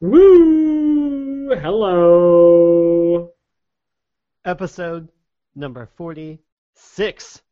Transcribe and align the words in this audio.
Woo! 0.00 1.50
Hello. 1.56 3.32
Episode 4.44 5.08
number 5.56 5.88
46. 5.96 7.42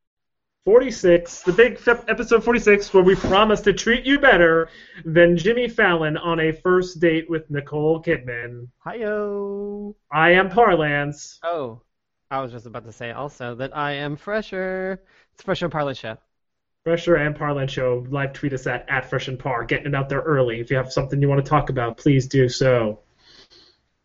46, 0.64 1.42
the 1.42 1.52
big 1.52 1.74
f- 1.86 2.04
episode 2.08 2.44
46, 2.44 2.94
where 2.94 3.02
we 3.02 3.16
promise 3.16 3.60
to 3.62 3.72
treat 3.72 4.04
you 4.04 4.20
better 4.20 4.68
than 5.04 5.36
Jimmy 5.36 5.68
Fallon 5.68 6.16
on 6.16 6.38
a 6.38 6.52
first 6.52 7.00
date 7.00 7.28
with 7.28 7.50
Nicole 7.50 8.00
Kidman. 8.00 8.68
Hiyo. 8.84 9.96
I 10.12 10.30
am 10.30 10.48
Parlance. 10.48 11.40
Oh, 11.42 11.82
I 12.30 12.40
was 12.40 12.52
just 12.52 12.66
about 12.66 12.84
to 12.84 12.92
say 12.92 13.10
also 13.10 13.56
that 13.56 13.76
I 13.76 13.92
am 13.92 14.16
Fresher. 14.16 15.02
It's 15.34 15.42
Fresher 15.42 15.68
Parlor 15.68 15.94
Show. 15.94 16.16
Fresher 16.86 17.16
and 17.16 17.34
Parlance 17.34 17.72
Show. 17.72 18.06
Live 18.10 18.32
tweet 18.32 18.52
us 18.52 18.68
at, 18.68 18.88
at 18.88 19.10
Fresh 19.10 19.26
and 19.26 19.36
Par. 19.36 19.64
Getting 19.64 19.86
it 19.88 19.94
out 19.96 20.08
there 20.08 20.20
early. 20.20 20.60
If 20.60 20.70
you 20.70 20.76
have 20.76 20.92
something 20.92 21.20
you 21.20 21.28
want 21.28 21.44
to 21.44 21.50
talk 21.50 21.68
about, 21.68 21.96
please 21.96 22.28
do 22.28 22.48
so. 22.48 23.00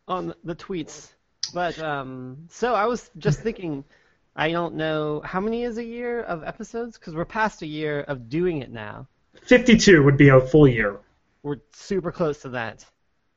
On 0.07 0.33
the 0.43 0.55
tweets. 0.55 1.11
But, 1.53 1.77
um, 1.77 2.47
so 2.49 2.73
I 2.73 2.87
was 2.87 3.11
just 3.19 3.39
thinking, 3.43 3.83
I 4.35 4.49
don't 4.49 4.73
know, 4.77 5.21
how 5.23 5.39
many 5.39 5.61
is 5.61 5.77
a 5.77 5.83
year 5.83 6.23
of 6.23 6.43
episodes? 6.43 6.97
Because 6.97 7.13
we're 7.13 7.23
past 7.23 7.61
a 7.61 7.67
year 7.67 8.01
of 8.01 8.29
doing 8.29 8.63
it 8.63 8.71
now. 8.71 9.07
52 9.43 10.01
would 10.01 10.17
be 10.17 10.29
a 10.29 10.41
full 10.41 10.67
year. 10.67 10.97
We're 11.43 11.59
super 11.73 12.11
close 12.11 12.41
to 12.41 12.49
that. 12.49 12.83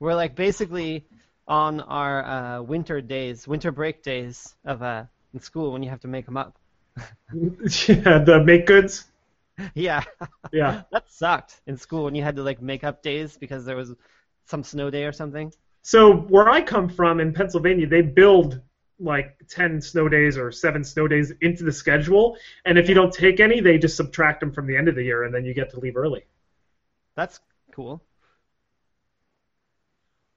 We're 0.00 0.14
like 0.14 0.36
basically 0.36 1.04
on 1.46 1.82
our 1.82 2.24
uh, 2.24 2.62
winter 2.62 3.02
days, 3.02 3.46
winter 3.46 3.72
break 3.72 4.02
days 4.02 4.54
of 4.64 4.82
uh, 4.82 5.04
in 5.34 5.40
school 5.40 5.70
when 5.70 5.82
you 5.82 5.90
have 5.90 6.00
to 6.00 6.08
make 6.08 6.24
them 6.24 6.38
up. 6.38 6.56
yeah, 6.96 8.20
the 8.20 8.42
make 8.42 8.64
goods. 8.64 9.04
yeah. 9.74 10.04
Yeah. 10.52 10.82
That 10.92 11.10
sucked 11.10 11.60
in 11.66 11.76
school 11.76 12.04
when 12.04 12.14
you 12.14 12.22
had 12.22 12.36
to 12.36 12.42
like 12.42 12.60
make 12.60 12.84
up 12.84 13.02
days 13.02 13.36
because 13.36 13.64
there 13.64 13.76
was 13.76 13.94
some 14.46 14.62
snow 14.62 14.90
day 14.90 15.04
or 15.04 15.12
something. 15.12 15.52
So 15.82 16.14
where 16.14 16.48
I 16.48 16.62
come 16.62 16.88
from 16.88 17.20
in 17.20 17.32
Pennsylvania, 17.32 17.86
they 17.86 18.02
build 18.02 18.60
like 19.00 19.36
10 19.48 19.80
snow 19.80 20.08
days 20.08 20.38
or 20.38 20.50
7 20.52 20.84
snow 20.84 21.08
days 21.08 21.32
into 21.40 21.64
the 21.64 21.72
schedule, 21.72 22.36
and 22.64 22.78
if 22.78 22.88
you 22.88 22.94
don't 22.94 23.12
take 23.12 23.40
any, 23.40 23.60
they 23.60 23.76
just 23.76 23.96
subtract 23.96 24.40
them 24.40 24.52
from 24.52 24.66
the 24.66 24.76
end 24.76 24.88
of 24.88 24.94
the 24.94 25.02
year 25.02 25.24
and 25.24 25.34
then 25.34 25.44
you 25.44 25.52
get 25.52 25.70
to 25.70 25.80
leave 25.80 25.96
early. 25.96 26.24
That's 27.16 27.40
cool. 27.72 28.02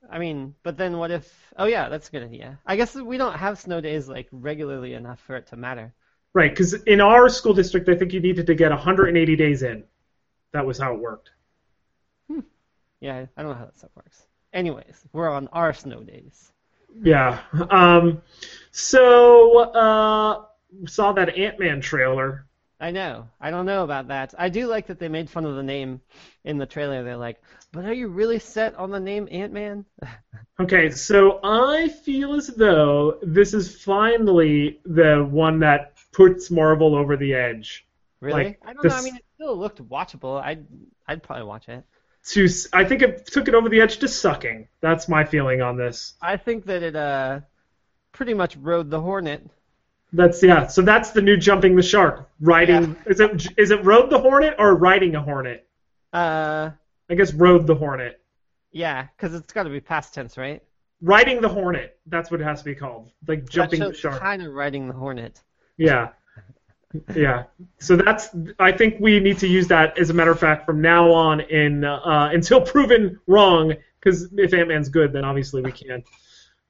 I 0.09 0.19
mean, 0.19 0.55
but 0.63 0.77
then 0.77 0.97
what 0.97 1.11
if? 1.11 1.53
Oh 1.57 1.65
yeah, 1.65 1.89
that's 1.89 2.07
a 2.07 2.11
good 2.11 2.23
idea. 2.23 2.59
I 2.65 2.75
guess 2.75 2.95
we 2.95 3.17
don't 3.17 3.37
have 3.37 3.59
snow 3.59 3.81
days 3.81 4.07
like 4.07 4.27
regularly 4.31 4.93
enough 4.93 5.19
for 5.19 5.35
it 5.35 5.47
to 5.47 5.57
matter. 5.57 5.93
Right, 6.33 6.56
cuz 6.56 6.73
in 6.73 7.02
our 7.02 7.30
school 7.30 7.53
district, 7.53 7.89
I 7.89 7.95
think 7.95 8.14
you 8.14 8.20
needed 8.20 8.45
to 8.47 8.56
get 8.56 8.72
180 8.72 9.36
days 9.36 9.64
in. 9.64 9.83
That 10.52 10.66
was 10.66 10.78
how 10.78 10.94
it 10.94 11.00
worked. 11.00 11.31
Yeah, 13.00 13.25
I 13.36 13.42
don't 13.42 13.52
know 13.52 13.58
how 13.58 13.66
that 13.66 13.78
stuff 13.78 13.92
works. 13.95 14.25
Anyways, 14.53 15.05
we're 15.14 15.30
on 15.30 15.48
our 15.50 15.73
snow 15.73 16.02
days. 16.02 16.52
Yeah. 17.02 17.39
Um 17.70 18.22
so 18.72 19.59
uh 19.59 20.45
saw 20.86 21.14
that 21.14 21.38
Ant-Man 21.38 21.81
trailer. 21.81 22.45
I 22.80 22.92
know. 22.92 23.28
I 23.42 23.50
don't 23.50 23.66
know 23.66 23.83
about 23.83 24.08
that. 24.09 24.36
I 24.38 24.50
do 24.50 24.67
like 24.67 24.88
that 24.88 25.00
they 25.00 25.08
made 25.08 25.30
fun 25.30 25.45
of 25.45 25.55
the 25.55 25.64
name 25.64 26.00
in 26.44 26.58
the 26.58 26.66
trailer. 26.66 27.03
They're 27.03 27.17
like, 27.17 27.42
"But 27.72 27.86
are 27.86 27.94
you 27.94 28.08
really 28.08 28.39
set 28.39 28.75
on 28.75 28.92
the 28.92 29.00
name 29.00 29.28
Ant-Man?" 29.31 29.86
Okay, 30.59 30.89
so 30.89 31.39
I 31.44 31.88
feel 31.88 32.33
as 32.33 32.48
though 32.48 33.20
this 33.22 33.53
is 33.53 33.83
finally 33.83 34.80
the 34.86 35.23
one 35.30 35.59
that 35.59 35.96
puts 36.17 36.49
Marvel 36.49 36.95
over 36.95 37.15
the 37.15 37.35
edge. 37.35 37.85
Really? 38.21 38.43
Like, 38.43 38.59
I 38.65 38.73
don't 38.73 38.83
know. 38.83 38.95
I 38.95 39.03
mean, 39.03 39.15
it 39.15 39.25
still 39.35 39.55
looked 39.55 39.87
watchable. 39.87 40.41
I'd 40.41 40.65
I'd 41.08 41.21
probably 41.21 41.45
watch 41.45 41.69
it. 41.69 41.83
To 42.30 42.49
I 42.73 42.83
think 42.83 43.03
it 43.03 43.27
took 43.27 43.47
it 43.47 43.53
over 43.53 43.69
the 43.69 43.80
edge 43.80 43.99
to 43.99 44.08
sucking. 44.08 44.67
That's 44.81 45.08
my 45.08 45.23
feeling 45.23 45.61
on 45.61 45.77
this. 45.77 46.15
I 46.19 46.36
think 46.36 46.65
that 46.65 46.81
it 46.81 46.95
uh 46.95 47.42
pretty 48.11 48.33
much 48.33 48.58
rode 48.58 48.89
the 48.89 48.99
Hornet. 48.99 49.47
That's 50.11 50.42
yeah. 50.42 50.65
So 50.65 50.81
that's 50.81 51.11
the 51.11 51.21
new 51.21 51.37
jumping 51.37 51.75
the 51.75 51.83
shark. 51.83 52.27
Riding 52.42 52.95
is 53.05 53.19
it 53.19 53.47
is 53.55 53.69
it 53.69 53.86
rode 53.86 54.09
the 54.09 54.19
hornet 54.19 54.55
or 54.58 54.73
riding 54.73 55.15
a 55.15 55.21
hornet? 55.21 55.67
Uh, 56.11 56.71
I 57.09 57.15
guess 57.15 57.31
rode 57.33 57.67
the 57.67 57.75
hornet. 57.75 58.19
yeah, 58.71 59.08
because 59.15 59.36
it's 59.36 59.53
got 59.53 59.63
to 59.63 59.69
be 59.69 59.81
past 59.81 60.13
tense, 60.13 60.37
right? 60.37 60.63
Riding 61.02 61.42
the 61.42 61.49
hornet. 61.49 61.99
That's 62.08 62.31
what 62.31 62.42
it 62.42 62.45
has 62.45 62.59
to 62.59 62.65
be 62.65 62.73
called. 62.73 63.11
Like 63.27 63.47
jumping 63.47 63.81
the 63.81 63.93
shark. 63.93 64.19
kind 64.19 64.42
of 64.42 64.53
riding 64.53 64.87
the 64.87 64.93
Hornet. 64.93 65.43
Yeah. 65.77 66.10
Yeah. 67.15 67.43
So 67.80 67.95
that's 67.95 68.30
I 68.60 68.71
think 68.71 68.95
we 68.99 69.20
need 69.20 69.38
to 69.39 69.48
use 69.48 69.67
that 69.67 69.98
as 69.98 70.10
a 70.10 70.14
matter 70.14 70.32
of 70.32 70.39
fact 70.39 70.65
from 70.65 70.82
now 70.82 71.11
on 71.11 71.42
in 71.42 71.83
uh, 71.83 72.30
until 72.33 72.61
proven 72.61 73.20
wrong 73.27 73.73
because 73.99 74.30
if 74.33 74.54
Ant-Man's 74.54 74.89
good 74.89 75.14
then 75.14 75.23
obviously 75.26 75.61
we 75.61 75.71
can't. 75.71 76.04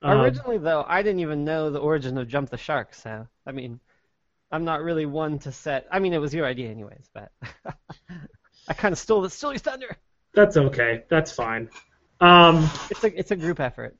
Um, 0.01 0.21
Originally, 0.21 0.59
though, 0.59 0.85
I 0.87 1.01
didn't 1.01 1.21
even 1.21 1.43
know 1.43 1.71
the 1.71 1.79
origin 1.79 2.17
of 2.19 2.27
Jump 2.27 2.49
the 2.51 2.57
Shark, 2.57 2.93
so 2.93 3.27
I 3.45 3.51
mean, 3.51 3.79
I'm 4.51 4.63
not 4.63 4.83
really 4.83 5.05
one 5.07 5.39
to 5.39 5.51
set. 5.51 5.87
I 5.91 5.99
mean, 5.99 6.13
it 6.13 6.19
was 6.19 6.33
your 6.33 6.45
idea, 6.45 6.69
anyways, 6.69 7.09
but 7.13 7.31
I 8.67 8.73
kind 8.73 8.91
of 8.91 8.99
stole 8.99 9.21
the 9.21 9.29
stole 9.29 9.53
your 9.53 9.59
thunder. 9.59 9.97
that's 10.33 10.55
okay. 10.55 11.03
That's 11.09 11.31
fine. 11.31 11.69
Um, 12.19 12.69
It's 12.89 13.03
a 13.03 13.19
it's 13.19 13.31
a 13.31 13.35
group 13.35 13.59
effort. 13.59 13.95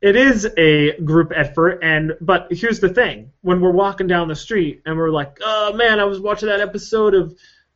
It 0.00 0.16
is 0.16 0.48
a 0.56 0.98
group 1.00 1.32
effort 1.34 1.80
and 1.82 2.14
but 2.20 2.48
here's 2.50 2.80
the 2.80 2.88
thing 2.88 3.30
when 3.42 3.60
we're 3.60 3.70
walking 3.70 4.06
down 4.06 4.28
the 4.28 4.36
street 4.36 4.82
and 4.86 4.96
we're 4.96 5.10
like 5.10 5.36
oh 5.42 5.72
man 5.74 6.00
i 6.00 6.04
was 6.04 6.20
watching 6.20 6.48
that 6.48 6.60
episode 6.60 7.14
of 7.14 7.34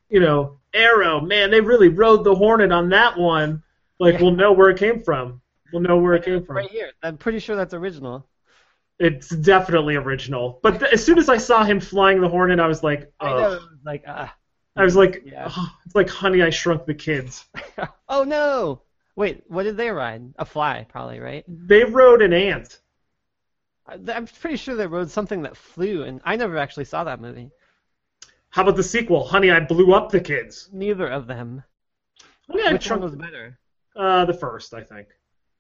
you 0.09 0.21
know 0.21 0.59
arrow 0.73 1.21
man 1.21 1.51
they 1.51 1.61
really 1.61 1.89
rode 1.89 2.25
the 2.25 2.35
hornet 2.35 2.73
on 2.73 2.89
that 2.89 3.19
one 3.19 3.62
like 3.99 4.15
Yeah. 4.15 4.23
we'll 4.23 4.31
know 4.33 4.53
where 4.53 4.71
it 4.71 4.79
came 4.79 5.03
from 5.03 5.41
we'll 5.73 5.83
know 5.83 5.99
where 5.99 6.15
it 6.15 6.25
came 6.25 6.45
from 6.45 6.57
Right 6.57 6.71
here, 6.71 6.91
I'm 7.03 7.17
pretty 7.19 7.39
sure 7.41 7.57
that's 7.57 7.75
original. 7.75 8.27
it's 8.99 9.29
definitely 9.29 9.97
original 9.97 10.61
but 10.62 10.79
th- 10.81 10.93
as 10.93 11.05
soon 11.05 11.19
as 11.19 11.29
i 11.29 11.37
saw 11.37 11.65
him 11.65 11.81
flying 11.81 12.21
the 12.21 12.29
hornet 12.29 12.61
i 12.61 12.67
was 12.67 12.83
like 12.83 13.12
I 13.21 13.29
know. 13.31 13.59
oh 13.61 13.69
like, 13.85 14.05
uh, 14.06 14.29
i 14.77 14.83
was 14.83 14.97
like 14.97 15.23
Yeah. 15.27 15.51
oh, 15.55 15.71
it's 15.85 15.95
like 15.95 16.09
honey 16.09 16.43
i 16.43 16.51
shrunk 16.51 16.87
the 16.87 16.95
kids 16.95 17.45
oh 18.09 18.25
no! 18.25 18.83
Wait, 19.17 19.45
what 19.49 19.63
did 19.63 19.77
they 19.77 19.91
ride? 19.91 20.35
A 20.39 20.45
fly, 20.45 20.87
probably, 20.89 21.21
right? 21.21 21.45
they 21.49 21.85
rode 21.85 22.23
an 22.23 22.33
ant 22.33 22.81
I- 23.87 23.99
I'm 24.13 24.27
pretty 24.27 24.57
sure 24.57 24.75
they 24.77 24.87
rode 24.87 25.11
something 25.11 25.43
that 25.43 25.57
flew, 25.57 26.03
and 26.05 26.21
I 26.25 26.37
never 26.37 26.57
actually 26.57 26.87
saw 26.87 27.05
that 27.05 27.21
movie. 27.21 27.51
how 28.51 28.63
about 28.63 28.77
the 28.77 28.83
sequel 28.83 29.25
honey 29.25 29.51
i 29.51 29.61
blew 29.61 29.93
up 29.95 30.11
the 30.11 30.21
kids 30.21 30.69
Neither 30.73 31.09
of 31.09 31.27
them. 31.27 31.63
I 32.51 32.73
Which 32.73 32.91
one 32.91 33.01
was 33.03 33.15
better? 33.17 33.59
uh, 33.97 34.25
the 34.25 34.35
first 34.35 34.75
i 34.75 34.83
think 34.83 35.09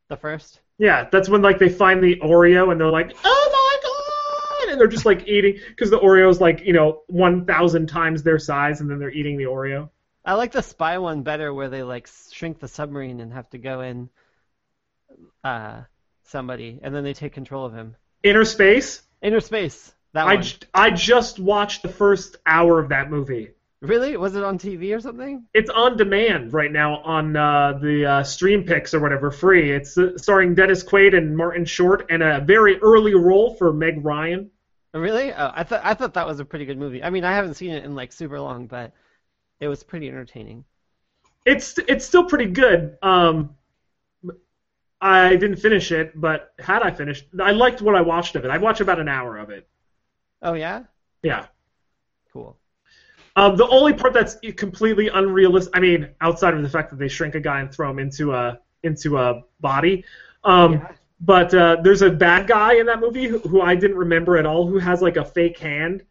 The 0.08 0.16
first? 0.16 0.60
Yeah, 0.78 1.08
that's 1.12 1.28
when 1.28 1.40
like 1.42 1.58
they 1.58 1.68
find 1.68 2.02
the 2.02 2.16
Oreo 2.16 2.72
and 2.72 2.80
they're 2.80 2.90
like, 2.90 3.14
"Oh 3.24 3.48
my 3.52 3.76
god!" 3.88 4.72
and 4.72 4.80
they're 4.80 4.88
just 4.88 5.06
like 5.06 5.26
eating 5.28 5.56
because 5.68 5.88
the 5.90 5.98
Oreo's 6.00 6.40
like 6.40 6.60
you 6.66 6.72
know 6.72 7.02
one 7.06 7.46
thousand 7.46 7.86
times 7.86 8.22
their 8.24 8.38
size, 8.40 8.80
and 8.80 8.90
then 8.90 8.98
they're 8.98 9.12
eating 9.12 9.36
the 9.36 9.44
Oreo. 9.44 9.88
I 10.24 10.34
like 10.34 10.52
the 10.52 10.62
spy 10.62 10.98
one 10.98 11.22
better, 11.22 11.52
where 11.52 11.68
they 11.68 11.82
like 11.82 12.08
shrink 12.32 12.58
the 12.58 12.68
submarine 12.68 13.20
and 13.20 13.32
have 13.32 13.48
to 13.50 13.58
go 13.58 13.80
in, 13.82 14.08
uh, 15.42 15.82
somebody, 16.24 16.80
and 16.82 16.94
then 16.94 17.04
they 17.04 17.12
take 17.12 17.32
control 17.32 17.66
of 17.66 17.74
him. 17.74 17.96
Innerspace. 18.24 19.02
Inner 19.22 19.40
space. 19.40 19.92
That 20.14 20.26
I, 20.26 20.34
one. 20.34 20.42
j- 20.42 20.56
I 20.72 20.90
just 20.90 21.38
watched 21.38 21.82
the 21.82 21.88
first 21.88 22.36
hour 22.46 22.78
of 22.78 22.88
that 22.90 23.10
movie. 23.10 23.50
Really? 23.82 24.16
Was 24.16 24.34
it 24.34 24.42
on 24.42 24.58
TV 24.58 24.96
or 24.96 25.00
something? 25.00 25.44
It's 25.52 25.68
on 25.68 25.98
demand 25.98 26.54
right 26.54 26.72
now 26.72 26.98
on 26.98 27.36
uh, 27.36 27.78
the 27.82 28.06
uh, 28.06 28.22
Streampix 28.22 28.94
or 28.94 29.00
whatever, 29.00 29.30
free. 29.30 29.72
It's 29.72 29.98
uh, 29.98 30.16
starring 30.16 30.54
Dennis 30.54 30.82
Quaid 30.82 31.14
and 31.14 31.36
Martin 31.36 31.66
Short, 31.66 32.06
and 32.08 32.22
a 32.22 32.40
very 32.40 32.78
early 32.78 33.14
role 33.14 33.54
for 33.56 33.74
Meg 33.74 34.02
Ryan. 34.02 34.50
Really? 34.94 35.32
Oh, 35.32 35.50
I 35.54 35.64
thought 35.64 35.80
I 35.84 35.92
thought 35.94 36.14
that 36.14 36.26
was 36.26 36.40
a 36.40 36.44
pretty 36.44 36.64
good 36.64 36.78
movie. 36.78 37.02
I 37.02 37.10
mean, 37.10 37.24
I 37.24 37.32
haven't 37.34 37.54
seen 37.54 37.72
it 37.72 37.84
in 37.84 37.94
like 37.94 38.12
super 38.12 38.40
long, 38.40 38.68
but 38.68 38.92
it 39.60 39.68
was 39.68 39.82
pretty 39.82 40.08
entertaining. 40.08 40.64
It's 41.46 41.78
it's 41.88 42.04
still 42.04 42.24
pretty 42.24 42.46
good. 42.46 42.96
Um, 43.02 43.54
I 45.00 45.36
didn't 45.36 45.56
finish 45.56 45.92
it, 45.92 46.18
but 46.18 46.54
had 46.58 46.82
I 46.82 46.90
finished, 46.90 47.26
I 47.38 47.50
liked 47.50 47.82
what 47.82 47.94
I 47.94 48.00
watched 48.00 48.36
of 48.36 48.44
it. 48.44 48.50
I 48.50 48.56
watched 48.56 48.80
about 48.80 48.98
an 48.98 49.08
hour 49.08 49.36
of 49.36 49.50
it. 49.50 49.68
Oh 50.40 50.54
yeah? 50.54 50.84
Yeah. 51.22 51.46
Cool. 52.32 52.56
Um, 53.36 53.56
the 53.56 53.66
only 53.68 53.92
part 53.92 54.14
that's 54.14 54.36
completely 54.56 55.08
unrealistic, 55.08 55.76
I 55.76 55.80
mean, 55.80 56.08
outside 56.20 56.54
of 56.54 56.62
the 56.62 56.68
fact 56.68 56.90
that 56.90 56.98
they 56.98 57.08
shrink 57.08 57.34
a 57.34 57.40
guy 57.40 57.60
and 57.60 57.70
throw 57.72 57.90
him 57.90 57.98
into 57.98 58.32
a 58.32 58.60
into 58.82 59.18
a 59.18 59.42
body, 59.60 60.04
um, 60.44 60.74
Yeah. 60.74 60.92
but 61.20 61.52
uh, 61.54 61.76
there's 61.82 62.02
a 62.02 62.10
bad 62.10 62.46
guy 62.46 62.74
in 62.74 62.86
that 62.86 63.00
movie 63.00 63.26
who, 63.26 63.38
who 63.40 63.60
I 63.60 63.74
didn't 63.74 63.96
remember 63.96 64.36
at 64.36 64.46
all, 64.46 64.66
who 64.66 64.78
has 64.78 65.02
like 65.02 65.16
a 65.16 65.24
fake 65.24 65.58
hand 65.58 66.02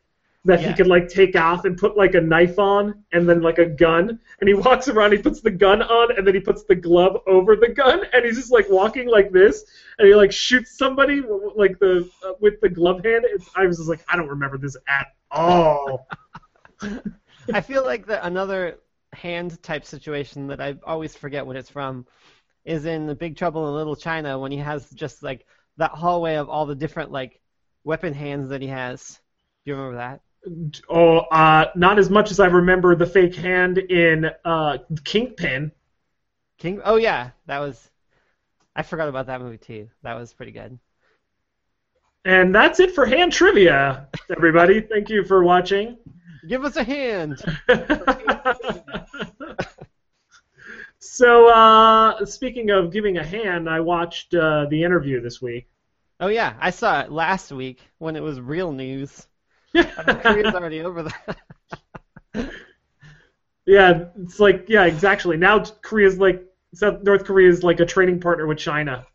that 0.45 0.61
he 0.61 0.73
Yeah. 0.73 0.75
could 0.75 0.87
like 0.87 1.07
take 1.07 1.35
off 1.37 1.63
and 1.65 1.77
put 1.77 1.95
like 1.95 2.15
a 2.15 2.21
knife 2.21 2.59
on 2.59 3.03
and 3.13 3.27
then 3.29 3.41
like 3.41 3.59
a 3.59 3.65
gun, 3.65 4.19
and 4.41 4.47
he 4.47 4.53
walks 4.53 4.87
around, 4.89 5.13
he 5.13 5.17
puts 5.17 5.41
the 5.41 5.51
gun 5.51 5.81
on, 5.81 6.17
and 6.17 6.27
then 6.27 6.33
he 6.33 6.39
puts 6.41 6.63
the 6.65 6.75
glove 6.75 7.17
over 7.27 7.55
the 7.55 7.69
gun, 7.69 8.01
and 8.13 8.25
he's 8.25 8.37
just 8.37 8.51
like 8.51 8.69
walking 8.69 9.07
like 9.07 9.31
this, 9.31 9.63
and 9.97 10.07
he 10.07 10.15
like 10.15 10.31
shoots 10.31 10.77
somebody 10.77 11.21
like 11.55 11.79
the 11.79 12.09
uh, 12.27 12.33
with 12.41 12.59
the 12.61 12.69
glove 12.69 13.03
hand. 13.05 13.25
It's, 13.27 13.49
I 13.55 13.65
was 13.65 13.77
just 13.77 13.89
like, 13.89 14.03
I 14.09 14.17
don't 14.17 14.29
remember 14.29 14.57
this 14.57 14.75
at 14.87 15.07
all. 15.31 16.07
I 17.53 17.61
feel 17.61 17.83
like 17.83 18.05
the 18.05 18.25
another 18.25 18.79
hand 19.13 19.61
type 19.63 19.85
situation 19.85 20.47
that 20.47 20.59
I 20.61 20.75
always 20.85 21.15
forget 21.15 21.45
what 21.45 21.55
it's 21.55 21.69
from 21.69 22.05
is 22.65 22.85
in 22.85 23.07
the 23.07 23.15
Big 23.15 23.37
Trouble 23.37 23.67
in 23.69 23.75
Little 23.75 23.95
China 23.95 24.39
when 24.39 24.51
he 24.51 24.59
has 24.59 24.89
just 24.91 25.23
like 25.23 25.45
that 25.77 25.91
hallway 25.91 26.35
of 26.35 26.49
all 26.49 26.65
the 26.65 26.75
different 26.75 27.11
like 27.11 27.41
weapon 27.83 28.13
hands 28.13 28.49
that 28.49 28.61
he 28.61 28.67
has. 28.69 29.19
Do 29.65 29.71
you 29.71 29.75
remember 29.77 29.97
that? 29.97 30.21
Oh, 30.89 31.19
uh, 31.19 31.67
not 31.75 31.99
as 31.99 32.09
much 32.09 32.31
as 32.31 32.39
I 32.39 32.47
remember 32.47 32.95
the 32.95 33.05
fake 33.05 33.35
hand 33.35 33.77
in 33.77 34.29
uh, 34.43 34.79
Kingpin. 35.03 35.71
King. 36.57 36.81
Oh 36.83 36.97
yeah, 36.97 37.31
that 37.45 37.59
was. 37.59 37.89
I 38.75 38.83
forgot 38.83 39.07
about 39.07 39.27
that 39.27 39.41
movie 39.41 39.57
too. 39.57 39.89
That 40.01 40.15
was 40.15 40.33
pretty 40.33 40.51
good. 40.51 40.79
And 42.25 42.55
that's 42.55 42.79
it 42.79 42.95
for 42.95 43.05
hand 43.05 43.33
trivia, 43.33 44.07
everybody. 44.35 44.81
Thank 44.81 45.09
you 45.09 45.23
for 45.25 45.43
watching. 45.43 45.97
Give 46.47 46.63
us 46.63 46.77
a 46.77 46.83
hand. 46.83 47.41
so, 50.99 51.49
uh, 51.49 52.25
speaking 52.25 52.69
of 52.69 52.91
giving 52.91 53.17
a 53.17 53.23
hand, 53.23 53.69
I 53.69 53.81
watched 53.81 54.33
uh, 54.33 54.65
the 54.69 54.83
interview 54.83 55.21
this 55.21 55.41
week. 55.41 55.67
Oh 56.19 56.27
yeah, 56.27 56.53
I 56.59 56.69
saw 56.69 57.01
it 57.01 57.11
last 57.11 57.51
week 57.51 57.81
when 57.97 58.15
it 58.15 58.23
was 58.23 58.39
real 58.39 58.71
news. 58.71 59.27
Korea's 60.21 60.53
already 60.53 60.81
over 60.81 61.03
that. 61.03 61.37
yeah, 63.65 64.05
it's 64.21 64.39
like 64.39 64.65
yeah, 64.67 64.85
exactly. 64.85 65.37
Now 65.37 65.63
Korea's 65.81 66.17
like 66.17 66.43
South 66.73 67.03
North 67.03 67.25
Korea 67.25 67.49
is 67.49 67.63
like 67.63 67.79
a 67.79 67.85
trading 67.85 68.19
partner 68.19 68.47
with 68.47 68.57
China. 68.57 69.05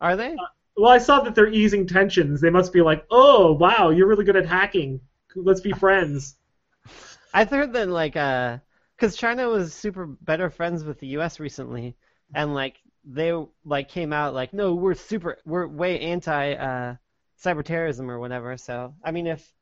Are 0.00 0.16
they? 0.16 0.36
Well, 0.76 0.92
I 0.92 0.98
saw 0.98 1.20
that 1.20 1.34
they're 1.34 1.52
easing 1.52 1.86
tensions. 1.86 2.40
They 2.40 2.50
must 2.50 2.72
be 2.72 2.82
like, 2.82 3.06
oh 3.10 3.52
wow, 3.52 3.90
you're 3.90 4.06
really 4.06 4.24
good 4.24 4.36
at 4.36 4.46
hacking. 4.46 5.00
Let's 5.34 5.60
be 5.60 5.72
friends. 5.72 6.36
I've 7.34 7.50
heard 7.50 7.72
that 7.72 7.88
like 7.88 8.16
uh, 8.16 8.58
because 8.96 9.16
China 9.16 9.48
was 9.48 9.74
super 9.74 10.06
better 10.06 10.50
friends 10.50 10.84
with 10.84 11.00
the 11.00 11.08
U.S. 11.08 11.40
recently, 11.40 11.96
and 12.34 12.54
like 12.54 12.76
they 13.04 13.32
like 13.64 13.88
came 13.88 14.12
out 14.12 14.34
like, 14.34 14.52
no, 14.52 14.74
we're 14.74 14.94
super, 14.94 15.38
we're 15.44 15.66
way 15.66 16.00
anti 16.00 16.54
uh, 16.54 16.96
cyber 17.42 17.64
terrorism 17.64 18.10
or 18.10 18.18
whatever. 18.18 18.56
So 18.56 18.94
I 19.04 19.10
mean, 19.10 19.26
if 19.26 19.52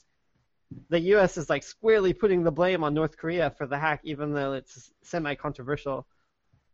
the 0.89 1.01
U.S. 1.01 1.37
is 1.37 1.49
like 1.51 1.63
squarely 1.63 2.13
putting 2.13 2.43
the 2.43 2.53
blame 2.53 2.85
on 2.85 2.95
North 2.95 3.17
Korea 3.17 3.51
for 3.51 3.67
the 3.67 3.79
hack, 3.79 4.01
even 4.05 4.33
though 4.33 4.53
it's 4.55 4.93
semi-controversial, 5.03 6.07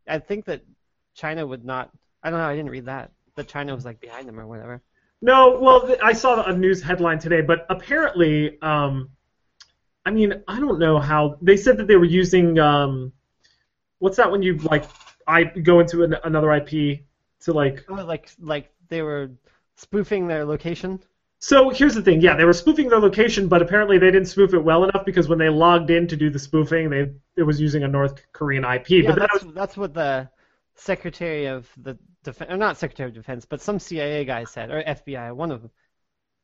I 0.09 0.19
think 0.19 0.45
that 0.47 0.63
China 1.15 1.47
would 1.47 1.65
not. 1.65 1.91
I 2.23 2.31
don't 2.31 2.39
know. 2.39 2.47
I 2.47 2.57
didn't 2.57 2.71
read 2.71 2.87
that. 2.87 3.13
That 3.37 3.49
China 3.49 3.75
was 3.75 3.85
like 3.85 4.01
behind 4.01 4.29
them 4.29 4.39
or 4.39 4.47
whatever. 4.47 4.83
No, 5.23 5.59
well, 5.61 5.87
th- 5.87 5.99
I 6.03 6.13
saw 6.13 6.43
a 6.43 6.57
news 6.57 6.83
headline 6.83 7.19
today, 7.19 7.43
but 7.43 7.67
apparently, 7.69 8.61
um, 8.63 9.11
I 10.07 10.11
mean, 10.11 10.43
I 10.49 10.59
don't 10.59 10.79
know 10.79 10.99
how 10.99 11.37
they 11.43 11.57
said 11.57 11.77
that 11.77 11.87
they 11.87 11.97
were 11.97 12.07
using 12.07 12.59
um, 12.59 13.13
what's 13.99 14.17
that 14.17 14.31
when 14.31 14.43
you 14.43 14.57
like 14.59 14.85
I 15.27 15.45
go 15.45 15.81
into 15.81 16.03
an, 16.03 16.17
another 16.25 16.53
IP 16.53 17.01
to 17.41 17.53
like 17.53 17.85
Oh, 17.89 17.95
like 17.95 18.31
like 18.41 18.73
they 18.89 19.03
were 19.03 19.31
spoofing 19.77 20.27
their 20.27 20.45
location. 20.45 21.01
So 21.43 21.71
here's 21.71 21.95
the 21.95 22.03
thing. 22.03 22.21
Yeah, 22.21 22.37
they 22.37 22.45
were 22.45 22.53
spoofing 22.53 22.91
their 22.91 23.01
location, 23.01 23.49
but 23.49 23.63
apparently 23.63 23.99
they 23.99 24.11
didn't 24.11 24.29
spoof 24.29 24.53
it 24.53 24.63
well 24.63 24.85
enough 24.85 25.07
because 25.07 25.27
when 25.27 25.39
they 25.39 25.49
logged 25.49 25.91
in 25.91 26.07
to 26.09 26.17
do 26.17 26.29
the 26.29 26.39
spoofing, 26.39 26.91
they 26.91 27.11
it 27.37 27.43
was 27.45 27.59
using 27.59 27.83
a 27.83 27.89
North 27.89 28.23
Korean 28.33 28.63
IP. 28.65 28.91
Yeah, 28.91 29.03
but 29.07 29.19
that 29.19 29.31
that's 29.33 29.45
was, 29.45 29.55
that's 29.55 29.77
what 29.77 29.95
the 29.95 30.29
Secretary 30.75 31.47
of 31.47 31.67
the 31.79 31.99
Defense, 32.25 32.51
or 32.51 32.59
not 32.59 32.77
Secretary 32.77 33.09
of 33.09 33.15
Defense, 33.15 33.47
but 33.47 33.63
some 33.63 33.79
CIA 33.79 34.27
guy 34.27 34.45
said, 34.45 34.71
or 34.71 34.83
FBI, 34.83 35.35
one 35.35 35.51
of 35.51 35.63
them, 35.63 35.71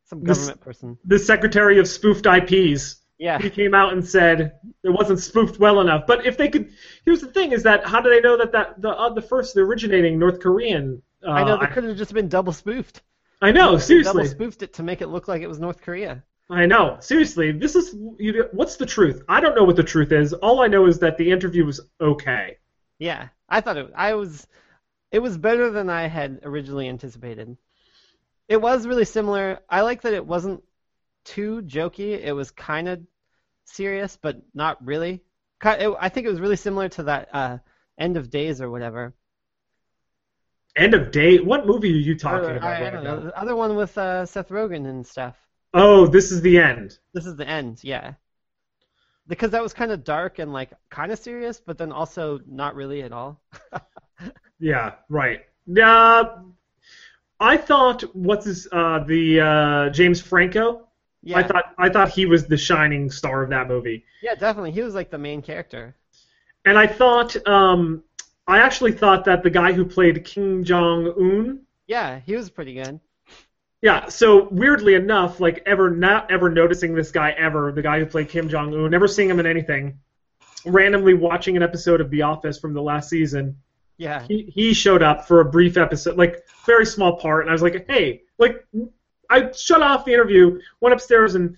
some 0.07 0.23
government 0.23 0.61
person. 0.61 0.99
the 1.05 1.19
Secretary 1.19 1.79
of 1.79 1.87
Spoofed 1.87 2.25
IPs. 2.27 3.03
Yeah, 3.19 3.39
He 3.39 3.49
came 3.49 3.75
out 3.75 3.93
and 3.95 4.07
said 4.07 4.59
it 4.83 4.91
wasn't 4.91 5.21
spoofed 5.21 5.59
well 5.59 5.81
enough. 5.81 6.07
But 6.07 6.27
if 6.27 6.37
they 6.37 6.49
could, 6.49 6.71
here's 7.05 7.21
the 7.21 7.29
thing: 7.29 7.53
is 7.53 7.63
that 7.65 7.87
how 7.87 8.01
do 8.01 8.09
they 8.11 8.21
know 8.21 8.37
that 8.39 8.53
that 8.53 8.81
the 8.81 8.91
uh, 8.91 9.11
the 9.13 9.23
first 9.23 9.55
the 9.55 9.61
originating 9.61 10.19
North 10.19 10.41
Korean? 10.41 11.03
Uh, 11.27 11.31
I 11.31 11.45
know 11.45 11.59
they 11.59 11.67
could 11.67 11.85
have 11.85 11.97
just 11.97 12.13
been 12.15 12.29
double 12.29 12.53
spoofed. 12.53 13.03
I 13.41 13.53
know, 13.53 13.77
They 13.77 13.83
seriously. 13.83 14.13
double 14.13 14.25
spoofed 14.31 14.63
it 14.63 14.73
to 14.75 14.83
make 14.83 15.01
it 15.03 15.09
look 15.09 15.29
like 15.29 15.43
it 15.43 15.47
was 15.49 15.59
North 15.61 15.81
Korea. 15.81 16.23
I 16.49 16.67
know. 16.67 16.99
Seriously, 17.01 17.53
this 17.53 17.75
is 17.75 17.95
you, 18.19 18.49
what's 18.53 18.77
the 18.77 18.87
truth? 18.87 19.23
I 19.29 19.41
don't 19.41 19.57
know 19.57 19.65
what 19.65 19.77
the 19.77 19.83
truth 19.83 20.13
is. 20.13 20.33
All 20.33 20.63
I 20.63 20.69
know 20.69 20.87
is 20.87 20.99
that 21.01 21.17
the 21.19 21.31
interview 21.31 21.65
was 21.65 21.81
okay. 22.01 22.57
Yeah, 22.99 23.29
I 23.49 23.61
thought 23.61 23.77
it. 23.77 23.91
I 23.95 24.15
was. 24.15 24.47
It 25.13 25.19
was 25.21 25.39
better 25.39 25.71
than 25.71 25.89
I 25.91 26.07
had 26.09 26.41
originally 26.45 26.89
anticipated. 26.89 27.57
It 28.49 28.61
was 28.61 28.87
really 28.87 29.05
similar. 29.05 29.61
I 29.69 29.81
like 29.83 30.03
that 30.03 30.15
it 30.15 30.27
wasn't 30.27 30.63
too 31.25 31.63
jokey. 31.63 32.21
It 32.23 32.33
was 32.33 32.51
kind 32.51 32.89
of 32.89 33.01
serious, 33.65 34.17
but 34.21 34.41
not 34.55 34.85
really. 34.85 35.23
I 35.63 36.09
think 36.11 36.27
it 36.27 36.31
was 36.31 36.41
really 36.41 36.57
similar 36.57 36.89
to 36.91 37.03
that 37.05 37.29
uh, 37.33 37.59
End 37.99 38.17
of 38.17 38.31
Days 38.31 38.61
or 38.61 38.71
whatever. 38.71 39.15
End 40.77 40.95
of 40.95 41.11
day. 41.11 41.39
What 41.39 41.67
movie 41.67 41.93
are 41.93 41.97
you 41.97 42.17
talking 42.17 42.51
Or, 42.51 42.57
about? 42.57 42.83
I, 42.83 42.87
I 42.87 42.91
don't 42.91 43.05
know. 43.05 43.21
The 43.21 43.37
other 43.39 43.57
one 43.57 43.75
with 43.77 43.97
uh, 43.99 44.27
Seth 44.27 44.49
Rogen 44.51 44.87
and 44.89 45.07
stuff. 45.07 45.37
Oh, 45.73 46.09
this 46.09 46.33
is 46.33 46.41
the 46.43 46.59
end. 46.59 46.99
This 47.13 47.27
is 47.27 47.35
the 47.35 47.49
end, 47.49 47.83
yeah. 47.83 48.15
Because 49.29 49.51
that 49.51 49.63
was 49.63 49.73
kind 49.73 49.91
of 49.93 50.05
dark 50.05 50.39
and 50.39 50.53
like 50.53 50.71
kind 50.91 51.11
of 51.13 51.19
serious, 51.19 51.61
but 51.61 51.79
then 51.79 51.91
also 51.93 52.41
not 52.47 52.75
really 52.75 53.03
at 53.03 53.13
all. 53.13 53.41
Yeah, 54.59 54.95
right. 55.09 55.41
Uh, 55.83 56.25
I 57.41 57.57
thought 57.57 58.03
what's 58.15 58.47
his 58.47 58.69
uh, 58.73 59.01
the 59.05 59.41
uh, 59.41 59.91
James 59.91 60.21
Franco. 60.21 60.89
Yeah, 61.23 61.39
I 61.39 61.43
thought 61.43 61.65
I 61.79 61.89
thought 61.91 62.11
he 62.11 62.27
was 62.27 62.47
the 62.47 62.57
shining 62.57 63.11
star 63.11 63.43
of 63.43 63.51
that 63.51 63.69
movie, 63.69 64.05
yeah, 64.21 64.35
definitely. 64.35 64.73
He 64.73 64.83
was 64.83 64.95
like 64.95 65.11
the 65.11 65.19
main 65.19 65.41
character. 65.43 65.97
and 66.65 66.77
I 66.79 66.87
thought 66.87 67.37
um, 67.47 68.03
I 68.47 68.59
actually 68.61 68.93
thought 68.93 69.25
that 69.25 69.43
the 69.43 69.51
guy 69.51 69.73
who 69.73 69.85
played 69.85 70.25
Kim 70.25 70.65
Jong 70.65 71.07
Un. 71.19 71.61
Yeah, 71.87 72.21
he 72.25 72.37
was 72.37 72.51
pretty 72.51 72.75
good. 72.75 73.01
Yeah, 73.83 74.09
so 74.09 74.49
weirdly 74.51 74.95
enough, 74.95 75.39
like 75.41 75.63
ever 75.67 75.91
not 75.91 76.31
ever 76.31 76.49
noticing 76.49 76.95
this 76.95 77.11
guy 77.11 77.31
ever, 77.33 77.73
the 77.73 77.83
guy 77.83 77.99
who 77.99 78.07
played 78.07 78.29
Kim 78.29 78.49
Jong 78.49 78.75
Un, 78.75 78.91
never 78.91 79.07
seeing 79.07 79.29
him 79.31 79.39
in 79.41 79.47
anything. 79.47 79.99
Randomly 80.65 81.15
watching 81.15 81.57
an 81.57 81.63
episode 81.63 82.01
of 82.01 82.11
The 82.11 82.23
Office 82.23 82.59
from 82.59 82.75
the 82.75 82.83
last 82.83 83.09
season, 83.09 83.57
Yeah, 83.99 84.25
he 84.27 84.51
he 84.53 84.75
showed 84.75 85.03
up 85.03 85.29
for 85.29 85.41
a 85.41 85.45
brief 85.45 85.77
episode, 85.77 86.17
like 86.17 86.43
very 86.65 86.87
small 86.87 87.17
part, 87.19 87.43
and 87.43 87.51
I 87.51 87.53
was 87.53 87.63
like, 87.63 87.87
hey, 87.89 88.23
like 88.39 88.65
I 89.31 89.53
shut 89.53 89.83
off 89.83 90.05
the 90.05 90.13
interview, 90.15 90.61
went 90.81 90.93
upstairs 90.93 91.35
and 91.37 91.57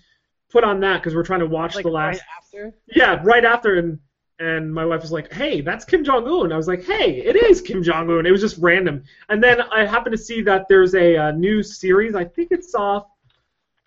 put 0.50 0.64
on 0.64 0.80
that 0.80 0.98
because 0.98 1.14
we're 1.14 1.22
trying 1.22 1.40
to 1.40 1.46
watch 1.46 1.76
like 1.76 1.84
the 1.84 1.90
last. 1.90 2.20
right 2.20 2.22
after. 2.36 2.74
Yeah, 2.94 3.20
right 3.22 3.44
after, 3.44 3.76
and 3.76 3.98
and 4.38 4.72
my 4.72 4.84
wife 4.84 5.02
was 5.02 5.12
like, 5.12 5.32
hey, 5.32 5.60
that's 5.60 5.84
Kim 5.84 6.04
Jong 6.04 6.26
Un. 6.28 6.52
I 6.52 6.56
was 6.56 6.68
like, 6.68 6.84
hey, 6.84 7.20
it 7.20 7.36
is 7.36 7.60
Kim 7.60 7.82
Jong 7.82 8.10
Un. 8.10 8.26
It 8.26 8.30
was 8.30 8.40
just 8.40 8.58
random, 8.58 9.02
and 9.28 9.42
then 9.42 9.60
I 9.62 9.84
happened 9.86 10.12
to 10.16 10.22
see 10.22 10.42
that 10.42 10.66
there's 10.68 10.94
a, 10.94 11.16
uh 11.16 11.30
new 11.32 11.62
series. 11.62 12.14
I 12.14 12.24
think 12.24 12.48
it's 12.52 12.74
off 12.74 13.06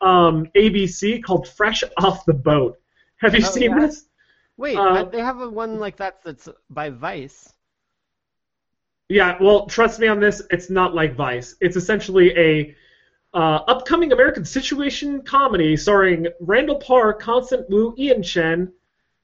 um, 0.01 0.47
ABC 0.55 1.23
called 1.23 1.47
Fresh 1.47 1.83
Off 1.97 2.25
the 2.25 2.33
Boat. 2.33 2.77
Have 3.17 3.35
you 3.35 3.45
Oh, 3.45 3.51
seen 3.51 3.71
yeah? 3.71 3.79
this? 3.79 4.05
Wait, 4.57 4.77
uh, 4.77 5.03
they 5.05 5.19
have 5.21 5.39
a 5.41 5.49
one 5.49 5.79
like 5.79 5.97
that 5.97 6.23
that's 6.23 6.49
by 6.69 6.89
Vice. 6.89 7.53
Yeah, 9.09 9.37
well, 9.41 9.65
trust 9.67 9.99
me 9.99 10.07
on 10.07 10.19
this. 10.19 10.41
It's 10.51 10.69
not 10.69 10.95
like 10.95 11.15
Vice. 11.15 11.55
It's 11.59 11.75
essentially 11.75 12.31
a 12.37 12.75
uh, 13.33 13.59
upcoming 13.67 14.11
American 14.11 14.45
situation 14.45 15.21
comedy 15.23 15.75
starring 15.77 16.27
Randall 16.39 16.77
Park, 16.79 17.19
Constance 17.21 17.65
Wu, 17.69 17.93
Ian 17.97 18.23
Chen, 18.23 18.71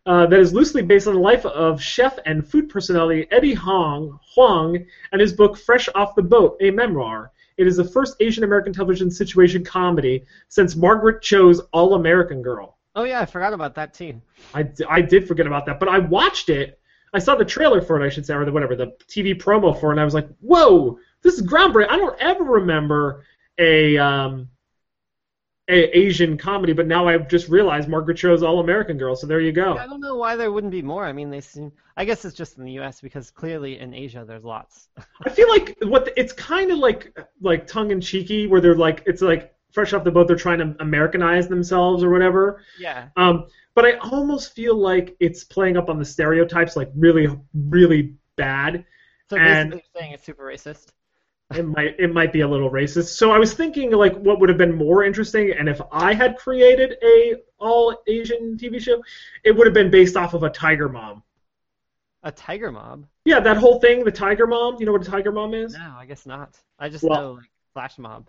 uh, 0.08 0.26
that 0.26 0.40
is 0.40 0.54
loosely 0.54 0.82
based 0.82 1.06
on 1.06 1.14
the 1.14 1.20
life 1.20 1.46
of 1.46 1.82
chef 1.82 2.18
and 2.26 2.48
food 2.48 2.70
personality 2.70 3.28
Eddie 3.30 3.54
Hong 3.54 4.18
Huang 4.34 4.86
and 5.12 5.22
his 5.22 5.34
book 5.34 5.58
Fresh 5.58 5.90
Off 5.94 6.16
the 6.16 6.24
Boat, 6.24 6.58
a 6.62 6.72
memoir. 6.72 7.32
It 7.58 7.68
is 7.68 7.76
the 7.76 7.84
first 7.84 8.16
Asian 8.22 8.46
American 8.46 8.72
television 8.72 9.12
situation 9.12 9.66
comedy 9.66 10.26
since 10.48 10.78
Margaret 10.78 11.22
Cho's 11.22 11.60
All 11.74 11.96
American 11.96 12.42
Girl. 12.42 12.78
Oh 12.96 13.04
yeah, 13.04 13.20
I 13.20 13.26
forgot 13.26 13.54
about 13.54 13.76
that 13.76 13.94
too. 13.94 14.22
I, 14.54 14.64
d- 14.64 14.86
I 14.90 15.02
did 15.02 15.28
forget 15.28 15.46
about 15.46 15.66
that, 15.66 15.80
but 15.80 15.90
I 15.90 16.00
watched 16.00 16.50
it. 16.50 16.80
I 17.14 17.20
saw 17.20 17.36
the 17.36 17.46
trailer 17.46 17.82
for 17.82 18.02
it, 18.02 18.06
I 18.06 18.10
should 18.10 18.26
say, 18.26 18.34
or 18.34 18.46
the 18.46 18.52
whatever, 18.52 18.76
the 18.76 18.96
TV 19.08 19.38
promo 19.38 19.78
for 19.78 19.90
it, 19.90 19.94
and 19.94 20.00
I 20.00 20.06
was 20.06 20.14
like, 20.14 20.30
whoa, 20.40 21.00
this 21.22 21.36
is 21.36 21.46
groundbreaking. 21.46 21.90
I 21.90 21.98
don't 21.98 22.20
ever 22.22 22.44
remember 22.44 23.24
a 23.58 23.98
um, 23.98 24.50
a 25.70 25.98
Asian 25.98 26.38
comedy, 26.38 26.74
but 26.74 26.88
now 26.88 27.08
I've 27.08 27.28
just 27.28 27.50
realized 27.50 27.90
Margaret 27.90 28.18
Cho's 28.18 28.42
All 28.42 28.60
American 28.60 28.98
Girl. 28.98 29.16
So 29.16 29.28
there 29.28 29.42
you 29.42 29.52
go. 29.52 29.78
I 29.78 29.86
don't 29.86 30.00
know 30.00 30.16
why 30.16 30.36
there 30.36 30.52
wouldn't 30.52 30.72
be 30.72 30.82
more. 30.82 31.06
I 31.06 31.12
mean, 31.12 31.30
they 31.30 31.42
seem. 31.42 31.72
I 31.98 32.06
guess 32.06 32.24
it's 32.24 32.36
just 32.36 32.58
in 32.58 32.64
the 32.64 32.72
U.S. 32.74 33.02
because 33.02 33.32
clearly 33.32 33.80
in 33.80 33.94
Asia 33.94 34.24
there's 34.26 34.44
lots. 34.46 34.88
I 35.26 35.30
feel 35.30 35.50
like 35.50 35.78
what 35.82 36.06
the, 36.06 36.20
it's 36.20 36.34
kind 36.34 36.72
of 36.72 36.78
like 36.78 37.18
like 37.42 37.68
tongue 37.68 37.92
in 37.92 38.00
cheeky, 38.02 38.48
where 38.48 38.62
they're 38.62 38.76
like 38.76 39.04
it's 39.06 39.22
like 39.22 39.54
fresh 39.72 39.94
off 39.94 40.04
the 40.04 40.12
boat, 40.12 40.28
they're 40.28 40.36
trying 40.38 40.60
to 40.60 40.76
Americanize 40.80 41.48
themselves 41.48 42.04
or 42.04 42.10
whatever. 42.10 42.62
Yeah. 42.80 43.10
Um, 43.16 43.48
but 43.76 43.86
I 43.86 43.98
almost 43.98 44.54
feel 44.54 44.76
like 44.76 45.16
it's 45.20 45.44
playing 45.44 45.78
up 45.78 45.90
on 45.90 46.00
the 46.00 46.06
stereotypes, 46.06 46.76
like 46.76 46.90
really, 46.96 47.28
really 47.54 48.16
bad. 48.38 48.86
So 49.30 49.38
And- 49.38 49.74
you're 49.74 49.82
saying 49.96 50.14
it's 50.14 50.26
super 50.26 50.46
racist. 50.46 50.88
It 51.54 51.66
might 51.66 51.96
it 52.00 52.14
might 52.14 52.34
be 52.34 52.42
a 52.42 52.48
little 52.48 52.70
racist. 52.70 53.16
So 53.16 53.32
I 53.32 53.40
was 53.40 53.54
thinking 53.54 53.92
like 53.92 54.16
what 54.18 54.40
would 54.40 54.50
have 54.50 54.58
been 54.58 54.76
more 54.76 55.04
interesting, 55.04 55.52
and 55.52 55.70
if 55.70 55.80
I 55.92 56.14
had 56.14 56.38
created 56.38 56.98
a 57.04 57.38
all 57.58 57.96
Asian 58.08 58.58
TV 58.58 58.82
show, 58.82 59.02
it 59.44 59.52
would 59.56 59.66
have 59.66 59.74
been 59.74 59.90
based 59.90 60.18
off 60.18 60.34
of 60.34 60.44
a 60.44 60.50
Tiger 60.50 60.90
Mom. 60.90 61.24
A 62.24 62.32
tiger 62.32 62.72
mob? 62.72 63.06
Yeah, 63.24 63.40
that 63.40 63.58
whole 63.58 63.80
thing, 63.80 64.04
the 64.04 64.12
Tiger 64.12 64.48
Mom. 64.48 64.76
You 64.80 64.86
know 64.86 64.92
what 64.92 65.08
a 65.08 65.10
Tiger 65.10 65.32
Mom 65.32 65.54
is? 65.54 65.74
No, 65.74 65.96
I 65.98 66.06
guess 66.06 66.26
not. 66.26 66.60
I 66.78 66.90
just 66.90 67.04
Well- 67.04 67.22
know 67.22 67.32
like 67.34 67.50
Flash 67.74 67.98
Mob. 67.98 68.28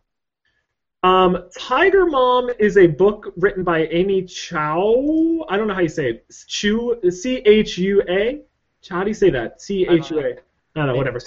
Um, 1.02 1.48
Tiger 1.56 2.06
Mom 2.06 2.50
is 2.58 2.76
a 2.76 2.86
book 2.86 3.32
written 3.36 3.64
by 3.64 3.86
Amy 3.86 4.24
Chow. 4.24 5.44
I 5.48 5.56
don't 5.56 5.66
know 5.68 5.74
how 5.74 5.80
you 5.80 5.88
say 5.88 6.10
it. 6.10 6.34
Chu 6.46 7.00
C 7.10 7.36
H 7.38 7.78
U 7.78 8.02
A. 8.08 8.42
How 8.88 9.02
do 9.02 9.10
you 9.10 9.14
say 9.14 9.30
that? 9.30 9.60
C 9.60 9.86
H 9.88 10.10
U 10.10 10.20
A. 10.20 10.30
I 10.32 10.34
don't 10.74 10.86
know. 10.88 10.96
Whatever. 10.96 11.20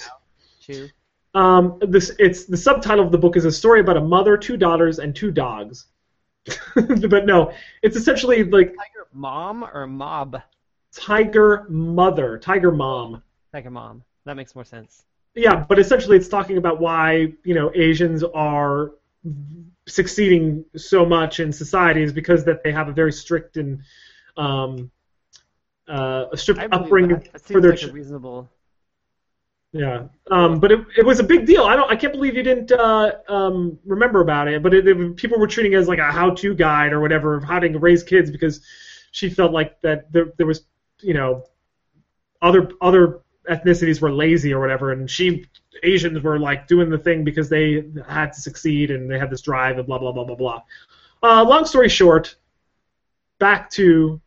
Chew. 0.60 0.88
Um, 1.34 1.78
this 1.80 2.10
it's 2.18 2.44
the 2.44 2.56
subtitle 2.56 3.04
of 3.04 3.12
the 3.12 3.18
book 3.18 3.36
is 3.36 3.44
a 3.44 3.52
story 3.52 3.80
about 3.80 3.96
a 3.96 4.00
mother, 4.00 4.36
two 4.36 4.56
daughters, 4.56 4.98
and 4.98 5.14
two 5.14 5.30
dogs. 5.30 5.86
but 6.74 7.24
no, 7.24 7.52
it's 7.82 7.96
essentially 7.96 8.44
like 8.44 8.68
Tiger 8.76 9.08
mom 9.12 9.64
or 9.64 9.86
mob? 9.86 10.42
Tiger 10.92 11.64
Mother, 11.68 12.38
Tiger 12.38 12.70
Mom. 12.70 13.22
Tiger 13.52 13.70
mom. 13.70 14.02
That 14.24 14.36
makes 14.36 14.54
more 14.54 14.64
sense. 14.64 15.04
Yeah, 15.34 15.64
but 15.66 15.78
essentially 15.78 16.16
it's 16.16 16.28
talking 16.28 16.58
about 16.58 16.80
why 16.80 17.32
you 17.44 17.54
know 17.54 17.72
Asians 17.74 18.22
are 18.22 18.92
succeeding 19.86 20.64
so 20.76 21.04
much 21.06 21.40
in 21.40 21.52
society 21.52 22.02
is 22.02 22.12
because 22.12 22.44
that 22.44 22.62
they 22.62 22.72
have 22.72 22.88
a 22.88 22.92
very 22.92 23.12
strict 23.12 23.56
and 23.56 23.80
um, 24.36 24.90
uh, 25.88 26.26
a 26.32 26.36
strict 26.36 26.60
upbringing 26.72 27.26
for 27.42 27.60
their 27.60 27.70
like 27.70 27.80
ch- 27.80 27.86
reasonable. 27.86 28.48
Yeah. 29.72 30.04
Um, 30.30 30.60
but 30.60 30.70
it, 30.70 30.80
it 30.98 31.06
was 31.06 31.18
a 31.18 31.24
big 31.24 31.46
deal. 31.46 31.64
I 31.64 31.76
don't. 31.76 31.90
I 31.90 31.96
can't 31.96 32.12
believe 32.12 32.34
you 32.36 32.42
didn't 32.42 32.72
uh, 32.72 33.12
um, 33.28 33.78
remember 33.84 34.20
about 34.20 34.48
it. 34.48 34.62
But 34.62 34.74
it, 34.74 34.86
it- 34.86 35.16
people 35.16 35.38
were 35.38 35.46
treating 35.46 35.72
it 35.72 35.76
as 35.76 35.88
like 35.88 35.98
a 35.98 36.10
how-to 36.12 36.54
guide 36.54 36.92
or 36.92 37.00
whatever 37.00 37.34
of 37.36 37.44
how 37.44 37.58
to 37.58 37.78
raise 37.78 38.02
kids 38.02 38.30
because 38.30 38.60
she 39.12 39.30
felt 39.30 39.52
like 39.52 39.80
that 39.80 40.12
there, 40.12 40.32
there 40.36 40.46
was 40.46 40.64
you 41.00 41.14
know 41.14 41.44
other 42.42 42.70
other 42.80 43.20
ethnicities 43.50 44.00
were 44.00 44.12
lazy 44.12 44.52
or 44.52 44.60
whatever, 44.60 44.92
and 44.92 45.10
she 45.10 45.46
Asians 45.82 46.22
were 46.22 46.38
like 46.38 46.66
doing 46.68 46.90
the 46.90 46.98
thing 46.98 47.24
because 47.24 47.48
they 47.48 47.84
had 48.06 48.32
to 48.34 48.40
succeed 48.40 48.90
and 48.90 49.10
they 49.10 49.18
had 49.18 49.30
this 49.30 49.40
drive 49.40 49.78
and 49.78 49.86
blah 49.86 49.98
blah 49.98 50.12
blah 50.12 50.24
blah 50.24 50.36
blah. 50.36 50.62
Uh, 51.22 51.44
long 51.44 51.64
story 51.64 51.88
short, 51.88 52.36
back 53.38 53.70
to 53.70 54.20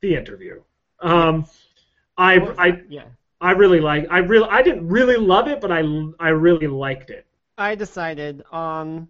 the 0.00 0.14
interview. 0.14 0.60
Um, 1.00 1.46
I 2.16 2.38
I 2.58 2.82
yeah. 2.88 3.04
I 3.40 3.52
really 3.52 3.80
like. 3.80 4.06
I 4.10 4.18
really. 4.18 4.48
I 4.48 4.62
didn't 4.62 4.88
really 4.88 5.16
love 5.16 5.48
it, 5.48 5.60
but 5.60 5.72
I 5.72 5.80
I 6.20 6.28
really 6.30 6.66
liked 6.68 7.10
it. 7.10 7.26
I 7.58 7.74
decided 7.74 8.42
on 8.50 9.08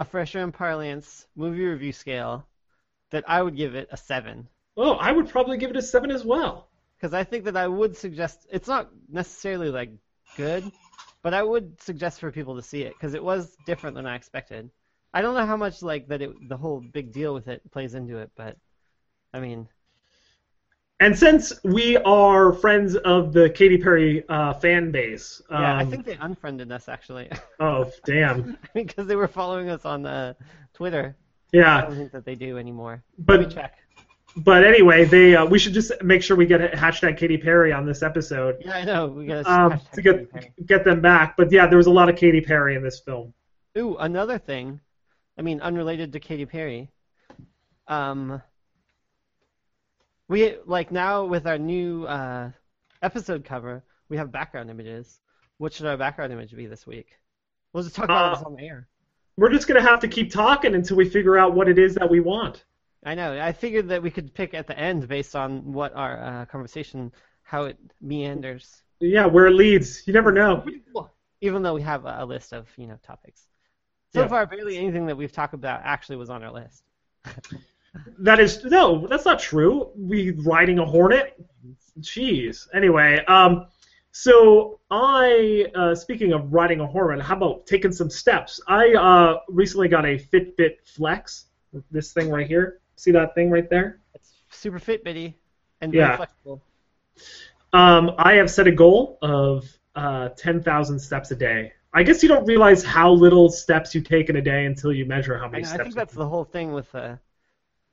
a 0.00 0.04
fresher 0.04 0.40
in 0.40 0.52
parlance 0.52 1.26
movie 1.36 1.66
review 1.66 1.92
scale 1.92 2.46
that 3.10 3.24
I 3.28 3.42
would 3.42 3.56
give 3.56 3.74
it 3.74 3.88
a 3.92 3.96
seven. 3.96 4.48
Oh, 4.76 4.92
I 4.94 5.12
would 5.12 5.28
probably 5.28 5.58
give 5.58 5.70
it 5.70 5.76
a 5.76 5.82
seven 5.82 6.10
as 6.10 6.24
well. 6.24 6.68
because 6.96 7.14
I 7.14 7.24
think 7.24 7.44
that 7.44 7.56
I 7.56 7.68
would 7.68 7.96
suggest 7.96 8.46
it's 8.50 8.68
not 8.68 8.90
necessarily 9.08 9.70
like 9.70 9.92
good, 10.36 10.70
but 11.22 11.34
I 11.34 11.42
would 11.42 11.80
suggest 11.80 12.20
for 12.20 12.30
people 12.32 12.56
to 12.56 12.62
see 12.62 12.82
it 12.82 12.94
because 12.94 13.14
it 13.14 13.22
was 13.24 13.56
different 13.66 13.96
than 13.96 14.06
I 14.06 14.16
expected. 14.16 14.70
I 15.14 15.22
don't 15.22 15.34
know 15.34 15.46
how 15.46 15.56
much 15.56 15.82
like 15.82 16.08
that 16.08 16.22
it, 16.22 16.48
the 16.48 16.56
whole 16.56 16.80
big 16.80 17.12
deal 17.12 17.34
with 17.34 17.48
it 17.48 17.62
plays 17.70 17.94
into 17.94 18.18
it, 18.18 18.30
but 18.36 18.56
I 19.32 19.40
mean, 19.40 19.68
And 20.98 21.18
since 21.18 21.52
we 21.62 21.98
are 21.98 22.54
friends 22.54 22.96
of 22.96 23.34
the 23.34 23.50
Katy 23.50 23.76
Perry 23.76 24.24
uh, 24.30 24.54
fan 24.54 24.90
base, 24.90 25.42
um, 25.50 25.62
yeah, 25.62 25.76
I 25.76 25.84
think 25.84 26.06
they 26.06 26.16
unfriended 26.18 26.72
us 26.72 26.88
actually 26.88 27.30
Oh, 27.60 27.90
damn. 28.06 28.56
because 28.74 29.06
they 29.06 29.16
were 29.16 29.28
following 29.28 29.68
us 29.68 29.84
on 29.84 30.06
uh, 30.06 30.32
Twitter. 30.72 31.16
Yeah, 31.52 31.76
I 31.76 31.80
don't 31.82 31.96
think 31.96 32.12
that 32.12 32.24
they 32.24 32.34
do 32.34 32.56
anymore. 32.58 33.02
Let 33.28 33.40
me 33.40 33.46
but 33.46 33.54
check. 33.54 33.76
but 34.38 34.64
anyway, 34.64 35.04
they 35.04 35.36
uh, 35.36 35.44
we 35.44 35.58
should 35.58 35.74
just 35.74 35.92
make 36.02 36.22
sure 36.22 36.34
we 36.36 36.46
get 36.46 36.60
a 36.62 36.68
hashtag 36.76 37.18
Katy 37.18 37.38
Perry 37.38 37.72
on 37.72 37.86
this 37.86 38.02
episode 38.02 38.56
Yeah, 38.64 38.76
I 38.76 38.84
know. 38.84 39.06
We 39.08 39.26
got 39.26 39.46
um, 39.46 39.80
to 39.92 40.02
get 40.02 40.66
get 40.66 40.82
them 40.84 41.00
back. 41.02 41.36
But 41.36 41.52
yeah, 41.52 41.66
there 41.66 41.78
was 41.78 41.86
a 41.86 41.92
lot 41.92 42.08
of 42.08 42.16
Katy 42.16 42.40
Perry 42.40 42.74
in 42.74 42.82
this 42.82 43.00
film. 43.00 43.34
Ooh, 43.76 43.96
another 43.98 44.38
thing. 44.38 44.80
I 45.38 45.42
mean, 45.42 45.60
unrelated 45.60 46.12
to 46.14 46.20
Katy 46.20 46.46
Perry. 46.46 46.90
Um, 47.86 48.42
we 50.28 50.56
like 50.66 50.90
now 50.90 51.24
with 51.24 51.46
our 51.46 51.58
new 51.58 52.04
uh, 52.04 52.50
episode 53.02 53.44
cover, 53.44 53.84
we 54.08 54.16
have 54.16 54.32
background 54.32 54.70
images. 54.70 55.20
What 55.58 55.72
should 55.72 55.86
our 55.86 55.96
background 55.96 56.32
image 56.32 56.54
be 56.54 56.66
this 56.66 56.86
week? 56.86 57.18
We'll 57.72 57.82
just 57.84 57.94
talk 57.96 58.06
about 58.06 58.32
Uh, 58.32 58.34
this 58.36 58.42
on 58.44 58.56
the 58.56 58.62
air. 58.66 58.88
We're 59.36 59.50
just 59.52 59.68
gonna 59.68 59.82
have 59.82 60.00
to 60.00 60.08
keep 60.08 60.32
talking 60.32 60.74
until 60.74 60.96
we 60.96 61.08
figure 61.08 61.36
out 61.36 61.54
what 61.54 61.68
it 61.68 61.78
is 61.78 61.94
that 61.96 62.08
we 62.10 62.20
want. 62.20 62.64
I 63.04 63.14
know. 63.14 63.40
I 63.40 63.52
figured 63.52 63.88
that 63.88 64.02
we 64.02 64.10
could 64.10 64.34
pick 64.34 64.54
at 64.54 64.66
the 64.66 64.78
end 64.78 65.06
based 65.08 65.36
on 65.36 65.72
what 65.72 65.94
our 65.94 66.18
uh, 66.18 66.44
conversation, 66.46 67.12
how 67.42 67.64
it 67.64 67.78
meanders. 68.00 68.82
Yeah, 69.00 69.26
where 69.26 69.46
it 69.46 69.54
leads. 69.54 70.06
You 70.06 70.12
never 70.12 70.32
know. 70.32 70.64
Even 71.40 71.62
though 71.62 71.74
we 71.74 71.82
have 71.82 72.04
a 72.06 72.24
list 72.24 72.52
of 72.52 72.68
you 72.76 72.86
know 72.86 72.98
topics. 73.02 73.46
So 74.14 74.22
Yeah. 74.22 74.28
far, 74.28 74.46
barely 74.46 74.78
anything 74.78 75.06
that 75.06 75.16
we've 75.16 75.32
talked 75.32 75.54
about 75.54 75.82
actually 75.84 76.16
was 76.16 76.30
on 76.30 76.42
our 76.42 76.50
list. 76.52 76.82
That 78.18 78.40
is 78.40 78.64
no, 78.64 79.06
that's 79.06 79.24
not 79.24 79.38
true. 79.38 79.90
We 79.96 80.30
riding 80.30 80.78
a 80.78 80.84
hornet. 80.84 81.38
Jeez. 82.00 82.68
Anyway, 82.74 83.24
um, 83.26 83.66
so 84.12 84.80
I, 84.90 85.66
uh, 85.74 85.94
speaking 85.94 86.32
of 86.32 86.52
riding 86.52 86.80
a 86.80 86.86
hornet, 86.86 87.22
how 87.24 87.36
about 87.36 87.66
taking 87.66 87.92
some 87.92 88.08
steps? 88.10 88.60
I 88.66 88.94
uh, 88.94 89.40
recently 89.48 89.88
got 89.88 90.04
a 90.04 90.18
Fitbit 90.18 90.76
Flex. 90.84 91.46
This 91.90 92.12
thing 92.12 92.30
right 92.30 92.46
here. 92.46 92.80
See 92.96 93.10
that 93.12 93.34
thing 93.34 93.50
right 93.50 93.68
there? 93.68 94.00
It's 94.14 94.32
super 94.50 94.78
fit, 94.78 95.04
bitty, 95.04 95.36
and 95.82 95.92
Yeah. 95.92 96.16
flexible. 96.16 96.62
Um, 97.72 98.12
I 98.18 98.34
have 98.34 98.50
set 98.50 98.66
a 98.66 98.72
goal 98.72 99.18
of 99.20 99.66
uh, 99.94 100.30
10,000 100.30 100.98
steps 100.98 101.30
a 101.30 101.36
day. 101.36 101.72
I 101.92 102.02
guess 102.02 102.22
you 102.22 102.28
don't 102.28 102.46
realize 102.46 102.82
how 102.84 103.10
little 103.10 103.50
steps 103.50 103.94
you 103.94 104.00
take 104.00 104.28
in 104.30 104.36
a 104.36 104.42
day 104.42 104.64
until 104.66 104.92
you 104.92 105.04
measure 105.06 105.36
how 105.38 105.46
I, 105.46 105.48
many 105.48 105.62
know, 105.64 105.68
I 105.68 105.72
steps. 105.74 105.84
think 105.84 105.94
that's 105.96 106.14
the 106.14 106.28
whole 106.28 106.44
thing 106.44 106.72
with 106.72 106.94
uh, 106.94 107.16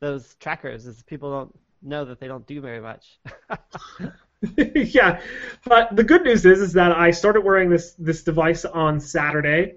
those 0.04 0.36
trackers 0.36 0.86
is 0.86 1.02
people 1.04 1.32
don't 1.32 1.60
know 1.82 2.04
that 2.06 2.20
they 2.20 2.28
don't 2.28 2.46
do 2.46 2.60
very 2.60 2.82
much. 2.82 3.20
yeah, 4.76 5.22
but 5.66 5.96
the 5.96 6.04
good 6.04 6.24
news 6.24 6.46
is 6.46 6.60
is 6.60 6.74
that 6.74 6.92
I 6.92 7.12
started 7.12 7.42
wearing 7.42 7.70
this 7.70 7.94
this 7.94 8.24
device 8.24 8.66
on 8.66 9.00
Saturday, 9.00 9.76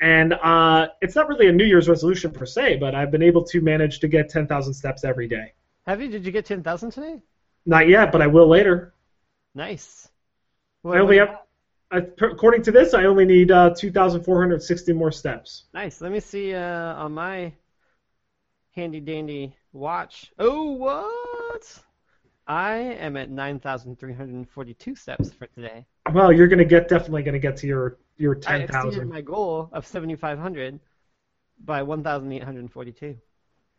and 0.00 0.32
uh, 0.34 0.88
it's 1.00 1.16
not 1.16 1.28
really 1.28 1.48
a 1.48 1.52
New 1.52 1.64
Year's 1.64 1.88
resolution 1.88 2.30
per 2.30 2.46
se, 2.46 2.76
but 2.76 2.94
I've 2.94 3.10
been 3.10 3.22
able 3.22 3.42
to 3.46 3.60
manage 3.60 3.98
to 4.00 4.08
get 4.08 4.28
10,000 4.28 4.72
steps 4.72 5.02
every 5.02 5.26
day. 5.26 5.52
Have 5.86 6.00
you? 6.00 6.08
Did 6.08 6.24
you 6.24 6.30
get 6.30 6.46
ten 6.46 6.62
thousand 6.62 6.92
today? 6.92 7.20
Not 7.66 7.88
yet, 7.88 8.12
but 8.12 8.22
I 8.22 8.28
will 8.28 8.46
later. 8.46 8.94
Nice. 9.54 10.08
I 10.84 10.98
only 10.98 11.18
have, 11.18 11.38
I, 11.90 11.98
according 12.20 12.62
to 12.62 12.70
this, 12.70 12.92
I 12.92 13.04
only 13.04 13.24
need 13.24 13.50
uh, 13.50 13.74
2,460 13.74 14.92
more 14.92 15.10
steps. 15.10 15.64
Nice. 15.72 16.02
Let 16.02 16.12
me 16.12 16.20
see 16.20 16.52
uh, 16.52 16.94
on 16.94 17.12
my 17.12 17.52
handy 18.74 19.00
dandy 19.00 19.56
watch. 19.72 20.32
Oh, 20.38 20.72
what? 20.72 21.82
I 22.46 22.74
am 22.76 23.16
at 23.16 23.30
nine 23.30 23.58
thousand 23.58 23.98
three 23.98 24.12
hundred 24.12 24.34
and 24.34 24.48
forty-two 24.48 24.94
steps 24.94 25.32
for 25.32 25.46
today. 25.46 25.86
Well, 26.12 26.32
you're 26.32 26.48
gonna 26.48 26.64
get 26.64 26.88
definitely 26.88 27.22
gonna 27.22 27.38
get 27.38 27.56
to 27.58 27.66
your 27.66 27.98
your 28.16 28.34
10,000. 28.34 28.52
I 28.52 28.64
exceeded 28.64 28.92
10,000. 28.92 29.08
my 29.08 29.20
goal 29.22 29.70
of 29.72 29.86
seventy-five 29.86 30.38
hundred 30.38 30.78
by 31.64 31.82
one 31.82 32.02
thousand 32.02 32.32
eight 32.32 32.44
hundred 32.44 32.70
forty-two. 32.70 33.16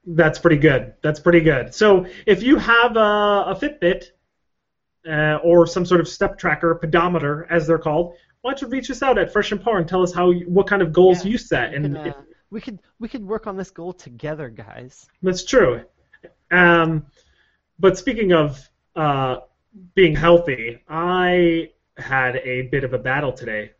That's 0.08 0.40
pretty 0.40 0.58
good. 0.58 0.94
That's 1.02 1.20
pretty 1.20 1.42
good. 1.42 1.74
So 1.74 2.06
if 2.26 2.44
you 2.44 2.58
have 2.58 2.96
a, 2.96 3.00
a 3.48 3.58
Fitbit 3.60 4.06
uh, 5.08 5.40
or 5.44 5.66
some 5.68 5.86
sort 5.86 6.00
of 6.02 6.08
step 6.08 6.38
tracker, 6.38 6.76
pedometer, 6.76 7.48
as 7.50 7.66
they're 7.68 7.80
called, 7.80 8.16
why 8.42 8.52
don't 8.52 8.62
you 8.62 8.68
reach 8.68 8.92
us 8.92 9.02
out 9.02 9.18
at 9.18 9.34
Fresh 9.34 9.52
and 9.52 9.62
Par 9.62 9.78
and 9.78 9.88
tell 9.88 10.04
us 10.04 10.14
how 10.14 10.30
you, 10.30 10.46
what 10.48 10.68
kind 10.68 10.82
of 10.84 10.94
goals 10.94 11.26
Yeah, 11.26 11.32
you 11.32 11.38
set? 11.40 11.74
And 11.74 11.96
could, 11.96 11.98
uh, 11.98 12.10
if, 12.10 12.16
we 12.56 12.62
could 12.62 12.80
we 13.00 13.10
could 13.10 13.28
work 13.28 13.48
on 13.48 13.58
this 13.58 13.70
goal 13.70 13.92
together, 13.92 14.48
guys. 14.48 15.06
that's 15.22 15.44
true. 15.44 15.84
Um, 16.52 17.06
but 17.78 17.98
speaking 17.98 18.32
of 18.32 18.70
uh, 18.96 19.42
being 19.94 20.16
healthy, 20.16 20.82
I 20.88 21.72
had 21.98 22.38
a 22.38 22.64
bit 22.64 22.86
of 22.86 22.94
a 22.94 22.98
battle 22.98 23.34
today. 23.34 23.72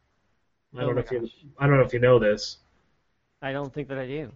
I 0.78 0.82
Oh 0.82 0.88
don't 0.88 0.96
know 0.96 0.96
my 0.96 1.02
if 1.02 1.12
you. 1.12 1.30
I 1.58 1.68
don't 1.68 1.78
know 1.78 1.84
if 1.84 1.94
you 1.94 2.00
know 2.00 2.20
this. 2.20 2.58
I 3.42 3.54
don't 3.54 3.74
think 3.74 3.88
that 3.88 3.98
I 3.98 4.08
do. 4.08 4.32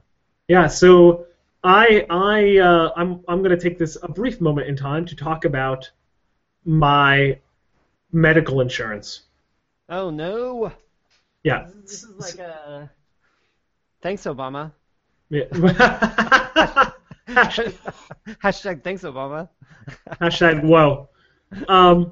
Yeah, 0.47 0.67
so 0.67 1.25
I 1.65 2.05
I 2.09 2.59
uh, 2.59 2.93
I'm 2.95 3.21
I'm 3.27 3.43
going 3.43 3.57
to 3.57 3.61
take 3.61 3.77
this 3.77 3.97
a 4.01 4.07
brief 4.07 4.39
moment 4.39 4.69
in 4.69 4.77
time 4.77 5.05
to 5.07 5.17
talk 5.17 5.43
about 5.43 5.91
my 6.63 7.37
medical 8.13 8.61
insurance. 8.61 9.23
Oh 9.89 10.09
no! 10.09 10.71
Yeah. 11.43 11.67
This 11.81 12.03
is 12.03 12.15
like 12.17 12.39
a. 12.39 12.89
Thanks, 14.01 14.23
Obama. 14.23 14.71
Yeah. 15.29 15.45
Hashtag, 17.29 17.75
Hashtag 18.43 18.83
thanks, 18.83 19.03
Obama. 19.03 19.49
hashtag 20.19 20.63
whoa. 20.63 21.09
Um, 21.67 22.11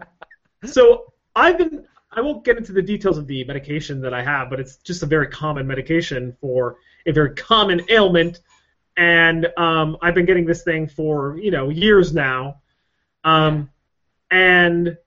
so 0.66 1.14
I've 1.36 1.58
been 1.58 1.86
I 2.12 2.22
won't 2.22 2.44
get 2.44 2.58
into 2.58 2.72
the 2.72 2.82
details 2.82 3.18
of 3.18 3.28
the 3.28 3.44
medication 3.46 4.02
that 4.02 4.14
I 4.14 4.24
have, 4.24 4.50
but 4.50 4.60
it's 4.60 4.78
just 4.78 5.04
a 5.04 5.06
very 5.06 5.28
common 5.28 5.68
medication 5.68 6.36
for 6.40 6.78
a 7.06 7.12
very 7.12 7.34
common 7.36 7.82
ailment, 7.90 8.40
and 8.96 9.48
um, 9.58 9.98
I've 10.02 10.14
been 10.14 10.26
getting 10.26 10.46
this 10.46 10.64
thing 10.64 10.88
for 10.88 11.38
you 11.38 11.52
know 11.52 11.70
years 11.70 12.14
now, 12.14 12.62
um, 13.24 13.70
and 14.30 14.98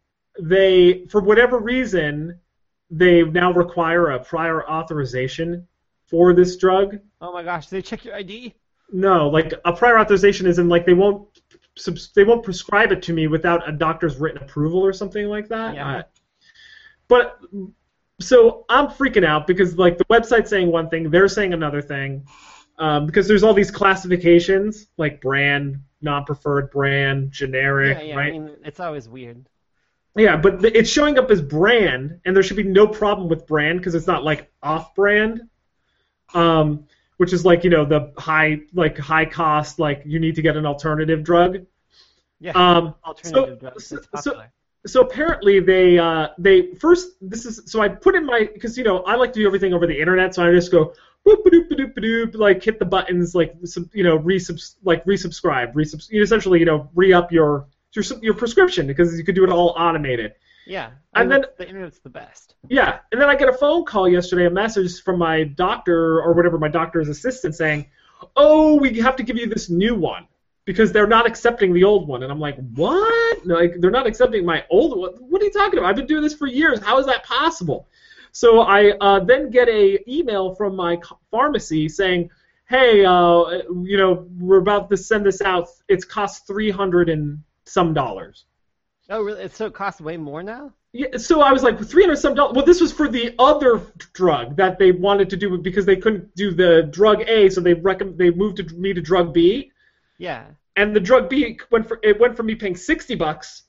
they 0.41 1.07
for 1.09 1.21
whatever 1.21 1.59
reason 1.59 2.41
they 2.91 3.23
now 3.23 3.53
require 3.53 4.11
a 4.11 4.25
prior 4.25 4.69
authorization 4.69 5.69
for 6.11 6.35
this 6.35 6.57
drug. 6.57 6.99
Oh 7.21 7.33
my 7.33 7.43
gosh, 7.43 7.69
they 7.69 7.83
check 7.83 8.05
your 8.05 8.15
ID? 8.15 8.55
No, 8.93 9.29
like 9.29 9.55
a 9.65 9.73
prior 9.73 9.99
authorization 9.99 10.47
is 10.47 10.59
in 10.59 10.69
like 10.69 10.85
they 10.85 10.95
won't 10.95 11.29
they 12.15 12.25
won't 12.25 12.43
prescribe 12.43 12.91
it 12.93 13.03
to 13.03 13.13
me 13.13 13.29
without 13.29 13.67
a 13.69 13.73
doctor's 13.73 14.17
written 14.19 14.43
approval 14.43 14.85
or 14.85 14.93
something 14.93 15.27
like 15.27 15.49
that. 15.49 15.75
Yeah. 15.75 15.87
I- 15.87 16.05
but 17.09 17.41
so 18.21 18.65
I'm 18.69 18.87
freaking 18.89 19.25
out 19.25 19.47
because 19.47 19.77
like 19.79 19.99
the 19.99 20.05
website's 20.07 20.51
saying 20.51 20.71
one 20.71 20.89
thing, 20.91 21.11
they're 21.11 21.29
saying 21.29 21.53
another 21.55 21.83
thing. 21.83 22.27
Um, 22.79 23.05
because 23.07 23.29
there's 23.29 23.43
all 23.43 23.53
these 23.55 23.71
classifications 23.71 24.87
like 24.97 25.21
brand, 25.21 25.83
non-preferred 26.01 26.71
brand, 26.71 27.31
generic, 27.31 27.99
Yeah, 27.99 28.05
yeah. 28.05 28.17
right? 28.17 28.33
I 28.35 28.39
mean, 28.39 28.57
it's 28.65 28.81
always 28.81 29.09
weird. 29.09 29.47
Yeah, 30.17 30.37
but 30.37 30.65
it's 30.65 30.89
showing 30.91 31.19
up 31.19 31.31
as 31.31 31.41
brand, 31.43 32.21
and 32.25 32.35
there 32.35 32.43
should 32.43 32.57
be 32.57 32.63
no 32.65 32.87
problem 32.87 33.29
with 33.29 33.47
brand 33.47 33.79
because 33.79 33.95
it's 33.95 34.07
not 34.07 34.25
like 34.25 34.51
off-brand, 34.63 35.43
um, 36.35 36.87
which 37.17 37.33
is 37.33 37.45
like 37.45 37.65
you 37.65 37.71
know 37.71 37.85
the 37.85 38.13
high 38.19 38.61
like 38.73 38.99
high 38.99 39.25
cost 39.25 39.79
like 39.79 40.03
you 40.05 40.19
need 40.21 40.35
to 40.37 40.43
get 40.43 40.57
an 40.57 40.67
alternative 40.67 41.23
drug. 41.25 41.67
Yeah. 42.41 42.53
Um, 42.53 42.95
Alternative 43.05 43.59
so- 43.61 43.69
drugs. 43.71 43.87
so- 43.87 44.21
so- 44.21 44.43
so 44.87 45.03
apparently 45.03 45.61
they 45.61 45.99
uh, 45.99 46.29
they 46.39 46.73
first 46.77 47.11
this 47.21 47.45
is 47.45 47.61
so 47.67 47.83
I 47.83 47.89
put 47.89 48.15
in 48.15 48.25
my 48.25 48.49
because 48.53 48.79
you 48.79 48.85
know 48.85 49.01
I 49.01 49.15
like 49.17 49.33
to 49.35 49.41
do 49.41 49.47
everything 49.47 49.75
over 49.75 49.87
the 49.87 49.99
internet, 49.99 50.35
so 50.35 50.49
I 50.49 50.53
just 50.53 50.71
go 50.73 50.95
whoop 51.25 51.45
doop 51.45 51.71
doop 51.71 51.95
doop 51.99 52.35
like 52.35 52.63
hit 52.63 52.79
the 52.79 52.87
buttons 52.87 53.35
like 53.35 53.55
sub, 53.65 53.91
you 53.93 54.03
know 54.03 54.19
resubs 54.19 54.77
like 54.83 55.05
resubscribe 55.05 55.75
resubs 55.75 56.11
you 56.11 56.23
essentially 56.23 56.61
you 56.61 56.65
know 56.65 56.89
re 56.95 57.13
up 57.13 57.31
your 57.31 57.67
your 57.93 58.05
your 58.23 58.33
prescription 58.33 58.87
because 58.87 59.19
you 59.19 59.25
could 59.25 59.35
do 59.35 59.45
it 59.45 59.51
all 59.51 59.75
automated. 59.77 60.33
Yeah. 60.71 60.91
and 61.15 61.31
then- 61.31 61.45
the 61.59 61.69
internet's 61.69 61.99
the 61.99 62.11
best. 62.11 62.55
Yeah, 62.69 63.01
and 63.11 63.21
then 63.21 63.29
I 63.29 63.35
get 63.35 63.49
a 63.49 63.53
phone 63.53 63.85
call 63.85 64.09
yesterday, 64.09 64.47
a 64.47 64.51
message 64.51 65.03
from 65.03 65.19
my 65.19 65.45
doctor 65.45 66.21
or 66.21 66.33
whatever 66.33 66.59
my 66.59 66.69
doctor's 66.69 67.09
assistant 67.09 67.55
saying, 67.55 67.87
"Oh, 68.37 68.77
we 68.77 69.01
have 69.01 69.17
to 69.17 69.23
give 69.23 69.37
you 69.37 69.47
this 69.47 69.69
new 69.69 69.95
one 69.95 70.27
because 70.65 70.93
they're 70.93 71.07
not 71.07 71.27
accepting 71.27 71.73
the 71.73 71.85
old 71.85 72.07
one." 72.07 72.23
And 72.23 72.31
I'm 72.31 72.39
like, 72.39 72.57
"What? 72.75 73.47
Like 73.47 73.81
they're 73.81 73.91
not 73.91 74.07
accepting 74.07 74.45
my 74.45 74.65
old 74.71 74.97
one? 74.97 75.13
What 75.31 75.43
are 75.43 75.45
you 75.45 75.51
talking 75.51 75.79
about? 75.79 75.89
I've 75.89 75.97
been 75.97 76.07
doing 76.07 76.23
this 76.23 76.35
for 76.35 76.47
years. 76.47 76.81
How 76.81 76.99
is 76.99 77.07
that 77.07 77.25
possible?" 77.25 77.89
So 78.33 78.61
I 78.61 78.91
uh, 79.01 79.21
then 79.21 79.51
get 79.51 79.69
a 79.69 79.99
email 80.09 80.55
from 80.55 80.77
my 80.77 80.99
pharmacy 81.33 81.89
saying, 81.89 82.31
"Hey, 82.69 83.05
uh, 83.05 83.63
you 83.83 83.97
know, 83.97 84.29
we're 84.39 84.59
about 84.59 84.89
to 84.91 84.97
send 84.97 85.27
this 85.27 85.41
out. 85.41 85.69
It's 85.89 86.05
cost 86.05 86.47
three 86.47 86.71
hundred 86.71 87.09
and 87.09 87.43
some 87.65 87.93
dollars." 87.93 88.45
Oh, 89.11 89.23
really? 89.23 89.49
So 89.49 89.67
it 89.67 89.75
costs 89.75 90.01
way 90.01 90.17
more 90.17 90.43
now? 90.43 90.73
Yeah, 90.93 91.17
so 91.19 91.41
I 91.41 91.53
was 91.53 91.63
like, 91.63 91.81
three 91.85 92.03
hundred 92.05 92.17
some 92.17 92.35
dollars. 92.35 92.55
Well, 92.57 92.65
this 92.65 92.81
was 92.81 92.93
for 92.93 93.09
the 93.09 93.35
other 93.39 93.81
drug 94.13 94.57
that 94.57 94.79
they 94.79 94.93
wanted 94.93 95.31
to 95.31 95.37
do 95.37 95.57
because 95.59 95.85
they 95.87 95.97
couldn't 95.97 96.35
do 96.35 96.53
the 96.53 96.85
drug 96.91 97.23
A, 97.29 97.49
so 97.51 97.61
they 97.61 97.75
recomm- 97.75 98.17
they 98.17 98.31
moved 98.31 98.57
to, 98.59 98.65
me 98.75 98.93
to 98.93 99.01
drug 99.01 99.33
B, 99.33 99.71
Yeah. 100.19 100.47
and 100.77 100.95
the 100.95 101.01
drug 101.01 101.29
B 101.29 101.59
went 101.71 101.87
for 101.87 102.01
it 102.03 102.19
went 102.19 102.37
from 102.37 102.47
me 102.47 102.55
paying 102.57 102.75
sixty 102.77 103.15
bucks 103.15 103.65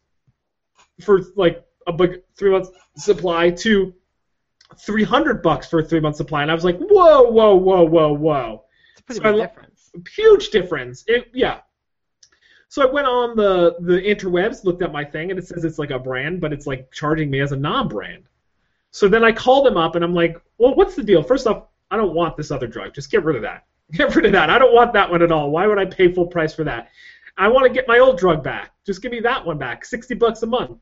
for 1.02 1.22
like 1.36 1.64
a 1.88 1.94
big 1.94 2.22
three 2.38 2.52
month 2.52 2.70
supply 2.98 3.50
to 3.52 3.94
three 4.80 5.04
hundred 5.04 5.42
bucks 5.44 5.68
for 5.68 5.80
a 5.80 5.84
three 5.84 6.00
month 6.00 6.16
supply, 6.16 6.42
and 6.42 6.50
I 6.50 6.56
was 6.56 6.64
like, 6.64 6.80
whoa, 6.80 7.24
whoa, 7.24 7.56
whoa, 7.56 7.84
whoa, 7.84 8.14
whoa 8.14 8.64
It's 8.94 9.02
a 9.02 9.04
pretty 9.04 9.20
So 9.20 9.24
big 9.24 9.36
lo- 9.36 9.46
difference. 9.46 9.92
huge 10.16 10.50
difference. 10.50 11.04
It, 11.08 11.28
yeah. 11.34 11.60
So 12.72 12.82
I 12.82 12.90
went 12.90 13.06
on 13.06 13.36
the 13.36 13.76
the 13.82 14.02
interwebs, 14.02 14.64
looked 14.64 14.82
at 14.82 14.94
my 14.94 15.04
thing, 15.04 15.30
and 15.30 15.38
it 15.38 15.46
says 15.46 15.66
it's 15.66 15.78
like 15.78 15.92
a 15.92 16.00
brand, 16.00 16.40
but 16.40 16.54
it's 16.54 16.66
like 16.66 16.90
charging 16.90 17.30
me 17.30 17.42
as 17.42 17.52
a 17.52 17.58
non-brand. 17.58 18.24
So 18.92 19.10
then 19.10 19.26
I 19.26 19.34
called 19.34 19.66
them 19.66 19.76
up, 19.76 19.96
and 19.96 20.06
I'm 20.06 20.14
like, 20.14 20.42
"Well, 20.58 20.74
what's 20.74 20.96
the 20.96 21.04
deal? 21.04 21.22
First 21.22 21.48
off, 21.48 21.66
I 21.92 21.98
don't 21.98 22.14
want 22.14 22.38
this 22.38 22.50
other 22.50 22.68
drug. 22.68 22.94
Just 22.94 23.12
get 23.12 23.26
rid 23.26 23.36
of 23.36 23.42
that. 23.42 23.66
Get 23.92 24.16
rid 24.16 24.26
of 24.26 24.32
that. 24.32 24.50
I 24.50 24.58
don't 24.58 24.74
want 24.74 24.94
that 24.94 25.12
one 25.12 25.22
at 25.22 25.34
all. 25.34 25.52
Why 25.52 25.68
would 25.68 25.80
I 25.80 25.84
pay 25.84 26.14
full 26.14 26.28
price 26.28 26.56
for 26.56 26.64
that? 26.64 26.92
I 27.38 27.50
want 27.50 27.68
to 27.68 27.74
get 27.74 27.90
my 27.90 28.00
old 28.00 28.18
drug 28.18 28.42
back. 28.42 28.72
Just 28.86 29.02
give 29.02 29.12
me 29.12 29.20
that 29.20 29.46
one 29.46 29.58
back. 29.58 29.84
Sixty 29.84 30.14
bucks 30.14 30.42
a 30.44 30.48
month." 30.48 30.80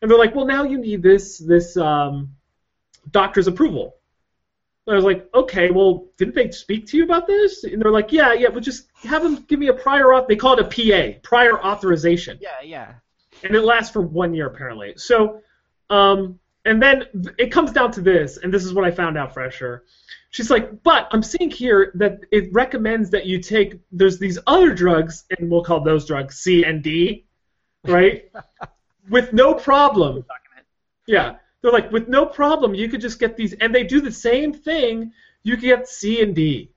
And 0.00 0.08
they're 0.08 0.18
like, 0.18 0.36
"Well, 0.36 0.46
now 0.46 0.62
you 0.62 0.78
need 0.78 1.02
this 1.02 1.38
this 1.38 1.76
um, 1.76 2.36
doctor's 3.10 3.48
approval." 3.48 3.96
I 4.88 4.94
was 4.94 5.04
like, 5.04 5.28
okay, 5.32 5.70
well, 5.70 6.06
didn't 6.16 6.34
they 6.34 6.50
speak 6.50 6.86
to 6.88 6.96
you 6.96 7.04
about 7.04 7.26
this? 7.28 7.62
And 7.64 7.80
they're 7.80 7.92
like, 7.92 8.10
yeah, 8.10 8.32
yeah, 8.32 8.48
but 8.48 8.64
just 8.64 8.88
have 9.04 9.22
them 9.22 9.36
give 9.48 9.60
me 9.60 9.68
a 9.68 9.72
prior 9.72 10.06
auth. 10.06 10.26
They 10.26 10.34
call 10.36 10.58
it 10.58 10.60
a 10.60 10.64
PA, 10.64 11.18
prior 11.22 11.62
authorization, 11.62 12.38
Yeah, 12.40 12.60
yeah. 12.64 12.94
and 13.44 13.54
it 13.54 13.62
lasts 13.62 13.92
for 13.92 14.02
one 14.02 14.34
year 14.34 14.46
apparently. 14.46 14.94
So, 14.96 15.40
um, 15.88 16.40
and 16.64 16.82
then 16.82 17.04
it 17.38 17.52
comes 17.52 17.72
down 17.72 17.92
to 17.92 18.00
this, 18.00 18.38
and 18.38 18.52
this 18.52 18.64
is 18.64 18.74
what 18.74 18.84
I 18.84 18.90
found 18.90 19.16
out, 19.16 19.34
Fresher. 19.34 19.84
She's 20.30 20.50
like, 20.50 20.82
but 20.82 21.08
I'm 21.12 21.22
seeing 21.22 21.50
here 21.50 21.92
that 21.96 22.20
it 22.32 22.52
recommends 22.52 23.10
that 23.10 23.26
you 23.26 23.40
take. 23.40 23.78
There's 23.92 24.18
these 24.18 24.38
other 24.46 24.74
drugs, 24.74 25.24
and 25.30 25.50
we'll 25.50 25.62
call 25.62 25.80
those 25.80 26.06
drugs 26.06 26.36
C 26.38 26.64
and 26.64 26.82
D, 26.82 27.26
right? 27.84 28.30
With 29.10 29.32
no 29.32 29.54
problem. 29.54 30.24
Yeah. 31.06 31.36
They're 31.62 31.72
like, 31.72 31.90
with 31.92 32.08
no 32.08 32.26
problem, 32.26 32.74
you 32.74 32.88
could 32.88 33.00
just 33.00 33.18
get 33.20 33.36
these, 33.36 33.52
and 33.54 33.74
they 33.74 33.84
do 33.84 34.00
the 34.00 34.10
same 34.12 34.52
thing. 34.52 35.12
You 35.44 35.56
can 35.56 35.64
get 35.66 35.88
C 35.88 36.20
and 36.22 36.34
D 36.34 36.70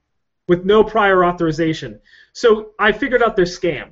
with 0.47 0.63
no 0.63 0.83
prior 0.83 1.25
authorization. 1.25 1.99
So 2.33 2.71
I 2.79 2.91
figured 2.91 3.21
out 3.23 3.35
their 3.35 3.45
scam. 3.45 3.89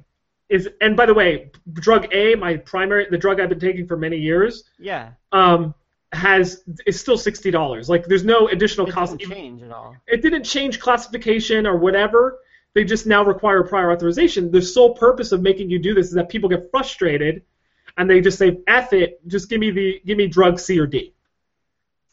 Is 0.50 0.70
and 0.82 0.96
by 0.96 1.06
the 1.08 1.14
way, 1.14 1.52
drug 1.74 2.14
A, 2.14 2.36
my 2.36 2.58
primary, 2.58 3.08
the 3.10 3.18
drug 3.18 3.40
I've 3.40 3.50
been 3.50 3.60
taking 3.60 3.88
for 3.88 3.98
many 3.98 4.18
years, 4.18 4.64
Yeah. 4.78 5.12
um, 5.32 5.74
has 6.12 6.64
is 6.86 7.00
still 7.00 7.18
sixty 7.18 7.50
dollars. 7.50 7.90
Like 7.90 8.06
there's 8.06 8.26
no 8.26 8.48
additional 8.50 8.88
It 8.88 8.92
cost. 8.92 9.18
doesn't 9.18 9.32
change 9.36 9.64
at 9.64 9.72
all. 9.72 9.96
It 10.06 10.22
didn't 10.22 10.44
change 10.44 10.80
classification 10.80 11.66
or 11.66 11.78
whatever. 11.78 12.40
They 12.76 12.84
just 12.84 13.08
now 13.08 13.24
require 13.24 13.64
prior 13.64 13.92
authorization. 13.92 14.52
The 14.52 14.62
sole 14.62 14.94
purpose 14.96 15.32
of 15.32 15.42
making 15.42 15.70
you 15.72 15.80
do 15.80 15.94
this 15.96 16.08
is 16.08 16.14
that 16.14 16.30
people 16.30 16.50
get 16.50 16.70
frustrated, 16.72 17.42
and 17.98 18.10
they 18.10 18.22
just 18.22 18.38
say, 18.38 18.60
"F 18.68 18.94
it, 18.94 19.26
just 19.28 19.50
give 19.50 19.60
me 19.60 19.72
the 19.72 20.02
give 20.06 20.18
me 20.18 20.28
drug 20.28 20.60
C 20.60 20.80
or 20.80 20.88
D." 20.88 21.14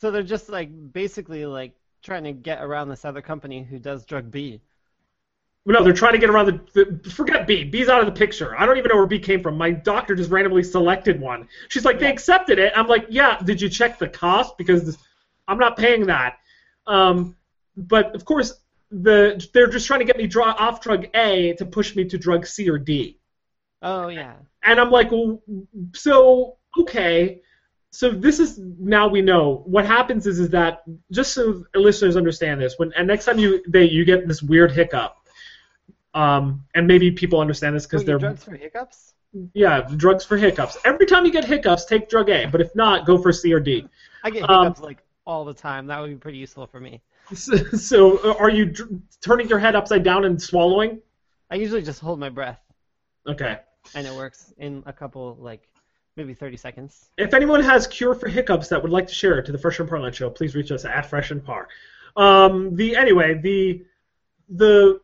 So 0.01 0.11
they're 0.11 0.23
just 0.23 0.49
like 0.49 0.71
basically 0.93 1.47
like 1.47 1.75
trying 2.03 2.25
to 2.25 2.33
get 2.33 2.63
around 2.63 2.89
this 2.89 3.05
other 3.05 3.23
company 3.23 3.63
who 3.63 3.79
does 3.79 4.05
drug 4.05 4.31
B. 4.31 4.61
No, 5.67 5.85
they're 5.85 5.93
trying 5.93 6.15
to 6.15 6.19
get 6.19 6.31
around 6.31 6.47
the, 6.47 6.99
the. 7.03 7.11
Forget 7.11 7.47
B. 7.47 7.65
B's 7.65 7.89
out 7.89 8.01
of 8.01 8.07
the 8.07 8.19
picture. 8.19 8.59
I 8.59 8.65
don't 8.65 8.79
even 8.79 8.89
know 8.89 8.97
where 8.97 9.07
B 9.07 9.19
came 9.19 9.43
from. 9.43 9.59
My 9.59 9.71
doctor 9.71 10.15
just 10.15 10.31
randomly 10.31 10.63
selected 10.63 11.21
one. 11.21 11.49
She's 11.69 11.85
like, 11.85 11.99
they 11.99 12.11
accepted 12.11 12.59
it. 12.59 12.73
I'm 12.75 12.87
like, 12.87 13.07
yeah. 13.11 13.39
Did 13.45 13.61
you 13.61 13.69
check 13.69 13.99
the 13.99 14.09
cost? 14.09 14.57
Because 14.57 14.85
this, 14.85 14.97
I'm 15.47 15.59
not 15.59 15.77
paying 15.77 16.07
that. 16.07 16.39
Um, 16.87 17.37
but 17.77 18.15
of 18.15 18.25
course, 18.25 18.55
the 18.91 19.47
they're 19.53 19.69
just 19.69 19.87
trying 19.87 20.01
to 20.01 20.07
get 20.07 20.17
me 20.17 20.27
draw 20.27 20.51
off 20.59 20.81
drug 20.81 21.07
A 21.15 21.55
to 21.55 21.67
push 21.67 21.95
me 21.95 22.07
to 22.07 22.19
drug 22.19 22.47
C 22.47 22.69
or 22.71 22.79
D. 22.79 23.19
Oh 23.83 24.09
yeah. 24.09 24.35
And 24.63 24.79
I'm 24.81 24.91
like, 24.91 25.11
well, 25.11 25.41
so 25.95 26.57
okay. 26.79 27.41
So 27.93 28.11
this 28.11 28.39
is 28.39 28.59
now 28.79 29.09
we 29.09 29.21
know 29.21 29.63
what 29.67 29.85
happens 29.85 30.27
is 30.27 30.39
is 30.39 30.51
that 30.51 30.83
just 31.11 31.33
so 31.35 31.65
listeners 31.75 32.17
understand 32.17 32.61
this 32.61 32.75
when 32.79 32.93
and 32.97 33.09
next 33.09 33.25
time 33.25 33.39
you 33.39 33.63
they 33.67 33.85
you 33.85 34.05
get 34.05 34.29
this 34.29 34.43
weird 34.43 34.71
hiccup, 34.71 35.17
um, 36.15 36.65
and 36.75 36.87
maybe 36.87 37.11
people 37.11 37.41
understand 37.41 37.75
this 37.75 37.87
because 37.87 38.05
they're 38.05 38.19
drugs 38.19 38.45
for 38.45 38.55
hiccups? 38.55 39.15
yeah 39.55 39.81
drugs 39.97 40.25
for 40.25 40.37
hiccups. 40.37 40.77
Every 40.85 41.07
time 41.07 41.25
you 41.25 41.33
get 41.33 41.45
hiccups, 41.45 41.85
take 41.85 42.09
drug 42.09 42.29
A, 42.31 42.47
but 42.47 42.61
if 42.61 42.75
not, 42.77 43.07
go 43.07 43.19
for 43.19 43.33
C 43.33 43.53
or 43.53 43.61
D. 43.61 43.87
I 44.23 44.31
get 44.31 44.49
Um, 44.49 44.65
hiccups 44.67 44.81
like 44.83 44.99
all 45.27 45.45
the 45.45 45.55
time. 45.55 45.87
That 45.87 46.01
would 46.01 46.11
be 46.11 46.17
pretty 46.17 46.39
useful 46.39 46.67
for 46.67 46.81
me. 46.81 47.01
So, 47.35 47.57
so 47.57 48.19
uh, 48.19 48.35
are 48.39 48.51
you 48.51 48.67
dr- 48.67 48.91
turning 49.21 49.49
your 49.49 49.61
head 49.61 49.77
upside 49.77 50.03
down 50.03 50.25
and 50.25 50.41
swallowing? 50.41 51.01
I 51.51 51.57
usually 51.57 51.83
just 51.83 52.01
hold 52.01 52.19
my 52.19 52.29
breath, 52.29 52.59
Okay. 53.27 53.59
And 53.95 54.07
it 54.07 54.15
works 54.15 54.53
in 54.59 54.83
a 54.87 54.93
couple 54.93 55.37
like 55.41 55.63
maybe 56.17 56.35
30 56.35 56.57
seconds. 56.57 57.11
If 57.17 57.35
anyone 57.35 57.63
has 57.63 57.87
cure 57.87 58.15
for 58.15 58.29
hiccups 58.29 58.69
that 58.69 58.83
would 58.83 58.91
like 58.91 59.07
to 59.09 59.15
share 59.15 59.39
it 59.39 59.47
to 59.47 59.53
the 59.53 59.59
Fresh 59.59 59.81
and 59.81 59.89
Parlance 59.89 60.17
show, 60.17 60.31
please 60.31 60.55
reach 60.55 60.73
us 60.73 60.85
at 60.85 61.07
Fresh 61.07 61.31
and 61.31 61.45
Par. 61.45 61.69
Um, 62.17 62.75
the 62.77 62.97
anyway, 62.97 63.35
the 63.35 63.85
the 64.49 65.01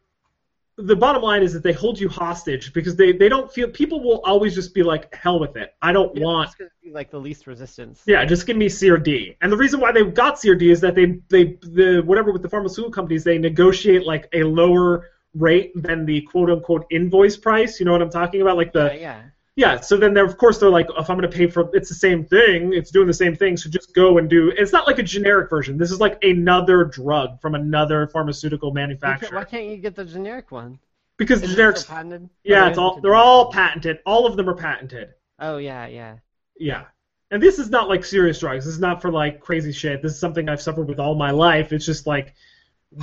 the 0.78 0.96
bottom 0.96 1.22
line 1.22 1.42
is 1.42 1.52
that 1.54 1.62
they 1.62 1.72
hold 1.72 1.98
you 1.98 2.08
hostage 2.08 2.72
because 2.72 2.96
they, 2.96 3.12
they 3.12 3.28
don't 3.30 3.50
feel 3.50 3.68
people 3.68 4.02
will 4.02 4.20
always 4.24 4.54
just 4.54 4.74
be 4.74 4.82
like 4.82 5.14
hell 5.14 5.40
with 5.40 5.56
it. 5.56 5.74
I 5.80 5.92
don't 5.92 6.14
Yeah, 6.14 6.24
want 6.24 6.50
it's 6.50 6.56
be 6.82 6.90
like 6.90 7.10
the 7.10 7.18
least 7.20 7.46
resistance. 7.46 8.04
yeah, 8.06 8.24
just 8.24 8.46
give 8.46 8.56
me 8.56 8.68
C 8.68 8.88
or 8.90 8.98
D. 8.98 9.36
And 9.40 9.50
the 9.50 9.56
reason 9.56 9.80
why 9.80 9.90
they 9.92 10.04
got 10.04 10.38
C 10.38 10.48
or 10.50 10.54
D 10.54 10.70
is 10.70 10.80
that 10.82 10.94
they 10.94 11.20
they 11.28 11.58
the 11.62 12.02
whatever 12.04 12.30
with 12.32 12.42
the 12.42 12.48
pharmaceutical 12.48 12.92
companies 12.92 13.24
they 13.24 13.38
negotiate 13.38 14.06
like 14.06 14.28
a 14.32 14.44
lower 14.44 15.10
rate 15.36 15.72
than 15.74 16.06
the 16.06 16.22
quote 16.22 16.50
unquote 16.50 16.86
invoice 16.90 17.36
price. 17.36 17.78
You 17.78 17.86
know 17.86 17.92
what 17.92 18.02
I'm 18.02 18.10
talking 18.10 18.40
about? 18.42 18.56
Like 18.56 18.72
the 18.72 18.86
yeah, 18.94 19.00
yeah. 19.00 19.22
yeah, 19.56 19.80
so 19.80 19.96
then 19.96 20.14
they're 20.14 20.24
of 20.24 20.36
course 20.38 20.58
they're 20.58 20.70
like, 20.70 20.88
if 20.98 21.10
I'm 21.10 21.16
gonna 21.16 21.28
pay 21.28 21.46
for 21.46 21.68
it's 21.74 21.88
the 21.88 21.94
same 21.94 22.24
thing, 22.24 22.72
it's 22.72 22.90
doing 22.90 23.06
the 23.06 23.14
same 23.14 23.36
thing, 23.36 23.56
so 23.56 23.68
just 23.70 23.94
go 23.94 24.18
and 24.18 24.28
do. 24.30 24.50
It's 24.56 24.72
not 24.72 24.86
like 24.86 24.98
a 24.98 25.02
generic 25.02 25.50
version. 25.50 25.76
This 25.78 25.90
is 25.92 26.00
like 26.00 26.22
another 26.24 26.84
drug 26.84 27.40
from 27.40 27.54
another 27.54 28.06
pharmaceutical 28.08 28.72
manufacturer. 28.72 29.36
Why 29.36 29.44
can't 29.44 29.66
you 29.66 29.76
get 29.76 29.94
the 29.94 30.04
generic 30.04 30.50
one? 30.50 30.78
Because 31.18 31.42
Is 31.42 31.54
generics, 31.54 31.78
still 31.78 31.94
patented? 31.96 32.28
yeah, 32.44 32.68
it's 32.68 32.78
all 32.78 33.00
they're 33.00 33.14
all 33.14 33.50
patented. 33.50 34.00
All 34.06 34.26
of 34.26 34.36
them 34.36 34.48
are 34.48 34.54
patented. 34.54 35.14
Oh 35.38 35.56
yeah, 35.58 35.86
yeah. 35.86 36.16
Yeah. 36.58 36.84
and 37.30 37.42
this 37.42 37.58
is 37.58 37.68
not 37.70 37.88
like 37.88 38.04
serious 38.04 38.38
drugs. 38.38 38.64
This 38.64 38.74
is 38.74 38.80
not 38.80 39.02
for 39.02 39.10
like 39.10 39.40
crazy 39.40 39.72
shit. 39.72 40.00
This 40.02 40.12
is 40.12 40.18
something 40.18 40.48
I've 40.48 40.62
suffered 40.62 40.88
with 40.88 40.98
all 41.00 41.14
my 41.14 41.30
life. 41.30 41.72
It's 41.72 41.84
just 41.84 42.06
like, 42.06 42.34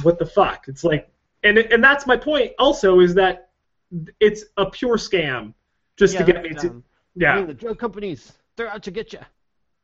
what 0.02 0.18
the 0.18 0.26
fuck? 0.26 0.68
It's 0.68 0.84
like, 0.84 1.13
and 1.44 1.58
and 1.58 1.84
that's 1.84 2.06
my 2.06 2.18
point. 2.18 2.52
Also, 2.60 3.00
is 3.00 3.14
that 3.16 3.50
it's 4.20 4.46
a 4.58 4.66
pure 4.66 4.98
scam, 4.98 5.54
just 5.98 6.14
yeah, 6.14 6.26
to 6.26 6.32
get 6.32 6.44
me 6.44 6.50
to 6.50 6.68
dumb. 6.68 6.84
yeah 7.16 7.34
I 7.34 7.38
mean, 7.38 7.48
the 7.48 7.54
drug 7.54 7.80
companies, 7.80 8.34
they're 8.56 8.70
out 8.70 8.84
to 8.84 8.92
get 8.92 9.14
you. 9.14 9.20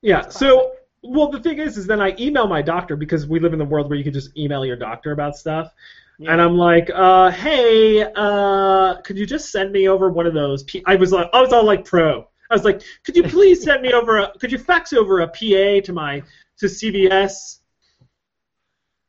yeah. 0.01 0.29
So 0.29 0.73
well, 1.01 1.29
the 1.29 1.39
thing 1.39 1.59
is, 1.59 1.77
is 1.77 1.87
then 1.87 2.01
I 2.01 2.15
email 2.19 2.47
my 2.47 2.61
doctor 2.61 2.95
because 2.95 3.25
we 3.27 3.39
live 3.39 3.53
in 3.53 3.59
the 3.59 3.65
world 3.65 3.89
where 3.89 3.97
you 3.97 4.03
can 4.03 4.13
just 4.13 4.35
email 4.37 4.65
your 4.65 4.75
doctor 4.75 5.11
about 5.11 5.37
stuff. 5.37 5.73
Yeah. 6.17 6.33
And 6.33 6.41
I'm 6.41 6.57
like, 6.57 6.89
uh, 6.93 7.31
hey, 7.31 8.05
uh, 8.13 8.95
could 9.01 9.17
you 9.17 9.25
just 9.25 9.51
send 9.51 9.71
me 9.71 9.87
over 9.87 10.09
one 10.09 10.27
of 10.27 10.33
those? 10.33 10.63
P- 10.63 10.83
I 10.85 10.95
was 10.95 11.13
like, 11.13 11.29
I 11.31 11.39
was 11.41 11.53
all 11.53 11.63
like 11.63 11.85
pro. 11.85 12.27
I 12.49 12.55
was 12.55 12.65
like, 12.65 12.81
could 13.05 13.15
you 13.15 13.23
please 13.23 13.63
send 13.63 13.81
me 13.81 13.93
over? 13.93 14.17
A, 14.17 14.37
could 14.37 14.51
you 14.51 14.57
fax 14.57 14.91
over 14.91 15.21
a 15.21 15.27
PA 15.27 15.85
to 15.85 15.93
my 15.93 16.21
to 16.57 16.65
CVS? 16.65 17.59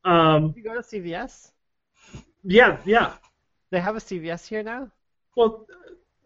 Um, 0.05 0.55
you 0.57 0.63
go 0.63 0.75
to 0.75 0.81
CVS? 0.81 1.50
Yeah, 2.44 2.79
yeah. 2.85 3.14
They 3.70 3.81
have 3.81 3.96
a 3.96 4.00
CVS 4.00 4.46
here 4.46 4.62
now. 4.62 4.90
Well, 5.37 5.66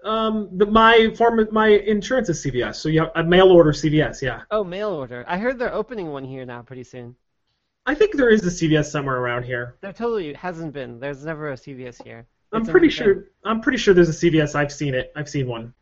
um, 0.05 0.50
the, 0.59 0.66
my 0.66 1.14
form, 1.16 1.46
my 1.53 1.68
insurance 1.68 2.29
is 2.29 2.44
CVS, 2.44 2.77
so 2.77 2.88
you 2.88 3.00
have 3.00 3.11
a 3.14 3.22
mail 3.24 3.50
order 3.50 3.72
CVS. 3.72 4.22
Yeah, 4.22 4.42
Oh, 4.50 4.64
mail 4.64 4.90
order. 4.90 5.24
I 5.27 5.38
heard 5.38 5.59
they're 5.59 5.72
opening 5.74 6.09
one 6.09 6.24
here 6.24 6.44
now 6.44 6.62
pretty 6.62 6.85
soon. 6.85 7.16
I 7.87 7.94
think 7.94 8.16
there 8.16 8.31
is 8.31 8.46
a 8.46 8.50
CVS 8.50 8.87
somewhere 8.87 9.16
around 9.16 9.44
here. 9.44 9.77
There 9.83 9.92
totally 9.92 10.33
hasn't 10.35 10.72
been. 10.72 10.98
There's 11.00 11.24
never 11.24 11.50
a 11.53 11.55
CVS 11.55 12.03
here. 12.03 12.27
I'm 12.53 12.62
It's 12.62 12.70
pretty 12.70 12.88
thing. 12.88 12.96
sure. 12.96 13.24
I'm 13.44 13.61
pretty 13.61 13.79
sure 13.79 13.92
there's 13.94 14.09
a 14.09 14.12
CVS. 14.27 14.55
I've 14.55 14.72
seen 14.72 14.94
it. 14.94 15.12
I've 15.16 15.29
seen 15.29 15.46
one. 15.48 15.74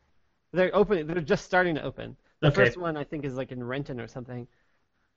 They're 0.53 0.75
opening. 0.75 1.07
They're 1.07 1.21
just 1.21 1.45
starting 1.45 1.75
to 1.77 1.83
open. 1.83 2.16
The 2.40 2.49
Okay. 2.49 2.57
first 2.64 2.77
one 2.77 2.97
I 2.97 3.05
think 3.05 3.25
is 3.25 3.35
like 3.35 3.53
in 3.53 3.62
Renton 3.62 4.01
or 4.01 4.09
something. 4.09 4.49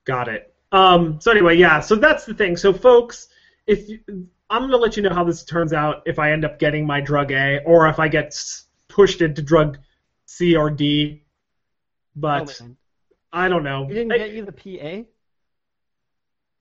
Got 0.04 0.28
it. 0.28 0.54
Um, 0.72 1.20
so 1.20 1.30
anyway, 1.30 1.56
yeah. 1.56 1.80
So 1.80 1.96
that's 1.96 2.24
the 2.24 2.34
thing. 2.34 2.56
So 2.56 2.72
folks, 2.72 3.28
if 3.66 3.88
you, 3.88 4.00
I'm 4.48 4.62
gonna 4.62 4.76
let 4.76 4.96
you 4.96 5.02
know 5.02 5.14
how 5.14 5.24
this 5.24 5.44
turns 5.44 5.72
out 5.72 6.02
if 6.06 6.18
I 6.18 6.32
end 6.32 6.44
up 6.44 6.58
getting 6.58 6.86
my 6.86 7.00
drug 7.00 7.32
A 7.32 7.60
or 7.64 7.88
if 7.88 7.98
I 7.98 8.08
get 8.08 8.38
pushed 8.88 9.20
into 9.20 9.42
drug 9.42 9.78
C 10.26 10.56
or 10.56 10.70
D. 10.70 11.22
But 12.14 12.60
oh 12.62 12.68
I 13.32 13.48
don't 13.48 13.64
know. 13.64 13.88
you 13.88 13.94
didn't 13.94 14.12
I, 14.12 14.18
get 14.18 14.30
you 14.30 14.44
the 14.44 14.52
PA? 14.52 15.08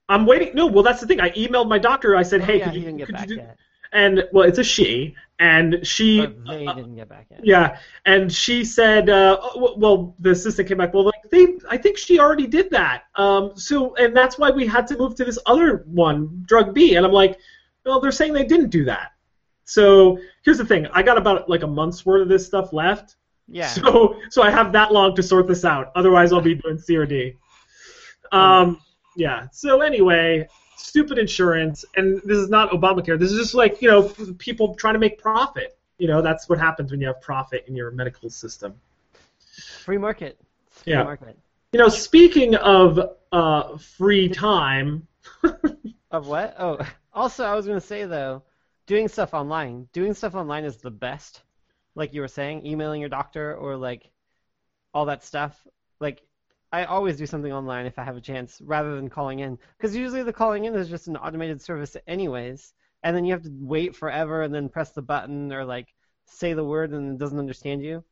I'm 0.10 0.26
waiting. 0.26 0.52
No, 0.56 0.66
well 0.68 0.84
that's 0.84 1.00
the 1.00 1.08
thing. 1.08 1.22
I 1.22 1.30
emailed 1.32 1.70
my 1.70 1.80
doctor. 1.80 2.16
I 2.16 2.24
said, 2.24 2.42
Oh, 2.42 2.46
hey, 2.46 2.60
yeah, 2.60 2.66
could 2.66 2.74
he 2.74 2.80
you, 2.80 2.86
didn't 2.86 2.98
get 2.98 3.08
could 3.08 3.20
you 3.22 3.28
do? 3.28 3.36
yet. 3.36 3.58
And 3.94 4.28
well, 4.34 4.46
it's 4.46 4.58
a 4.58 4.64
she, 4.64 5.16
and 5.40 5.80
she. 5.88 6.22
Or 6.22 6.28
they 6.28 6.66
uh, 6.66 6.74
didn't 6.74 6.96
get 6.96 7.08
back 7.08 7.28
yet. 7.30 7.40
Yeah, 7.46 7.78
and 8.06 8.34
she 8.34 8.66
said, 8.66 9.10
uh, 9.10 9.38
oh, 9.42 9.76
well, 9.78 10.16
the 10.20 10.32
assistant 10.32 10.68
came 10.68 10.80
back. 10.80 10.94
Well, 10.94 11.06
like 11.06 11.30
they, 11.32 11.60
I 11.70 11.78
think 11.78 11.98
she 11.98 12.20
already 12.20 12.46
did 12.46 12.72
that. 12.72 13.04
Um, 13.16 13.54
so, 13.56 13.96
and 13.96 14.14
that's 14.14 14.38
why 14.38 14.50
we 14.50 14.68
had 14.68 14.86
to 14.88 14.98
move 14.98 15.16
to 15.16 15.24
this 15.24 15.40
other 15.46 15.86
one, 15.86 16.44
drug 16.46 16.74
B. 16.74 16.96
And 16.96 17.06
I'm 17.06 17.14
like, 17.14 17.40
well, 17.86 18.00
they're 18.00 18.12
saying 18.12 18.34
they 18.34 18.46
didn't 18.46 18.70
do 18.70 18.86
that. 18.86 19.12
So 19.66 20.20
here's 20.44 20.58
the 20.58 20.66
thing: 20.66 20.88
I 20.94 21.04
got 21.04 21.18
about 21.18 21.50
like 21.50 21.64
a 21.64 21.68
month's 21.68 22.06
worth 22.06 22.22
of 22.22 22.28
this 22.30 22.46
stuff 22.46 22.74
left. 22.74 23.16
Yeah. 23.48 23.68
So, 23.68 24.20
so 24.30 24.42
I 24.42 24.50
have 24.50 24.72
that 24.74 24.92
long 24.92 25.16
to 25.16 25.24
sort 25.24 25.48
this 25.48 25.64
out. 25.66 25.92
Otherwise, 25.96 26.34
I'll 26.34 26.42
be 26.42 26.56
doing 26.56 26.78
C 26.80 26.96
or 26.98 27.06
D. 27.06 27.36
Um, 28.32 28.82
yeah. 29.16 29.48
So 29.52 29.82
anyway, 29.82 30.48
stupid 30.78 31.18
insurance, 31.20 31.86
and 31.96 32.22
this 32.26 32.38
is 32.38 32.50
not 32.50 32.72
Obamacare. 32.72 33.20
This 33.20 33.32
is 33.32 33.40
just 33.40 33.54
like 33.54 33.82
you 33.82 33.90
know 33.90 34.10
people 34.38 34.76
trying 34.76 34.94
to 34.96 35.00
make 35.00 35.20
profit. 35.20 35.78
You 35.98 36.08
know 36.08 36.22
that's 36.22 36.50
what 36.50 36.60
happens 36.60 36.92
when 36.92 37.00
you 37.02 37.08
have 37.08 37.22
profit 37.22 37.66
in 37.68 37.76
your 37.76 37.92
medical 37.92 38.30
system. 38.30 38.74
Free 39.84 39.98
market. 39.98 40.40
Free 40.70 40.94
Yeah. 40.94 41.04
market. 41.04 41.38
You 41.72 41.80
know, 41.80 41.90
speaking 41.90 42.56
of 42.56 43.00
uh, 43.32 43.78
free 43.78 44.30
time, 44.30 45.08
Of 46.12 46.28
what? 46.28 46.56
Oh, 46.58 46.78
also 47.16 47.46
I 47.46 47.56
was 47.56 47.66
gonna 47.68 47.82
say 47.82 48.06
though, 48.06 48.44
doing 48.86 49.08
stuff 49.08 49.34
online. 49.34 49.90
Doing 49.94 50.14
stuff 50.14 50.36
online 50.36 50.66
is 50.66 50.78
the 50.78 50.92
best. 50.92 51.44
Like 51.96 52.14
you 52.14 52.22
were 52.22 52.28
saying, 52.28 52.66
emailing 52.66 53.02
your 53.02 53.10
doctor 53.10 53.56
or 53.56 53.78
like 53.78 54.12
all 54.94 55.06
that 55.06 55.24
stuff. 55.24 55.68
Like 56.00 56.22
I 56.72 56.86
always 56.86 57.18
do 57.18 57.26
something 57.26 57.54
online 57.54 57.86
if 57.86 57.98
I 58.00 58.04
have 58.04 58.18
a 58.18 58.22
chance, 58.22 58.62
rather 58.62 58.96
than 58.96 59.10
calling 59.10 59.40
in, 59.40 59.58
because 59.78 59.96
usually 59.96 60.24
the 60.24 60.34
calling 60.34 60.66
in 60.66 60.76
is 60.76 60.90
just 60.90 61.08
an 61.08 61.18
automated 61.18 61.62
service 61.62 61.96
anyways, 62.08 62.74
and 63.04 63.16
then 63.16 63.26
you 63.26 63.34
have 63.34 63.44
to 63.44 63.52
wait 63.60 63.96
forever 63.96 64.44
and 64.44 64.54
then 64.54 64.70
press 64.70 64.92
the 64.92 65.02
button 65.02 65.54
or 65.54 65.66
like 65.66 65.94
say 66.26 66.54
the 66.54 66.64
word 66.66 66.92
and 66.92 67.12
it 67.14 67.18
doesn't 67.20 67.40
understand 67.40 67.84
you. 67.84 68.04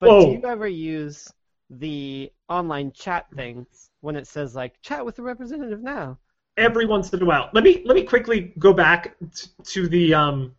But 0.00 0.08
Whoa. 0.08 0.24
do 0.24 0.30
you 0.30 0.44
ever 0.44 0.66
use 0.68 1.32
the 1.70 2.32
online 2.48 2.92
chat 2.92 3.26
things 3.36 3.90
when 4.00 4.16
it 4.16 4.26
says 4.26 4.56
like 4.56 4.80
chat 4.82 5.04
with 5.06 5.16
the 5.16 5.22
representative 5.22 5.82
now? 5.82 6.18
Every 6.60 6.86
once 6.86 7.12
in 7.12 7.22
a 7.22 7.24
while. 7.24 7.50
Let 7.52 7.64
me 7.64 7.82
let 7.84 7.94
me 7.94 8.02
quickly 8.04 8.52
go 8.58 8.72
back 8.72 9.16
t- 9.34 9.48
to 9.64 9.88
the 9.88 10.14
um, 10.14 10.54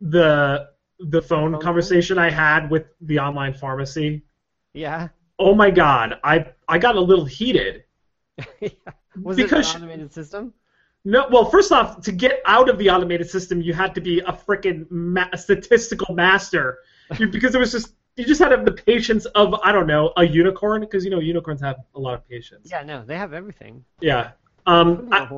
the 0.00 0.68
the 1.00 1.22
phone 1.22 1.52
phone 1.52 1.60
conversation 1.62 2.18
I 2.18 2.30
had 2.30 2.70
with 2.70 2.86
the 3.00 3.18
online 3.20 3.54
pharmacy. 3.54 4.22
Yeah. 4.74 5.08
Oh 5.38 5.54
my 5.54 5.70
god, 5.70 6.18
I 6.24 6.46
I 6.68 6.78
got 6.78 6.96
a 6.96 7.00
little 7.00 7.24
heated. 7.24 7.84
Was 9.22 9.36
Because- 9.36 9.70
it 9.70 9.76
an 9.76 9.82
automated 9.82 10.12
system? 10.12 10.52
No, 11.04 11.26
well, 11.30 11.44
first 11.44 11.70
off, 11.72 12.02
to 12.02 12.12
get 12.12 12.42
out 12.44 12.68
of 12.68 12.76
the 12.76 12.90
automated 12.90 13.30
system, 13.30 13.62
you 13.62 13.72
had 13.72 13.94
to 13.94 14.00
be 14.00 14.18
a 14.20 14.32
freaking 14.32 14.84
ma- 14.90 15.34
statistical 15.36 16.12
master, 16.14 16.78
you, 17.18 17.28
because 17.28 17.54
it 17.54 17.58
was 17.58 17.70
just 17.72 17.94
you 18.16 18.24
just 18.26 18.40
had 18.40 18.48
to 18.48 18.56
have 18.56 18.66
the 18.66 18.72
patience 18.72 19.24
of 19.26 19.54
I 19.62 19.70
don't 19.72 19.86
know 19.86 20.12
a 20.16 20.26
unicorn, 20.26 20.80
because 20.82 21.04
you 21.04 21.10
know 21.10 21.20
unicorns 21.20 21.60
have 21.62 21.76
a 21.94 22.00
lot 22.00 22.14
of 22.14 22.28
patience. 22.28 22.68
Yeah, 22.70 22.82
no, 22.82 23.04
they 23.04 23.16
have 23.16 23.32
everything. 23.32 23.84
Yeah. 24.00 24.32
Um, 24.68 25.08
I. 25.10 25.28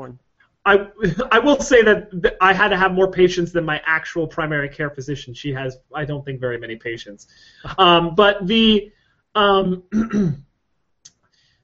I 0.63 0.91
I 1.33 1.39
will 1.39 1.59
say 1.63 1.83
that 1.83 2.37
I 2.39 2.53
had 2.53 2.69
to 2.69 2.77
have 2.77 2.93
more 2.93 3.11
patience 3.11 3.51
than 3.51 3.65
my 3.65 3.81
actual 3.87 4.27
primary 4.27 4.69
care 4.69 4.91
physician. 4.91 5.33
She 5.33 5.55
has 5.55 5.79
I 5.95 6.05
don't 6.05 6.23
think 6.23 6.39
very 6.39 6.59
many 6.59 6.77
patients. 6.77 7.29
Um, 7.79 8.15
but 8.15 8.47
the 8.47 8.93
um, 9.35 9.85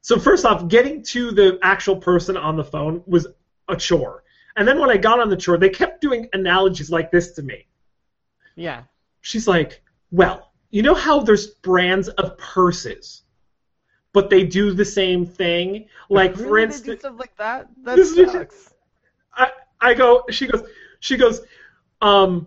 so 0.01 0.19
first 0.19 0.47
off, 0.47 0.69
getting 0.69 1.03
to 1.05 1.31
the 1.33 1.59
actual 1.63 1.97
person 1.97 2.37
on 2.39 2.57
the 2.57 2.65
phone 2.65 3.03
was 3.07 3.27
a 3.69 3.77
chore. 3.77 4.25
And 4.57 4.67
then 4.67 4.79
when 4.79 4.89
I 4.89 4.97
got 4.97 5.21
on 5.21 5.29
the 5.29 5.37
chore, 5.37 5.59
they 5.59 5.69
kept 5.69 6.01
doing 6.01 6.29
analogies 6.33 6.91
like 6.91 7.11
this 7.11 7.33
to 7.33 7.43
me. 7.43 7.67
Yeah. 8.55 8.85
She's 9.21 9.47
like, 9.47 9.83
"Well, 10.11 10.53
you 10.71 10.83
know 10.83 10.95
how 10.95 11.21
there's 11.21 11.49
brands 11.49 12.09
of 12.09 12.39
purses, 12.39 13.23
but 14.17 14.31
they 14.31 14.45
do 14.45 14.73
the 14.73 14.83
same 14.83 15.27
thing. 15.27 15.87
Like 16.09 16.35
for 16.37 16.45
Really? 16.45 16.69
Do 16.69 16.73
instance, 16.73 17.01
stuff 17.01 17.19
like 17.19 17.37
that? 17.37 17.69
That 17.85 18.03
sucks. 18.03 18.73
I, 19.35 19.51
I 19.79 19.93
go, 19.93 20.25
she 20.31 20.47
goes, 20.47 20.67
she 21.01 21.19
goes, 21.19 21.43
um, 22.01 22.47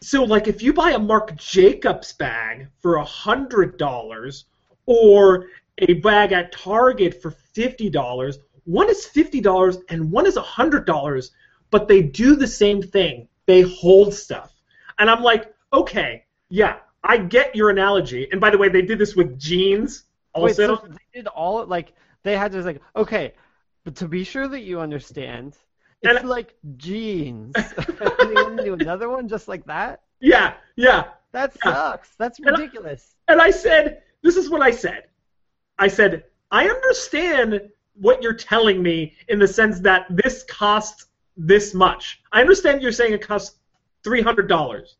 so 0.00 0.22
like 0.22 0.46
if 0.46 0.62
you 0.62 0.72
buy 0.72 0.92
a 0.92 0.98
Marc 0.98 1.34
Jacobs 1.34 2.12
bag 2.12 2.68
for 2.78 2.96
a 2.98 3.04
hundred 3.04 3.78
dollars 3.78 4.44
or 4.86 5.46
a 5.78 5.94
bag 5.94 6.30
at 6.30 6.52
Target 6.52 7.20
for 7.20 7.32
fifty 7.32 7.90
dollars, 7.90 8.38
one 8.62 8.88
is 8.88 9.04
fifty 9.04 9.40
dollars 9.40 9.78
and 9.88 10.12
one 10.12 10.24
is 10.24 10.36
a 10.36 10.42
hundred 10.56 10.86
dollars, 10.86 11.32
but 11.72 11.88
they 11.88 12.00
do 12.00 12.36
the 12.36 12.46
same 12.46 12.80
thing. 12.80 13.26
They 13.46 13.62
hold 13.62 14.14
stuff, 14.14 14.54
and 15.00 15.10
I'm 15.10 15.24
like, 15.24 15.52
okay, 15.72 16.26
yeah, 16.48 16.76
I 17.02 17.18
get 17.18 17.56
your 17.56 17.70
analogy. 17.70 18.28
And 18.30 18.40
by 18.40 18.50
the 18.50 18.58
way, 18.58 18.68
they 18.68 18.82
did 18.82 19.00
this 19.00 19.16
with 19.16 19.36
jeans 19.36 20.04
Wait, 20.42 20.50
also. 20.58 20.76
so 20.76 20.86
they 20.88 21.18
did 21.20 21.26
all 21.28 21.64
like 21.66 21.92
they 22.22 22.36
had 22.36 22.52
to 22.52 22.62
like 22.62 22.80
okay, 22.96 23.34
but 23.84 23.94
to 23.96 24.08
be 24.08 24.24
sure 24.24 24.48
that 24.48 24.60
you 24.62 24.80
understand, 24.80 25.56
And- 26.04 26.16
it's 26.16 26.24
like 26.24 26.54
jeans. 26.76 27.54
and 27.56 28.28
you 28.30 28.34
want 28.34 28.56
to 28.58 28.64
do 28.64 28.74
another 28.74 29.08
one 29.08 29.28
just 29.28 29.48
like 29.48 29.64
that? 29.66 30.02
yeah, 30.20 30.54
yeah. 30.76 31.04
That 31.32 31.54
Yeah. 31.64 31.72
sucks. 31.74 32.10
That's 32.16 32.38
And 32.38 32.48
I- 32.48 32.52
ridiculous. 32.52 33.14
And 33.28 33.40
I 33.40 33.50
said, 33.50 34.02
this 34.22 34.36
is 34.36 34.48
what 34.50 34.62
I 34.62 34.70
said. 34.70 35.04
I 35.78 35.86
said, 35.88 36.24
I 36.50 36.68
understand 36.68 37.68
what 37.94 38.22
you're 38.22 38.32
telling 38.34 38.82
me 38.82 39.14
in 39.28 39.38
the 39.38 39.46
sense 39.46 39.78
that 39.80 40.06
this 40.10 40.42
costs 40.44 41.06
this 41.36 41.74
much. 41.74 42.20
I 42.32 42.40
understand 42.40 42.80
you're 42.82 42.92
saying 42.92 43.12
it 43.12 43.20
costs 43.26 43.58
$300. 44.04 44.96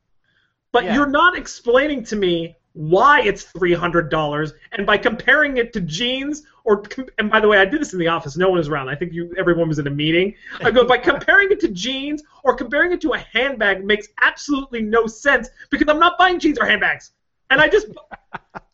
But 0.72 0.84
Yeah. 0.84 0.94
you're 0.94 1.06
not 1.06 1.36
explaining 1.36 2.04
to 2.04 2.16
me 2.16 2.56
why 2.72 3.20
it's 3.22 3.44
$300 3.44 4.52
and 4.72 4.86
by 4.86 4.96
comparing 4.98 5.56
it 5.56 5.72
to 5.72 5.80
jeans 5.80 6.44
or 6.64 6.84
and 7.18 7.30
by 7.30 7.40
the 7.40 7.48
way 7.48 7.58
I 7.58 7.64
did 7.64 7.80
this 7.80 7.92
in 7.92 7.98
the 7.98 8.08
office 8.08 8.36
no 8.36 8.50
one 8.50 8.58
was 8.58 8.68
around. 8.68 8.88
I 8.88 8.94
think 8.94 9.12
you 9.12 9.34
everyone 9.38 9.68
was 9.68 9.78
in 9.78 9.86
a 9.86 9.90
meeting. 9.90 10.34
I 10.60 10.70
go 10.70 10.84
by 10.84 10.98
comparing 10.98 11.50
it 11.50 11.60
to 11.60 11.68
jeans 11.68 12.22
or 12.44 12.54
comparing 12.54 12.92
it 12.92 13.00
to 13.00 13.14
a 13.14 13.18
handbag 13.18 13.84
makes 13.84 14.08
absolutely 14.22 14.82
no 14.82 15.06
sense 15.06 15.48
because 15.70 15.88
I'm 15.88 15.98
not 15.98 16.18
buying 16.18 16.38
jeans 16.38 16.58
or 16.58 16.66
handbags. 16.66 17.12
And 17.50 17.60
I 17.60 17.68
just 17.68 17.88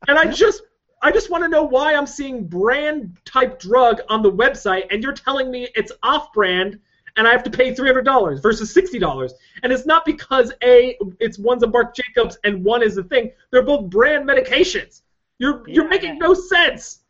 and 0.08 0.18
I 0.18 0.26
just 0.26 0.62
I 1.00 1.12
just 1.12 1.30
want 1.30 1.44
to 1.44 1.48
know 1.48 1.62
why 1.62 1.94
I'm 1.94 2.06
seeing 2.06 2.46
brand 2.46 3.16
type 3.24 3.60
drug 3.60 4.00
on 4.08 4.22
the 4.22 4.32
website 4.32 4.86
and 4.90 5.02
you're 5.02 5.12
telling 5.12 5.50
me 5.50 5.68
it's 5.74 5.92
off 6.02 6.32
brand 6.32 6.80
and 7.16 7.28
I 7.28 7.32
have 7.32 7.44
to 7.44 7.50
pay 7.50 7.74
$300 7.74 8.42
versus 8.42 8.74
$60. 8.74 9.32
And 9.62 9.72
it's 9.72 9.86
not 9.86 10.04
because 10.04 10.52
A, 10.62 10.98
it's 11.20 11.38
one's 11.38 11.62
a 11.62 11.66
Marc 11.66 11.94
Jacobs 11.94 12.38
and 12.44 12.64
one 12.64 12.82
is 12.82 12.96
a 12.96 13.04
thing. 13.04 13.32
They're 13.50 13.62
both 13.62 13.88
brand 13.90 14.28
medications. 14.28 15.02
You're 15.38 15.68
you're 15.68 15.88
making 15.88 16.14
yeah. 16.14 16.26
no 16.26 16.34
sense. 16.34 17.00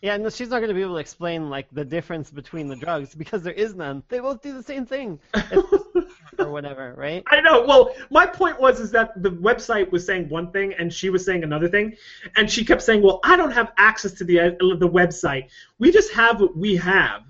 Yeah, 0.00 0.14
and 0.16 0.32
she's 0.32 0.48
not 0.48 0.58
going 0.58 0.68
to 0.68 0.74
be 0.74 0.82
able 0.82 0.94
to 0.94 1.00
explain 1.00 1.48
like 1.48 1.68
the 1.70 1.84
difference 1.84 2.28
between 2.28 2.66
the 2.66 2.74
drugs 2.74 3.14
because 3.14 3.44
there 3.44 3.52
is 3.52 3.76
none. 3.76 4.02
They 4.08 4.18
both 4.18 4.42
do 4.42 4.52
the 4.52 4.62
same 4.62 4.84
thing, 4.84 5.20
or 6.40 6.50
whatever, 6.50 6.92
right? 6.96 7.22
I 7.28 7.40
know. 7.40 7.64
Well, 7.64 7.94
my 8.10 8.26
point 8.26 8.60
was 8.60 8.80
is 8.80 8.90
that 8.90 9.22
the 9.22 9.30
website 9.30 9.92
was 9.92 10.04
saying 10.04 10.28
one 10.28 10.50
thing 10.50 10.74
and 10.76 10.92
she 10.92 11.08
was 11.08 11.24
saying 11.24 11.44
another 11.44 11.68
thing, 11.68 11.96
and 12.34 12.50
she 12.50 12.64
kept 12.64 12.82
saying, 12.82 13.00
"Well, 13.00 13.20
I 13.22 13.36
don't 13.36 13.52
have 13.52 13.72
access 13.76 14.10
to 14.14 14.24
the 14.24 14.40
uh, 14.40 14.50
the 14.58 14.88
website. 14.88 15.50
We 15.78 15.92
just 15.92 16.12
have 16.12 16.40
what 16.40 16.56
we 16.56 16.74
have." 16.76 17.22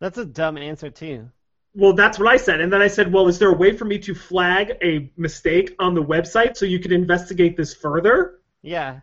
That's 0.00 0.18
a 0.18 0.24
dumb 0.24 0.56
answer 0.58 0.90
too. 0.90 1.30
Well, 1.74 1.92
that's 1.92 2.18
what 2.18 2.28
I 2.28 2.36
said, 2.36 2.60
and 2.60 2.72
then 2.72 2.82
I 2.82 2.88
said, 2.88 3.12
"Well, 3.12 3.28
is 3.28 3.38
there 3.38 3.50
a 3.50 3.56
way 3.56 3.76
for 3.76 3.84
me 3.84 3.98
to 4.00 4.14
flag 4.14 4.76
a 4.82 5.12
mistake 5.16 5.76
on 5.78 5.94
the 5.94 6.02
website 6.02 6.56
so 6.56 6.66
you 6.66 6.80
could 6.80 6.92
investigate 6.92 7.56
this 7.56 7.74
further?" 7.74 8.40
Yeah, 8.62 9.00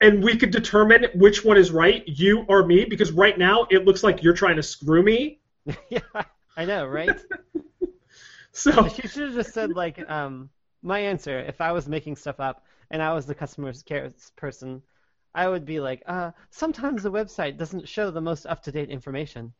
and 0.00 0.22
we 0.22 0.36
could 0.36 0.50
determine 0.50 1.06
which 1.14 1.44
one 1.44 1.56
is 1.56 1.70
right, 1.70 2.02
you 2.06 2.44
or 2.48 2.66
me, 2.66 2.84
because 2.84 3.12
right 3.12 3.38
now 3.38 3.66
it 3.70 3.84
looks 3.84 4.02
like 4.02 4.22
you're 4.22 4.34
trying 4.34 4.56
to 4.56 4.62
screw 4.62 5.02
me. 5.02 5.40
yeah, 5.90 6.00
I 6.56 6.64
know, 6.64 6.86
right? 6.86 7.18
So 8.52 8.88
She 8.88 9.06
should 9.06 9.24
have 9.24 9.34
just 9.34 9.52
said 9.52 9.76
like, 9.76 10.08
um, 10.10 10.48
my 10.82 10.98
answer 10.98 11.38
if 11.40 11.60
I 11.60 11.72
was 11.72 11.86
making 11.86 12.16
stuff 12.16 12.40
up 12.40 12.64
and 12.90 13.02
I 13.02 13.12
was 13.12 13.26
the 13.26 13.34
customer 13.34 13.70
care 13.84 14.10
person, 14.34 14.80
I 15.34 15.46
would 15.46 15.66
be 15.66 15.78
like, 15.78 16.02
uh, 16.06 16.30
sometimes 16.50 17.02
the 17.02 17.12
website 17.12 17.58
doesn't 17.58 17.86
show 17.86 18.10
the 18.10 18.22
most 18.22 18.46
up 18.46 18.62
to 18.62 18.72
date 18.72 18.88
information. 18.88 19.52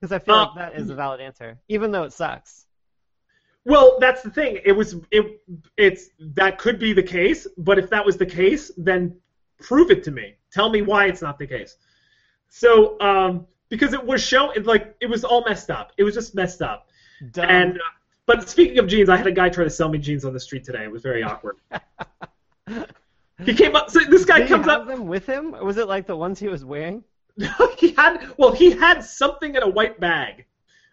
Because 0.00 0.12
I 0.12 0.18
feel 0.18 0.34
Uh, 0.34 0.44
like 0.46 0.54
that 0.56 0.74
is 0.80 0.90
a 0.90 0.94
valid 0.94 1.20
answer, 1.20 1.58
even 1.68 1.90
though 1.90 2.04
it 2.04 2.12
sucks. 2.12 2.66
Well, 3.64 3.98
that's 3.98 4.22
the 4.22 4.30
thing. 4.30 4.60
It 4.64 4.72
was 4.72 4.96
it 5.10 5.40
it's 5.76 6.10
that 6.20 6.58
could 6.58 6.78
be 6.78 6.92
the 6.92 7.02
case, 7.02 7.46
but 7.58 7.78
if 7.78 7.90
that 7.90 8.04
was 8.04 8.16
the 8.16 8.26
case, 8.26 8.70
then 8.76 9.16
prove 9.60 9.90
it 9.90 10.04
to 10.04 10.10
me. 10.10 10.36
Tell 10.52 10.68
me 10.70 10.82
why 10.82 11.06
it's 11.06 11.22
not 11.22 11.38
the 11.38 11.46
case. 11.46 11.76
So, 12.48 13.00
um, 13.00 13.46
because 13.68 13.92
it 13.92 14.04
was 14.04 14.22
shown, 14.22 14.52
like 14.62 14.94
it 15.00 15.06
was 15.06 15.24
all 15.24 15.42
messed 15.44 15.70
up. 15.70 15.92
It 15.96 16.04
was 16.04 16.14
just 16.14 16.34
messed 16.34 16.62
up. 16.62 16.88
Dumb. 17.32 17.46
And 17.48 17.76
uh, 17.78 17.84
but 18.26 18.48
speaking 18.48 18.78
of 18.78 18.86
jeans, 18.86 19.08
I 19.08 19.16
had 19.16 19.26
a 19.26 19.32
guy 19.32 19.48
try 19.48 19.64
to 19.64 19.70
sell 19.70 19.88
me 19.88 19.98
jeans 19.98 20.24
on 20.24 20.32
the 20.32 20.40
street 20.40 20.62
today. 20.62 20.84
It 20.84 20.92
was 20.92 21.02
very 21.02 21.22
awkward. 21.24 21.56
he 23.44 23.54
came 23.54 23.74
up. 23.74 23.90
So 23.90 24.00
this 24.00 24.24
guy 24.24 24.38
Did 24.38 24.44
he 24.48 24.54
comes 24.54 24.66
have 24.66 24.82
up. 24.82 24.86
them 24.86 25.06
with 25.08 25.26
him? 25.26 25.54
Or 25.54 25.64
was 25.64 25.76
it 25.76 25.88
like 25.88 26.06
the 26.06 26.16
ones 26.16 26.38
he 26.38 26.46
was 26.48 26.64
wearing? 26.64 27.02
he 27.78 27.92
had 27.92 28.32
well, 28.38 28.52
he 28.52 28.70
had 28.70 29.04
something 29.04 29.54
in 29.54 29.62
a 29.62 29.68
white 29.68 30.00
bag, 30.00 30.46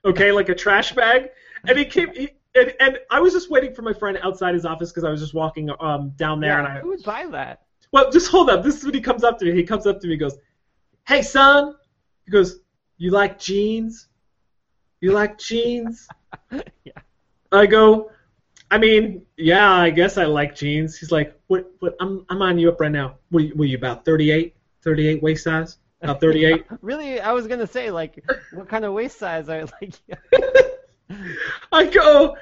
okay, 0.05 0.31
like 0.31 0.49
a 0.49 0.55
trash 0.55 0.93
bag, 0.93 1.29
and 1.67 1.77
he 1.77 1.85
came. 1.85 2.13
He, 2.13 2.29
and, 2.55 2.73
and 2.79 2.99
I 3.09 3.19
was 3.19 3.33
just 3.33 3.49
waiting 3.49 3.73
for 3.73 3.81
my 3.81 3.93
friend 3.93 4.17
outside 4.21 4.53
his 4.53 4.65
office 4.65 4.91
because 4.91 5.03
I 5.03 5.09
was 5.09 5.21
just 5.21 5.33
walking 5.33 5.69
um, 5.79 6.11
down 6.17 6.39
there, 6.39 6.51
yeah, 6.51 6.59
and 6.59 6.67
I 6.67 6.79
who 6.81 6.89
would 6.89 7.03
buy 7.03 7.25
that? 7.27 7.63
well, 7.91 8.11
just 8.11 8.29
hold 8.29 8.49
up. 8.49 8.63
This 8.63 8.77
is 8.77 8.85
when 8.85 8.93
he 8.93 9.01
comes 9.01 9.23
up 9.23 9.39
to 9.39 9.45
me. 9.45 9.53
He 9.53 9.63
comes 9.63 9.87
up 9.87 10.01
to 10.01 10.07
me, 10.07 10.13
and 10.13 10.19
goes, 10.19 10.37
"Hey, 11.07 11.21
son," 11.21 11.75
he 12.25 12.31
goes, 12.31 12.59
"You 12.97 13.11
like 13.11 13.39
jeans? 13.39 14.07
You 15.01 15.11
like 15.11 15.37
jeans?" 15.37 16.07
Yeah. 16.83 16.93
I 17.51 17.67
go, 17.67 18.09
I 18.73 18.79
mean, 18.79 19.23
yeah, 19.37 19.71
I 19.71 19.91
guess 19.91 20.17
I 20.17 20.25
like 20.25 20.55
jeans. 20.55 20.97
He's 20.97 21.11
like, 21.11 21.39
what? 21.45 21.71
What? 21.77 21.95
I'm 21.99 22.25
I'm 22.27 22.41
on 22.41 22.57
you 22.57 22.69
up 22.69 22.81
right 22.81 22.91
now. 22.91 23.17
Were 23.29 23.41
you, 23.41 23.55
were 23.55 23.65
you 23.65 23.77
about 23.77 24.03
38? 24.03 24.55
38 24.81 25.21
waist 25.21 25.43
size? 25.43 25.77
About 26.03 26.19
38? 26.21 26.65
Really, 26.81 27.19
I 27.21 27.31
was 27.31 27.47
gonna 27.47 27.67
say 27.67 27.89
like, 27.91 28.23
what 28.53 28.67
kind 28.67 28.83
of 28.85 28.93
waist 28.93 29.17
size 29.17 29.47
are 29.49 29.65
like? 29.81 29.93
I 31.71 31.85
go, 31.85 32.35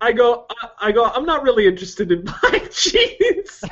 I 0.00 0.12
go, 0.12 0.46
I- 0.50 0.68
I 0.88 0.92
go. 0.92 1.04
I'm 1.04 1.24
not 1.26 1.42
really 1.42 1.66
interested 1.66 2.10
in 2.12 2.24
buying 2.42 2.68
jeans. 2.72 3.62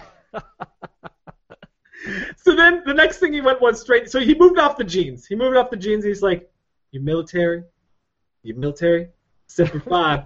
so 2.37 2.55
then 2.55 2.83
the 2.87 2.95
next 2.95 3.19
thing 3.19 3.33
he 3.33 3.41
went 3.41 3.61
was 3.61 3.81
straight. 3.81 4.11
So 4.11 4.21
he 4.21 4.35
moved 4.35 4.59
off 4.59 4.77
the 4.77 4.85
jeans. 4.85 5.27
He 5.27 5.35
moved 5.35 5.57
off 5.57 5.71
the 5.71 5.77
jeans. 5.77 6.05
He's 6.05 6.23
like, 6.23 6.49
"You 6.93 7.01
military? 7.01 7.65
You 8.43 8.55
military? 8.55 9.09
Semper 9.49 9.81
Fi." 9.81 10.25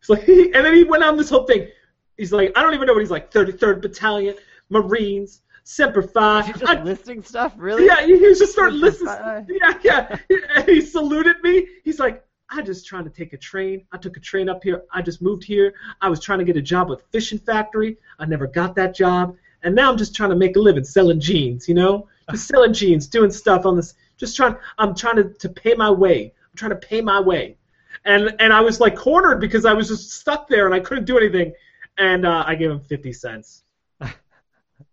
He's 0.00 0.10
like, 0.10 0.28
and 0.28 0.54
then 0.54 0.74
he 0.74 0.84
went 0.84 1.02
on 1.04 1.16
this 1.16 1.30
whole 1.30 1.44
thing. 1.44 1.68
He's 2.16 2.32
like, 2.32 2.52
I 2.56 2.62
don't 2.62 2.74
even 2.74 2.86
know 2.86 2.92
what 2.92 3.00
he's 3.00 3.10
like. 3.10 3.30
33rd 3.30 3.80
Battalion, 3.80 4.34
Marines, 4.70 5.40
Semper 5.64 6.02
Fi. 6.02 6.40
Is 6.50 6.60
he 6.60 6.66
I- 6.66 6.82
listing 6.82 7.22
stuff? 7.22 7.54
Really? 7.56 7.86
yeah, 7.86 8.06
he, 8.06 8.18
he 8.18 8.28
was 8.28 8.38
just 8.38 8.52
started 8.52 8.78
Semper 8.78 8.86
listening. 8.86 9.58
Yeah, 9.60 9.78
yeah. 9.82 10.16
And 10.54 10.68
he 10.68 10.80
saluted 10.80 11.36
me. 11.42 11.66
He's 11.82 11.98
like, 11.98 12.24
I'm 12.50 12.64
just 12.64 12.86
trying 12.86 13.04
to 13.04 13.10
take 13.10 13.32
a 13.32 13.38
train. 13.38 13.84
I 13.90 13.96
took 13.96 14.16
a 14.16 14.20
train 14.20 14.48
up 14.48 14.62
here. 14.62 14.84
I 14.92 15.02
just 15.02 15.22
moved 15.22 15.42
here. 15.42 15.74
I 16.00 16.08
was 16.08 16.20
trying 16.20 16.38
to 16.38 16.44
get 16.44 16.56
a 16.56 16.62
job 16.62 16.88
with 16.90 17.02
fishing 17.10 17.38
factory. 17.38 17.96
I 18.18 18.26
never 18.26 18.46
got 18.46 18.76
that 18.76 18.94
job. 18.94 19.36
And 19.62 19.74
now 19.74 19.90
I'm 19.90 19.96
just 19.96 20.14
trying 20.14 20.30
to 20.30 20.36
make 20.36 20.56
a 20.56 20.60
living 20.60 20.84
selling 20.84 21.18
jeans, 21.18 21.66
you 21.66 21.74
know? 21.74 22.06
Just 22.30 22.46
selling 22.48 22.74
jeans, 22.74 23.06
doing 23.08 23.30
stuff 23.30 23.64
on 23.64 23.76
this. 23.76 23.94
Just 24.18 24.36
trying. 24.36 24.56
I'm 24.78 24.94
trying 24.94 25.16
to, 25.16 25.24
to 25.30 25.48
pay 25.48 25.74
my 25.74 25.90
way. 25.90 26.32
I'm 26.50 26.56
trying 26.56 26.70
to 26.70 26.76
pay 26.76 27.00
my 27.00 27.20
way. 27.20 27.56
And 28.04 28.36
and 28.38 28.52
I 28.52 28.60
was 28.60 28.80
like 28.80 28.94
cornered 28.94 29.40
because 29.40 29.64
I 29.64 29.72
was 29.72 29.88
just 29.88 30.10
stuck 30.12 30.46
there 30.46 30.66
and 30.66 30.74
I 30.74 30.80
couldn't 30.80 31.06
do 31.06 31.16
anything. 31.16 31.52
And 31.96 32.26
uh, 32.26 32.44
I 32.46 32.54
gave 32.54 32.70
him 32.70 32.80
50 32.80 33.12
cents. 33.12 33.63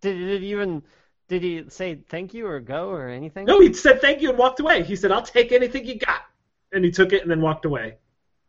Did, 0.02 0.42
he 0.42 0.50
even 0.50 0.82
did 1.28 1.42
he 1.42 1.64
say 1.68 1.94
thank 2.08 2.34
you 2.34 2.46
or 2.46 2.60
go 2.60 2.90
or 2.90 3.08
anything? 3.08 3.46
No, 3.46 3.60
he 3.60 3.72
said 3.72 4.00
thank 4.00 4.20
you 4.20 4.28
and 4.30 4.38
walked 4.38 4.60
away. 4.60 4.82
He 4.82 4.96
said, 4.96 5.10
I'll 5.10 5.22
take 5.22 5.50
anything 5.52 5.86
you 5.86 5.98
got. 5.98 6.22
And 6.72 6.84
he 6.84 6.90
took 6.90 7.12
it 7.12 7.22
and 7.22 7.30
then 7.30 7.40
walked 7.40 7.64
away. 7.64 7.96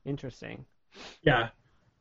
Interesting. 0.06 0.66
Yeah. 1.22 1.50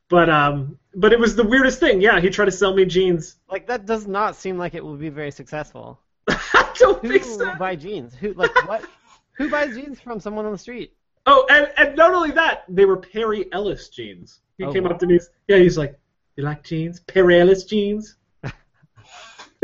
But 0.09 0.29
um 0.29 0.77
but 0.95 1.13
it 1.13 1.19
was 1.19 1.35
the 1.35 1.43
weirdest 1.45 1.79
thing. 1.79 2.01
Yeah, 2.01 2.19
he 2.19 2.29
tried 2.29 2.45
to 2.45 2.51
sell 2.51 2.73
me 2.73 2.85
jeans. 2.85 3.37
Like 3.49 3.67
that 3.67 3.85
does 3.85 4.07
not 4.07 4.35
seem 4.35 4.57
like 4.57 4.73
it 4.73 4.83
will 4.83 4.97
be 4.97 5.09
very 5.09 5.31
successful. 5.31 5.99
I 6.29 6.71
don't 6.77 7.01
Who 7.01 7.09
think 7.19 7.23
so. 7.23 7.55
buy 7.55 7.75
jeans? 7.75 8.13
Who 8.15 8.33
like 8.33 8.53
what? 8.67 8.83
Who 9.37 9.49
buys 9.49 9.75
jeans 9.75 9.99
from 9.99 10.19
someone 10.19 10.45
on 10.45 10.51
the 10.51 10.57
street? 10.57 10.93
Oh, 11.25 11.47
and, 11.49 11.71
and 11.77 11.95
not 11.95 12.13
only 12.13 12.31
that, 12.31 12.65
they 12.67 12.85
were 12.85 12.97
Perry 12.97 13.51
Ellis 13.53 13.89
jeans. 13.89 14.41
He 14.57 14.65
Oh, 14.65 14.73
came 14.73 14.83
wow. 14.83 14.91
up 14.91 14.99
to 14.99 15.07
me. 15.07 15.19
Yeah, 15.47 15.57
he's 15.57 15.77
like, 15.77 15.97
"You 16.35 16.43
like 16.43 16.63
jeans? 16.63 16.99
Perry 16.99 17.39
Ellis 17.39 17.63
jeans?" 17.63 18.17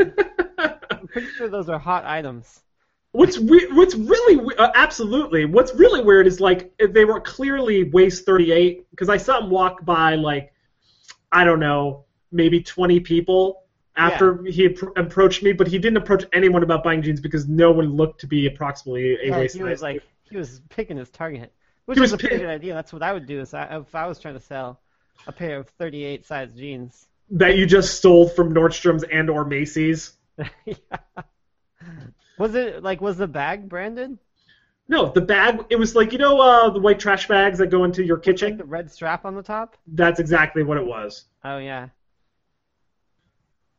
I'm 0.00 1.06
pretty 1.08 1.28
sure 1.28 1.48
those 1.48 1.68
are 1.68 1.78
hot 1.78 2.04
items. 2.04 2.62
What's 3.12 3.38
we- 3.38 3.66
what's 3.72 3.94
really 3.94 4.36
we- 4.36 4.54
uh, 4.54 4.70
absolutely 4.74 5.44
what's 5.44 5.74
really 5.74 6.02
weird 6.02 6.26
is 6.26 6.40
like 6.40 6.72
they 6.78 7.04
were 7.04 7.20
clearly 7.20 7.84
waist 7.90 8.24
38 8.24 8.88
because 8.90 9.08
I 9.08 9.16
saw 9.16 9.40
him 9.42 9.50
walk 9.50 9.84
by 9.84 10.14
like 10.14 10.52
I 11.32 11.44
don't 11.44 11.60
know 11.60 12.04
maybe 12.30 12.62
20 12.62 13.00
people 13.00 13.64
after 13.96 14.44
he 14.44 14.68
appro- 14.68 14.96
approached 14.96 15.42
me, 15.42 15.52
but 15.52 15.66
he 15.66 15.78
didn't 15.78 15.96
approach 15.96 16.24
anyone 16.32 16.62
about 16.62 16.84
buying 16.84 17.02
jeans 17.02 17.20
because 17.20 17.48
no 17.48 17.72
one 17.72 17.96
looked 17.96 18.20
to 18.20 18.26
be 18.26 18.46
approximately 18.46 19.14
a 19.16 19.26
Yeah, 19.26 19.38
waist 19.38 19.56
he 19.56 19.62
was 19.62 19.82
like 19.82 20.02
he 20.22 20.36
was 20.36 20.60
picking 20.68 20.96
his 20.96 21.10
target, 21.10 21.52
which 21.86 21.96
He 21.96 22.00
was 22.00 22.12
a 22.12 22.18
pretty 22.18 22.38
good 22.38 22.46
idea. 22.46 22.74
That's 22.74 22.92
what 22.92 23.02
I 23.02 23.12
would 23.12 23.26
do 23.26 23.40
is 23.40 23.52
I, 23.52 23.78
if 23.78 23.94
I 23.94 24.06
was 24.06 24.20
trying 24.20 24.34
to 24.34 24.40
sell 24.40 24.80
a 25.26 25.32
pair 25.32 25.58
of 25.58 25.68
38 25.68 26.24
size 26.24 26.52
jeans. 26.54 27.08
That 27.30 27.56
you 27.56 27.66
just 27.66 27.96
stole 27.96 28.28
from 28.28 28.52
Nordstrom's 28.54 29.04
and 29.04 29.30
or 29.30 29.44
Macy's. 29.44 30.12
Yeah. 30.64 30.74
Was 32.38 32.54
it 32.54 32.82
like 32.82 33.00
was 33.02 33.18
the 33.18 33.28
bag 33.28 33.68
branded? 33.68 34.16
No, 34.88 35.12
the 35.12 35.20
bag. 35.20 35.66
It 35.68 35.76
was 35.78 35.94
like 35.94 36.12
you 36.12 36.18
know 36.18 36.40
uh, 36.40 36.70
the 36.70 36.80
white 36.80 36.98
trash 36.98 37.28
bags 37.28 37.58
that 37.58 37.66
go 37.68 37.84
into 37.84 38.02
your 38.02 38.16
Like 38.16 38.24
kitchen. 38.24 38.56
the 38.56 38.64
red 38.64 38.90
strap 38.90 39.26
on 39.26 39.34
the 39.34 39.42
top? 39.42 39.76
That's 39.86 40.18
exactly 40.20 40.62
what 40.62 40.78
it 40.78 40.86
was. 40.86 41.26
Oh 41.44 41.58
yeah. 41.58 41.88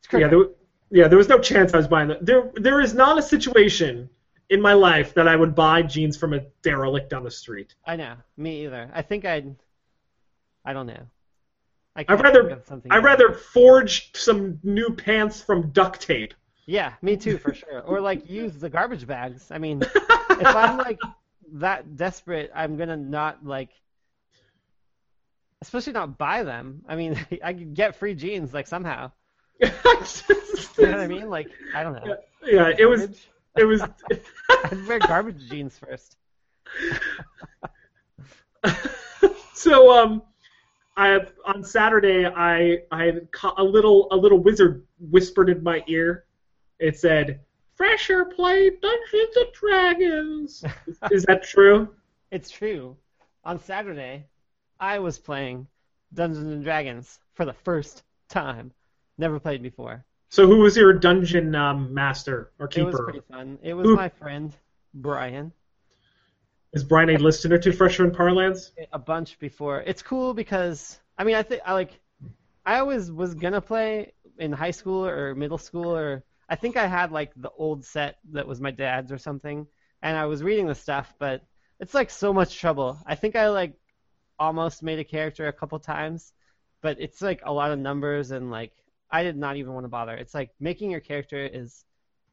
It's 0.03 0.13
Yeah, 0.13 0.27
there, 0.27 0.45
yeah, 0.91 1.07
there 1.07 1.17
was 1.17 1.27
no 1.27 1.39
chance 1.39 1.73
I 1.73 1.77
was 1.77 1.87
buying 1.87 2.09
that. 2.09 2.23
There, 2.25 2.51
there 2.55 2.81
is 2.81 2.93
not 2.93 3.17
a 3.17 3.21
situation 3.21 4.09
in 4.49 4.61
my 4.61 4.73
life 4.73 5.13
that 5.15 5.27
I 5.27 5.35
would 5.35 5.55
buy 5.55 5.81
jeans 5.81 6.15
from 6.15 6.33
a 6.33 6.41
derelict 6.61 7.13
on 7.13 7.23
the 7.23 7.31
street. 7.31 7.73
I 7.85 7.95
know. 7.95 8.15
Me 8.37 8.65
either. 8.65 8.91
I 8.93 9.01
think 9.01 9.25
I'd. 9.25 9.55
I 10.63 10.73
don't 10.73 10.87
know. 10.87 11.07
I 11.95 12.05
I'd 12.07 12.21
rather- 12.21 12.61
something 12.65 12.91
I'd 12.91 12.97
else. 12.97 13.05
rather 13.05 13.33
forge 13.33 14.15
some 14.15 14.59
new 14.63 14.91
pants 14.91 15.41
from 15.41 15.71
duct 15.71 16.01
tape. 16.01 16.33
Yeah, 16.65 16.93
me 17.01 17.17
too 17.17 17.37
for 17.37 17.53
sure. 17.53 17.81
Or 17.81 17.99
like 17.99 18.29
use 18.29 18.53
the 18.53 18.69
garbage 18.69 19.05
bags. 19.05 19.49
I 19.51 19.57
mean, 19.57 19.81
if 19.81 19.91
I'm 20.55 20.77
like 20.77 20.99
that 21.53 21.97
desperate, 21.97 22.51
I'm 22.55 22.77
gonna 22.77 22.95
not 22.95 23.45
like, 23.45 23.69
especially 25.61 25.93
not 25.93 26.17
buy 26.17 26.43
them. 26.43 26.83
I 26.87 26.95
mean, 26.95 27.19
I 27.43 27.53
could 27.53 27.73
get 27.73 27.95
free 27.95 28.15
jeans 28.15 28.53
like 28.53 28.67
somehow. 28.67 29.11
You 30.77 30.87
know 30.87 30.91
what 30.93 31.01
I 31.01 31.07
mean? 31.07 31.29
Like 31.29 31.47
I 31.75 31.83
don't 31.83 31.93
know. 31.93 32.15
Yeah, 32.43 32.71
it 32.75 32.85
was. 32.85 33.03
It 33.57 33.65
was. 33.65 33.81
I'd 33.81 34.87
wear 34.87 34.97
garbage 34.99 35.47
jeans 35.49 35.77
first. 35.77 36.15
so 39.53 39.91
um, 39.91 40.23
I 41.01 41.19
on 41.45 41.63
Saturday 41.63 42.27
I 42.27 42.83
I 42.91 43.05
had 43.05 43.31
ca- 43.31 43.55
a 43.57 43.63
little 43.63 44.07
a 44.11 44.15
little 44.15 44.37
wizard 44.37 44.85
whispered 44.99 45.49
in 45.49 45.63
my 45.63 45.83
ear. 45.87 46.25
It 46.79 46.99
said, 46.99 47.39
"Fresher 47.73 48.25
play 48.25 48.69
Dungeons 48.69 49.35
and 49.35 49.51
Dragons." 49.51 50.63
Is 51.11 51.23
that 51.23 51.43
true? 51.43 51.89
It's 52.29 52.51
true. 52.51 52.95
On 53.43 53.59
Saturday, 53.59 54.27
I 54.79 54.99
was 54.99 55.17
playing 55.17 55.65
Dungeons 56.13 56.45
and 56.45 56.63
Dragons 56.63 57.17
for 57.33 57.45
the 57.45 57.53
first 57.53 58.03
time. 58.29 58.71
Never 59.17 59.39
played 59.39 59.63
before. 59.63 60.05
So 60.29 60.45
who 60.45 60.57
was 60.57 60.77
your 60.77 60.93
dungeon 60.93 61.55
um, 61.55 61.91
master 61.93 62.51
or 62.59 62.67
keeper? 62.67 62.89
It 62.89 62.91
was 62.91 63.01
pretty 63.01 63.21
fun. 63.27 63.57
It 63.63 63.73
was 63.73 63.87
my 63.87 64.09
friend 64.09 64.55
Brian. 64.93 65.51
Is 66.73 66.85
Brian 66.85 67.09
a 67.09 67.17
listener 67.17 67.57
to 67.57 67.73
Fresher 67.73 68.05
and 68.05 68.13
Parlance? 68.13 68.71
a 68.93 68.99
bunch 68.99 69.37
before. 69.39 69.81
It's 69.81 70.01
cool 70.01 70.33
because 70.33 71.01
I 71.17 71.25
mean 71.25 71.35
I 71.35 71.43
think 71.43 71.61
I 71.65 71.73
like 71.73 71.99
I 72.65 72.79
always 72.79 73.11
was 73.11 73.33
gonna 73.33 73.59
play 73.59 74.13
in 74.37 74.53
high 74.53 74.71
school 74.71 75.05
or 75.05 75.35
middle 75.35 75.57
school 75.57 75.93
or 75.93 76.23
I 76.47 76.55
think 76.55 76.77
I 76.77 76.87
had 76.87 77.11
like 77.11 77.33
the 77.35 77.51
old 77.57 77.83
set 77.83 78.19
that 78.31 78.47
was 78.47 78.61
my 78.61 78.71
dad's 78.71 79.11
or 79.11 79.17
something 79.17 79.67
and 80.01 80.17
I 80.17 80.25
was 80.25 80.43
reading 80.43 80.65
the 80.65 80.75
stuff 80.75 81.13
but 81.19 81.43
it's 81.81 81.93
like 81.93 82.09
so 82.09 82.31
much 82.31 82.57
trouble. 82.57 82.97
I 83.05 83.15
think 83.15 83.35
I 83.35 83.49
like 83.49 83.73
almost 84.39 84.81
made 84.81 84.99
a 84.99 85.03
character 85.03 85.47
a 85.47 85.53
couple 85.53 85.77
times 85.77 86.31
but 86.79 86.95
it's 87.01 87.21
like 87.21 87.41
a 87.43 87.51
lot 87.51 87.71
of 87.71 87.79
numbers 87.79 88.31
and 88.31 88.49
like 88.49 88.71
I 89.11 89.23
did 89.23 89.35
not 89.35 89.57
even 89.57 89.73
want 89.73 89.83
to 89.83 89.89
bother. 89.89 90.15
It's 90.15 90.33
like 90.33 90.51
making 90.61 90.89
your 90.89 91.01
character 91.01 91.45
is 91.45 91.83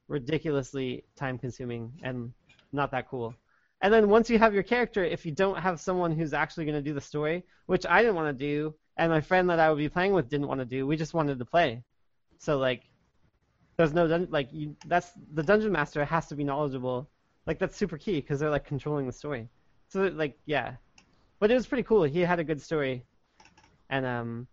ridiculously 0.06 1.02
time 1.16 1.38
consuming 1.38 1.92
and 2.04 2.32
not 2.72 2.92
that 2.92 3.08
cool. 3.08 3.34
And 3.80 3.92
then 3.94 4.08
once 4.08 4.28
you 4.28 4.38
have 4.38 4.54
your 4.54 4.64
character, 4.64 5.04
if 5.04 5.24
you 5.24 5.32
don't 5.32 5.58
have 5.58 5.80
someone 5.80 6.12
who's 6.12 6.32
actually 6.32 6.64
going 6.64 6.82
to 6.82 6.82
do 6.82 6.94
the 6.94 7.00
story, 7.00 7.44
which 7.66 7.86
I 7.86 8.02
didn't 8.02 8.16
want 8.16 8.36
to 8.36 8.44
do, 8.46 8.74
and 8.96 9.12
my 9.12 9.20
friend 9.20 9.48
that 9.50 9.60
I 9.60 9.70
would 9.70 9.78
be 9.78 9.88
playing 9.88 10.12
with 10.12 10.28
didn't 10.28 10.48
want 10.48 10.60
to 10.60 10.66
do, 10.66 10.86
we 10.86 10.96
just 10.96 11.14
wanted 11.14 11.38
to 11.38 11.44
play. 11.44 11.84
So 12.38 12.58
like, 12.58 12.82
there's 13.76 13.92
no 13.94 14.08
dun- 14.08 14.28
like 14.30 14.48
you. 14.52 14.74
That's 14.86 15.12
the 15.34 15.42
dungeon 15.42 15.70
master 15.70 16.04
has 16.04 16.26
to 16.28 16.34
be 16.34 16.42
knowledgeable. 16.42 17.08
Like 17.46 17.60
that's 17.60 17.76
super 17.76 17.96
key 17.96 18.20
because 18.20 18.40
they're 18.40 18.50
like 18.50 18.66
controlling 18.66 19.06
the 19.06 19.12
story. 19.12 19.48
So 19.88 20.02
like 20.08 20.36
yeah, 20.44 20.74
but 21.38 21.50
it 21.52 21.54
was 21.54 21.66
pretty 21.66 21.84
cool. 21.84 22.02
He 22.02 22.20
had 22.20 22.40
a 22.40 22.44
good 22.44 22.60
story, 22.60 23.04
and 23.88 24.04
um, 24.04 24.48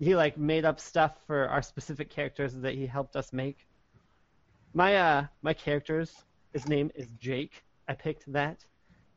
he 0.00 0.16
like 0.16 0.36
made 0.36 0.64
up 0.64 0.80
stuff 0.80 1.12
for 1.26 1.48
our 1.48 1.62
specific 1.62 2.10
characters 2.10 2.54
that 2.54 2.74
he 2.74 2.86
helped 2.86 3.14
us 3.14 3.32
make. 3.32 3.68
My 4.74 4.96
uh 4.96 5.26
my 5.42 5.54
characters, 5.54 6.12
his 6.52 6.68
name 6.68 6.90
is 6.96 7.06
Jake. 7.20 7.62
I 7.88 7.94
picked 7.94 8.30
that, 8.32 8.64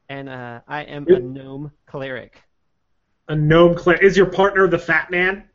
and 0.10 0.30
uh, 0.30 0.62
I 0.68 0.82
am 0.84 1.08
a 1.08 1.20
gnome 1.20 1.72
cleric. 1.86 2.42
A 3.28 3.36
gnome 3.36 3.76
cleric 3.76 4.04
Is 4.04 4.18
your 4.18 4.26
partner 4.28 4.68
the 4.68 4.80
fat 4.80 5.12
man? 5.12 5.50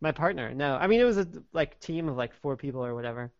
My 0.00 0.12
partner, 0.12 0.52
no, 0.54 0.76
I 0.76 0.86
mean 0.86 1.00
it 1.00 1.04
was 1.04 1.18
a 1.18 1.26
like 1.52 1.78
team 1.80 2.08
of 2.08 2.16
like 2.16 2.34
four 2.34 2.56
people 2.56 2.84
or 2.84 2.94
whatever. 2.94 3.32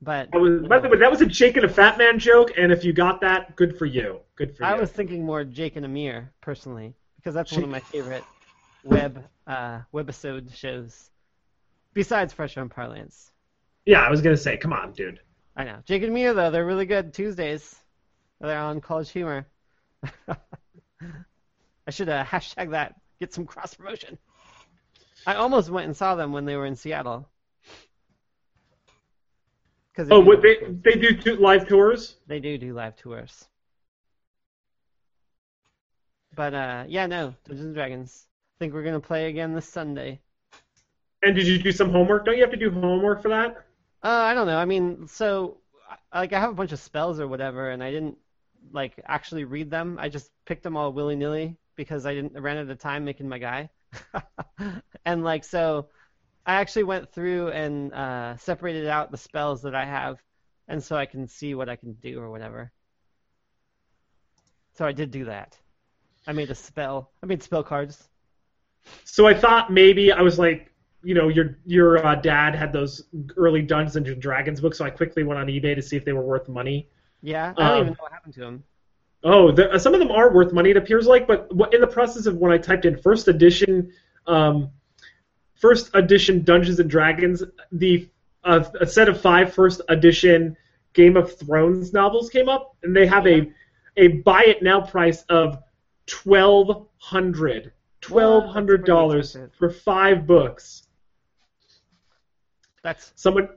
But 0.00 0.30
That 0.32 0.40
was, 0.40 0.62
by 0.68 0.78
the 0.78 0.88
way, 0.88 0.98
that 0.98 1.10
was 1.10 1.20
a 1.20 1.26
Jake 1.26 1.56
and 1.56 1.64
a 1.64 1.68
fat 1.68 1.98
man 1.98 2.18
joke, 2.20 2.52
and 2.56 2.70
if 2.70 2.84
you 2.84 2.92
got 2.92 3.20
that, 3.22 3.56
good 3.56 3.76
for 3.76 3.86
you. 3.86 4.20
Good 4.36 4.56
for 4.56 4.64
I 4.64 4.74
you. 4.74 4.80
was 4.80 4.92
thinking 4.92 5.24
more 5.24 5.42
Jake 5.44 5.74
and 5.76 5.84
Amir 5.84 6.32
personally 6.40 6.94
because 7.16 7.34
that's 7.34 7.52
one 7.52 7.64
of 7.64 7.70
my 7.70 7.80
favorite 7.80 8.24
web 8.84 9.24
uh, 9.46 9.80
webisode 9.92 10.54
shows. 10.54 11.10
Besides 11.94 12.32
Fresher 12.32 12.60
and 12.60 12.70
Parlance, 12.70 13.32
Yeah, 13.86 14.02
I 14.02 14.10
was 14.10 14.22
gonna 14.22 14.36
say, 14.36 14.56
come 14.56 14.72
on, 14.72 14.92
dude. 14.92 15.20
I 15.58 15.64
know 15.64 15.78
Jake 15.84 16.02
and 16.02 16.12
Amir 16.12 16.34
though 16.34 16.52
they're 16.52 16.64
really 16.64 16.86
good 16.86 17.12
Tuesdays. 17.12 17.74
They're 18.40 18.56
on 18.56 18.80
College 18.80 19.10
Humor. 19.10 19.44
I 20.28 21.90
should 21.90 22.08
uh, 22.08 22.24
hashtag 22.32 22.70
that. 22.70 22.94
Get 23.18 23.34
some 23.34 23.44
cross 23.44 23.74
promotion. 23.74 24.16
I 25.26 25.34
almost 25.34 25.68
went 25.68 25.86
and 25.86 25.96
saw 25.96 26.14
them 26.14 26.32
when 26.32 26.44
they 26.44 26.54
were 26.54 26.66
in 26.66 26.76
Seattle. 26.76 27.28
Oh, 29.98 30.20
what 30.20 30.42
they 30.42 30.58
they 30.84 30.96
do 30.96 31.16
two 31.16 31.34
live 31.36 31.66
tours? 31.66 32.18
They 32.28 32.38
do 32.38 32.56
do 32.56 32.72
live 32.72 32.94
tours. 32.94 33.48
But 36.36 36.54
uh, 36.54 36.84
yeah, 36.86 37.06
no, 37.06 37.34
Dungeons 37.44 37.66
and 37.66 37.74
Dragons. 37.74 38.28
I 38.28 38.56
think 38.60 38.74
we're 38.74 38.84
gonna 38.84 39.00
play 39.00 39.28
again 39.28 39.54
this 39.54 39.68
Sunday. 39.68 40.20
And 41.24 41.34
did 41.34 41.48
you 41.48 41.58
do 41.58 41.72
some 41.72 41.90
homework? 41.90 42.24
Don't 42.26 42.36
you 42.36 42.42
have 42.42 42.52
to 42.52 42.56
do 42.56 42.70
homework 42.70 43.22
for 43.22 43.30
that? 43.30 43.64
Uh, 44.02 44.08
I 44.08 44.34
don't 44.34 44.46
know. 44.46 44.58
I 44.58 44.64
mean, 44.64 45.08
so 45.08 45.58
like 46.14 46.32
I 46.32 46.40
have 46.40 46.50
a 46.50 46.54
bunch 46.54 46.72
of 46.72 46.80
spells 46.80 47.20
or 47.20 47.26
whatever, 47.26 47.70
and 47.70 47.82
I 47.82 47.90
didn't 47.90 48.18
like 48.72 49.00
actually 49.06 49.44
read 49.44 49.70
them. 49.70 49.98
I 50.00 50.08
just 50.08 50.30
picked 50.44 50.62
them 50.62 50.76
all 50.76 50.92
willy 50.92 51.16
nilly 51.16 51.56
because 51.76 52.06
I 52.06 52.14
didn't 52.14 52.36
I 52.36 52.40
ran 52.40 52.58
out 52.58 52.70
of 52.70 52.78
time 52.78 53.04
making 53.04 53.28
my 53.28 53.38
guy. 53.38 53.70
and 55.04 55.24
like 55.24 55.44
so, 55.44 55.88
I 56.46 56.54
actually 56.54 56.84
went 56.84 57.12
through 57.12 57.48
and 57.48 57.92
uh, 57.92 58.36
separated 58.36 58.86
out 58.86 59.10
the 59.10 59.16
spells 59.16 59.62
that 59.62 59.74
I 59.74 59.84
have, 59.84 60.22
and 60.68 60.82
so 60.82 60.96
I 60.96 61.06
can 61.06 61.26
see 61.26 61.54
what 61.54 61.68
I 61.68 61.76
can 61.76 61.94
do 61.94 62.20
or 62.20 62.30
whatever. 62.30 62.72
So 64.76 64.86
I 64.86 64.92
did 64.92 65.10
do 65.10 65.24
that. 65.24 65.56
I 66.26 66.32
made 66.32 66.50
a 66.50 66.54
spell. 66.54 67.10
I 67.22 67.26
made 67.26 67.42
spell 67.42 67.64
cards. 67.64 68.08
So 69.04 69.26
I 69.26 69.34
thought 69.34 69.72
maybe 69.72 70.12
I 70.12 70.22
was 70.22 70.38
like, 70.38 70.67
you 71.02 71.14
know, 71.14 71.28
your 71.28 71.58
your 71.64 72.04
uh, 72.04 72.14
dad 72.16 72.54
had 72.54 72.72
those 72.72 73.04
early 73.36 73.62
Dungeons 73.62 73.96
and 73.96 74.20
Dragons 74.20 74.60
books, 74.60 74.78
so 74.78 74.84
I 74.84 74.90
quickly 74.90 75.22
went 75.22 75.38
on 75.40 75.46
eBay 75.46 75.74
to 75.74 75.82
see 75.82 75.96
if 75.96 76.04
they 76.04 76.12
were 76.12 76.22
worth 76.24 76.48
money. 76.48 76.88
Yeah, 77.22 77.54
I 77.56 77.62
don't 77.62 77.70
Um, 77.72 77.80
even 77.80 77.92
know 77.92 77.96
what 78.00 78.12
happened 78.12 78.34
to 78.34 78.40
them. 78.40 78.64
Oh, 79.24 79.50
the, 79.50 79.78
some 79.78 79.94
of 79.94 80.00
them 80.00 80.10
are 80.10 80.32
worth 80.32 80.52
money. 80.52 80.70
It 80.70 80.76
appears 80.76 81.06
like, 81.06 81.26
but 81.26 81.48
in 81.72 81.80
the 81.80 81.86
process 81.86 82.26
of 82.26 82.36
when 82.36 82.52
I 82.52 82.58
typed 82.58 82.84
in 82.84 82.96
first 82.96 83.26
edition, 83.26 83.92
um, 84.26 84.70
first 85.56 85.90
edition 85.94 86.44
Dungeons 86.44 86.78
and 86.78 86.88
Dragons, 86.88 87.42
the 87.72 88.08
uh, 88.44 88.64
a 88.80 88.86
set 88.86 89.08
of 89.08 89.20
five 89.20 89.52
first 89.52 89.80
edition 89.88 90.56
Game 90.92 91.16
of 91.16 91.36
Thrones 91.36 91.92
novels 91.92 92.30
came 92.30 92.48
up, 92.48 92.76
and 92.82 92.94
they 92.94 93.06
have 93.06 93.26
a 93.26 93.52
a 93.96 94.08
buy 94.08 94.44
it 94.44 94.62
now 94.62 94.80
price 94.80 95.22
of 95.28 95.58
twelve 96.06 96.86
hundred. 96.98 97.72
Twelve 98.00 98.44
hundred 98.46 98.84
dollars 98.84 99.36
for 99.58 99.70
five 99.70 100.26
books. 100.26 100.84
That's 102.82 103.12
Someone, 103.16 103.48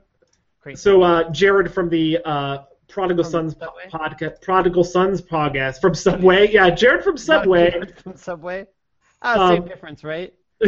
crazy. 0.60 0.76
so 0.76 1.02
uh, 1.02 1.30
Jared 1.30 1.72
from 1.72 1.88
the 1.88 2.18
uh, 2.24 2.58
Prodigal 2.88 3.24
From 3.24 3.50
Sons 3.50 3.54
podcast, 3.54 4.40
Prodigal 4.42 4.84
Sons 4.84 5.22
podcast 5.22 5.80
from 5.80 5.94
Subway. 5.94 6.52
Yeah, 6.52 6.70
Jared 6.70 7.04
from 7.04 7.16
Subway. 7.16 7.74
Not 7.78 7.98
from 8.00 8.16
Subway. 8.16 8.66
Ah, 9.22 9.48
same 9.50 9.62
Um, 9.62 9.68
difference, 9.68 10.04
right? 10.04 10.34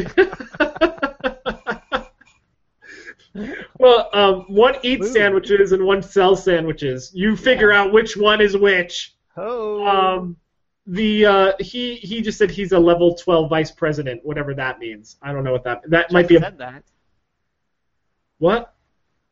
well, 3.79 4.09
um, 4.13 4.41
one 4.49 4.77
eats 4.83 5.07
Ooh. 5.09 5.13
sandwiches 5.13 5.73
and 5.73 5.85
one 5.85 6.03
sells 6.03 6.45
sandwiches. 6.45 7.11
You 7.15 7.37
figure 7.37 7.73
Yeah. 7.73 7.83
out 7.83 7.93
which 7.93 8.17
one 8.17 8.41
is 8.41 8.57
which. 8.57 9.15
Oh. 9.37 9.85
Um, 9.87 10.37
the 10.87 11.27
uh, 11.27 11.53
he 11.61 11.97
he 11.97 12.21
just 12.23 12.39
said 12.39 12.51
he's 12.51 12.73
a 12.73 12.79
level 12.79 13.15
twelve 13.15 13.49
vice 13.51 13.71
president, 13.71 14.21
whatever 14.25 14.55
that 14.55 14.79
means. 14.79 15.17
I 15.23 15.33
don't 15.33 15.43
know 15.43 15.53
what 15.53 15.65
that 15.65 15.83
that 15.91 16.13
might 16.13 16.23
Just 16.23 16.29
be 16.29 16.37
a 16.37 16.51
that. 16.59 16.85
What? 18.45 18.75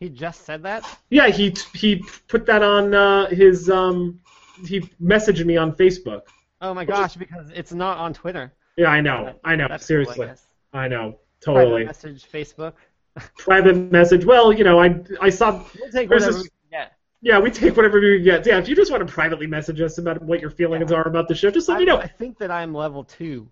He 0.00 0.08
just 0.08 0.44
said 0.44 0.62
that. 0.64 0.82
Yeah, 1.10 1.28
he 1.28 1.54
he 1.74 2.02
put 2.28 2.46
that 2.46 2.62
on 2.62 2.94
uh, 2.94 3.26
his 3.28 3.68
um 3.70 4.18
he 4.66 4.80
messaged 5.00 5.44
me 5.44 5.56
on 5.56 5.72
Facebook. 5.72 6.22
Oh 6.60 6.72
my 6.74 6.84
gosh, 6.84 7.14
because 7.16 7.50
it's 7.54 7.72
not 7.72 7.98
on 7.98 8.14
Twitter. 8.14 8.52
Yeah, 8.76 8.88
I 8.88 9.00
know, 9.00 9.26
That- 9.26 9.40
I 9.44 9.54
know, 9.54 9.66
that's 9.68 9.82
cool, 9.84 9.86
seriously, 9.86 10.28
I. 10.72 10.84
I 10.84 10.88
know, 10.88 11.18
Private 11.42 11.60
totally. 11.60 11.84
message 11.84 12.24
Facebook. 12.36 12.72
Private 13.38 13.76
message. 13.92 14.24
Well, 14.24 14.52
you 14.52 14.64
know, 14.64 14.80
I 14.80 14.88
I 15.20 15.28
saw 15.30 15.62
We'll 15.78 15.90
take 15.90 16.08
whatever 16.10 16.32
this- 16.32 16.44
we 16.44 16.48
can 16.48 16.68
get. 16.70 16.92
Yeah, 17.20 17.38
we 17.38 17.50
take 17.50 17.76
whatever 17.76 18.00
we 18.00 18.16
can 18.16 18.24
get. 18.24 18.46
Yeah, 18.46 18.58
if 18.58 18.68
you 18.68 18.74
just 18.74 18.90
want 18.90 19.06
to 19.06 19.12
privately 19.12 19.46
message 19.46 19.80
us 19.82 19.98
about 19.98 20.22
what 20.22 20.40
your 20.40 20.50
feelings 20.50 20.90
Yeah. 20.90 20.96
are 20.98 21.06
about 21.12 21.28
the 21.28 21.34
show, 21.34 21.50
just 21.50 21.68
let 21.68 21.76
I, 21.76 21.78
me 21.80 21.84
know. 21.84 21.98
I 21.98 22.08
think 22.08 22.38
that 22.38 22.50
I'm 22.50 22.72
level 22.74 23.04
two. 23.04 23.48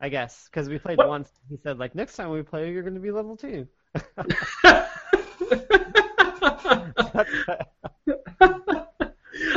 I 0.00 0.08
guess 0.08 0.46
because 0.46 0.68
we 0.68 0.78
played 0.78 0.98
What? 0.98 1.08
once. 1.08 1.30
He 1.48 1.56
said 1.62 1.78
like 1.78 1.94
next 1.94 2.16
time 2.16 2.30
we 2.30 2.42
play, 2.42 2.72
you're 2.72 2.82
going 2.82 2.94
to 2.94 3.00
be 3.00 3.10
level 3.10 3.36
two. 3.36 3.66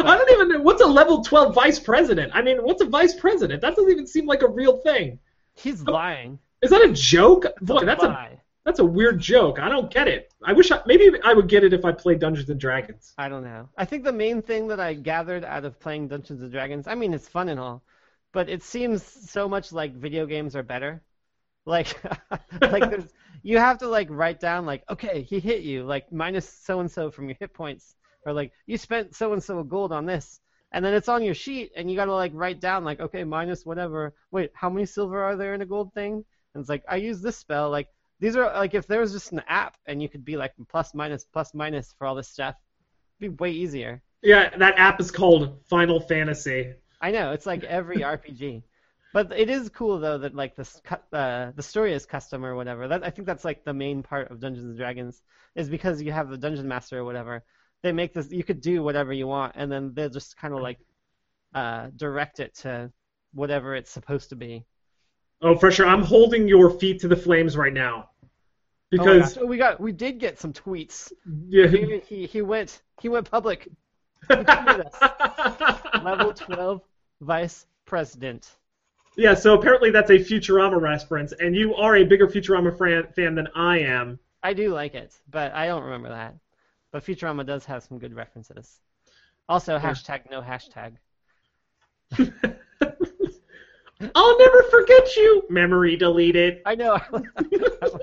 I 0.05 0.17
don't 0.17 0.31
even 0.31 0.49
know 0.49 0.61
what's 0.61 0.81
a 0.81 0.85
level 0.87 1.23
12 1.23 1.53
vice 1.53 1.79
president. 1.79 2.31
I 2.35 2.41
mean, 2.41 2.57
what's 2.57 2.81
a 2.81 2.85
vice 2.85 3.13
president? 3.13 3.61
That 3.61 3.75
doesn't 3.75 3.91
even 3.91 4.07
seem 4.07 4.25
like 4.25 4.41
a 4.41 4.47
real 4.47 4.77
thing. 4.77 5.19
He's 5.53 5.83
oh, 5.87 5.91
lying. 5.91 6.39
Is 6.61 6.71
that 6.71 6.81
a 6.81 6.91
joke? 6.93 7.45
Boy, 7.61 7.85
that's 7.85 8.03
a 8.03 8.29
that's 8.65 8.79
a 8.79 8.85
weird 8.85 9.19
joke. 9.19 9.59
I 9.59 9.67
don't 9.67 9.91
get 9.91 10.07
it. 10.07 10.33
I 10.43 10.53
wish 10.53 10.71
I, 10.71 10.81
maybe 10.85 11.11
I 11.23 11.33
would 11.33 11.49
get 11.49 11.65
it 11.65 11.73
if 11.73 11.83
I 11.83 11.91
played 11.91 12.19
Dungeons 12.19 12.49
and 12.49 12.59
Dragons. 12.59 13.13
I 13.17 13.27
don't 13.27 13.43
know. 13.43 13.67
I 13.77 13.83
think 13.83 14.05
the 14.05 14.13
main 14.13 14.41
thing 14.41 14.67
that 14.69 14.79
I 14.79 14.93
gathered 14.93 15.43
out 15.43 15.65
of 15.65 15.79
playing 15.79 16.07
Dungeons 16.07 16.41
and 16.41 16.51
Dragons, 16.51 16.87
I 16.87 16.95
mean, 16.95 17.13
it's 17.13 17.27
fun 17.27 17.49
and 17.49 17.59
all, 17.59 17.83
but 18.33 18.49
it 18.49 18.63
seems 18.63 19.03
so 19.03 19.47
much 19.47 19.71
like 19.71 19.93
video 19.93 20.25
games 20.25 20.55
are 20.55 20.63
better. 20.63 21.01
Like, 21.65 21.95
like 22.61 22.89
there's, 22.89 23.13
you 23.43 23.59
have 23.59 23.77
to 23.77 23.87
like 23.87 24.07
write 24.09 24.39
down 24.39 24.65
like, 24.65 24.83
okay, 24.89 25.21
he 25.21 25.39
hit 25.39 25.61
you, 25.61 25.83
like 25.85 26.11
minus 26.11 26.49
so 26.49 26.81
and 26.81 26.91
so 26.91 27.11
from 27.11 27.29
your 27.29 27.37
hit 27.39 27.53
points, 27.53 27.95
or 28.25 28.33
like 28.33 28.51
you 28.65 28.77
spent 28.77 29.15
so 29.15 29.31
and 29.31 29.41
so 29.41 29.63
gold 29.63 29.93
on 29.93 30.05
this, 30.05 30.41
and 30.71 30.83
then 30.83 30.93
it's 30.93 31.07
on 31.07 31.23
your 31.23 31.35
sheet, 31.35 31.71
and 31.77 31.89
you 31.89 31.95
gotta 31.95 32.13
like 32.13 32.31
write 32.33 32.59
down 32.59 32.83
like, 32.83 32.99
okay, 32.99 33.23
minus 33.23 33.65
whatever. 33.65 34.13
Wait, 34.31 34.51
how 34.53 34.69
many 34.69 34.85
silver 34.85 35.23
are 35.23 35.37
there 35.37 35.53
in 35.53 35.61
a 35.61 35.65
gold 35.65 35.93
thing? 35.93 36.25
And 36.53 36.61
it's 36.61 36.69
like 36.69 36.83
I 36.89 36.97
use 36.97 37.21
this 37.21 37.37
spell. 37.37 37.69
Like 37.69 37.87
these 38.19 38.35
are 38.35 38.51
like 38.53 38.73
if 38.73 38.87
there 38.87 38.99
was 38.99 39.13
just 39.13 39.31
an 39.31 39.43
app 39.47 39.77
and 39.85 40.01
you 40.01 40.09
could 40.09 40.25
be 40.25 40.37
like 40.37 40.53
plus 40.69 40.93
minus 40.95 41.23
plus 41.23 41.53
minus 41.53 41.93
for 41.97 42.07
all 42.07 42.15
this 42.15 42.29
stuff, 42.29 42.55
it'd 43.19 43.37
be 43.37 43.43
way 43.43 43.51
easier. 43.51 44.01
Yeah, 44.23 44.55
that 44.57 44.75
app 44.77 44.99
is 44.99 45.11
called 45.11 45.59
Final 45.69 45.99
Fantasy. 45.99 46.73
I 47.03 47.11
know 47.11 47.33
it's 47.33 47.45
like 47.45 47.65
every 47.65 47.97
RPG. 48.15 48.63
But 49.13 49.31
it 49.37 49.49
is 49.49 49.69
cool 49.69 49.99
though 49.99 50.17
that 50.19 50.33
like 50.33 50.55
this 50.55 50.81
uh, 51.11 51.51
the 51.55 51.61
story 51.61 51.93
is 51.93 52.07
custom 52.07 52.43
or 52.43 52.55
whatever. 52.55 52.87
That 52.87 53.03
I 53.03 53.11
think 53.11 53.27
that's 53.27 53.45
like 53.45 53.63
the 53.63 53.73
main 53.73 54.01
part 54.01 54.31
of 54.31 54.39
Dungeons 54.39 54.65
and 54.65 54.77
Dragons 54.77 55.21
is 55.53 55.69
because 55.69 56.01
you 56.01 56.11
have 56.11 56.29
the 56.29 56.37
dungeon 56.37 56.67
master 56.67 56.97
or 56.97 57.03
whatever. 57.03 57.43
They 57.83 57.91
make 57.91 58.13
this 58.13 58.31
you 58.31 58.43
could 58.43 58.61
do 58.61 58.81
whatever 58.81 59.13
you 59.13 59.27
want 59.27 59.53
and 59.55 59.71
then 59.71 59.91
they'll 59.93 60.09
just 60.09 60.37
kind 60.37 60.53
of 60.53 60.61
like 60.61 60.79
uh, 61.53 61.89
direct 61.95 62.39
it 62.39 62.55
to 62.59 62.91
whatever 63.33 63.75
it's 63.75 63.91
supposed 63.91 64.29
to 64.29 64.35
be. 64.35 64.65
Oh, 65.41 65.57
for 65.57 65.69
sure. 65.69 65.85
I'm 65.85 66.03
holding 66.03 66.47
your 66.47 66.71
feet 66.71 67.01
to 67.01 67.09
the 67.09 67.17
flames 67.17 67.57
right 67.57 67.73
now. 67.73 68.09
Oh 68.23 68.27
Because. 68.89 69.37
Oh, 69.37 69.45
we 69.45 69.57
got 69.57 69.79
we 69.79 69.91
did 69.91 70.19
get 70.19 70.39
some 70.39 70.53
tweets. 70.53 71.11
yeah. 71.49 71.67
He, 71.67 72.01
he 72.07 72.25
he 72.25 72.41
went 72.41 72.81
he 73.01 73.09
went 73.09 73.29
public. 73.29 73.67
Level 74.29 76.33
12 76.33 76.81
vice 77.23 77.65
president. 77.85 78.49
yeah, 79.17 79.33
so 79.33 79.53
apparently 79.57 79.89
that's 79.91 80.09
a 80.09 80.17
Futurama 80.19 80.79
reference, 80.79 81.31
and 81.33 81.55
you 81.55 81.75
are 81.75 81.95
a 81.97 82.03
bigger 82.03 82.27
Futurama 82.27 82.77
fan, 82.77 83.07
fan 83.13 83.35
than 83.35 83.47
I 83.55 83.79
am. 83.79 84.19
I 84.43 84.53
do 84.53 84.73
like 84.73 84.93
it, 84.95 85.13
but 85.29 85.53
I 85.53 85.67
don't 85.67 85.83
remember 85.83 86.09
that. 86.09 86.35
But 86.91 87.03
Futurama 87.05 87.45
does 87.45 87.65
have 87.65 87.83
some 87.83 87.97
good 87.97 88.13
references. 88.13 88.79
Also, 89.49 89.77
hashtag 89.77 90.29
no 90.29 90.41
hashtag. 90.41 90.93
I'll 94.15 94.37
never 94.37 94.63
forget 94.63 95.15
you. 95.15 95.43
Memory 95.49 95.95
deleted. 95.95 96.61
I 96.65 96.75
know. 96.75 96.99
That 97.11 97.93
was- 97.93 98.01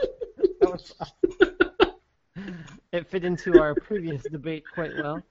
that 0.60 0.70
was- 0.70 0.94
it 2.92 3.06
fit 3.08 3.24
into 3.24 3.60
our 3.60 3.74
previous 3.74 4.22
debate 4.24 4.64
quite 4.74 4.92
well. 4.96 5.22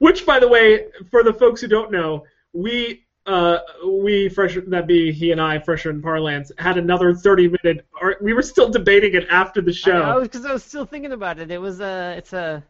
Which, 0.00 0.24
by 0.26 0.38
the 0.38 0.48
way, 0.48 0.86
for 1.10 1.22
the 1.22 1.32
folks 1.32 1.60
who 1.60 1.68
don't 1.68 1.92
know, 1.92 2.24
we 2.52 3.04
uh, 3.26 3.58
we 3.86 4.30
fresh 4.30 4.56
that 4.66 4.86
be 4.86 5.12
he 5.12 5.30
and 5.30 5.40
I, 5.40 5.58
Fresher 5.58 5.90
and 5.90 6.02
Parlance, 6.02 6.50
had 6.58 6.78
another 6.78 7.14
thirty 7.14 7.48
minute. 7.48 7.86
Or, 8.00 8.16
we 8.20 8.32
were 8.32 8.42
still 8.42 8.70
debating 8.70 9.14
it 9.14 9.26
after 9.30 9.60
the 9.60 9.72
show. 9.72 10.20
because 10.20 10.44
I, 10.46 10.52
was 10.52 10.64
still 10.64 10.86
thinking 10.86 11.12
about 11.12 11.38
it. 11.38 11.50
It 11.50 11.58
was 11.58 11.80
a, 11.80 12.14
it's 12.16 12.32
a, 12.32 12.64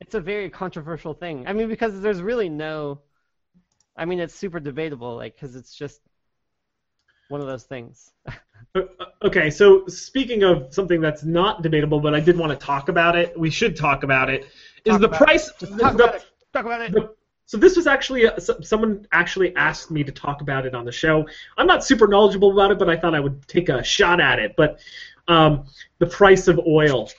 it's 0.00 0.14
a 0.14 0.20
very 0.20 0.50
controversial 0.50 1.14
thing. 1.14 1.46
I 1.46 1.54
mean, 1.54 1.68
because 1.68 2.00
there's 2.02 2.20
really 2.20 2.50
no, 2.50 3.00
I 3.96 4.04
mean, 4.04 4.20
it's 4.20 4.34
super 4.34 4.60
debatable, 4.60 5.16
like, 5.16 5.34
because 5.34 5.56
it's 5.56 5.74
just 5.74 6.00
one 7.28 7.40
of 7.40 7.46
those 7.46 7.64
things. 7.64 8.12
Okay, 9.22 9.50
so 9.50 9.86
speaking 9.86 10.42
of 10.42 10.74
something 10.74 11.00
that's 11.00 11.22
not 11.22 11.62
debatable, 11.62 12.00
but 12.00 12.12
I 12.12 12.20
did 12.20 12.36
want 12.36 12.50
to 12.50 12.66
talk 12.66 12.88
about 12.88 13.14
it. 13.16 13.38
We 13.38 13.48
should 13.48 13.76
talk 13.76 14.02
about 14.02 14.28
it. 14.28 14.46
Is 14.84 14.98
Talk 14.98 15.00
the 15.00 15.08
price? 15.08 15.50
The-. 15.60 16.22
Talk 16.54 16.64
about 16.64 16.80
it. 16.80 16.92
the- 16.92 17.14
so 17.46 17.58
this 17.58 17.76
was 17.76 17.86
actually 17.86 18.26
uh, 18.26 18.38
so- 18.38 18.60
someone 18.62 19.06
actually 19.12 19.54
asked 19.56 19.90
me 19.90 20.02
to 20.02 20.12
talk 20.12 20.40
about 20.40 20.64
it 20.64 20.74
on 20.74 20.86
the 20.86 20.92
show. 20.92 21.28
I'm 21.58 21.66
not 21.66 21.84
super 21.84 22.06
knowledgeable 22.06 22.52
about 22.52 22.70
it, 22.70 22.78
but 22.78 22.88
I 22.88 22.96
thought 22.96 23.14
I 23.14 23.20
would 23.20 23.46
take 23.46 23.68
a 23.68 23.84
shot 23.84 24.18
at 24.20 24.38
it. 24.38 24.54
But 24.56 24.80
um, 25.28 25.66
the 25.98 26.06
price 26.06 26.48
of 26.48 26.58
oil 26.66 27.10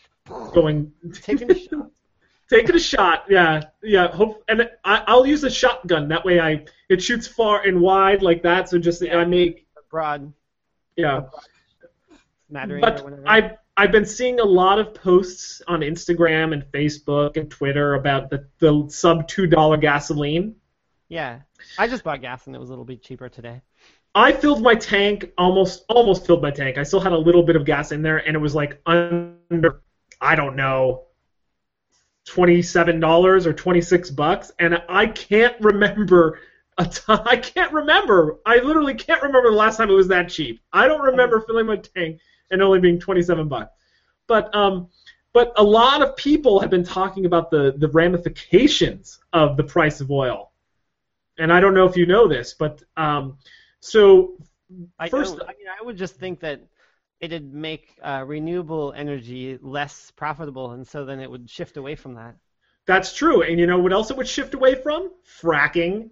going 0.54 0.92
Taking 1.14 1.52
a 1.52 1.60
shot. 1.60 1.92
taking 2.50 2.76
a 2.76 2.80
shot. 2.80 3.26
Yeah, 3.30 3.62
yeah. 3.84 4.08
Hope 4.08 4.44
and 4.48 4.68
I, 4.84 5.04
I'll 5.06 5.28
use 5.28 5.44
a 5.44 5.50
shotgun. 5.52 6.08
That 6.08 6.26
way, 6.26 6.40
I 6.40 6.66
it 6.90 7.04
shoots 7.04 7.28
far 7.28 7.62
and 7.62 7.80
wide 7.80 8.24
like 8.24 8.42
that. 8.44 8.70
So 8.70 8.80
just 8.80 9.04
I 9.04 9.26
make 9.26 9.68
Broad 9.92 10.34
yeah. 10.96 11.26
smattering 12.50 12.84
or 12.84 12.90
But 12.90 13.04
whatever. 13.04 13.58
I've 13.78 13.92
been 13.92 14.06
seeing 14.06 14.40
a 14.40 14.46
lot 14.46 14.80
of 14.80 14.94
posts 14.94 15.62
on 15.68 15.82
Instagram 15.82 16.54
and 16.54 16.64
Facebook 16.72 17.36
and 17.36 17.50
Twitter 17.52 17.96
about 17.96 18.30
the 18.30 18.48
the 18.60 18.86
sub 18.90 19.28
two 19.28 19.48
dollar 19.48 19.78
gasoline. 19.78 20.56
Yeah, 21.10 21.42
I 21.78 21.88
just 21.88 22.04
bought 22.04 22.22
gas 22.22 22.48
and 22.48 22.56
it 22.56 22.60
was 22.60 22.70
a 22.70 22.72
little 22.72 22.86
bit 22.86 23.04
cheaper 23.04 23.30
today. 23.30 23.62
I 24.16 24.32
filled 24.32 24.62
my 24.62 24.76
tank 24.76 25.34
almost 25.38 25.84
almost 25.90 26.26
filled 26.26 26.42
my 26.42 26.52
tank. 26.52 26.78
I 26.78 26.84
still 26.84 27.02
had 27.02 27.12
a 27.12 27.18
little 27.18 27.44
bit 27.44 27.58
of 27.58 27.66
gas 27.66 27.92
in 27.92 28.02
there, 28.02 28.18
and 28.26 28.36
it 28.36 28.40
was 28.40 28.56
like 28.56 28.82
under 28.86 29.82
I 30.22 30.36
don't 30.36 30.56
know 30.56 31.08
twenty 32.26 32.62
seven 32.62 33.02
dollars 33.02 33.46
or 33.46 33.52
twenty 33.52 33.82
six 33.82 34.10
bucks, 34.10 34.54
and 34.58 34.82
I 34.88 35.08
can't 35.08 35.60
remember 35.60 36.40
a 36.78 36.86
ton. 36.86 37.22
I 37.26 37.36
can't 37.36 37.74
remember. 37.74 38.38
I 38.46 38.60
literally 38.60 38.96
can't 38.96 39.22
remember 39.22 39.52
the 39.52 39.58
last 39.58 39.76
time 39.78 39.90
it 39.90 39.94
was 39.94 40.08
that 40.08 40.30
cheap. 40.30 40.62
I 40.72 40.88
don't 40.88 41.02
remember 41.02 41.42
filling 41.42 41.66
my 41.66 41.76
tank 41.76 42.22
and 42.52 42.62
only 42.62 42.80
being 42.80 43.00
twenty 43.00 43.22
seven 43.22 43.48
bucks. 43.48 43.72
But 44.28 44.54
um, 44.56 44.90
but 45.34 45.54
a 45.58 45.64
lot 45.64 46.02
of 46.02 46.16
people 46.16 46.60
have 46.60 46.70
been 46.70 46.84
talking 46.84 47.26
about 47.26 47.52
the 47.52 47.74
the 47.78 47.90
ramifications 47.90 49.20
of 49.34 49.58
the 49.58 49.64
price 49.64 50.02
of 50.02 50.12
oil, 50.12 50.52
and 51.38 51.52
I 51.52 51.60
don't 51.60 51.74
know 51.74 51.86
if 51.88 51.96
you 51.98 52.06
know 52.06 52.28
this, 52.28 52.54
but 52.54 52.82
um, 52.98 53.38
so 53.80 54.38
I 55.00 55.10
First- 55.10 55.40
I 55.42 55.54
mean, 55.54 55.68
I 55.80 55.84
would 55.84 55.98
just 55.98 56.16
think 56.16 56.40
that 56.42 56.62
it'd 57.20 57.54
make 57.54 57.98
uh, 58.02 58.24
renewable 58.26 58.94
energy 58.96 59.58
less 59.62 60.12
profitable, 60.12 60.72
and 60.72 60.88
so 60.88 61.06
then 61.06 61.20
it 61.20 61.30
would 61.30 61.50
shift 61.50 61.78
away 61.78 61.96
from 61.96 62.16
that. 62.16 62.36
That's 62.88 63.14
true. 63.14 63.42
And 63.42 63.60
you 63.60 63.68
know 63.68 63.80
what 63.80 63.94
else 63.94 64.12
it 64.12 64.18
would 64.18 64.28
shift 64.28 64.54
away 64.54 64.76
from? 64.76 65.12
Fracking. 65.42 66.10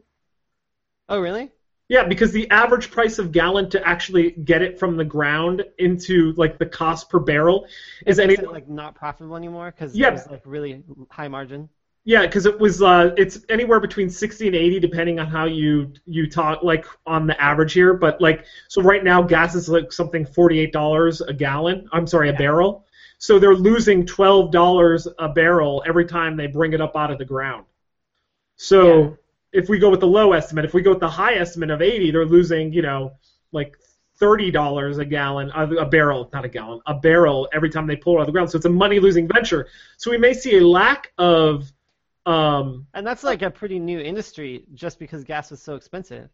Oh, 1.10 1.20
really? 1.20 1.52
Yeah, 1.90 2.06
because 2.06 2.32
the 2.32 2.50
average 2.50 2.90
price 2.92 3.20
of 3.20 3.32
gallon 3.32 3.70
to 3.72 3.88
actually 3.88 4.32
get 4.32 4.62
it 4.62 4.80
from 4.80 4.96
the 4.98 5.04
ground 5.06 5.64
into 5.78 6.34
like 6.38 6.58
the 6.58 6.66
cost 6.66 7.10
per 7.10 7.20
barrel 7.20 7.68
is 8.06 8.20
any 8.20 8.36
like 8.38 8.68
not 8.70 8.96
profitable 8.96 9.36
anymore 9.36 9.72
because 9.72 9.94
Yeah. 9.96 10.10
it 10.10 10.14
was 10.14 10.28
like 10.30 10.42
really 10.46 10.82
high 11.12 11.28
margin. 11.28 11.70
yeah, 12.06 12.26
because 12.26 12.46
it 12.46 12.58
was 12.60 12.82
uh 12.82 13.14
it's 13.18 13.42
anywhere 13.50 13.80
between 13.80 14.10
60 14.10 14.48
and 14.48 14.56
80 14.56 14.80
depending 14.80 15.20
on 15.20 15.28
how 15.28 15.46
you 15.46 15.92
you 16.06 16.28
talk 16.30 16.64
like 16.64 16.86
on 17.06 17.28
the 17.28 17.40
average 17.42 17.74
here, 17.74 17.94
but 17.94 18.20
like 18.22 18.46
so 18.70 18.82
right 18.82 19.04
now 19.04 19.22
gas 19.22 19.54
is 19.54 19.68
like 19.70 19.92
something 19.92 20.26
$48 20.26 21.22
a 21.28 21.34
gallon. 21.34 21.88
I'm 21.92 22.08
sorry, 22.08 22.30
a 22.30 22.32
Yeah. 22.32 22.38
barrel. 22.38 22.86
So 23.20 23.40
they're 23.40 23.56
losing 23.56 24.06
$12 24.06 25.08
a 25.20 25.30
barrel 25.30 25.84
every 25.86 26.06
time 26.06 26.36
they 26.38 26.48
bring 26.48 26.74
it 26.74 26.82
up 26.82 26.96
out 26.96 27.12
of 27.12 27.18
the 27.20 27.26
ground. 27.26 27.66
So 28.58 29.04
Yeah. 29.04 29.10
If 29.54 29.70
we 29.70 29.78
go 29.80 29.90
with 29.90 30.00
the 30.00 30.08
low 30.08 30.34
estimate, 30.34 30.66
if 30.66 30.74
we 30.74 30.82
go 30.82 30.90
with 30.90 31.00
the 31.00 31.10
high 31.10 31.36
estimate 31.36 31.70
of 31.70 31.82
80, 31.82 32.12
they're 32.12 32.26
losing, 32.26 32.74
you 32.74 32.82
know, 32.82 33.14
like 33.52 33.78
$30 34.20 35.00
a 35.00 35.06
gallon, 35.06 35.52
a, 35.56 35.68
a 35.76 35.86
barrel, 35.86 36.30
not 36.34 36.44
a 36.44 36.50
gallon, 36.50 36.82
a 36.88 36.96
barrel 36.96 37.48
every 37.54 37.70
time 37.70 37.86
they 37.88 37.96
pull 37.96 38.16
it 38.16 38.18
out 38.18 38.22
of 38.22 38.26
the 38.28 38.32
ground. 38.32 38.50
So 38.50 38.58
it's 38.58 38.66
a 38.66 38.70
money 38.70 39.00
losing 39.00 39.28
venture. 39.28 39.68
So 39.98 40.12
we 40.12 40.18
may 40.18 40.34
see 40.34 40.58
a 40.58 40.68
lack 40.68 41.12
of. 41.18 41.72
Um, 42.26 42.88
And 42.94 43.06
that's 43.06 43.24
like 43.24 43.42
a 43.42 43.52
pretty 43.52 43.80
new 43.80 44.00
industry 44.00 44.66
just 44.74 44.98
because 44.98 45.24
gas 45.24 45.52
was 45.52 45.62
so 45.62 45.76
expensive. 45.76 46.30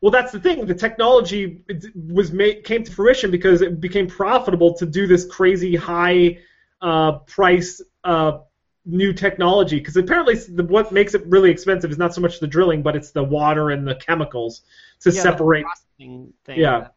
well, 0.00 0.12
that's 0.12 0.32
the 0.32 0.40
thing. 0.40 0.64
The 0.66 0.74
technology 0.74 1.62
was 1.94 2.32
made 2.32 2.64
came 2.64 2.84
to 2.84 2.92
fruition 2.92 3.30
because 3.30 3.60
it 3.60 3.80
became 3.80 4.06
profitable 4.06 4.72
to 4.74 4.86
do 4.86 5.06
this 5.06 5.26
crazy 5.26 5.74
high 5.74 6.38
uh, 6.80 7.18
price 7.36 7.82
uh, 8.04 8.38
new 8.84 9.12
technology. 9.12 9.78
Because 9.78 9.96
apparently, 9.96 10.34
the, 10.34 10.64
what 10.64 10.92
makes 10.92 11.14
it 11.14 11.24
really 11.26 11.50
expensive 11.50 11.90
is 11.90 11.98
not 11.98 12.14
so 12.14 12.20
much 12.20 12.40
the 12.40 12.46
drilling, 12.46 12.82
but 12.82 12.96
it's 12.96 13.10
the 13.10 13.22
water 13.22 13.70
and 13.70 13.86
the 13.86 13.94
chemicals 13.94 14.62
to 15.00 15.10
Yeah, 15.10 15.22
separate. 15.22 15.64
processing 15.64 16.32
thing. 16.44 16.58
Yeah. 16.60 16.88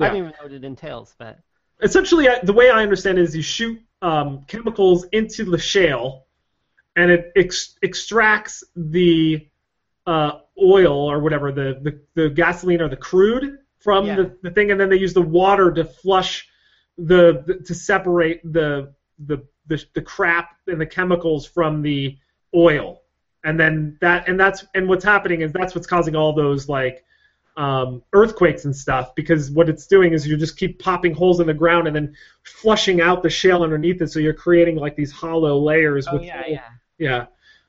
I 0.00 0.08
don't 0.08 0.16
even 0.16 0.30
know 0.30 0.36
what 0.42 0.52
it 0.52 0.64
entails, 0.64 1.14
but 1.18 1.38
essentially 1.82 2.28
I- 2.28 2.40
the 2.42 2.52
way 2.52 2.70
I 2.70 2.82
understand 2.82 3.18
it 3.18 3.22
is 3.22 3.34
you 3.34 3.42
shoot 3.42 3.80
um, 4.02 4.44
chemicals 4.46 5.04
into 5.12 5.44
the 5.44 5.58
shale, 5.58 6.26
and 6.96 7.10
it 7.10 7.32
ex- 7.36 7.76
extracts 7.82 8.64
the 8.76 9.46
uh, 10.06 10.40
oil 10.62 11.10
or 11.10 11.20
whatever 11.20 11.52
the, 11.52 11.78
the, 11.82 12.00
the 12.14 12.30
gasoline 12.30 12.80
or 12.80 12.88
the 12.88 12.96
crude 12.96 13.58
from 13.78 14.06
Yeah. 14.06 14.16
the, 14.16 14.36
the 14.42 14.50
thing, 14.50 14.70
and 14.70 14.80
then 14.80 14.88
they 14.88 14.96
use 14.98 15.12
the 15.12 15.20
water 15.22 15.70
to 15.72 15.84
flush 15.84 16.48
the, 16.96 17.42
the 17.46 17.54
to 17.64 17.74
separate 17.74 18.40
the, 18.52 18.94
the 19.26 19.44
the 19.70 19.82
the 19.94 20.02
crap 20.02 20.56
and 20.66 20.78
the 20.78 20.84
chemicals 20.84 21.46
from 21.46 21.80
the 21.80 22.18
oil, 22.54 23.00
and 23.44 23.58
then 23.58 23.96
that 24.02 24.28
and 24.28 24.38
that's 24.38 24.66
and 24.74 24.86
what's 24.86 25.04
happening 25.04 25.40
is 25.40 25.52
that's 25.52 25.74
what's 25.74 25.86
causing 25.86 26.14
all 26.14 26.34
those 26.34 26.68
like 26.68 27.02
um, 27.56 28.02
earthquakes 28.12 28.64
and 28.64 28.74
stuff 28.74 29.14
because 29.14 29.50
what 29.50 29.68
it's 29.68 29.86
doing 29.86 30.12
is 30.12 30.26
you 30.26 30.36
just 30.36 30.56
keep 30.56 30.78
popping 30.78 31.14
holes 31.14 31.40
in 31.40 31.46
the 31.46 31.54
ground 31.54 31.86
and 31.86 31.96
then 31.96 32.14
flushing 32.42 33.00
out 33.00 33.22
the 33.22 33.30
shale 33.30 33.62
underneath 33.62 34.02
it, 34.02 34.10
so 34.10 34.18
you're 34.18 34.34
creating 34.34 34.76
like 34.76 34.96
these 34.96 35.12
hollow 35.12 35.58
layers. 35.58 36.06
oh 36.08 36.14
with 36.14 36.24
yeah, 36.24 36.42
yeah. 36.46 36.60
yeah, 36.98 37.26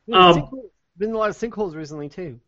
Yeah, 0.08 0.18
Um, 0.28 0.42
sinkholes. 0.42 0.70
Been 0.98 1.12
a 1.14 1.18
lot 1.18 1.30
of 1.30 1.38
sinkholes 1.38 1.76
recently 1.76 2.10
too. 2.10 2.40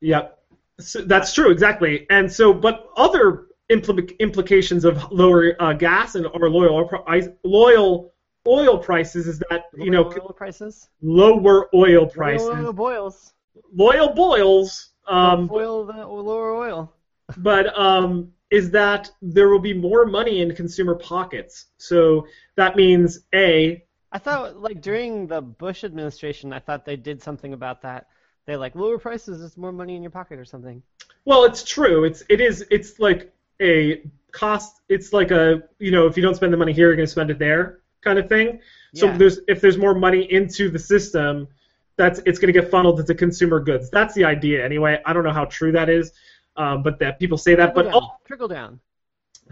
Yep. 0.00 0.38
So 0.80 1.02
that's 1.02 1.34
true, 1.34 1.50
exactly. 1.50 2.06
And 2.10 2.30
so, 2.32 2.52
but 2.54 2.88
other 2.96 3.46
impl- 3.70 4.18
implications 4.18 4.84
of 4.84 5.10
lower 5.12 5.54
uh, 5.60 5.72
gas 5.74 6.14
and 6.14 6.26
or 6.26 6.50
loyal 6.50 6.86
price, 6.86 7.28
loyal 7.44 8.09
oil 8.46 8.78
prices 8.78 9.26
is 9.26 9.38
that 9.50 9.64
you 9.76 9.90
know 9.90 10.04
oil 10.06 10.32
prices. 10.36 10.88
lower 11.02 11.68
oil 11.74 12.06
prices, 12.06 12.48
Oil, 12.48 12.66
oil 12.66 12.72
boils. 12.72 13.32
loyal 13.74 14.08
boils. 14.14 14.90
Um, 15.08 15.50
Oil 15.52 15.84
the 15.86 16.06
lower 16.06 16.54
oil. 16.54 16.92
but 17.38 17.76
um, 17.78 18.32
is 18.50 18.70
that 18.70 19.10
there 19.22 19.48
will 19.48 19.58
be 19.58 19.74
more 19.74 20.06
money 20.06 20.40
in 20.40 20.54
consumer 20.54 20.94
pockets. 20.94 21.66
So 21.78 22.26
that 22.56 22.76
means 22.76 23.20
a 23.34 23.84
I 24.12 24.18
thought 24.18 24.56
like 24.60 24.80
during 24.80 25.26
the 25.26 25.40
Bush 25.40 25.84
administration, 25.84 26.52
I 26.52 26.58
thought 26.60 26.84
they 26.84 26.96
did 26.96 27.22
something 27.22 27.52
about 27.52 27.82
that, 27.82 28.06
they 28.46 28.56
like 28.56 28.74
lower 28.74 28.98
prices, 28.98 29.42
it's 29.42 29.56
more 29.56 29.72
money 29.72 29.96
in 29.96 30.02
your 30.02 30.10
pocket 30.10 30.38
or 30.38 30.44
something. 30.44 30.82
Well, 31.24 31.44
it's 31.44 31.62
true. 31.64 32.04
It's 32.04 32.22
it 32.28 32.40
is 32.40 32.64
it's 32.70 32.98
like 32.98 33.32
a 33.60 34.02
cost. 34.32 34.80
It's 34.88 35.12
like 35.12 35.30
a 35.30 35.62
you 35.78 35.90
know 35.90 36.06
if 36.06 36.16
you 36.16 36.22
don't 36.22 36.34
spend 36.34 36.52
the 36.52 36.56
money 36.56 36.72
here, 36.72 36.86
you're 36.88 36.96
going 36.96 37.06
to 37.06 37.12
spend 37.12 37.30
it 37.30 37.38
there 37.38 37.79
kind 38.02 38.18
of 38.18 38.28
thing. 38.28 38.60
So 38.94 39.06
Yeah. 39.06 39.16
there's 39.16 39.40
if 39.48 39.60
there's 39.60 39.78
more 39.78 39.94
money 39.94 40.30
into 40.32 40.70
the 40.70 40.78
system, 40.78 41.48
that's 41.96 42.20
it's 42.26 42.38
going 42.38 42.52
to 42.52 42.58
get 42.60 42.70
funneled 42.70 42.98
into 43.00 43.14
consumer 43.14 43.60
goods. 43.60 43.90
That's 43.90 44.14
the 44.14 44.24
idea 44.24 44.64
anyway. 44.64 45.00
I 45.04 45.12
don't 45.12 45.24
know 45.24 45.32
how 45.32 45.44
true 45.46 45.72
that 45.72 45.88
is, 45.88 46.12
um, 46.56 46.82
but 46.82 46.98
that 47.00 47.18
people 47.18 47.38
say 47.38 47.54
that. 47.54 47.74
Trickle 47.74 47.82
But 47.84 47.92
down. 48.00 48.08
trickle 48.26 48.48
down. 48.48 48.80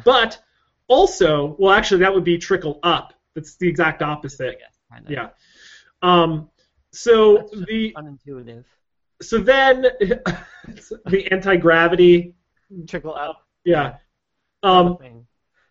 but 0.05 0.41
also, 0.89 1.57
well, 1.59 1.73
actually, 1.73 2.01
that 2.01 2.15
would 2.15 2.25
be 2.25 2.39
trickle 2.39 2.81
up. 2.83 3.13
That's 3.35 3.57
the 3.57 3.69
exact 3.69 4.01
opposite. 4.03 4.49
I 4.49 4.53
guess. 4.53 4.79
Kind 4.91 5.05
of. 5.07 5.11
Yeah. 5.13 5.29
Um, 6.03 6.49
so 6.93 7.49
the 7.69 7.93
unintuitive. 7.97 8.65
so 9.21 9.39
then 9.39 9.83
the 11.07 11.29
anti 11.31 11.57
gravity. 11.57 12.35
Trickle 12.87 13.15
up. 13.15 13.47
Yeah. 13.65 13.97
Um, 14.63 14.99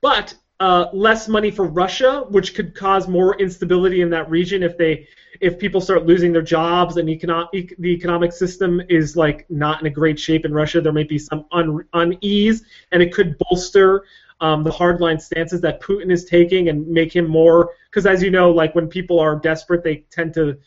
but 0.01 0.33
uh, 0.59 0.87
less 0.91 1.27
money 1.27 1.51
for 1.51 1.65
Russia, 1.67 2.25
which 2.29 2.55
could 2.55 2.73
cause 2.73 3.07
more 3.07 3.39
instability 3.39 4.01
in 4.01 4.09
that 4.09 4.29
region 4.29 4.63
if 4.63 4.77
they 4.77 5.07
if 5.39 5.59
people 5.59 5.79
start 5.79 6.07
losing 6.07 6.31
their 6.31 6.41
jobs 6.41 6.97
and 6.97 7.07
econo- 7.07 7.47
ec- 7.53 7.75
the 7.77 7.89
economic 7.89 8.33
system 8.33 8.81
is 8.89 9.15
like 9.15 9.45
not 9.51 9.79
in 9.81 9.85
a 9.87 9.89
great 9.89 10.19
shape 10.19 10.45
in 10.45 10.53
Russia. 10.53 10.81
There 10.81 10.91
might 10.93 11.09
be 11.09 11.19
some 11.19 11.45
un- 11.51 11.85
unease, 11.93 12.63
and 12.91 13.03
it 13.03 13.13
could 13.13 13.37
bolster 13.37 14.03
um, 14.41 14.63
the 14.63 14.71
hardline 14.71 15.21
stances 15.21 15.61
that 15.61 15.79
Putin 15.79 16.11
is 16.11 16.25
taking 16.25 16.69
and 16.69 16.87
make 16.87 17.15
him 17.15 17.27
more. 17.27 17.69
Because 17.91 18.07
as 18.07 18.23
you 18.23 18.31
know, 18.31 18.49
like 18.51 18.73
when 18.73 18.87
people 18.87 19.19
are 19.19 19.35
desperate, 19.35 19.83
they 19.83 20.05
tend 20.11 20.33
to 20.35 20.57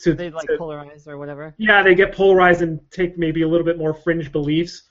to, 0.00 0.14
They 0.14 0.30
like 0.30 0.46
to 0.46 0.56
polarize 0.58 1.08
or 1.08 1.18
whatever. 1.18 1.54
yeah, 1.58 1.82
they 1.82 1.94
get 1.94 2.14
polarized 2.14 2.62
and 2.62 2.78
take 2.90 3.18
maybe 3.18 3.42
a 3.42 3.48
little 3.48 3.64
bit 3.66 3.78
more 3.78 3.92
fringe 3.94 4.30
beliefs. 4.30 4.82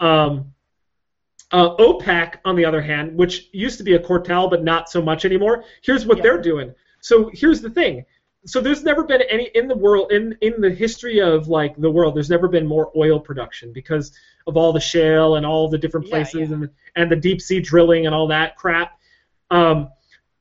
Um, 0.00 0.52
uh, 1.52 1.76
OPEC, 1.76 2.34
on 2.44 2.56
the 2.56 2.64
other 2.64 2.82
hand, 2.82 3.16
which 3.16 3.48
used 3.52 3.78
to 3.78 3.84
be 3.84 3.94
a 3.94 3.98
cartel 3.98 4.48
but 4.48 4.62
not 4.64 4.90
so 4.90 5.00
much 5.00 5.24
anymore, 5.24 5.64
here's 5.82 6.04
what 6.06 6.18
Yeah. 6.18 6.22
they're 6.24 6.42
doing. 6.42 6.74
So 7.00 7.30
here's 7.32 7.60
the 7.60 7.70
thing. 7.70 8.04
So 8.46 8.60
there's 8.60 8.84
never 8.84 9.02
been 9.04 9.22
any 9.22 9.50
in 9.54 9.66
the 9.66 9.74
world 9.74 10.12
in 10.12 10.36
in 10.40 10.60
the 10.60 10.70
history 10.70 11.20
of 11.20 11.48
like 11.48 11.76
the 11.76 11.90
world. 11.90 12.14
There's 12.14 12.30
never 12.30 12.48
been 12.48 12.66
more 12.66 12.90
oil 12.96 13.18
production 13.18 13.72
because 13.72 14.12
of 14.46 14.56
all 14.56 14.72
the 14.72 14.80
shale 14.80 15.36
and 15.36 15.44
all 15.44 15.68
the 15.68 15.78
different 15.78 16.06
Yeah, 16.06 16.10
places 16.10 16.50
yeah. 16.50 16.54
and 16.56 16.70
and 16.96 17.10
the 17.10 17.16
deep 17.16 17.40
sea 17.40 17.60
drilling 17.60 18.06
and 18.06 18.14
all 18.14 18.26
that 18.28 18.56
crap. 18.56 18.98
Um, 19.50 19.90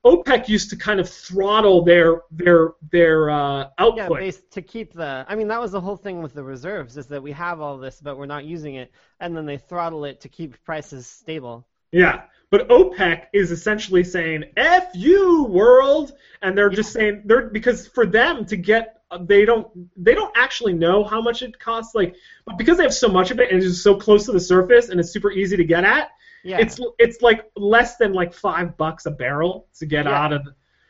OPEC 0.06 0.48
used 0.48 0.70
to 0.70 0.76
kind 0.76 1.00
of 1.00 1.10
throttle 1.10 1.84
their 1.84 2.22
their 2.32 2.74
their 2.92 3.30
uh, 3.30 3.60
Yeah, 3.60 3.70
output. 3.78 4.20
based 4.20 4.52
to 4.52 4.62
keep 4.62 4.94
the. 4.94 5.26
I 5.28 5.36
mean, 5.36 5.48
that 5.50 5.60
was 5.60 5.72
the 5.72 5.82
whole 5.82 5.98
thing 5.98 6.22
with 6.22 6.34
the 6.34 6.44
reserves 6.44 6.98
is 6.98 7.08
that 7.08 7.22
we 7.22 7.32
have 7.34 7.60
all 7.60 7.78
this, 7.78 8.00
but 8.02 8.18
we're 8.18 8.26
not 8.26 8.46
using 8.46 8.76
it, 8.76 8.92
and 9.20 9.36
then 9.36 9.46
they 9.46 9.58
throttle 9.58 10.06
it 10.06 10.22
to 10.22 10.30
keep 10.30 10.64
prices 10.64 11.08
stable. 11.08 11.68
Yeah, 11.92 12.24
but 12.52 12.70
OPEC 12.70 13.28
is 13.34 13.52
essentially 13.52 14.04
saying 14.04 14.46
"F 14.56 14.90
you, 14.94 15.44
world," 15.46 16.14
and 16.42 16.58
they're 16.58 16.70
just 16.70 16.94
saying 16.94 17.24
they're 17.26 17.50
because 17.50 17.88
for 17.88 18.06
them 18.06 18.46
to 18.46 18.58
get 18.58 19.02
they 19.22 19.46
don't 19.46 19.68
they 20.02 20.14
don't 20.14 20.36
actually 20.36 20.74
know 20.74 21.04
how 21.04 21.22
much 21.22 21.42
it 21.42 21.58
costs 21.60 21.96
like 21.96 22.14
but 22.46 22.58
because 22.58 22.78
they 22.78 22.84
have 22.84 22.94
so 22.94 23.08
much 23.08 23.32
of 23.32 23.40
it 23.40 23.50
and 23.50 23.58
it's 23.58 23.68
just 23.68 23.84
so 23.84 23.96
close 23.96 24.26
to 24.26 24.34
the 24.34 24.40
surface 24.40 24.90
and 24.90 25.00
it's 25.00 25.12
super 25.12 25.32
easy 25.32 25.56
to 25.56 25.64
get 25.64 25.86
at 25.86 26.10
Yeah. 26.44 26.60
it's 26.60 26.80
it's 27.00 27.22
like 27.22 27.46
less 27.56 27.98
than 27.98 28.14
like 28.14 28.34
five 28.34 28.78
bucks 28.78 29.06
a 29.06 29.12
barrel 29.12 29.68
to 29.80 29.86
get 29.86 30.06
Yeah. 30.06 30.24
out 30.24 30.34
of 30.34 30.48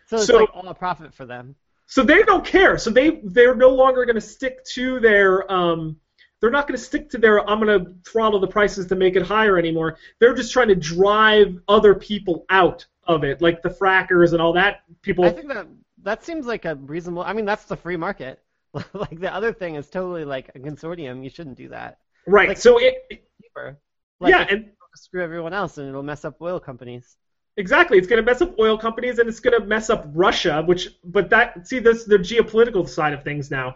so 0.08 0.18
it's 0.18 0.26
so- 0.28 0.38
like 0.40 0.50
all 0.54 0.68
a 0.68 0.74
profit 0.74 1.14
for 1.14 1.26
them. 1.26 1.56
so 1.86 2.04
they 2.04 2.22
don't 2.24 2.46
care. 2.46 2.78
So 2.78 2.90
they 2.90 3.22
they're 3.24 3.56
no 3.56 3.70
longer 3.70 4.06
going 4.06 4.16
to 4.16 4.22
stick 4.22 4.64
to 4.76 5.00
their 5.00 5.50
um 5.52 5.98
they're 6.40 6.52
not 6.52 6.68
going 6.68 6.78
to 6.78 6.84
stick 6.84 7.10
to 7.12 7.18
their 7.18 7.48
I'm 7.50 7.60
going 7.60 7.84
to 7.86 7.96
throttle 8.10 8.40
the 8.40 8.48
prices 8.48 8.86
to 8.88 8.96
make 8.96 9.16
it 9.16 9.24
higher 9.24 9.58
anymore. 9.58 9.98
They're 10.20 10.36
just 10.36 10.54
trying 10.54 10.68
to 10.68 10.76
drive 10.76 11.58
other 11.68 11.96
people 11.96 12.46
out 12.50 12.86
of 13.06 13.24
it, 13.24 13.42
like 13.42 13.62
the 13.64 13.70
frackers 13.70 14.34
and 14.34 14.42
all 14.42 14.54
that. 14.54 14.82
People 15.02 15.26
I 15.26 15.30
think 15.32 15.48
that 15.48 15.68
that 16.04 16.24
seems 16.24 16.46
like 16.46 16.66
a 16.66 16.76
reasonable. 16.76 17.24
I 17.24 17.34
mean, 17.34 17.46
that's 17.46 17.66
the 17.66 17.76
free 17.76 17.98
market. 17.98 18.40
like 18.94 19.20
the 19.20 19.34
other 19.34 19.52
thing 19.52 19.76
is 19.76 19.90
totally 19.90 20.26
like 20.26 20.52
a 20.56 20.60
consortium. 20.60 21.24
You 21.24 21.30
shouldn't 21.30 21.58
do 21.58 21.70
that. 21.70 21.98
right. 22.28 22.50
like- 22.50 22.58
so 22.60 22.78
it 22.80 23.24
Cheaper. 23.42 23.80
Like, 24.20 24.32
yeah, 24.32 24.46
and 24.50 24.70
screw 24.98 25.24
everyone 25.24 25.54
else, 25.54 25.78
and 25.78 25.88
it'll 25.88 26.04
mess 26.04 26.26
up 26.26 26.42
oil 26.42 26.60
companies. 26.60 27.18
Exactly, 27.58 27.98
it's 27.98 28.08
going 28.08 28.24
to 28.24 28.32
mess 28.32 28.42
up 28.42 28.58
oil 28.60 28.78
companies 28.78 29.18
and 29.18 29.28
it's 29.28 29.40
going 29.40 29.60
to 29.60 29.66
mess 29.66 29.90
up 29.90 30.06
Russia, 30.14 30.64
which 30.66 30.90
but 31.04 31.30
that 31.32 31.68
see 31.68 31.80
this 31.80 32.04
the 32.06 32.18
geopolitical 32.18 32.88
side 32.88 33.14
of 33.14 33.24
things 33.24 33.50
now. 33.50 33.76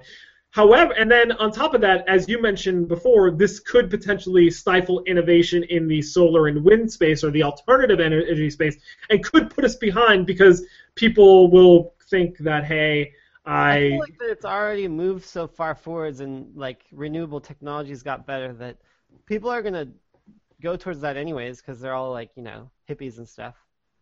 However, 0.52 0.94
and 0.94 1.10
then 1.10 1.32
on 1.34 1.52
top 1.52 1.74
of 1.74 1.82
that, 1.82 2.08
as 2.08 2.28
you 2.28 2.42
mentioned 2.42 2.90
before, 2.90 3.32
this 3.32 3.60
could 3.60 3.90
potentially 3.90 4.52
stifle 4.52 5.02
innovation 5.06 5.64
in 5.64 5.88
the 5.88 6.02
solar 6.02 6.48
and 6.48 6.64
wind 6.64 6.92
space 6.92 7.24
or 7.24 7.32
the 7.32 7.42
alternative 7.42 8.00
energy 8.00 8.50
space, 8.50 8.76
and 9.10 9.24
could 9.24 9.50
put 9.50 9.64
us 9.64 9.78
behind 9.78 10.28
because 10.28 10.64
people 10.96 11.50
will 11.50 11.96
think 12.10 12.38
that 12.40 12.66
hey, 12.66 13.14
I 13.46 13.78
I 13.78 13.90
feel 13.90 14.00
like 14.00 14.20
that 14.20 14.30
it's 14.30 14.46
already 14.46 14.88
moved 14.88 15.26
so 15.26 15.48
far 15.48 15.74
forwards, 15.74 16.20
and 16.20 16.56
like 16.56 16.86
renewable 16.92 17.42
technologies 17.42 18.04
got 18.04 18.28
better 18.28 18.54
that 18.54 18.78
people 19.26 19.50
are 19.50 19.62
gonna 19.62 19.88
go 20.62 20.76
towards 20.76 21.02
that 21.02 21.18
anyways 21.18 21.62
because 21.62 21.80
they're 21.80 21.94
all 21.94 22.12
like 22.12 22.32
you 22.36 22.44
know 22.44 22.70
hippies 22.90 23.18
and 23.18 23.28
stuff. 23.28 23.56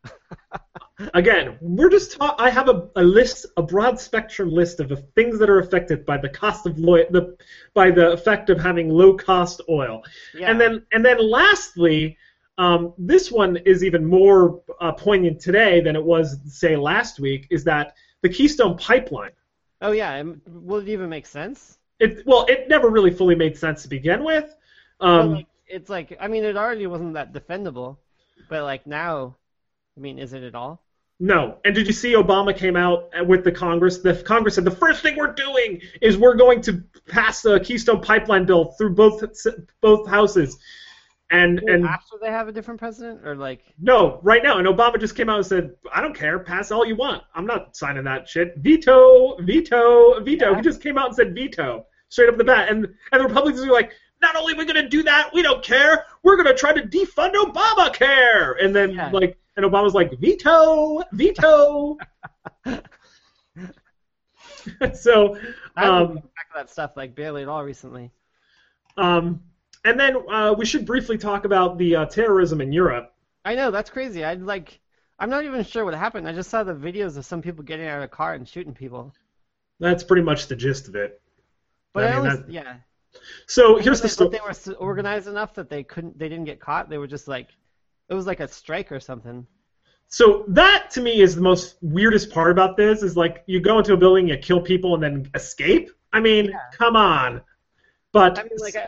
again, 1.14 1.58
we're 1.62 1.90
just 1.90 2.18
ta- 2.18 2.36
I 2.38 2.50
have 2.50 2.70
a, 2.70 2.90
a 2.96 3.04
list, 3.04 3.46
a 3.58 3.62
broad 3.62 4.00
spectrum 4.00 4.52
list 4.52 4.80
of 4.80 4.90
the 4.90 4.98
things 4.98 5.40
that 5.40 5.50
are 5.50 5.60
affected 5.60 6.06
by 6.06 6.18
the 6.18 6.30
cost 6.30 6.66
of 6.66 6.78
oil, 6.84 7.06
the 7.10 7.38
by 7.74 7.92
the 7.92 8.12
effect 8.12 8.50
of 8.50 8.60
having 8.60 8.90
low 8.90 9.16
cost 9.16 9.62
oil. 9.70 10.04
Yeah. 10.34 10.52
And 10.52 10.60
then 10.60 10.86
and 10.94 11.04
then 11.04 11.18
lastly, 11.30 12.18
um, 12.58 12.94
this 12.98 13.32
one 13.32 13.58
is 13.58 13.84
even 13.84 14.06
more 14.06 14.62
uh, 14.80 14.92
poignant 14.92 15.40
today 15.40 15.82
than 15.82 15.96
it 15.96 16.04
was 16.04 16.38
say 16.46 16.76
last 16.76 17.20
week. 17.20 17.48
Is 17.50 17.64
that 17.66 17.96
the 18.22 18.30
Keystone 18.30 18.78
Pipeline? 18.78 19.32
oh 19.82 19.92
yeah, 19.92 20.22
will 20.48 20.80
it 20.80 20.90
even 20.90 21.10
make 21.10 21.26
sense? 21.26 21.78
It 22.00 22.26
well, 22.26 22.46
it 22.50 22.68
never 22.70 22.90
really 22.90 23.12
fully 23.12 23.36
made 23.36 23.58
sense 23.58 23.84
to 23.84 23.90
begin 23.90 24.24
with. 24.24 24.54
Well, 25.00 25.20
Um, 25.20 25.32
like, 25.34 25.48
it's 25.70 25.90
like 25.90 26.18
I 26.20 26.28
mean, 26.28 26.44
it 26.44 26.58
already 26.58 26.88
wasn't 26.88 27.14
that 27.14 27.34
defendable, 27.34 27.98
but 28.50 28.64
like 28.64 28.86
now, 28.88 29.36
I 29.98 30.00
mean, 30.00 30.20
is 30.20 30.34
it 30.34 30.44
at 30.44 30.56
all? 30.56 30.84
No. 31.20 31.58
And 31.66 31.76
did 31.76 31.86
you 31.86 31.94
see 31.94 32.14
Obama 32.14 32.56
came 32.56 32.78
out 32.78 33.10
with 33.28 33.44
the 33.44 33.52
Congress? 33.52 33.98
The 33.98 34.16
Congress 34.16 34.56
said 34.56 34.64
the 34.64 34.72
first 34.72 35.04
thing 35.04 35.18
we're 35.18 35.34
doing 35.34 35.82
is 36.02 36.18
we're 36.18 36.36
going 36.36 36.62
to 36.62 36.84
pass 37.08 37.42
the 37.42 37.60
Keystone 37.60 38.02
Pipeline 38.02 38.46
bill 38.46 38.72
through 38.78 38.96
both 38.96 39.24
both 39.82 40.08
houses. 40.08 40.58
And 41.32 41.62
Well, 41.64 41.76
and 41.76 41.86
after 41.86 42.16
they 42.22 42.30
have 42.30 42.48
a 42.48 42.52
different 42.52 42.80
president, 42.80 43.28
or 43.28 43.36
like 43.36 43.62
no, 43.80 44.20
right 44.24 44.42
now. 44.42 44.58
And 44.58 44.68
Obama 44.68 45.00
just 45.00 45.16
came 45.16 45.30
out 45.30 45.38
and 45.38 45.46
said, 45.46 45.76
I 45.94 46.02
don't 46.02 46.16
care, 46.16 46.40
pass 46.40 46.72
all 46.72 46.86
you 46.86 46.96
want. 46.96 47.24
I'm 47.36 47.46
not 47.46 47.76
signing 47.76 48.06
that 48.06 48.28
shit. 48.28 48.56
Veto, 48.58 49.38
veto, 49.42 50.24
veto. 50.24 50.52
Yeah. 50.52 50.56
He 50.56 50.62
just 50.62 50.82
came 50.82 50.98
out 50.98 51.08
and 51.08 51.16
said 51.16 51.36
veto 51.36 51.86
straight 52.08 52.30
up 52.30 52.38
the 52.38 52.44
bat. 52.44 52.70
And 52.70 52.86
and 53.12 53.22
the 53.22 53.28
Republicans 53.28 53.66
were 53.66 53.74
like, 53.74 53.92
not 54.22 54.36
only 54.36 54.54
are 54.54 54.58
we 54.58 54.66
gonna 54.66 54.88
do 54.90 55.04
that, 55.04 55.32
we 55.34 55.42
don't 55.42 55.64
care. 55.64 56.06
We're 56.24 56.38
gonna 56.38 56.54
try 56.56 56.74
to 56.74 56.82
defund 56.82 57.34
Obamacare. 57.34 58.64
And 58.64 58.76
then 58.76 58.92
Yeah. 58.92 59.10
like 59.12 59.38
and 59.58 59.66
Obama's 59.66 59.94
like 59.94 60.18
veto, 60.20 61.02
veto. 61.12 61.98
so 64.94 65.38
I 65.76 65.86
um, 65.86 66.16
back 66.16 66.26
at 66.52 66.56
that 66.56 66.70
stuff 66.70 66.92
like 66.96 67.16
barely 67.16 67.42
at 67.42 67.48
all 67.48 67.64
recently. 67.64 68.12
um, 68.98 69.42
and 69.86 69.98
then 70.00 70.18
uh, 70.30 70.54
we 70.58 70.66
should 70.66 70.86
briefly 70.86 71.18
talk 71.18 71.46
about 71.46 71.78
the 71.78 71.96
uh, 71.96 72.06
terrorism 72.06 72.60
in 72.62 72.72
Europe. 72.74 73.14
I 73.46 73.56
know 73.56 73.72
that's 73.72 73.90
crazy. 73.90 74.24
I 74.26 74.34
like. 74.34 74.80
I'm 75.22 75.30
not 75.30 75.44
even 75.44 75.64
sure 75.66 75.84
what 75.84 75.94
happened. 75.94 76.28
I 76.28 76.34
just 76.34 76.50
saw 76.50 76.64
the 76.64 76.74
videos 76.74 77.18
of 77.18 77.26
some 77.26 77.42
people 77.42 77.64
getting 77.64 77.88
out 77.88 77.98
of 77.98 78.04
a 78.04 78.08
car 78.08 78.34
and 78.34 78.48
shooting 78.48 78.74
people. 78.74 79.14
That's 79.80 80.04
pretty 80.04 80.22
much 80.24 80.48
the 80.48 80.56
gist 80.56 80.88
of 80.88 80.96
it. 80.96 81.22
But 81.94 82.04
I 82.04 82.08
I, 82.08 82.10
mean, 82.12 82.18
always, 82.20 82.40
that- 82.46 82.52
yeah. 82.52 82.76
So 83.48 83.78
here's 83.78 84.00
But 84.00 84.04
the 84.04 84.10
story. 84.10 84.30
They 84.30 84.40
were 84.40 84.76
organized 84.78 85.28
enough 85.28 85.54
that 85.56 85.70
they 85.70 85.84
couldn't. 85.84 86.18
They 86.18 86.30
didn't 86.30 86.46
get 86.46 86.60
caught. 86.60 86.90
They 86.90 86.98
were 86.98 87.08
just 87.08 87.28
like, 87.28 87.50
it 88.10 88.14
was 88.14 88.26
like 88.28 88.40
a 88.40 88.48
strike 88.48 88.92
or 88.92 89.00
something. 89.00 89.46
So 90.08 90.44
that 90.48 90.90
to 90.92 91.02
me 91.02 91.22
is 91.22 91.36
the 91.36 91.42
most 91.42 91.78
weirdest 91.82 92.32
part 92.32 92.52
about 92.52 92.78
this 92.78 93.04
is 93.04 93.16
like 93.16 93.44
you 93.46 93.60
go 93.60 93.78
into 93.78 93.94
a 93.94 93.98
building, 93.98 94.28
you 94.28 94.38
kill 94.38 94.62
people, 94.62 94.96
and 94.96 95.04
then 95.04 95.32
escape. 95.36 95.92
I 96.12 96.20
mean, 96.20 96.46
Yeah. 96.46 96.58
come 96.74 96.96
on. 96.96 97.42
But 98.12 98.40
I 98.40 98.44
mean, 98.44 98.52
like, 98.60 98.76
I, 98.76 98.88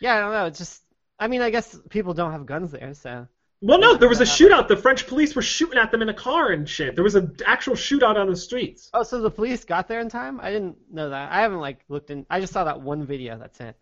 yeah, 0.00 0.16
I 0.16 0.20
don't 0.20 0.32
know. 0.32 0.46
It's 0.46 0.58
just. 0.58 0.82
I 1.18 1.28
mean, 1.28 1.40
I 1.40 1.50
guess 1.50 1.76
people 1.88 2.14
don't 2.14 2.32
have 2.32 2.46
guns 2.46 2.70
there, 2.70 2.94
so. 2.94 3.26
Well, 3.62 3.78
no, 3.78 3.96
there 3.96 4.08
was 4.08 4.20
a 4.20 4.24
shootout. 4.24 4.68
The 4.68 4.76
French 4.76 5.06
police 5.06 5.34
were 5.34 5.42
shooting 5.42 5.78
at 5.78 5.90
them 5.90 6.02
in 6.02 6.08
a 6.08 6.14
car 6.14 6.50
and 6.52 6.68
shit. 6.68 6.94
There 6.94 7.04
was 7.04 7.14
an 7.14 7.36
actual 7.46 7.74
shootout 7.74 8.16
on 8.16 8.28
the 8.28 8.36
streets. 8.36 8.90
Oh, 8.92 9.02
so 9.02 9.20
the 9.20 9.30
police 9.30 9.64
got 9.64 9.88
there 9.88 10.00
in 10.00 10.08
time? 10.08 10.40
I 10.40 10.50
didn't 10.50 10.76
know 10.92 11.08
that. 11.10 11.32
I 11.32 11.40
haven't 11.40 11.60
like 11.60 11.80
looked 11.88 12.10
in. 12.10 12.26
I 12.28 12.40
just 12.40 12.52
saw 12.52 12.64
that 12.64 12.80
one 12.80 13.04
video. 13.04 13.38
That's 13.38 13.58
it. 13.60 13.76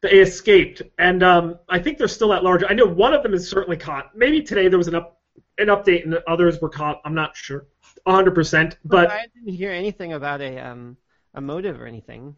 They 0.00 0.18
escaped, 0.18 0.82
and 0.98 1.22
um, 1.22 1.58
I 1.68 1.78
think 1.78 1.96
they're 1.96 2.08
still 2.08 2.32
at 2.32 2.42
large. 2.42 2.64
I 2.68 2.74
know 2.74 2.86
one 2.86 3.14
of 3.14 3.22
them 3.22 3.34
is 3.34 3.48
certainly 3.48 3.76
caught. 3.76 4.16
Maybe 4.16 4.42
today 4.42 4.66
there 4.66 4.78
was 4.78 4.88
an 4.88 4.96
up 4.96 5.20
an 5.58 5.68
update, 5.68 6.04
and 6.04 6.18
others 6.26 6.60
were 6.60 6.68
caught. 6.68 7.00
I'm 7.04 7.14
not 7.14 7.36
sure, 7.36 7.66
100. 8.02 8.34
percent 8.34 8.78
But 8.84 9.12
I 9.12 9.26
didn't 9.32 9.54
hear 9.54 9.70
anything 9.70 10.12
about 10.14 10.40
a 10.40 10.58
um 10.58 10.96
a 11.34 11.40
motive 11.40 11.80
or 11.80 11.86
anything. 11.86 12.34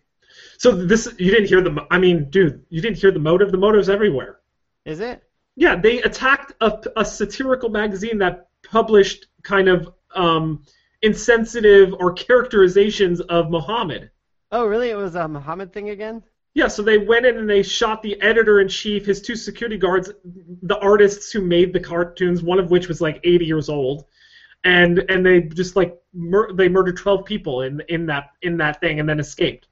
So 0.58 0.72
this 0.72 1.08
you 1.18 1.30
didn't 1.30 1.48
hear 1.48 1.62
the 1.62 1.86
I 1.90 1.98
mean, 1.98 2.28
dude, 2.28 2.66
you 2.68 2.82
didn't 2.82 2.98
hear 2.98 3.10
the 3.10 3.18
motive. 3.18 3.50
The 3.50 3.56
motive's 3.56 3.88
everywhere. 3.88 4.40
Is 4.84 5.00
it? 5.00 5.23
Yeah, 5.56 5.76
they 5.76 6.02
attacked 6.02 6.52
a, 6.60 6.82
a 6.96 7.04
satirical 7.04 7.68
magazine 7.68 8.18
that 8.18 8.48
published 8.62 9.28
kind 9.42 9.68
of 9.68 9.92
um, 10.14 10.64
insensitive 11.02 11.94
or 12.00 12.12
characterizations 12.12 13.20
of 13.20 13.50
Muhammad. 13.50 14.10
Oh, 14.50 14.66
really? 14.66 14.90
It 14.90 14.96
was 14.96 15.14
a 15.14 15.28
Muhammad 15.28 15.72
thing 15.72 15.90
again? 15.90 16.22
Yeah, 16.54 16.68
so 16.68 16.82
they 16.82 16.98
went 16.98 17.26
in 17.26 17.36
and 17.36 17.50
they 17.50 17.62
shot 17.62 18.00
the 18.02 18.20
editor 18.22 18.60
in 18.60 18.68
chief, 18.68 19.06
his 19.06 19.20
two 19.20 19.34
security 19.34 19.76
guards, 19.76 20.12
the 20.62 20.78
artists 20.78 21.32
who 21.32 21.40
made 21.40 21.72
the 21.72 21.80
cartoons, 21.80 22.42
one 22.42 22.60
of 22.60 22.70
which 22.70 22.86
was 22.86 23.00
like 23.00 23.20
80 23.24 23.44
years 23.44 23.68
old, 23.68 24.04
and 24.62 25.04
and 25.08 25.26
they 25.26 25.40
just 25.42 25.74
like 25.74 26.00
mur- 26.12 26.52
they 26.52 26.68
murdered 26.68 26.96
12 26.96 27.24
people 27.24 27.62
in 27.62 27.82
in 27.88 28.06
that 28.06 28.30
in 28.42 28.56
that 28.58 28.80
thing 28.80 29.00
and 29.00 29.08
then 29.08 29.18
escaped. 29.18 29.66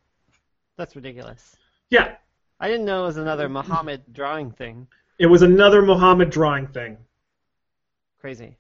That's 0.77 0.97
ridiculous. 0.97 1.57
Yeah, 1.91 2.17
I 2.59 2.67
didn't 2.67 2.85
know 2.85 3.05
it 3.05 3.07
was 3.07 3.17
another 3.17 3.49
Muhammad 3.49 4.03
drawing 4.13 4.51
thing. 4.51 4.89
It 5.23 5.27
was 5.27 5.43
another 5.43 5.83
Muhammad 5.83 6.31
drawing 6.31 6.67
thing. 6.67 6.97
Crazy. 8.21 8.57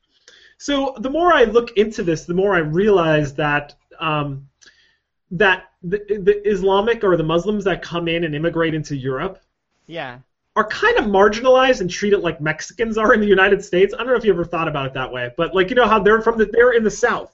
So 0.59 0.95
the 0.99 1.11
more 1.11 1.33
I 1.33 1.45
look 1.45 1.77
into 1.77 2.03
this, 2.03 2.25
the 2.25 2.35
more 2.35 2.55
I 2.55 2.59
realize 2.59 3.35
that 3.35 3.75
um, 3.99 4.49
that 5.33 5.71
the, 5.83 5.99
the 6.29 6.49
Islamic 6.49 7.03
or 7.05 7.17
the 7.17 7.25
Muslims 7.25 7.65
that 7.65 7.83
come 7.83 8.07
in 8.09 8.25
and 8.25 8.35
immigrate 8.35 8.75
into 8.75 8.95
Europe 8.97 9.41
Yeah. 9.87 10.19
are 10.57 10.67
kind 10.69 10.99
of 10.99 11.07
marginalized 11.07 11.81
and 11.81 11.91
treated 11.91 12.21
like 12.21 12.41
Mexicans 12.41 12.97
are 12.99 13.13
in 13.15 13.21
the 13.21 13.27
United 13.27 13.65
States. 13.65 13.93
I 13.95 13.99
don't 13.99 14.09
know 14.09 14.15
if 14.15 14.25
you 14.25 14.33
ever 14.33 14.45
thought 14.45 14.69
about 14.69 14.87
it 14.87 14.95
that 14.95 15.13
way, 15.13 15.33
but 15.37 15.55
like 15.55 15.69
you 15.71 15.77
know 15.77 15.87
how 15.89 15.99
they're 16.01 16.23
from 16.23 16.39
the 16.39 16.47
they're 16.47 16.73
in 16.73 16.85
the 16.85 16.91
South 16.91 17.33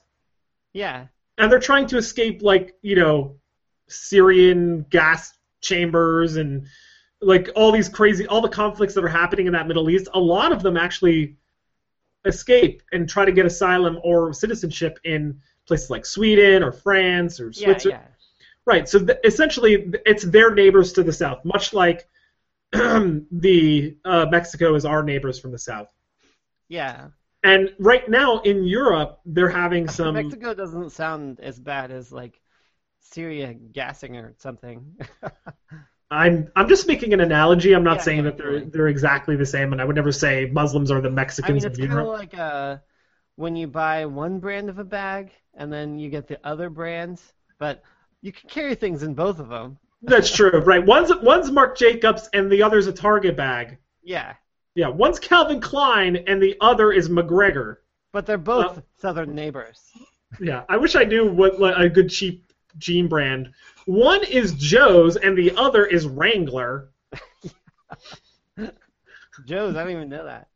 Yeah. 0.73 1.05
and 1.37 1.51
they're 1.51 1.59
trying 1.59 1.87
to 1.87 1.97
escape 1.97 2.41
like 2.41 2.75
you 2.81 2.95
know 2.95 3.35
Syrian 3.87 4.85
gas 4.89 5.33
chambers 5.61 6.35
and 6.37 6.65
like 7.21 7.49
all 7.55 7.71
these 7.71 7.89
crazy 7.89 8.25
all 8.27 8.41
the 8.41 8.49
conflicts 8.49 8.93
that 8.93 9.03
are 9.03 9.07
happening 9.09 9.47
in 9.47 9.53
that 9.53 9.67
Middle 9.67 9.89
East. 9.89 10.07
A 10.13 10.19
lot 10.19 10.51
of 10.51 10.61
them 10.63 10.77
actually 10.77 11.35
escape 12.25 12.81
and 12.91 13.07
try 13.09 13.25
to 13.25 13.31
get 13.31 13.45
asylum 13.45 13.99
or 14.03 14.33
citizenship 14.33 14.99
in 15.03 15.39
places 15.65 15.89
like 15.89 16.05
Sweden 16.05 16.63
or 16.63 16.71
France 16.71 17.39
or 17.39 17.47
Yeah, 17.51 17.65
Switzerland. 17.65 18.01
yeah. 18.03 18.15
Right. 18.65 18.87
So 18.87 18.99
th- 18.99 19.17
essentially, 19.23 19.91
it's 20.05 20.23
their 20.23 20.53
neighbors 20.53 20.93
to 20.93 21.03
the 21.03 21.13
south, 21.13 21.43
much 21.45 21.73
like 21.73 22.07
the 22.71 23.95
uh, 24.05 24.25
Mexico 24.29 24.75
is 24.75 24.85
our 24.85 25.01
neighbors 25.03 25.39
from 25.39 25.51
the 25.51 25.57
south. 25.59 25.87
Yeah. 26.67 27.07
And 27.43 27.73
right 27.79 28.07
now 28.09 28.39
in 28.41 28.63
Europe, 28.65 29.21
they're 29.25 29.49
having 29.49 29.87
some. 29.97 30.13
Mexico 30.15 30.53
doesn't 30.53 30.91
sound 30.91 31.39
as 31.39 31.59
bad 31.59 31.89
as 31.91 32.11
like 32.11 32.39
Syria 32.99 33.53
gassing 33.53 34.17
or 34.17 34.33
something. 34.37 34.97
I'm 36.11 36.51
I'm 36.55 36.67
just 36.67 36.87
making 36.87 37.13
an 37.13 37.19
analogy. 37.19 37.73
I'm 37.73 37.83
not 37.83 37.97
Yeah, 37.97 38.03
saying 38.03 38.23
that 38.23 38.37
they're 38.37 38.61
they're 38.61 38.87
exactly 38.87 39.35
the 39.35 39.45
same, 39.45 39.71
and 39.73 39.81
I 39.81 39.85
would 39.85 39.95
never 39.95 40.11
say 40.11 40.45
Muslims 40.51 40.89
are 40.91 41.01
the 41.01 41.09
I 41.09 41.11
mean, 41.11 41.15
Mexicans 41.15 41.65
it's 41.65 41.77
kind 41.77 41.93
of 41.93 42.07
like 42.07 42.37
uh, 42.37 42.77
when 43.35 43.55
you 43.55 43.67
buy 43.67 44.05
one 44.05 44.39
brand 44.39 44.69
of 44.69 44.79
a 44.79 44.83
bag 44.83 45.31
and 45.53 45.71
then 45.71 45.99
you 45.99 46.09
get 46.09 46.27
the 46.27 46.39
other 46.43 46.69
brand, 46.69 47.21
but 47.59 47.83
you 48.21 48.31
can 48.31 48.49
carry 48.49 48.75
things 48.75 49.03
in 49.03 49.13
both 49.13 49.39
of 49.39 49.49
them. 49.49 49.77
That's 50.01 50.31
true, 50.35 50.59
right? 50.61 50.85
One's 50.85 51.13
one's 51.17 51.51
Marc 51.51 51.77
Jacobs, 51.77 52.29
and 52.33 52.51
the 52.51 52.63
other's 52.63 52.87
a 52.87 52.93
Target 52.93 53.35
bag. 53.37 53.77
Yeah, 54.01 54.33
Yeah, 54.75 54.87
one's 54.87 55.19
Calvin 55.19 55.59
Klein, 55.61 56.15
and 56.15 56.41
the 56.41 56.55
other 56.61 56.91
is 56.91 57.09
McGregor. 57.09 57.77
but 58.11 58.25
they're 58.25 58.37
both 58.37 58.75
Well- 58.77 58.83
southern 58.97 59.35
neighbors. 59.35 59.91
Yeah, 60.39 60.63
I 60.69 60.77
wish 60.77 60.95
I 60.95 61.03
knew 61.03 61.25
what 61.31 61.59
like, 61.59 61.77
a 61.77 61.89
good 61.89 62.09
cheap 62.09 62.51
jean 62.77 63.07
brand. 63.07 63.51
One 63.89 64.23
is 64.23 64.53
Joe's 64.53 65.15
and 65.15 65.35
the 65.35 65.51
other 65.57 65.83
is 65.83 66.05
Wrangler. 66.05 66.89
Joe's, 69.47 69.75
I 69.75 69.81
don't 69.83 69.91
even 69.91 70.09
know 70.09 70.25
that. 70.25 70.47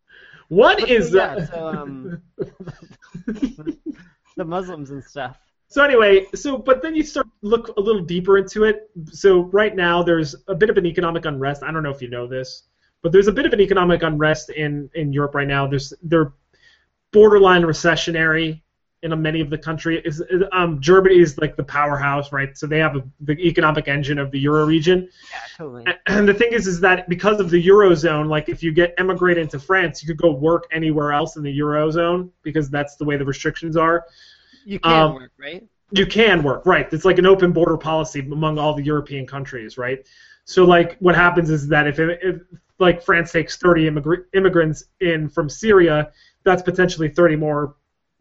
One 0.49 0.79
But, 0.79 0.87
is 0.87 1.11
yeah, 1.11 1.37
uh, 1.37 1.45
so 1.47 1.67
um, 1.67 2.21
the 3.25 4.45
Muslims 4.45 4.91
and 4.91 5.03
stuff. 5.03 5.39
so 5.67 5.83
anyway, 5.83 6.27
so 6.35 6.59
but 6.59 6.83
then 6.83 6.93
you 6.93 7.01
start 7.01 7.25
look 7.41 7.75
a 7.75 7.81
little 7.81 8.03
deeper 8.03 8.37
into 8.37 8.65
it. 8.65 8.91
So 9.11 9.45
right 9.45 9.75
now 9.75 10.03
there's 10.03 10.35
a 10.47 10.53
bit 10.53 10.69
of 10.69 10.77
an 10.77 10.85
economic 10.85 11.25
unrest. 11.25 11.63
I 11.63 11.71
don't 11.71 11.81
know 11.81 11.89
if 11.89 12.03
you 12.03 12.09
know 12.11 12.27
this, 12.27 12.67
but 13.01 13.11
there's 13.11 13.27
a 13.27 13.31
bit 13.31 13.47
of 13.47 13.53
an 13.53 13.61
economic 13.61 14.03
unrest 14.03 14.51
in 14.51 14.91
in 14.93 15.11
Europe 15.11 15.33
right 15.33 15.47
now. 15.47 15.65
There's 15.65 15.91
they're 16.03 16.33
borderline 17.11 17.63
recessionary 17.63 18.61
in 19.03 19.21
many 19.21 19.41
of 19.41 19.49
the 19.49 19.57
country. 19.57 20.01
Is 20.05 20.21
is, 20.21 20.43
um 20.51 20.81
Germany 20.81 21.19
is 21.19 21.37
like 21.37 21.55
the 21.55 21.63
powerhouse, 21.63 22.31
right? 22.31 22.57
So 22.57 22.65
they 22.65 22.79
have 22.79 22.95
a, 22.95 23.03
the 23.21 23.33
economic 23.33 23.87
engine 23.87 24.17
of 24.17 24.31
the 24.31 24.39
euro 24.39 24.65
region. 24.65 25.09
Yeah, 25.31 25.39
totally. 25.57 25.85
And 26.07 26.27
the 26.27 26.33
thing 26.33 26.53
is, 26.53 26.65
is 26.67 26.79
that 26.81 27.07
because 27.09 27.39
of 27.39 27.49
the 27.49 27.63
eurozone, 27.63 28.27
like 28.29 28.49
if 28.49 28.63
you 28.63 28.71
get 28.71 28.93
emigrate 28.97 29.37
into 29.37 29.59
France, 29.59 30.01
you 30.01 30.07
could 30.07 30.21
go 30.21 30.31
work 30.31 30.63
anywhere 30.71 31.11
else 31.11 31.35
in 31.35 31.43
the 31.43 31.59
eurozone 31.59 32.29
because 32.41 32.69
that's 32.69 32.95
the 32.95 33.05
way 33.05 33.17
the 33.17 33.25
restrictions 33.25 33.77
are. 33.77 34.05
You 34.65 34.79
can 34.79 34.91
um, 34.91 35.13
work, 35.15 35.31
right? 35.37 35.67
You 35.91 36.05
can 36.05 36.41
work, 36.41 36.65
right? 36.65 36.91
It's 36.91 37.05
like 37.05 37.19
an 37.19 37.25
open 37.25 37.51
border 37.51 37.77
policy 37.77 38.21
among 38.21 38.57
all 38.57 38.73
the 38.73 38.83
European 38.83 39.27
countries, 39.27 39.77
right? 39.77 40.05
So 40.45 40.63
like 40.63 40.97
what 40.99 41.15
happens 41.15 41.49
is 41.49 41.67
that 41.67 41.87
if, 41.87 41.99
if 41.99 42.41
like 42.79 43.03
France 43.03 43.31
takes 43.31 43.57
30 43.57 43.89
immigr- 43.89 44.25
immigrants 44.33 44.85
in 44.99 45.29
from 45.29 45.49
Syria, 45.49 46.11
that's 46.43 46.61
potentially 46.61 47.09
30 47.09 47.35
more 47.35 47.75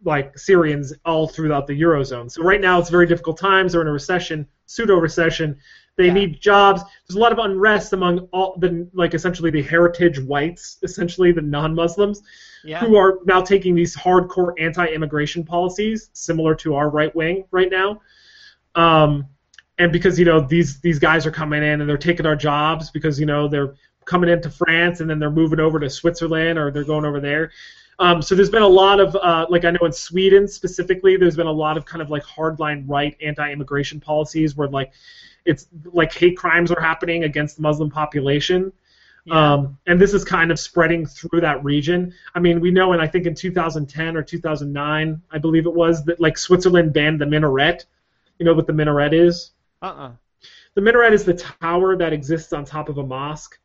like 0.05 0.38
Syrians 0.38 0.92
all 1.05 1.28
throughout 1.28 1.66
the 1.66 1.80
eurozone. 1.80 2.30
So 2.30 2.42
right 2.42 2.61
now 2.61 2.78
it's 2.78 2.90
very 2.90 3.07
difficult 3.07 3.38
times. 3.38 3.72
They're 3.72 3.82
in 3.82 3.88
a 3.88 3.92
recession, 3.92 4.46
pseudo 4.66 4.96
recession. 4.96 5.57
They 5.96 6.07
Yeah. 6.07 6.14
need 6.14 6.40
jobs. 6.40 6.82
There's 7.07 7.16
a 7.16 7.20
lot 7.20 7.32
of 7.32 7.38
unrest 7.38 7.92
among 7.92 8.20
all 8.32 8.57
the 8.59 8.88
like 8.94 9.14
essentially 9.14 9.50
the 9.50 9.62
heritage 9.62 10.18
whites, 10.20 10.78
essentially 10.82 11.32
the 11.32 11.42
non-Muslims 11.42 12.22
Yeah. 12.64 12.80
who 12.80 12.96
are 12.96 13.18
now 13.26 13.42
taking 13.42 13.74
these 13.74 13.94
hardcore 13.96 14.55
anti-immigration 14.59 15.44
policies, 15.44 16.11
similar 16.14 16.55
to 16.57 16.74
our 16.74 16.88
right 16.88 17.14
wing 17.14 17.44
right 17.50 17.70
now. 17.70 18.00
Um, 18.74 19.26
and 19.78 19.92
because 19.92 20.18
you 20.18 20.24
know 20.24 20.40
these 20.40 20.80
these 20.80 20.98
guys 20.98 21.26
are 21.26 21.30
coming 21.30 21.62
in 21.62 21.80
and 21.80 21.88
they're 21.88 21.96
taking 21.98 22.26
our 22.26 22.36
jobs 22.36 22.90
because 22.90 23.18
you 23.20 23.26
know 23.26 23.48
they're 23.48 23.74
coming 24.05 24.30
into 24.30 24.50
France 24.50 25.00
and 25.00 25.09
then 25.09 25.18
they're 25.18 25.30
moving 25.30 25.61
over 25.61 25.78
to 25.78 25.88
Switzerland 25.88 26.59
or 26.59 26.70
they're 26.70 26.84
going 26.84 27.05
over 27.05 27.20
there. 27.20 27.50
Um, 27.99 28.22
so 28.22 28.34
there's 28.34 28.51
been 28.51 28.62
a 28.62 28.68
lot 28.68 29.01
of 29.01 29.14
uh, 29.16 29.47
like 29.49 29.64
I 29.64 29.70
know 29.70 29.84
in 29.84 29.93
Sweden 29.93 30.49
specifically, 30.49 31.16
there's 31.16 31.36
been 31.36 31.47
a 31.47 31.53
lot 31.53 31.76
of 31.76 31.84
kind 31.84 32.03
of 32.03 32.11
like 32.11 32.24
hardline 32.24 32.84
right 32.86 33.16
anti-immigration 33.22 34.01
policies 34.01 34.57
where 34.57 34.68
like 34.68 34.93
it's 35.45 35.66
like 35.84 36.12
hate 36.12 36.36
crimes 36.36 36.70
are 36.70 36.80
happening 36.80 37.24
against 37.24 37.57
the 37.57 37.62
Muslim 37.62 37.90
population. 37.90 38.72
Yeah. 39.24 39.55
Um, 39.55 39.78
and 39.86 40.01
this 40.01 40.14
is 40.14 40.24
kind 40.24 40.51
of 40.51 40.59
spreading 40.59 41.07
through 41.07 41.43
that 41.43 41.62
region. 41.62 42.12
I 42.34 42.40
mean, 42.40 42.61
we 42.61 42.72
know, 42.72 42.93
and 42.93 43.01
I 43.01 43.07
think 43.07 43.26
in 43.26 43.34
2010 43.34 44.16
or 44.16 44.22
2009, 44.22 45.22
I 45.30 45.38
believe 45.38 45.66
it 45.66 45.74
was, 45.74 46.05
that 46.07 46.20
like 46.20 46.36
Switzerland 46.36 46.93
banned 46.93 47.20
the 47.20 47.26
minaret. 47.26 47.86
You 48.38 48.47
know 48.47 48.55
what 48.55 48.66
the 48.66 48.72
minaret 48.72 49.14
is? 49.14 49.53
Uh-uh. 49.80 50.12
The 50.74 50.80
minaret 50.80 51.12
is 51.12 51.24
the 51.24 51.34
tower 51.34 51.97
that 51.97 52.12
exists 52.12 52.53
on 52.53 52.64
top 52.64 52.88
of 52.88 52.99
a 52.99 53.05
mosque, 53.05 53.59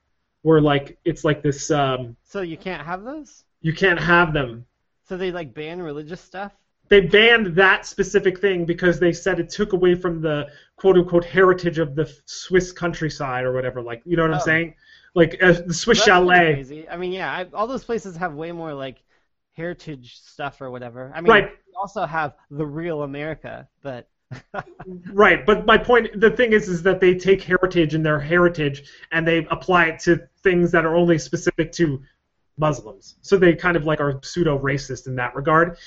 where 0.43 0.61
like 0.61 0.99
it's 1.05 1.23
like 1.23 1.41
this. 1.41 1.71
Um, 1.71 2.15
So 2.23 2.41
you 2.41 2.57
can't 2.57 2.85
have 2.85 3.03
those? 3.03 3.43
You 3.61 3.73
can't 3.73 3.99
have 3.99 4.33
them. 4.33 4.65
So 5.07 5.17
they 5.17 5.31
like 5.31 5.53
ban 5.53 5.81
religious 5.81 6.21
stuff? 6.21 6.51
They 6.89 7.01
banned 7.01 7.47
that 7.55 7.85
specific 7.85 8.39
thing 8.39 8.63
because 8.65 8.99
they 8.99 9.11
said 9.11 9.39
it 9.39 9.49
took 9.49 9.73
away 9.73 9.93
from 9.95 10.21
the 10.21 10.47
quote 10.77 10.97
unquote 10.97 11.25
heritage 11.25 11.79
of 11.79 11.95
the 11.95 12.11
Swiss 12.25 12.71
countryside 12.71 13.43
or 13.43 13.51
whatever. 13.53 13.81
Like, 13.81 14.01
you 14.05 14.15
know 14.15 14.23
what 14.23 14.31
I'm 14.31 14.39
Oh. 14.41 14.45
saying? 14.45 14.75
Like 15.13 15.41
uh, 15.41 15.53
the 15.65 15.73
Swiss 15.73 16.03
chalet. 16.03 16.53
Crazy. 16.53 16.87
I 16.87 16.95
mean, 16.97 17.11
yeah, 17.11 17.31
I, 17.31 17.45
all 17.53 17.67
those 17.67 17.83
places 17.83 18.15
have 18.17 18.33
way 18.35 18.51
more 18.51 18.73
like 18.73 19.03
heritage 19.53 20.17
stuff 20.19 20.61
or 20.61 20.69
whatever. 20.71 21.11
I 21.13 21.21
mean, 21.21 21.31
Right. 21.31 21.49
we 21.67 21.73
also 21.75 22.05
have 22.05 22.35
the 22.51 22.65
real 22.65 23.03
America, 23.03 23.67
but 23.81 24.07
Right, 25.11 25.45
but 25.45 25.65
my 25.65 25.77
point, 25.77 26.19
the 26.19 26.29
thing 26.31 26.53
is, 26.53 26.69
is 26.69 26.83
that 26.83 26.99
they 27.01 27.15
take 27.15 27.41
heritage 27.41 27.93
and 27.95 28.05
their 28.05 28.19
heritage 28.19 28.83
and 29.11 29.27
they 29.27 29.45
apply 29.51 29.85
it 29.87 29.99
to 30.01 30.21
things 30.43 30.71
that 30.71 30.85
are 30.85 30.95
only 30.95 31.17
specific 31.17 31.71
to 31.73 32.01
Muslims. 32.57 33.15
So 33.21 33.37
they 33.37 33.53
kind 33.55 33.77
of 33.77 33.85
like 33.85 33.99
are 33.99 34.19
pseudo 34.23 34.57
racist 34.59 35.07
in 35.07 35.15
that 35.15 35.35
regard, 35.35 35.77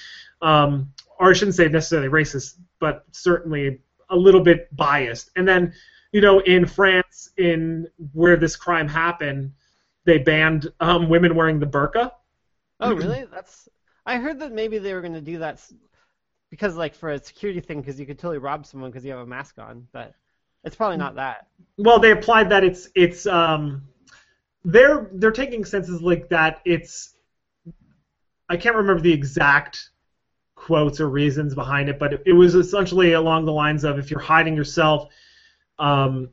um, 0.42 0.92
or 1.18 1.30
I 1.30 1.32
shouldn't 1.32 1.56
say 1.56 1.68
necessarily 1.68 2.08
racist, 2.08 2.58
but 2.78 3.04
certainly 3.12 3.80
a 4.08 4.16
little 4.16 4.42
bit 4.42 4.74
biased. 4.74 5.30
And 5.36 5.46
then, 5.46 5.72
you 6.12 6.20
know, 6.20 6.40
in 6.40 6.66
France, 6.66 7.30
in 7.36 7.88
where 8.12 8.36
this 8.36 8.56
crime 8.56 8.88
happened, 8.88 9.52
they 10.04 10.18
banned 10.18 10.72
um, 10.80 11.08
women 11.08 11.34
wearing 11.34 11.60
the 11.60 11.66
burqa. 11.66 12.12
oh 12.80 12.94
really? 12.94 13.26
That's 13.30 13.68
I 14.06 14.16
heard 14.16 14.40
that 14.40 14.52
maybe 14.52 14.78
they 14.78 14.94
were 14.94 15.02
going 15.02 15.14
to 15.14 15.20
do 15.20 15.38
that 15.38 15.60
because 16.50 16.76
like 16.76 16.94
for 16.94 17.10
a 17.10 17.22
security 17.22 17.60
thing 17.60 17.80
because 17.80 18.00
you 18.00 18.06
could 18.06 18.18
totally 18.18 18.38
rob 18.38 18.66
someone 18.66 18.90
because 18.90 19.04
you 19.04 19.12
have 19.12 19.20
a 19.20 19.26
mask 19.26 19.58
on, 19.58 19.86
but 19.92 20.14
it's 20.64 20.76
probably 20.76 20.96
not 20.96 21.16
that. 21.16 21.46
Well, 21.78 21.98
they 21.98 22.10
applied 22.10 22.50
that 22.50 22.64
it's 22.64 22.88
it's 22.94 23.26
um 23.26 23.82
they're 24.64 25.08
they're 25.14 25.30
taking 25.30 25.64
senses 25.64 26.02
like 26.02 26.28
that 26.28 26.60
it's 26.64 27.14
I 28.48 28.56
can't 28.56 28.76
remember 28.76 29.00
the 29.00 29.12
exact 29.12 29.90
quotes 30.54 31.00
or 31.00 31.08
reasons 31.08 31.54
behind 31.54 31.88
it, 31.88 31.98
but 31.98 32.12
it, 32.12 32.22
it 32.26 32.32
was 32.32 32.54
essentially 32.54 33.12
along 33.12 33.44
the 33.44 33.52
lines 33.52 33.84
of 33.84 33.98
if 33.98 34.10
you're 34.10 34.20
hiding 34.20 34.56
yourself 34.56 35.08
um, 35.78 36.28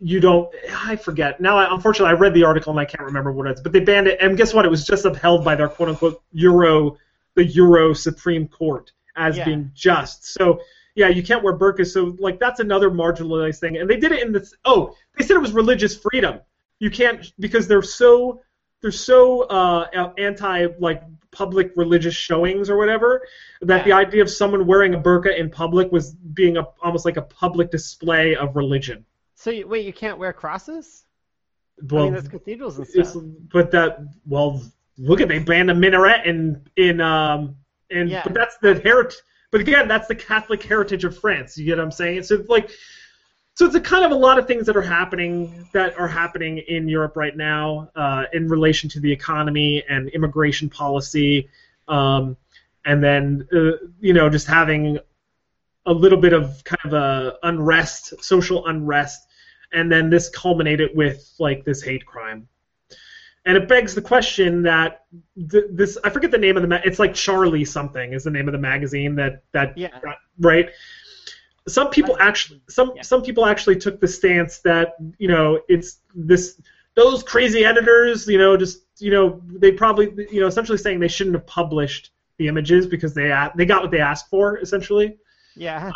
you 0.00 0.18
don't. 0.18 0.52
I 0.72 0.96
forget 0.96 1.40
now. 1.40 1.56
I, 1.56 1.72
unfortunately, 1.72 2.10
I 2.10 2.18
read 2.18 2.34
the 2.34 2.42
article 2.44 2.72
and 2.72 2.80
I 2.80 2.84
can't 2.84 3.04
remember 3.04 3.30
what 3.30 3.46
it's. 3.46 3.60
But 3.60 3.72
they 3.72 3.80
banned 3.80 4.08
it, 4.08 4.18
and 4.20 4.36
guess 4.36 4.52
what? 4.52 4.64
It 4.64 4.70
was 4.70 4.84
just 4.84 5.04
upheld 5.04 5.44
by 5.44 5.54
their 5.54 5.68
quote 5.68 5.90
unquote 5.90 6.22
Euro, 6.32 6.96
the 7.34 7.44
Euro 7.44 7.94
Supreme 7.94 8.48
Court 8.48 8.90
as 9.16 9.36
Yeah. 9.36 9.44
being 9.44 9.70
just. 9.74 10.32
So 10.32 10.60
yeah, 10.94 11.08
you 11.08 11.22
can't 11.22 11.44
wear 11.44 11.56
burqas. 11.56 11.92
So 11.92 12.16
like 12.18 12.40
that's 12.40 12.60
another 12.60 12.90
marginalized 12.90 13.58
thing. 13.60 13.76
And 13.76 13.88
they 13.88 13.98
did 13.98 14.10
it 14.10 14.22
in 14.24 14.32
this. 14.32 14.52
Oh, 14.64 14.96
they 15.16 15.24
said 15.24 15.36
it 15.36 15.40
was 15.40 15.52
religious 15.52 15.96
freedom. 15.96 16.40
You 16.80 16.90
can't 16.90 17.32
because 17.38 17.66
they're 17.66 17.82
so 17.82 18.42
they're 18.80 18.90
so 18.92 19.42
uh, 19.42 20.12
anti 20.18 20.66
like 20.78 21.02
public 21.30 21.72
religious 21.76 22.14
showings 22.14 22.70
or 22.70 22.76
whatever 22.76 23.26
that 23.60 23.84
the 23.84 23.92
idea 23.92 24.22
of 24.22 24.30
someone 24.30 24.66
wearing 24.66 24.94
a 24.94 25.00
burqa 25.00 25.36
in 25.36 25.50
public 25.50 25.90
was 25.92 26.12
being 26.12 26.56
a, 26.56 26.64
almost 26.82 27.04
like 27.04 27.16
a 27.16 27.22
public 27.22 27.70
display 27.70 28.34
of 28.36 28.56
religion. 28.56 29.04
So 29.34 29.50
you, 29.50 29.68
wait, 29.68 29.84
you 29.84 29.92
can't 29.92 30.18
wear 30.18 30.32
crosses? 30.32 31.04
I 31.80 31.86
Well, 31.94 32.04
mean, 32.04 32.12
there's 32.14 32.28
cathedrals 32.28 32.78
and 32.78 32.86
stuff. 32.86 33.22
but 33.52 33.70
that 33.72 33.98
well, 34.26 34.62
look 34.96 35.20
at 35.20 35.28
they 35.28 35.38
banned 35.38 35.70
a 35.70 35.74
minaret 35.74 36.24
in 36.26 36.62
in 36.76 37.00
um 37.00 37.56
in 37.90 38.08
Yeah. 38.08 38.22
but 38.24 38.34
that's 38.34 38.56
the 38.58 38.80
heritage. 38.80 39.18
But 39.50 39.62
again, 39.62 39.88
that's 39.88 40.08
the 40.08 40.14
Catholic 40.14 40.62
heritage 40.62 41.04
of 41.04 41.18
France. 41.18 41.56
You 41.58 41.64
get 41.64 41.78
what 41.78 41.84
I'm 41.84 41.90
saying? 41.90 42.22
So 42.22 42.36
it's 42.36 42.48
like. 42.48 42.70
So 43.58 43.66
it's 43.66 43.74
a 43.74 43.80
kind 43.80 44.04
of 44.04 44.12
a 44.12 44.14
lot 44.14 44.38
of 44.38 44.46
things 44.46 44.66
that 44.66 44.76
are 44.76 44.80
happening 44.82 45.66
that 45.72 45.98
are 45.98 46.06
happening 46.06 46.58
in 46.58 46.86
Europe 46.88 47.16
right 47.16 47.36
now 47.36 47.90
uh, 47.96 48.26
in 48.32 48.48
relation 48.48 48.88
to 48.90 49.00
the 49.00 49.10
economy 49.10 49.82
and 49.88 50.08
immigration 50.10 50.70
policy, 50.70 51.48
um, 51.88 52.36
and 52.84 53.02
then 53.02 53.48
uh, 53.52 53.88
you 53.98 54.12
know 54.12 54.30
just 54.30 54.46
having 54.46 55.00
a 55.86 55.92
little 55.92 56.20
bit 56.20 56.32
of 56.32 56.62
kind 56.62 56.78
of 56.84 56.92
a 56.92 57.36
unrest, 57.42 58.22
social 58.22 58.64
unrest, 58.68 59.26
and 59.72 59.90
then 59.90 60.08
this 60.08 60.28
culminated 60.28 60.90
with 60.94 61.28
like 61.40 61.64
this 61.64 61.82
hate 61.82 62.06
crime. 62.06 62.46
And 63.44 63.56
it 63.56 63.66
begs 63.66 63.92
the 63.92 64.02
question 64.02 64.62
that 64.62 65.04
th- 65.50 65.64
this 65.72 65.98
I 66.04 66.10
forget 66.10 66.30
the 66.30 66.38
name 66.38 66.56
of 66.56 66.62
the 66.62 66.68
ma- 66.68 66.80
it's 66.84 67.00
like 67.00 67.12
Charlie 67.12 67.64
something 67.64 68.12
is 68.12 68.22
the 68.22 68.30
name 68.30 68.46
of 68.46 68.52
the 68.52 68.58
magazine 68.58 69.16
that 69.16 69.42
that 69.50 69.76
Yeah. 69.76 69.98
got- 70.00 70.18
right. 70.38 70.70
Some 71.68 71.90
people 71.90 72.16
actually 72.20 72.60
some 72.68 72.92
Yeah. 72.96 73.02
some 73.02 73.22
people 73.22 73.44
actually 73.46 73.76
took 73.76 74.00
the 74.00 74.08
stance 74.08 74.58
that 74.60 74.94
you 75.18 75.28
know 75.28 75.60
it's 75.68 76.00
this 76.14 76.60
those 76.94 77.22
crazy 77.22 77.64
editors 77.64 78.26
you 78.26 78.38
know 78.38 78.56
just 78.56 78.82
you 78.98 79.10
know 79.10 79.40
they 79.46 79.72
probably 79.72 80.06
you 80.32 80.40
know 80.40 80.46
essentially 80.46 80.78
saying 80.78 81.00
they 81.00 81.08
shouldn't 81.08 81.36
have 81.36 81.46
published 81.46 82.10
the 82.38 82.48
images 82.48 82.86
because 82.86 83.14
they 83.14 83.28
they 83.56 83.66
got 83.66 83.82
what 83.82 83.90
they 83.90 84.00
asked 84.00 84.28
for 84.30 84.58
essentially. 84.58 85.16
Yeah. 85.56 85.92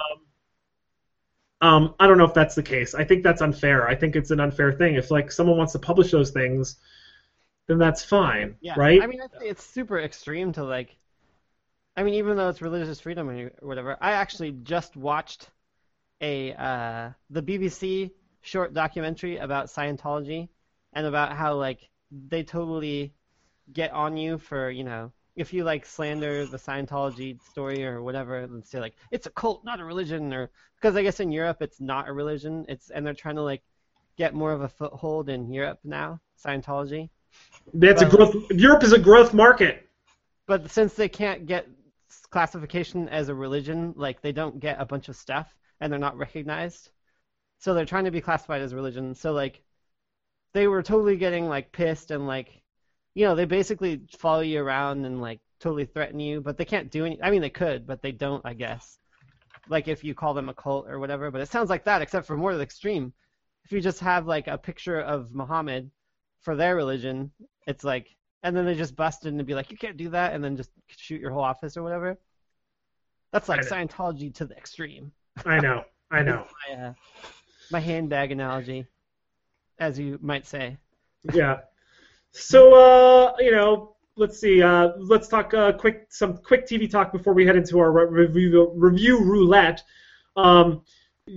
Um, 1.60 1.94
I 2.00 2.08
don't 2.08 2.18
know 2.18 2.24
if 2.24 2.34
that's 2.34 2.56
the 2.56 2.62
case. 2.62 2.92
I 2.94 3.04
think 3.04 3.22
that's 3.22 3.40
unfair. 3.40 3.86
I 3.88 3.94
think 3.94 4.16
it's 4.16 4.32
an 4.32 4.40
unfair 4.40 4.72
thing. 4.72 4.96
If 4.96 5.12
like 5.12 5.30
someone 5.30 5.56
wants 5.56 5.72
to 5.74 5.78
publish 5.78 6.10
those 6.10 6.30
things, 6.32 6.76
then 7.68 7.78
that's 7.78 8.04
fine, 8.04 8.56
Yeah. 8.60 8.74
right? 8.76 9.00
I 9.00 9.06
mean, 9.06 9.20
it's 9.40 9.62
super 9.62 10.00
extreme 10.00 10.52
to 10.54 10.64
like. 10.64 10.96
I 11.96 12.02
mean, 12.02 12.14
even 12.14 12.36
though 12.36 12.48
it's 12.48 12.62
religious 12.62 13.00
freedom 13.00 13.28
or 13.28 13.50
whatever, 13.60 13.96
I 14.00 14.12
actually 14.12 14.52
just 14.52 14.96
watched 14.96 15.50
a 16.22 16.54
uh, 16.54 17.10
the 17.30 17.42
BBC 17.42 18.10
short 18.40 18.72
documentary 18.72 19.36
about 19.36 19.66
Scientology 19.66 20.48
and 20.92 21.06
about 21.06 21.32
how 21.36 21.54
like 21.54 21.90
they 22.10 22.42
totally 22.42 23.12
get 23.72 23.92
on 23.92 24.16
you 24.16 24.38
for 24.38 24.70
you 24.70 24.84
know 24.84 25.12
if 25.36 25.52
you 25.52 25.64
like 25.64 25.84
slander 25.84 26.46
the 26.46 26.56
Scientology 26.56 27.40
story 27.50 27.84
or 27.84 28.02
whatever 28.02 28.38
and 28.38 28.64
say 28.64 28.80
like 28.80 28.94
it's 29.10 29.26
a 29.26 29.30
cult 29.30 29.64
not 29.64 29.80
a 29.80 29.84
religion 29.84 30.32
or 30.32 30.50
because 30.76 30.96
I 30.96 31.02
guess 31.02 31.20
in 31.20 31.32
Europe 31.32 31.58
it's 31.60 31.80
not 31.80 32.08
a 32.08 32.12
religion 32.12 32.64
it's 32.68 32.90
and 32.90 33.06
they're 33.06 33.14
trying 33.14 33.36
to 33.36 33.42
like 33.42 33.62
get 34.16 34.34
more 34.34 34.52
of 34.52 34.62
a 34.62 34.68
foothold 34.68 35.28
in 35.28 35.52
Europe 35.52 35.78
now 35.84 36.20
Scientology 36.44 37.08
that's 37.74 38.02
a 38.02 38.08
growth. 38.08 38.50
Europe 38.50 38.82
is 38.82 38.92
a 38.92 38.98
growth 38.98 39.32
market. 39.32 39.88
But 40.46 40.70
since 40.70 40.94
they 40.94 41.08
can't 41.08 41.46
get 41.46 41.66
classification 42.30 43.08
as 43.08 43.28
a 43.28 43.34
religion, 43.34 43.94
like 43.96 44.20
they 44.20 44.32
don't 44.32 44.60
get 44.60 44.80
a 44.80 44.84
bunch 44.84 45.08
of 45.08 45.16
stuff 45.16 45.54
and 45.83 45.93
they're 45.93 45.99
not 45.99 46.16
recognized. 46.16 46.91
So 47.59 47.74
they're 47.74 47.85
trying 47.85 48.05
to 48.05 48.11
be 48.11 48.20
classified 48.20 48.62
as 48.62 48.72
a 48.72 48.76
religion. 48.76 49.14
So 49.14 49.33
like 49.33 49.62
they 50.55 50.68
were 50.68 50.83
totally 50.83 51.16
getting 51.16 51.49
like 51.49 51.72
pissed 51.72 52.11
and 52.11 52.26
like 52.26 52.62
you 53.14 53.26
know, 53.26 53.35
they 53.35 53.45
basically 53.45 54.01
follow 54.18 54.41
you 54.41 54.62
around 54.62 55.05
and 55.05 55.20
like 55.20 55.41
totally 55.61 55.85
threaten 55.85 56.18
you, 56.18 56.41
but 56.41 56.57
they 56.57 56.64
can't 56.64 56.91
do 56.91 57.05
any 57.05 57.22
I 57.22 57.30
mean 57.30 57.43
they 57.43 57.51
could, 57.51 57.87
but 57.87 58.01
they 58.01 58.12
don't, 58.12 58.45
I 58.47 58.55
guess. 58.55 58.99
Like 59.68 59.89
if 59.89 60.05
you 60.05 60.14
call 60.14 60.35
them 60.35 60.49
a 60.49 60.55
cult 60.55 60.87
or 60.89 60.99
whatever, 60.99 61.30
but 61.30 61.41
it 61.41 61.51
sounds 61.51 61.68
like 61.68 61.85
that 61.85 62.03
except 62.03 62.26
for 62.26 62.37
more 62.37 62.59
extreme. 62.61 63.12
If 63.64 63.72
you 63.72 63.80
just 63.80 64.01
have 64.01 64.26
like 64.26 64.47
a 64.47 64.59
picture 64.59 65.01
of 65.01 65.35
Muhammad 65.35 65.91
for 66.41 66.57
their 66.57 66.76
religion, 66.76 67.33
it's 67.66 67.85
like 67.85 68.16
and 68.45 68.57
then 68.57 68.66
they 68.66 68.74
just 68.74 68.97
bust 68.97 69.26
in 69.26 69.39
and 69.39 69.47
be 69.47 69.55
like, 69.55 69.70
you 69.70 69.76
can't 69.76 69.97
do 69.97 70.11
that, 70.11 70.33
and 70.33 70.43
then 70.43 70.57
just 70.57 70.70
shoot 70.89 71.20
your 71.20 71.30
whole 71.30 71.45
office 71.45 71.76
or 71.76 71.83
whatever. 71.83 72.18
That's 73.33 73.49
like 73.49 73.61
Scientology 73.61 74.35
to 74.35 74.45
the 74.45 74.57
extreme. 74.57 75.12
I 75.45 75.61
know. 75.61 75.85
I 76.11 76.22
know. 76.22 76.47
My, 76.68 76.74
uh, 76.83 76.93
my 77.70 77.80
handbag 77.80 78.33
analogy, 78.33 78.87
as 79.78 79.99
you 79.99 80.18
might 80.20 80.47
say. 80.47 80.76
yeah. 81.33 81.61
So 82.33 82.74
uh, 82.74 83.35
you 83.39 83.51
know, 83.51 83.97
let's 84.16 84.39
see. 84.39 84.62
Uh, 84.62 84.91
let's 84.99 85.28
talk 85.28 85.55
uh, 85.55 85.72
quick 85.72 86.07
some 86.11 86.37
quick 86.37 86.66
TV 86.66 86.91
talk 86.91 87.12
before 87.12 87.33
we 87.33 87.47
head 87.47 87.57
into 87.57 87.78
our 87.78 87.91
re- 87.91 88.26
review 88.26 88.72
review 88.74 89.24
roulette. 89.24 89.83
Um, 90.37 90.83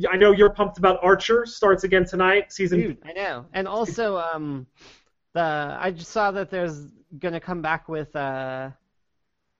I 0.09 0.17
know 0.17 0.31
you're 0.31 0.49
pumped 0.49 0.77
about 0.77 0.99
Archer. 1.01 1.45
Starts 1.45 1.83
again 1.83 2.05
tonight. 2.05 2.51
Season. 2.51 2.79
Dude, 2.79 2.97
I 3.05 3.13
know. 3.13 3.45
And 3.53 3.67
also, 3.67 4.17
um, 4.17 4.67
the 5.33 5.77
I 5.79 5.91
just 5.91 6.11
saw 6.11 6.31
that 6.31 6.49
there's 6.49 6.87
gonna 7.17 7.39
come 7.39 7.61
back 7.61 7.87
with 7.87 8.13
uh, 8.15 8.71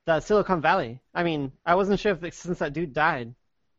the 0.06 0.20
Silicon 0.20 0.62
Valley. 0.62 1.00
I 1.14 1.24
mean, 1.24 1.52
I 1.66 1.76
wasn't 1.76 2.00
sure 2.00 2.18
if 2.22 2.34
since 2.34 2.60
that 2.60 2.74
dude 2.74 2.94
died, 2.94 3.34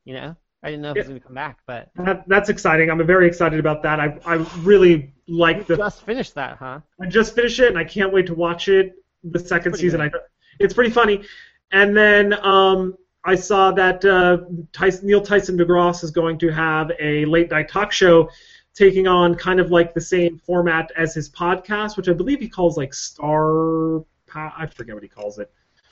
you 0.04 0.14
know, 0.14 0.36
I 0.66 0.70
didn't 0.70 0.82
know 0.82 0.90
if 0.90 0.94
he 0.94 0.98
was 0.98 1.08
gonna 1.08 1.20
come 1.20 1.34
back, 1.34 1.58
but 1.64 1.90
That, 1.94 2.24
that's 2.26 2.48
exciting. 2.48 2.90
I'm 2.90 3.06
very 3.06 3.28
excited 3.28 3.60
about 3.60 3.84
that. 3.84 4.00
I 4.00 4.18
I 4.26 4.34
really 4.62 5.14
like 5.28 5.58
you 5.58 5.62
the. 5.64 5.76
just 5.76 6.02
finished 6.02 6.34
that, 6.34 6.56
huh? 6.56 6.80
I 7.00 7.06
just 7.06 7.36
finished 7.36 7.60
it 7.60 7.68
and 7.68 7.78
I 7.78 7.84
can't 7.84 8.12
wait 8.12 8.26
to 8.26 8.34
watch 8.34 8.66
it. 8.66 8.96
The 9.22 9.38
second 9.38 9.76
season, 9.76 10.00
I 10.00 10.10
it's 10.58 10.74
pretty 10.74 10.90
funny. 10.90 11.22
And 11.70 11.96
then 11.96 12.32
um, 12.44 12.96
I 13.24 13.36
saw 13.36 13.70
that 13.72 14.04
uh, 14.04 14.38
Tyson, 14.72 15.06
Neil 15.06 15.20
Tyson 15.20 15.56
DeGrasse 15.56 16.02
is 16.02 16.10
going 16.10 16.36
to 16.38 16.48
have 16.48 16.90
a 16.98 17.24
late 17.26 17.52
night 17.52 17.68
talk 17.68 17.92
show, 17.92 18.28
taking 18.74 19.06
on 19.06 19.36
kind 19.36 19.60
of 19.60 19.70
like 19.70 19.94
the 19.94 20.00
same 20.00 20.36
format 20.36 20.90
as 20.96 21.14
his 21.14 21.30
podcast, 21.30 21.96
which 21.96 22.08
I 22.08 22.12
believe 22.12 22.40
he 22.40 22.48
calls 22.48 22.76
like 22.76 22.92
Star. 22.92 23.98
I 24.34 24.66
forget 24.66 24.96
what 24.96 25.04
he 25.04 25.08
calls 25.08 25.38
it. 25.38 25.48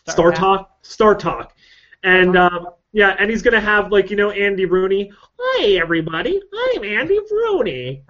Star 0.09 0.15
Star 0.15 0.33
Talk. 0.33 0.79
Star 0.83 1.15
Talk. 1.15 1.57
And 2.03 2.37
um, 2.37 2.69
yeah, 2.95 3.17
and 3.19 3.29
he's 3.29 3.43
gonna 3.43 3.61
have 3.61 3.91
like 3.91 4.09
you 4.09 4.17
know 4.17 4.31
Andy 4.31 4.67
Rooney. 4.67 5.13
Hi 5.39 5.73
everybody, 5.73 6.41
I'm 6.77 6.85
Andy 6.85 7.19
Rooney. 7.29 8.05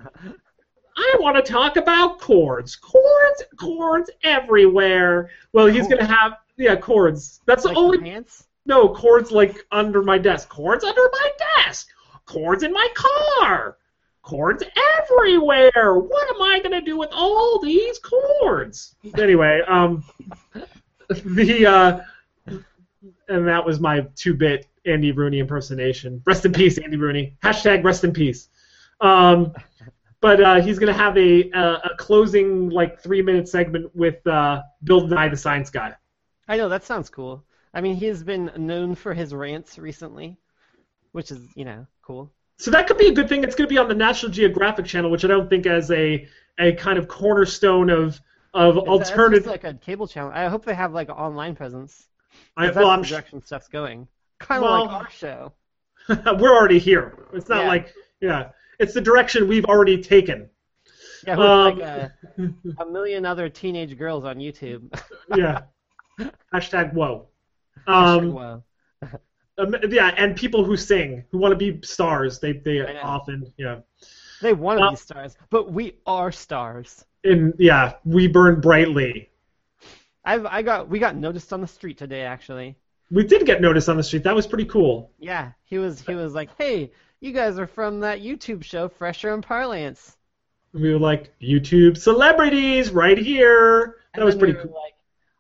I 0.97 1.17
want 1.19 1.37
to 1.37 1.53
talk 1.53 1.77
about 1.77 2.21
cords, 2.21 2.77
cords, 2.77 3.43
cords 3.57 4.11
everywhere. 4.23 5.31
Well, 5.55 5.67
he's 5.67 5.89
gonna 5.89 6.05
have 6.05 6.35
yeah 6.59 6.77
cords. 6.77 7.41
That's 7.47 7.65
Like 7.65 7.75
the 7.75 7.81
only 7.81 7.99
pants? 7.99 8.47
no 8.67 8.91
cords 8.91 9.33
like 9.33 9.57
under 9.73 10.03
my 10.03 10.19
desk. 10.19 10.51
Cords 10.51 10.85
under 10.85 11.09
my 11.13 11.31
desk. 11.65 11.89
Cords 12.27 12.63
in 12.63 12.71
my 12.73 12.89
car. 12.95 13.79
Cords 14.21 14.63
everywhere. 15.03 15.99
What 15.99 16.29
am 16.29 16.43
I 16.43 16.61
gonna 16.63 16.83
do 16.83 16.99
with 16.99 17.11
all 17.11 17.59
these 17.59 17.99
cords? 17.99 18.97
Anyway, 19.17 19.63
um, 19.67 20.05
the 21.09 21.67
uh, 21.67 22.01
and 23.29 23.49
that 23.49 23.65
was 23.65 23.81
my 23.81 24.07
two-bit 24.15 24.67
Andy 24.87 25.13
Rooney 25.13 25.39
impersonation. 25.39 26.23
Rest 26.27 26.45
in 26.45 26.53
peace, 26.53 26.79
Andy 26.79 26.97
Rooney. 26.97 27.37
Hashtag 27.43 27.85
rest 27.85 28.05
in 28.05 28.13
peace. 28.13 28.49
Um, 29.01 29.53
but 30.21 30.41
uh, 30.43 30.61
he's 30.61 30.79
gonna 30.79 30.93
have 30.93 31.17
a, 31.19 31.51
a 31.51 31.61
a 31.61 31.91
closing 31.99 32.71
like 32.71 33.01
three-minute 33.03 33.49
segment 33.49 33.95
with 33.95 34.27
uh, 34.27 34.63
Bill 34.83 35.07
Nye, 35.07 35.29
the 35.29 35.37
science 35.37 35.71
guy. 35.71 35.95
I 36.49 36.57
know 36.57 36.69
that 36.69 36.85
sounds 36.85 37.11
cool. 37.11 37.45
I 37.73 37.81
mean, 37.81 37.97
he's 37.97 38.23
been 38.23 38.51
known 38.57 38.95
for 38.95 39.13
his 39.15 39.35
rants 39.35 39.79
recently, 39.79 40.39
which 41.13 41.31
is 41.31 41.41
you 41.55 41.65
know 41.65 41.87
cool. 42.03 42.33
So 42.59 42.71
that 42.71 42.87
could 42.87 42.99
be 42.99 43.09
a 43.09 43.13
good 43.13 43.29
thing. 43.29 43.43
It's 43.43 43.57
going 43.57 43.69
to 43.69 43.73
be 43.73 43.79
on 43.79 43.89
the 43.89 43.95
National 43.97 44.31
Geographic 44.31 44.87
Channel, 44.87 45.11
which 45.11 45.25
I 45.25 45.29
don't 45.29 45.51
think 45.51 45.67
as 45.67 45.91
a 45.91 46.27
a 46.59 46.73
kind 46.75 46.99
of 46.99 47.09
cornerstone 47.09 47.91
of 47.91 48.21
of 48.55 48.77
It's- 48.77 48.85
it's 49.01 49.11
alternative. 49.11 49.45
just 49.45 49.51
like 49.51 49.65
a 49.65 49.75
cable 49.75 50.07
channel. 50.07 50.31
I 50.33 50.47
hope 50.47 50.65
they 50.65 50.75
have 50.75 50.93
like 50.95 51.09
an 51.09 51.17
online 51.17 51.57
presence. 51.57 52.07
I, 52.57 52.67
well, 52.71 52.75
that's 52.75 52.87
I'm 52.87 53.03
the 53.03 53.41
sh- 53.41 53.45
stuff's 53.47 53.69
going. 53.69 54.07
Kind 54.39 54.65
of 54.65 54.71
Well- 54.71 54.85
like 54.87 54.93
our 55.05 55.11
show. 55.11 55.53
we're 56.09 56.55
already 56.55 56.79
here. 56.79 57.27
It's 57.33 57.49
not 57.49 57.63
Yeah. 57.63 57.69
like 57.69 57.95
yeah, 58.21 58.51
it's 58.79 58.93
the 58.95 59.01
direction 59.01 59.49
we've 59.49 59.65
already 59.65 60.01
taken. 60.03 60.49
Yeah, 61.27 61.37
with 61.37 61.47
Um, 61.47 61.79
like 61.79 61.87
a, 61.87 62.13
a 62.83 62.87
million 62.87 63.25
other 63.25 63.49
teenage 63.49 63.97
girls 63.97 64.25
on 64.25 64.37
YouTube. 64.37 64.83
yeah. 65.37 65.63
Hashtag 66.53 66.93
whoa. 66.93 67.29
Hashtag 67.89 68.19
Um, 68.19 68.33
whoa. 68.33 68.63
Um, 69.57 69.75
yeah, 69.89 70.13
and 70.19 70.37
people 70.37 70.65
who 70.65 70.77
sing, 70.77 71.25
who 71.31 71.39
want 71.39 71.53
to 71.53 71.57
be 71.57 71.81
stars, 71.87 72.41
they 72.41 72.53
they 72.53 72.81
often 72.99 73.53
yeah. 73.57 73.81
They 74.43 74.53
want 74.53 74.81
to 74.81 74.85
Uh, 74.87 74.91
be 74.91 74.97
stars, 74.97 75.37
but 75.49 75.73
we 75.73 75.95
are 76.07 76.33
stars. 76.33 77.05
And 77.23 77.55
yeah, 77.59 77.95
we 78.05 78.27
burn 78.27 78.61
brightly. 78.61 79.31
I've 80.25 80.45
I 80.45 80.61
got 80.63 80.89
we 80.89 80.99
got 80.99 81.17
noticed 81.17 81.53
on 81.53 81.61
the 81.61 81.67
street 81.67 81.97
today 81.99 82.23
actually. 82.23 82.77
We 83.11 83.25
did 83.25 83.47
get 83.47 83.61
noticed 83.61 83.89
on 83.89 83.97
the 83.97 84.03
street. 84.03 84.23
That 84.25 84.35
was 84.35 84.47
pretty 84.47 84.65
cool. 84.65 85.11
Yeah, 85.19 85.53
he 85.65 85.79
was 85.79 86.01
he 86.01 86.15
was 86.15 86.35
like, 86.35 86.51
"Hey, 86.59 86.93
you 87.21 87.33
guys 87.33 87.59
are 87.59 87.67
from 87.67 88.01
that 88.01 88.21
YouTube 88.23 88.65
show 88.65 88.89
Fresher 88.89 89.33
and 89.35 89.43
Parlance." 89.43 90.17
We 90.73 90.93
were 90.93 90.99
like 90.99 91.33
YouTube 91.41 91.97
celebrities 91.97 92.91
right 92.91 93.17
here. 93.19 93.99
That 94.15 94.21
And 94.21 94.25
was 94.25 94.35
pretty 94.35 94.55
we 94.55 94.61
cool. 94.63 94.73
Like, 94.73 94.95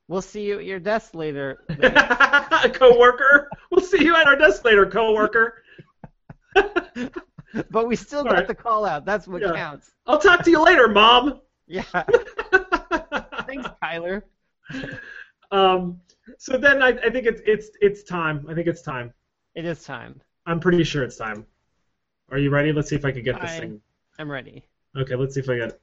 we'll 0.06 0.22
see 0.22 0.42
you 0.44 0.58
at 0.60 0.64
your 0.64 0.78
desk 0.78 1.14
later. 1.14 1.64
coworker. 2.74 3.48
We'll 3.70 3.84
see 3.84 4.04
you 4.04 4.14
at 4.14 4.26
our 4.28 4.36
desk 4.36 4.64
later, 4.64 4.86
coworker. 4.86 5.62
but 7.70 7.88
we 7.88 7.96
still 7.96 8.22
got 8.22 8.32
Alright. 8.32 8.46
the 8.48 8.54
call 8.54 8.84
out. 8.84 9.04
That's 9.04 9.26
what 9.26 9.42
Yeah. 9.42 9.52
counts. 9.54 9.90
I'll 10.06 10.18
talk 10.20 10.44
to 10.44 10.50
you 10.50 10.62
later, 10.62 10.88
mom. 10.88 11.40
Yeah. 11.66 11.82
Thanks, 13.46 13.68
Tyler. 13.82 14.22
Um, 15.54 16.00
so 16.38 16.56
then 16.58 16.82
I, 16.82 16.88
I 16.88 17.10
think 17.10 17.26
it's 17.26 17.40
it's 17.46 17.70
it's 17.80 18.02
time. 18.02 18.46
I 18.48 18.54
think 18.54 18.66
it's 18.66 18.82
time. 18.82 19.12
It 19.54 19.64
is 19.64 19.84
time. 19.84 20.20
I'm 20.46 20.58
pretty 20.60 20.82
sure 20.84 21.04
it's 21.04 21.16
time. 21.16 21.46
Are 22.30 22.38
you 22.38 22.50
ready? 22.50 22.72
Let's 22.72 22.88
see 22.88 22.96
if 22.96 23.04
I 23.04 23.12
can 23.12 23.22
get 23.22 23.40
this 23.40 23.50
I- 23.52 23.60
thing. 23.60 23.80
I'm 24.18 24.30
ready. 24.30 24.64
Okay, 24.96 25.16
let's 25.16 25.34
see 25.34 25.40
if 25.40 25.48
I 25.50 25.56
get 25.56 25.68
it. 25.70 25.80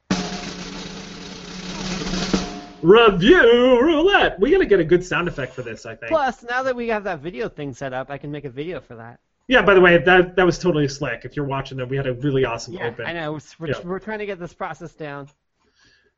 Review 2.82 3.80
roulette. 3.82 4.40
We 4.40 4.50
gotta 4.52 4.66
get 4.66 4.80
a 4.80 4.84
good 4.84 5.04
sound 5.06 5.28
effect 5.28 5.54
for 5.54 5.62
this. 5.62 5.86
I 5.86 5.96
think. 5.96 6.10
Plus, 6.10 6.44
now 6.44 6.64
that 6.64 6.76
we 6.76 6.88
have 6.88 7.04
that 7.04 7.20
video 7.20 7.48
thing 7.48 7.74
set 7.74 7.94
up, 7.94 8.10
I 8.10 8.18
can 8.18 8.32
make 8.32 8.46
a 8.46 8.50
video 8.50 8.80
for 8.82 8.96
that. 8.96 9.20
Yeah. 9.48 9.62
By 9.62 9.74
the 9.76 9.82
way, 9.82 9.98
that 9.98 10.36
that 10.36 10.46
was 10.46 10.58
totally 10.58 10.88
slick. 10.88 11.22
If 11.24 11.36
you're 11.36 11.46
watching 11.46 11.80
it, 11.80 11.88
we 11.88 11.96
had 11.98 12.08
a 12.08 12.14
really 12.14 12.44
awesome 12.46 12.74
Yeah, 12.74 12.88
open. 12.88 13.06
I 13.06 13.14
know. 13.14 13.38
We're, 13.60 13.68
Yeah. 13.68 13.80
we're 13.84 14.00
trying 14.00 14.20
to 14.20 14.26
get 14.26 14.40
this 14.40 14.54
process 14.54 14.94
down. 14.94 15.28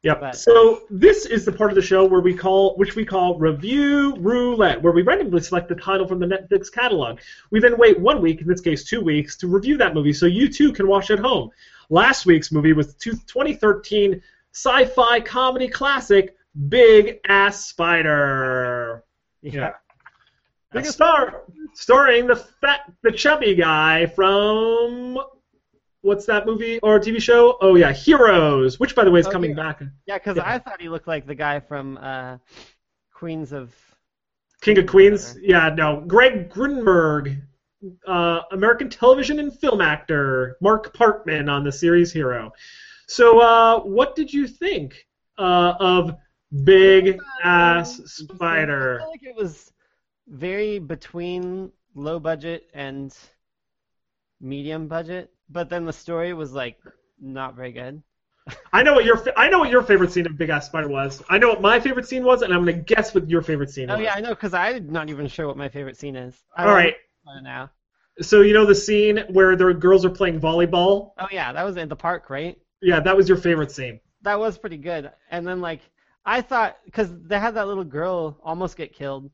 Yep. 0.03 0.19
But- 0.19 0.35
So 0.35 0.81
this 0.89 1.25
is 1.25 1.45
the 1.45 1.51
part 1.51 1.71
of 1.71 1.75
the 1.75 1.81
show 1.81 2.03
where 2.05 2.19
we 2.19 2.33
call, 2.33 2.75
which 2.75 2.95
we 2.95 3.05
call 3.05 3.39
review 3.39 4.15
roulette, 4.19 4.81
where 4.81 4.91
we 4.91 5.01
randomly 5.01 5.39
select 5.41 5.69
the 5.69 5.75
title 5.75 6.05
from 6.05 6.19
the 6.19 6.25
Netflix 6.25 6.71
catalog. 6.71 7.19
We 7.51 7.59
then 7.61 7.77
wait 7.77 7.97
one 7.99 8.21
week, 8.21 8.41
in 8.41 8.47
this 8.47 8.59
case 8.61 8.83
two 8.83 9.01
weeks, 9.01 9.37
to 9.37 9.47
review 9.47 9.77
that 9.77 9.93
movie, 9.93 10.13
so 10.13 10.25
you 10.25 10.49
too 10.49 10.73
can 10.73 10.87
watch 10.87 11.09
at 11.09 11.19
home. 11.19 11.49
Last 11.89 12.25
week's 12.25 12.51
movie 12.51 12.73
was 12.73 12.93
two- 12.95 13.17
2013 13.27 14.21
sci-fi 14.51 15.21
comedy 15.21 15.69
classic 15.69 16.35
Big 16.67 17.19
Ass 17.27 17.65
Spider. 17.65 19.03
Yeah. 19.41 19.69
A 19.69 19.73
Biggest- 20.73 20.95
star 20.95 21.43
starring 21.75 22.27
the 22.27 22.35
fat, 22.35 22.91
the 23.03 23.11
chubby 23.11 23.55
guy 23.55 24.05
from. 24.07 25.17
What's 26.03 26.25
that 26.25 26.45
movie 26.45 26.79
or 26.83 26.99
TV 26.99 27.21
show? 27.21 27.57
Oh 27.61 27.75
yeah, 27.75 27.93
Heroes, 27.93 28.77
which 28.77 28.93
by 28.93 29.05
the 29.05 29.11
way 29.11 29.21
is 29.21 29.27
Oh, 29.27 29.31
coming 29.31 29.51
Hero- 29.51 29.63
back. 29.63 29.81
Yeah, 30.05 30.17
because 30.17 30.35
Yeah. 30.35 30.43
I 30.45 30.59
thought 30.59 30.81
he 30.81 30.89
looked 30.89 31.07
like 31.07 31.25
the 31.25 31.33
guy 31.33 31.59
from 31.61 31.97
uh, 31.97 32.37
Queens 33.13 33.53
of. 33.53 33.73
King 34.59 34.77
of 34.79 34.85
Queens. 34.87 35.37
Yeah, 35.41 35.69
no. 35.69 36.01
Greg 36.05 36.49
Grunberg, 36.49 37.41
uh, 38.05 38.41
American 38.51 38.89
television 38.89 39.39
and 39.39 39.57
film 39.57 39.79
actor. 39.79 40.57
Mark 40.61 40.93
Parkman 40.95 41.49
on 41.49 41.63
the 41.63 41.71
series 41.71 42.11
Hero. 42.11 42.51
So, 43.07 43.39
uh, 43.39 43.79
what 43.79 44.13
did 44.15 44.33
you 44.33 44.45
think 44.47 45.05
uh, 45.37 45.73
of 45.79 46.15
Big 46.65 47.17
Ass 47.45 47.97
Spider? 48.05 48.95
I 48.99 49.03
feel 49.03 49.09
like 49.09 49.23
it 49.23 49.35
was 49.35 49.71
very 50.27 50.79
between 50.79 51.71
low 51.95 52.19
budget 52.19 52.69
and 52.73 53.15
medium 54.41 54.87
budget, 54.87 55.32
but 55.49 55.69
then 55.69 55.85
the 55.85 55.93
story 55.93 56.33
was 56.33 56.53
like 56.53 56.77
not 57.19 57.55
very 57.55 57.71
good. 57.71 58.01
I 58.73 58.83
know 58.83 58.93
what 58.93 59.05
your 59.05 59.23
I 59.37 59.49
know 59.49 59.59
what 59.59 59.69
your 59.69 59.83
favorite 59.83 60.11
scene 60.11 60.25
of 60.25 60.37
Big 60.37 60.49
Ass 60.49 60.65
Spider 60.65 60.89
was. 60.89 61.23
I 61.29 61.37
know 61.37 61.49
what 61.49 61.61
my 61.61 61.79
favorite 61.79 62.07
scene 62.07 62.23
was, 62.23 62.41
and 62.41 62.53
I'm 62.53 62.65
gonna 62.65 62.73
guess 62.73 63.13
what 63.15 63.29
your 63.29 63.41
favorite 63.41 63.69
scene 63.69 63.89
Oh 63.89 63.95
was. 63.95 64.03
yeah, 64.03 64.13
I 64.15 64.21
know, 64.21 64.29
because 64.29 64.53
I'm 64.53 64.91
not 64.91 65.09
even 65.09 65.27
sure 65.27 65.47
what 65.47 65.57
my 65.57 65.69
favorite 65.69 65.97
scene 65.97 66.15
is. 66.15 66.43
I 66.57 66.65
All 66.65 66.73
right. 66.73 66.95
now. 67.41 67.71
So 68.21 68.41
you 68.41 68.53
know 68.53 68.65
the 68.65 68.75
scene 68.75 69.23
where 69.29 69.55
the 69.55 69.73
girls 69.73 70.05
are 70.05 70.09
playing 70.09 70.39
volleyball? 70.39 71.11
Oh 71.17 71.27
yeah, 71.31 71.51
that 71.53 71.63
was 71.63 71.77
in 71.77 71.89
the 71.89 71.95
park, 71.95 72.29
right? 72.29 72.57
Yeah, 72.81 72.99
that 72.99 73.15
was 73.15 73.27
your 73.29 73.37
favorite 73.37 73.71
scene. 73.71 73.99
That 74.21 74.39
was 74.39 74.57
pretty 74.57 74.77
good. 74.77 75.11
And 75.29 75.47
then 75.47 75.61
like 75.61 75.81
I 76.25 76.41
thought, 76.41 76.77
because 76.85 77.09
they 77.21 77.39
had 77.39 77.55
that 77.55 77.67
little 77.67 77.83
girl 77.83 78.39
almost 78.43 78.77
get 78.77 78.93
killed, 78.93 79.29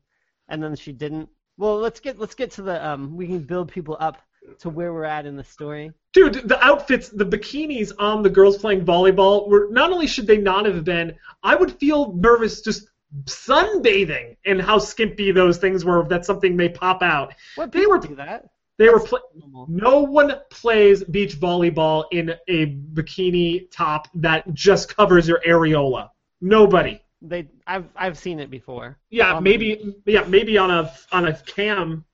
and 0.48 0.62
then 0.62 0.76
she 0.76 0.92
didn't. 0.92 1.28
Well, 1.56 1.78
let's 1.78 2.00
get 2.00 2.18
let's 2.18 2.34
get 2.34 2.52
to 2.52 2.62
the 2.62 2.84
um. 2.86 3.16
We 3.16 3.26
can 3.26 3.40
build 3.44 3.70
people 3.70 3.96
up 4.00 4.22
to 4.60 4.70
where 4.70 4.92
we're 4.92 5.04
at 5.04 5.26
in 5.26 5.36
the 5.36 5.44
story. 5.44 5.92
Dude, 6.12 6.34
the 6.48 6.62
outfits, 6.64 7.08
the 7.08 7.24
bikinis 7.26 7.92
on 7.98 8.22
the 8.22 8.30
girls 8.30 8.58
playing 8.58 8.84
volleyball 8.84 9.48
were 9.48 9.68
not 9.70 9.92
only 9.92 10.06
should 10.06 10.26
they 10.26 10.38
not 10.38 10.64
have 10.66 10.84
been, 10.84 11.14
I 11.42 11.54
would 11.54 11.78
feel 11.78 12.12
nervous 12.14 12.60
just 12.62 12.88
sunbathing 13.24 14.36
and 14.46 14.60
how 14.60 14.78
skimpy 14.78 15.32
those 15.32 15.58
things 15.58 15.84
were. 15.84 16.04
That 16.08 16.24
something 16.24 16.56
may 16.56 16.68
pop 16.68 17.02
out. 17.02 17.34
What 17.56 17.72
They 17.72 17.86
were- 17.86 17.98
do 17.98 18.14
that? 18.16 18.46
They 18.78 18.88
were. 18.88 18.98
That's 18.98 19.10
Pl- 19.10 19.18
normal. 19.36 19.66
no 19.68 20.00
one 20.00 20.32
plays 20.50 21.04
beach 21.04 21.38
volleyball 21.38 22.04
in 22.12 22.34
a 22.48 22.76
bikini 22.94 23.70
top 23.70 24.08
that 24.14 24.52
just 24.54 24.96
covers 24.96 25.28
your 25.28 25.40
areola. 25.46 26.08
Nobody. 26.40 27.00
They 27.20 27.48
I've 27.66 27.84
I've 27.94 28.16
seen 28.16 28.40
it 28.40 28.48
before. 28.50 28.98
Yeah, 29.10 29.34
Um, 29.36 29.44
maybe. 29.44 29.94
Yeah, 30.06 30.24
maybe 30.24 30.56
on 30.56 30.70
a 30.70 30.90
on 31.12 31.26
a 31.28 31.36
cam 31.40 32.06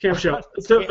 cam 0.00 0.14
show. 0.24 0.40
So, 0.60 0.82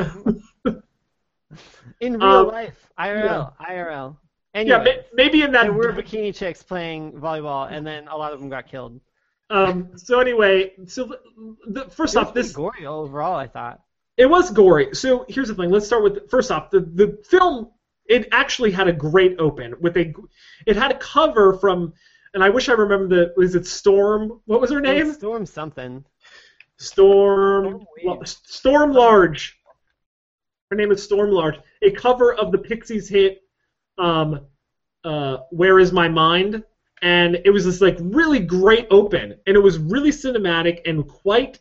In 2.01 2.13
real 2.19 2.23
Um, 2.23 2.47
life, 2.47 2.89
IRL, 2.99 3.53
IRL. 3.59 4.17
yeah, 4.53 4.59
Anyway, 4.59 4.83
ma- 4.97 5.03
maybe 5.13 5.41
in 5.41 5.51
that. 5.53 5.63
there 5.63 5.73
were 5.73 5.91
bikini 5.93 6.35
chicks 6.35 6.61
playing 6.61 7.13
volleyball, 7.13 7.71
and 7.71 7.85
then 7.87 8.07
a 8.07 8.15
lot 8.17 8.33
of 8.33 8.39
them 8.39 8.49
got 8.49 8.67
killed. 8.67 8.99
Um. 9.49 9.91
So 9.97 10.19
anyway, 10.19 10.73
so 10.87 11.15
the, 11.69 11.85
first 11.89 12.15
It 12.15 12.19
off, 12.19 12.33
this 12.33 12.51
gory 12.51 12.85
overall. 12.85 13.35
I 13.35 13.47
thought. 13.47 13.81
It 14.17 14.25
was 14.25 14.51
gory. 14.51 14.93
So 14.93 15.25
here's 15.29 15.47
the 15.47 15.55
thing. 15.55 15.69
Let's 15.69 15.85
start 15.85 16.03
with 16.03 16.29
first 16.29 16.51
off 16.51 16.69
the 16.69 16.81
the 16.81 17.17
film. 17.29 17.71
It 18.07 18.27
actually 18.33 18.71
had 18.71 18.87
a 18.89 18.93
great 18.93 19.39
open 19.39 19.75
with 19.79 19.95
a. 19.97 20.13
It 20.65 20.75
had 20.75 20.91
a 20.91 20.97
cover 20.97 21.53
from, 21.53 21.93
and 22.33 22.43
I 22.43 22.49
wish 22.49 22.67
I 22.67 22.73
remember 22.73 23.07
the. 23.15 23.33
Was 23.37 23.55
it 23.55 23.65
Storm? 23.65 24.41
What 24.45 24.59
was 24.59 24.69
her 24.71 24.81
name? 24.81 25.13
Storm 25.13 25.45
something. 25.45 26.03
Storm. 26.77 27.85
Storm 27.99 28.25
Storm 28.25 28.93
Large. 28.93 29.59
Her 30.69 30.77
name 30.77 30.91
is 30.91 31.01
Storm 31.01 31.31
Large. 31.31 31.59
A 31.81 31.91
cover 31.91 32.33
of 32.33 32.51
the 32.51 32.57
Pixies 32.57 33.07
hit, 33.07 33.41
um, 33.97 34.41
uh, 35.03 35.37
"Where 35.51 35.79
Is 35.79 35.91
My 35.91 36.07
Mind," 36.07 36.63
and 37.01 37.39
it 37.45 37.49
was 37.51 37.65
this 37.65 37.81
like 37.81 37.97
really 37.99 38.39
great 38.39 38.87
open, 38.91 39.39
and 39.47 39.55
it 39.55 39.61
was 39.61 39.79
really 39.79 40.11
cinematic 40.11 40.81
and 40.85 41.07
quite 41.07 41.59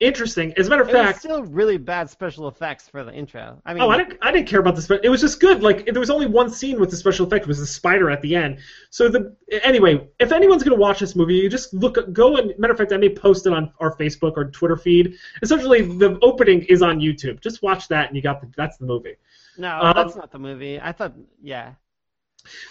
interesting. 0.00 0.52
As 0.56 0.66
a 0.66 0.70
matter 0.70 0.82
of 0.82 0.88
It 0.88 0.92
fact, 0.92 1.20
still 1.20 1.42
really 1.44 1.76
bad 1.78 2.10
special 2.10 2.48
effects 2.48 2.88
for 2.88 3.02
the 3.04 3.12
intro. 3.12 3.60
I 3.64 3.74
mean, 3.74 3.82
Oh, 3.82 3.88
I 3.88 3.96
didn't, 3.98 4.18
I 4.22 4.30
didn't 4.30 4.46
care 4.46 4.60
about 4.60 4.76
the 4.76 4.82
special. 4.82 5.04
It 5.04 5.08
was 5.08 5.20
just 5.20 5.40
good. 5.40 5.62
Like 5.62 5.86
there 5.86 6.00
was 6.00 6.10
only 6.10 6.26
one 6.26 6.50
scene 6.50 6.78
with 6.78 6.90
the 6.90 6.96
special 6.96 7.26
effect. 7.26 7.44
It 7.44 7.48
was 7.48 7.58
the 7.60 7.66
spider 7.66 8.10
at 8.10 8.20
the 8.22 8.34
end. 8.36 8.58
So 8.90 9.08
the 9.08 9.34
anyway, 9.62 10.06
if 10.20 10.32
anyone's 10.32 10.62
gonna 10.62 10.76
watch 10.76 11.00
this 11.00 11.16
movie, 11.16 11.34
you 11.34 11.48
just 11.48 11.72
look, 11.72 12.12
go 12.12 12.36
and 12.36 12.52
matter 12.58 12.72
of 12.72 12.78
fact, 12.78 12.92
I 12.92 12.96
may 12.98 13.08
post 13.08 13.46
it 13.46 13.52
on 13.52 13.72
our 13.80 13.96
Facebook 13.96 14.34
or 14.36 14.50
Twitter 14.50 14.76
feed. 14.76 15.14
Essentially, 15.42 15.82
the 15.82 16.18
opening 16.22 16.62
is 16.64 16.82
on 16.82 17.00
YouTube. 17.00 17.40
Just 17.40 17.62
watch 17.62 17.88
that, 17.88 18.08
and 18.08 18.16
you 18.16 18.22
got 18.22 18.40
the, 18.40 18.50
that's 18.56 18.76
the 18.76 18.86
movie. 18.86 19.16
no, 19.56 19.80
um, 19.80 19.92
that's 19.94 20.16
not 20.16 20.30
the 20.30 20.38
movie. 20.38 20.80
I 20.80 20.92
thought, 20.92 21.14
yeah. 21.42 21.72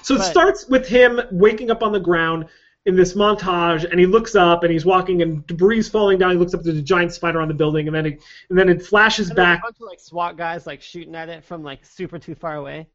So 0.04 0.16
it 0.16 0.22
starts 0.22 0.68
with 0.70 0.88
him 0.88 1.20
waking 1.32 1.70
up 1.70 1.84
on 1.84 1.92
the 1.92 2.00
ground 2.00 2.46
in 2.86 2.96
this 2.96 3.14
montage, 3.16 3.90
and 3.90 4.00
he 4.00 4.06
looks 4.06 4.36
up 4.36 4.64
and 4.64 4.72
he's 4.72 4.86
walking, 4.86 5.22
and 5.24 5.46
debris 5.48 5.80
is 5.80 5.90
falling 5.90 6.20
down. 6.20 6.32
He 6.32 6.38
looks 6.38 6.54
up 6.54 6.62
there's 6.62 6.78
a 6.78 6.82
giant 6.84 7.12
spider 7.14 7.42
on 7.42 7.48
the 7.48 7.54
building, 7.54 7.88
and 7.88 7.96
then 7.96 8.06
it, 8.06 8.22
and 8.50 8.58
then 8.58 8.70
it 8.70 8.84
flashes 8.86 9.30
And 9.30 9.36
back. 9.36 9.60
a 9.60 9.64
bunch 9.64 9.78
of 9.82 9.88
like 9.88 10.00
SWAT 10.00 10.38
guys 10.38 10.68
like 10.68 10.82
shooting 10.82 11.16
at 11.16 11.28
it 11.30 11.44
from 11.44 11.64
like 11.64 11.84
super 11.86 12.20
too 12.20 12.36
far 12.36 12.56
away. 12.56 12.88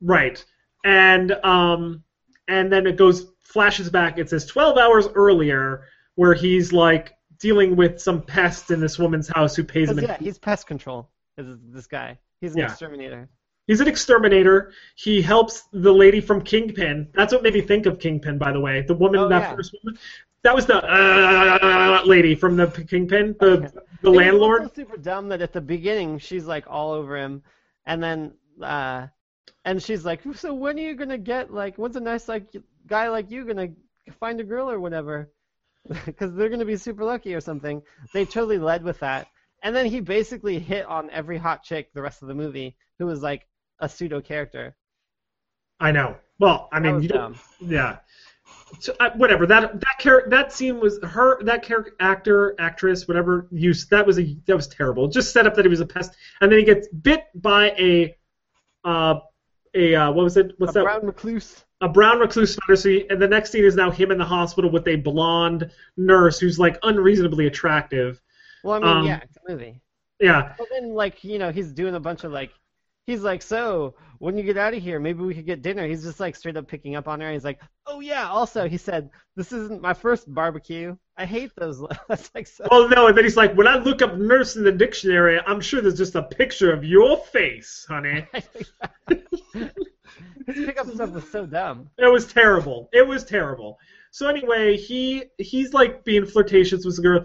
Right. 0.00 0.42
And 0.84 1.32
um 1.44 2.02
and 2.48 2.72
then 2.72 2.86
it 2.86 2.96
goes 2.96 3.32
flashes 3.40 3.88
back. 3.90 4.18
It 4.18 4.28
says 4.30 4.46
12 4.46 4.76
hours 4.78 5.08
earlier 5.14 5.84
where 6.14 6.34
he's 6.34 6.72
like 6.72 7.14
dealing 7.38 7.76
with 7.76 8.00
some 8.00 8.22
pest 8.22 8.70
in 8.70 8.80
this 8.80 8.98
woman's 8.98 9.28
house 9.28 9.54
who 9.56 9.64
pays 9.64 9.88
him. 9.90 9.96
'Cause, 9.96 10.04
in- 10.04 10.10
yeah, 10.10 10.16
he's 10.18 10.38
pest 10.38 10.66
control. 10.66 11.10
Is 11.36 11.46
this 11.72 11.86
guy? 11.86 12.18
He's 12.40 12.52
an 12.52 12.58
Yeah. 12.60 12.66
exterminator. 12.66 13.28
He's 13.66 13.80
an 13.80 13.88
exterminator. 13.88 14.72
He 14.96 15.22
helps 15.22 15.62
the 15.72 15.92
lady 15.92 16.20
from 16.20 16.42
Kingpin. 16.42 17.08
That's 17.14 17.32
what 17.32 17.42
made 17.42 17.54
me 17.54 17.62
think 17.62 17.86
of 17.86 17.98
Kingpin, 17.98 18.36
by 18.38 18.52
the 18.52 18.60
way. 18.60 18.82
The 18.82 18.94
woman, 18.94 19.20
Oh, 19.20 19.28
that 19.28 19.40
yeah. 19.42 19.56
first 19.56 19.74
woman. 19.82 19.98
That 20.42 20.54
was 20.54 20.66
the 20.66 20.84
uh, 20.84 22.02
lady 22.04 22.34
from 22.34 22.56
the 22.56 22.66
Kingpin, 22.66 23.34
the 23.40 23.46
Okay. 23.52 23.68
the 24.02 24.10
landlord. 24.10 24.62
also 24.64 24.74
super 24.74 24.98
dumb 24.98 25.28
that 25.30 25.40
at 25.40 25.54
the 25.54 25.60
beginning 25.62 26.18
she's 26.18 26.44
like 26.46 26.64
all 26.68 26.92
over 26.92 27.16
him, 27.16 27.42
and 27.86 28.02
then 28.02 28.34
uh, 28.60 29.06
and 29.64 29.82
she's 29.82 30.04
like, 30.04 30.20
so 30.34 30.52
when 30.52 30.76
are 30.78 30.82
you 30.82 30.94
gonna 30.94 31.16
get 31.16 31.50
like, 31.52 31.76
when's 31.76 31.96
a 31.96 32.00
nice 32.00 32.28
like 32.28 32.54
guy 32.86 33.08
like 33.08 33.30
you 33.30 33.46
gonna 33.46 33.68
find 34.20 34.38
a 34.40 34.44
girl 34.44 34.70
or 34.70 34.78
whatever? 34.80 35.30
Because 36.06 36.34
they're 36.34 36.48
gonna 36.50 36.64
be 36.64 36.76
super 36.76 37.04
lucky 37.04 37.34
or 37.34 37.40
something. 37.40 37.82
They 38.12 38.24
totally 38.26 38.58
led 38.58 38.82
with 38.84 39.00
that, 39.00 39.28
And 39.62 39.74
then 39.74 39.86
he 39.86 40.00
basically 40.00 40.58
hit 40.58 40.84
on 40.86 41.10
every 41.10 41.38
hot 41.38 41.62
chick 41.62 41.92
the 41.94 42.02
rest 42.02 42.20
of 42.22 42.28
the 42.28 42.34
movie 42.34 42.76
who 42.98 43.06
was 43.06 43.22
like 43.22 43.46
a 43.80 43.88
pseudo 43.88 44.20
character. 44.20 44.76
I 45.80 45.92
know. 45.92 46.16
Well, 46.38 46.68
I 46.72 46.80
mean, 46.80 47.02
you 47.02 47.08
don't, 47.08 47.36
yeah. 47.60 47.98
So, 48.80 48.94
uh, 49.00 49.10
whatever 49.16 49.46
that 49.46 49.80
that 49.80 49.96
char- 49.98 50.24
that 50.28 50.52
scene 50.52 50.80
was 50.80 50.98
her 51.02 51.42
that 51.44 51.62
character 51.62 51.94
actor 52.00 52.54
actress 52.58 53.06
whatever 53.08 53.48
use 53.50 53.86
that 53.88 54.06
was 54.06 54.18
a 54.18 54.36
that 54.46 54.56
was 54.56 54.68
terrible. 54.68 55.08
Just 55.08 55.32
set 55.32 55.46
up 55.46 55.54
that 55.54 55.64
he 55.64 55.68
was 55.68 55.80
a 55.80 55.86
pest, 55.86 56.12
and 56.40 56.50
then 56.50 56.58
he 56.58 56.64
gets 56.64 56.88
bit 56.88 57.24
by 57.34 57.70
a 57.78 58.16
uh 58.84 59.20
a 59.74 59.94
uh, 59.94 60.12
what 60.12 60.24
was 60.24 60.36
it? 60.36 60.52
What's 60.58 60.72
a 60.72 60.80
that? 60.80 60.84
brown 60.84 61.06
recluse. 61.06 61.64
a 61.80 61.88
brown 61.88 62.18
recluse 62.18 62.54
spider. 62.54 62.76
So 62.76 62.88
he, 62.90 63.08
and 63.08 63.20
the 63.20 63.28
next 63.28 63.50
scene 63.50 63.64
is 63.64 63.76
now 63.76 63.90
him 63.90 64.10
in 64.10 64.18
the 64.18 64.24
hospital 64.24 64.70
with 64.70 64.86
a 64.88 64.96
blonde 64.96 65.70
nurse 65.96 66.38
who's 66.38 66.58
like 66.58 66.78
unreasonably 66.82 67.46
attractive. 67.46 68.20
Well, 68.62 68.76
I 68.76 68.78
mean, 68.78 68.88
Um, 68.88 69.06
yeah, 69.06 69.20
it's 69.22 69.36
a 69.36 69.50
movie. 69.50 69.80
Yeah, 70.20 70.54
But 70.56 70.68
then, 70.70 70.94
like, 70.94 71.24
you 71.24 71.38
know, 71.38 71.50
he's 71.50 71.72
doing 71.72 71.96
a 71.96 72.00
bunch 72.00 72.22
of 72.24 72.30
like, 72.32 72.52
he's 73.06 73.22
like, 73.22 73.42
so 73.42 73.94
when 74.18 74.36
you 74.36 74.44
get 74.44 74.56
out 74.56 74.74
of 74.74 74.82
here, 74.82 74.98
maybe 74.98 75.22
we 75.22 75.34
could 75.34 75.46
get 75.46 75.62
dinner. 75.62 75.86
He's 75.86 76.02
just 76.02 76.20
like 76.20 76.36
straight 76.36 76.56
up 76.56 76.66
picking 76.66 76.96
up 76.96 77.08
on 77.08 77.20
her. 77.20 77.32
He's 77.32 77.44
like, 77.44 77.60
oh 77.86 78.00
yeah. 78.00 78.28
Also, 78.28 78.68
he 78.68 78.76
said, 78.76 79.10
this 79.36 79.52
isn't 79.52 79.82
my 79.82 79.94
first 79.94 80.32
barbecue. 80.32 80.96
I 81.16 81.26
hate 81.26 81.52
those. 81.56 81.84
That's 82.08 82.30
like 82.34 82.46
so. 82.46 82.66
Well, 82.70 82.88
no, 82.88 83.08
and 83.08 83.16
then 83.16 83.24
he's 83.24 83.36
like, 83.36 83.54
when 83.54 83.68
I 83.68 83.78
look 83.78 84.02
up 84.02 84.16
nurse 84.16 84.56
in 84.56 84.64
the 84.64 84.72
dictionary, 84.72 85.40
I'm 85.46 85.60
sure 85.60 85.80
there's 85.80 85.98
just 85.98 86.14
a 86.14 86.22
picture 86.22 86.72
of 86.72 86.84
your 86.84 87.18
face, 87.18 87.86
honey. 87.88 88.26
His 90.46 90.66
pickup 90.66 90.88
stuff 90.88 91.10
was 91.10 91.30
so 91.30 91.46
dumb. 91.46 91.88
It 91.98 92.10
was 92.12 92.26
terrible. 92.30 92.88
It 92.92 93.06
was 93.06 93.24
terrible. 93.24 93.78
So 94.14 94.28
anyway, 94.28 94.76
he 94.76 95.24
he's 95.38 95.74
like 95.74 96.04
being 96.04 96.24
flirtatious 96.24 96.84
with 96.84 96.94
the 96.94 97.02
girl, 97.02 97.24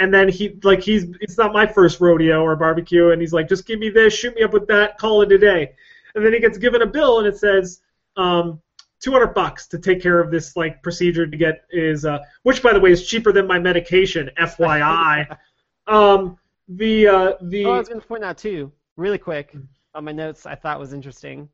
and 0.00 0.12
then 0.12 0.28
he 0.28 0.58
like 0.64 0.82
he's 0.82 1.06
it's 1.20 1.38
not 1.38 1.52
my 1.52 1.64
first 1.64 2.00
rodeo 2.00 2.42
or 2.42 2.56
barbecue, 2.56 3.10
and 3.10 3.20
he's 3.20 3.32
like, 3.32 3.48
just 3.48 3.68
give 3.68 3.78
me 3.78 3.88
this, 3.88 4.14
shoot 4.14 4.34
me 4.34 4.42
up 4.42 4.52
with 4.52 4.66
that, 4.66 4.98
call 4.98 5.22
it 5.22 5.30
a 5.30 5.38
day. 5.38 5.70
And 6.16 6.26
then 6.26 6.32
he 6.32 6.40
gets 6.40 6.58
given 6.58 6.82
a 6.82 6.86
bill, 6.86 7.20
and 7.20 7.28
it 7.28 7.38
says, 7.38 7.82
um, 8.16 8.60
200 8.98 9.28
bucks 9.28 9.68
to 9.68 9.78
take 9.78 10.02
care 10.02 10.18
of 10.18 10.32
this 10.32 10.56
like 10.56 10.82
procedure 10.82 11.24
to 11.24 11.36
get 11.36 11.66
is 11.70 12.04
uh, 12.04 12.18
which 12.42 12.64
by 12.64 12.72
the 12.72 12.80
way 12.80 12.90
is 12.90 13.06
cheaper 13.06 13.30
than 13.30 13.46
my 13.46 13.60
medication, 13.60 14.28
FYI. 14.36 15.38
um, 15.86 16.36
the 16.66 17.06
uh, 17.06 17.32
the 17.42 17.64
Oh, 17.66 17.74
I 17.74 17.78
was 17.78 17.88
going 17.88 18.00
to 18.00 18.06
point 18.08 18.24
out 18.24 18.38
too, 18.38 18.72
really 18.96 19.18
quick, 19.18 19.54
on 19.94 20.02
my 20.02 20.10
notes 20.10 20.46
I 20.46 20.56
thought 20.56 20.80
was 20.80 20.94
interesting. 20.94 21.48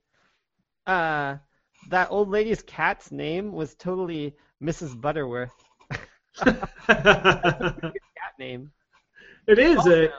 Uh, 0.86 1.36
that 1.90 2.10
old 2.10 2.30
lady's 2.30 2.62
cat's 2.62 3.12
name 3.12 3.52
was 3.52 3.74
totally 3.74 4.34
Mrs. 4.62 5.00
Butterworth. 5.00 5.54
Cat 6.36 7.50
name. 8.38 8.70
it 9.46 9.58
is 9.58 9.86
a 9.86 10.08
Also, 10.08 10.12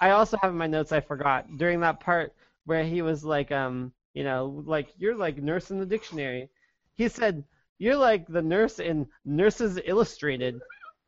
I 0.00 0.10
also 0.10 0.36
have 0.42 0.50
in 0.50 0.58
my 0.58 0.66
notes 0.66 0.92
I 0.92 1.00
forgot 1.00 1.46
during 1.56 1.80
that 1.80 2.00
part 2.00 2.34
where 2.66 2.84
he 2.84 3.02
was 3.02 3.24
like, 3.24 3.50
um, 3.52 3.92
you 4.14 4.24
know, 4.24 4.62
like 4.66 4.88
you're 4.98 5.16
like 5.16 5.38
nurse 5.38 5.70
in 5.70 5.78
the 5.78 5.86
dictionary. 5.86 6.48
He 6.94 7.08
said 7.08 7.44
you're 7.78 7.96
like 7.96 8.26
the 8.26 8.42
nurse 8.42 8.78
in 8.78 9.06
Nurses 9.24 9.78
Illustrated. 9.84 10.60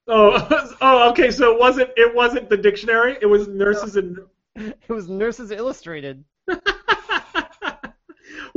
oh 0.07 0.77
oh 0.81 1.11
okay 1.11 1.31
so 1.31 1.53
it 1.53 1.59
wasn't 1.61 1.91
it 1.97 2.15
wasn't 2.15 2.49
the 2.49 2.57
dictionary 2.57 3.19
it 3.21 3.27
was 3.27 3.47
nurses 3.49 3.97
and 3.97 4.19
It 4.57 4.89
was 4.89 5.09
Nurses 5.09 5.51
Illustrated. 5.51 6.25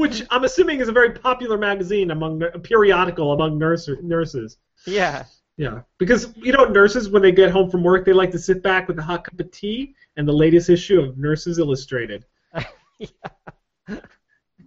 Which 0.02 0.24
I'm 0.32 0.44
assuming 0.44 0.80
is 0.80 0.90
a 0.90 0.92
very 0.92 1.12
popular 1.12 1.60
magazine 1.60 2.10
among 2.10 2.42
a 2.42 2.58
periodical 2.58 3.34
among 3.34 3.60
nurse, 3.60 3.88
nurses. 4.02 4.58
Yeah. 4.88 5.26
Yeah, 5.58 5.82
because 6.00 6.34
you 6.36 6.54
know 6.54 6.66
nurses 6.66 7.10
when 7.10 7.22
they 7.22 7.32
get 7.32 7.52
home 7.52 7.70
from 7.70 7.84
work 7.84 8.04
they 8.04 8.14
like 8.14 8.32
to 8.32 8.40
sit 8.40 8.64
back 8.64 8.88
with 8.88 8.98
a 8.98 9.02
hot 9.04 9.26
cup 9.26 9.40
of 9.40 9.52
tea 9.52 9.94
and 10.18 10.28
the 10.28 10.34
latest 10.34 10.70
issue 10.72 11.00
of 11.00 11.20
Nurses 11.20 11.60
Illustrated. 11.60 12.26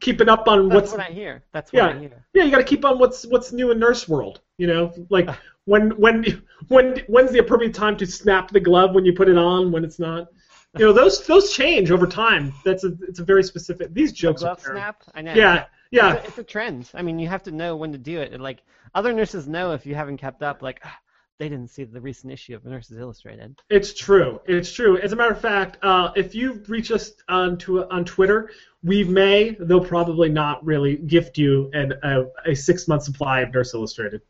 Keeping 0.01 0.29
up 0.29 0.47
on 0.47 0.69
That's 0.69 0.75
what's 0.75 0.93
what 0.93 1.01
I 1.01 1.13
hear. 1.13 1.43
That's 1.53 1.73
what 1.73 1.83
I 1.83 1.93
Yeah. 1.95 1.99
hear. 1.99 2.27
yeah, 2.35 2.45
you 2.45 2.51
got 2.53 2.59
to 2.59 2.65
keep 2.65 2.85
on 2.85 2.99
what's 3.01 3.27
what's 3.27 3.51
new 3.53 3.73
in 3.73 3.79
nurse 3.81 4.09
world. 4.09 4.41
You 4.59 4.69
know, 4.69 4.93
like 5.11 5.29
when 5.65 5.91
when 5.93 6.43
when 6.69 6.99
when's 7.09 7.33
the 7.33 7.39
appropriate 7.39 7.75
time 7.75 7.97
to 7.97 8.07
snap 8.07 8.51
the 8.51 8.61
glove 8.61 8.95
when 8.95 9.05
you 9.05 9.15
put 9.15 9.29
it 9.29 9.39
on 9.39 9.73
when 9.73 9.85
it's 9.85 9.99
not. 9.99 10.29
You 10.77 10.87
know, 10.87 10.93
those 10.93 11.25
those 11.27 11.53
change 11.53 11.91
over 11.91 12.07
time. 12.07 12.53
That's 12.65 12.85
a 12.85 12.93
it's 13.09 13.21
a 13.21 13.25
very 13.25 13.45
specific. 13.45 13.95
These 13.95 14.13
jokes 14.13 14.43
Glove 14.43 14.59
are 14.67 14.73
snap. 14.73 15.03
I 15.15 15.23
know. 15.23 15.35
Yeah, 15.35 15.67
yeah. 15.91 16.15
It's 16.15 16.25
a, 16.25 16.29
it's 16.29 16.39
a 16.39 16.45
trend. 16.45 16.91
I 16.95 17.03
mean, 17.03 17.19
you 17.19 17.29
have 17.29 17.43
to 17.45 17.53
know 17.53 17.77
when 17.77 17.93
to 17.93 17.99
do 17.99 18.21
it. 18.21 18.33
And, 18.33 18.43
Like 18.43 18.63
other 18.95 19.13
nurses 19.13 19.47
know 19.47 19.73
if 19.73 19.87
you 19.87 19.95
haven't 19.95 20.17
kept 20.17 20.43
up. 20.43 20.63
Like 20.63 20.81
"Ah, 20.85 20.99
they 21.39 21.49
didn't 21.49 21.69
see 21.69 21.85
the 21.85 22.01
recent 22.01 22.33
issue 22.33 22.55
of 22.55 22.65
Nurses 22.65 22.99
Illustrated. 22.99 23.61
It's 23.69 23.93
true. 23.93 24.41
It's 24.47 24.73
true. 24.73 24.99
As 24.99 25.13
a 25.13 25.17
matter 25.17 25.33
of 25.33 25.41
fact, 25.41 25.79
uh, 25.83 26.11
if 26.15 26.35
you 26.35 26.63
reach 26.69 26.93
us 26.93 27.13
on 27.29 27.59
to, 27.59 27.91
on 27.91 28.05
Twitter, 28.05 28.51
we 28.83 29.03
may, 29.03 29.57
though 29.59 29.81
probably 29.81 30.29
not, 30.29 30.65
really 30.65 30.97
gift 30.97 31.37
you 31.37 31.71
an, 31.73 31.93
a, 32.05 32.25
a 32.47 32.55
six 32.55 32.87
month 32.87 33.03
supply 33.03 33.41
of 33.41 33.53
Nurse 33.53 33.75
Illustrated. 33.75 34.23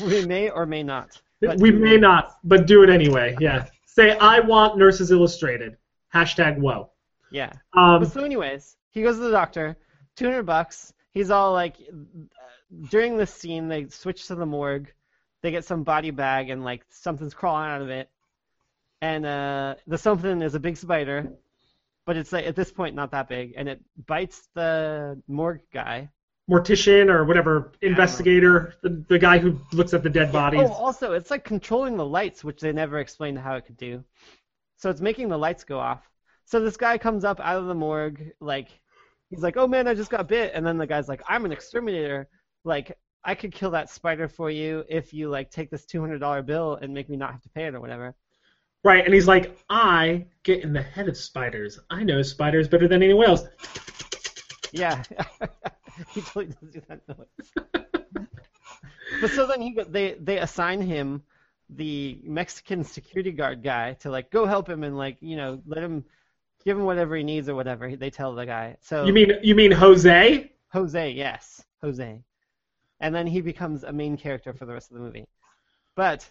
We 0.00 0.24
may 0.24 0.48
or 0.48 0.64
may 0.64 0.82
not. 0.82 1.20
We 1.58 1.70
may 1.70 1.96
not, 1.96 2.38
but 2.42 2.66
do 2.66 2.82
it 2.82 2.88
anyway. 2.88 3.36
Yeah. 3.38 3.66
Say 3.95 4.16
I 4.16 4.40
want 4.40 4.78
Nurses 4.78 5.11
Illustrated. 5.11 5.76
Hashtag 6.14 6.59
whoa. 6.59 6.90
Yeah. 7.30 7.53
Um, 7.74 8.01
But 8.01 8.12
so, 8.12 8.24
anyways, 8.24 8.76
he 8.90 9.03
goes 9.03 9.16
to 9.16 9.22
the 9.22 9.30
doctor. 9.30 9.76
Two 10.16 10.24
hundred 10.26 10.45
bucks. 10.45 10.95
He's 11.12 11.30
all 11.30 11.53
like, 11.53 11.76
during 12.90 13.18
this 13.18 13.32
scene, 13.34 13.68
they 13.68 13.88
switch 13.88 14.28
to 14.28 14.34
the 14.34 14.47
morgue. 14.47 14.90
They 15.43 15.51
get 15.51 15.66
some 15.66 15.82
body 15.82 16.11
bag 16.11 16.49
and 16.49 16.64
like 16.64 16.86
something's 16.88 17.34
crawling 17.34 17.68
out 17.68 17.82
of 17.82 17.90
it, 17.90 18.09
and 19.03 19.26
uh, 19.26 19.74
the 19.86 19.99
something 19.99 20.40
is 20.40 20.55
a 20.55 20.61
big 20.61 20.78
spider, 20.78 21.30
but 22.07 22.16
it's 22.16 22.32
like 22.32 22.47
at 22.47 22.57
this 22.57 22.72
point 22.72 22.95
not 22.95 23.11
that 23.11 23.28
big, 23.28 23.53
and 23.57 23.68
it 23.68 23.82
bites 24.07 24.49
the 24.55 25.20
morgue 25.28 25.61
guy. 25.70 26.09
Mortician 26.51 27.09
or 27.09 27.24
whatever 27.24 27.72
investigator, 27.82 28.74
the, 28.82 29.05
the 29.09 29.18
guy 29.18 29.38
who 29.38 29.61
looks 29.72 29.95
at 29.95 30.03
the 30.03 30.11
dead 30.11 30.30
oh, 30.30 30.32
bodies. 30.32 30.61
Oh, 30.64 30.72
also, 30.72 31.12
it's 31.12 31.30
like 31.30 31.45
controlling 31.45 31.97
the 31.97 32.05
lights, 32.05 32.43
which 32.43 32.61
they 32.61 32.72
never 32.72 32.99
explained 32.99 33.38
how 33.38 33.55
it 33.55 33.66
could 33.66 33.76
do. 33.76 34.03
So 34.76 34.90
it's 34.90 35.01
making 35.01 35.28
the 35.28 35.38
lights 35.38 35.64
go 35.64 35.78
off. 35.78 36.09
So 36.45 36.61
this 36.61 36.76
guy 36.76 36.99
comes 36.99 37.24
up 37.24 37.40
out 37.40 37.59
of 37.59 37.66
the 37.66 37.74
morgue, 37.74 38.32
like 38.40 38.68
he's 39.30 39.43
like, 39.43 39.57
"Oh 39.57 39.66
man, 39.66 39.86
I 39.86 39.95
just 39.95 40.11
got 40.11 40.26
bit," 40.28 40.53
and 40.55 40.66
then 40.66 40.76
the 40.76 40.86
guy's 40.86 41.09
like, 41.09 41.22
"I'm 41.28 41.45
an 41.45 41.53
exterminator. 41.53 42.28
Like 42.64 42.99
I 43.24 43.34
could 43.34 43.53
kill 43.53 43.70
that 43.70 43.90
spider 43.90 44.28
for 44.28 44.51
you 44.51 44.84
if 44.88 45.14
you 45.14 45.28
like 45.28 45.51
take 45.51 45.70
this 45.70 45.86
two 45.86 46.01
hundred 46.01 46.18
dollar 46.18 46.43
bill 46.43 46.78
and 46.82 46.93
make 46.93 47.09
me 47.09 47.16
not 47.16 47.32
have 47.32 47.43
to 47.43 47.49
pay 47.51 47.66
it 47.66 47.74
or 47.74 47.80
whatever." 47.80 48.14
Right, 48.84 49.05
and 49.05 49.14
he's 49.14 49.28
like, 49.28 49.57
I 49.70 50.26
get 50.43 50.64
in 50.64 50.72
the 50.72 50.82
head 50.82 51.09
of 51.09 51.16
spiders. 51.16 51.78
I 51.88 52.03
know 52.03 52.20
spiders 52.20 52.66
better 52.66 52.88
than 52.88 53.01
anyone 53.01 53.26
else. 53.26 53.45
Yeah, 54.72 55.05
he 56.14 56.20
totally 56.20 56.47
does 56.47 56.70
do 56.70 56.82
that 56.88 57.01
noise. 57.09 58.26
but 59.20 59.30
so 59.30 59.47
then 59.47 59.61
he 59.61 59.70
go- 59.70 59.84
they 59.84 60.14
they 60.14 60.38
assign 60.38 60.80
him 60.80 61.22
the 61.70 62.20
Mexican 62.24 62.84
security 62.84 63.32
guard 63.32 63.62
guy 63.62 63.95
to 63.95 64.11
like 64.11 64.30
go 64.30 64.47
help 64.47 64.68
him 64.68 64.82
and 64.84 64.97
like 64.97 65.16
you 65.20 65.36
know 65.36 65.61
let 65.66 65.82
him 65.82 66.05
give 66.64 66.78
him 66.78 66.84
whatever 66.84 67.16
he 67.16 67.22
needs 67.22 67.49
or 67.49 67.55
whatever 67.55 67.95
they 67.97 68.11
tell 68.11 68.34
the 68.34 68.47
guy. 68.47 68.76
So 68.80 69.05
You 69.07 69.12
mean 69.12 69.32
you 69.43 69.55
mean 69.55 69.72
Jose? 69.72 70.51
Jose, 70.72 71.11
yes, 71.11 71.62
Jose, 71.82 72.22
and 73.01 73.14
then 73.14 73.26
he 73.26 73.43
becomes 73.43 73.84
a 73.84 73.93
main 73.93 74.16
character 74.16 74.55
for 74.55 74.64
the 74.64 74.72
rest 74.72 74.90
of 74.90 74.97
the 74.97 75.03
movie. 75.03 75.26
But 75.95 76.28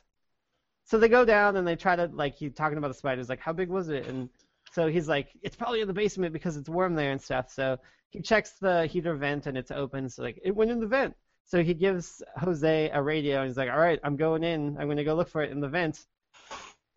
so 0.83 0.97
they 0.97 1.07
go 1.09 1.23
down 1.25 1.57
and 1.57 1.67
they 1.67 1.75
try 1.75 1.95
to 1.95 2.09
like 2.11 2.35
he's 2.35 2.53
talking 2.53 2.77
about 2.77 2.87
the 2.89 2.95
spiders 2.95 3.29
like 3.29 3.39
how 3.39 3.53
big 3.53 3.69
was 3.69 3.89
it 3.89 4.07
and 4.07 4.29
so 4.71 4.87
he's 4.87 5.07
like 5.07 5.29
it's 5.41 5.55
probably 5.55 5.81
in 5.81 5.87
the 5.87 5.93
basement 5.93 6.33
because 6.33 6.57
it's 6.57 6.69
warm 6.69 6.95
there 6.95 7.11
and 7.11 7.21
stuff. 7.21 7.51
So 7.51 7.77
he 8.09 8.21
checks 8.21 8.53
the 8.59 8.85
heater 8.87 9.15
vent 9.15 9.47
and 9.47 9.57
it's 9.57 9.71
open. 9.71 10.09
So 10.09 10.23
like 10.23 10.39
it 10.43 10.55
went 10.55 10.71
in 10.71 10.79
the 10.79 10.87
vent. 10.87 11.15
So 11.45 11.63
he 11.63 11.73
gives 11.73 12.23
Jose 12.37 12.89
a 12.93 13.01
radio 13.01 13.39
and 13.39 13.47
he's 13.47 13.57
like, 13.57 13.69
all 13.69 13.79
right, 13.79 13.99
I'm 14.03 14.15
going 14.15 14.43
in. 14.43 14.77
I'm 14.77 14.87
gonna 14.87 15.03
go 15.03 15.15
look 15.15 15.29
for 15.29 15.43
it 15.43 15.51
in 15.51 15.59
the 15.59 15.67
vent. 15.67 16.05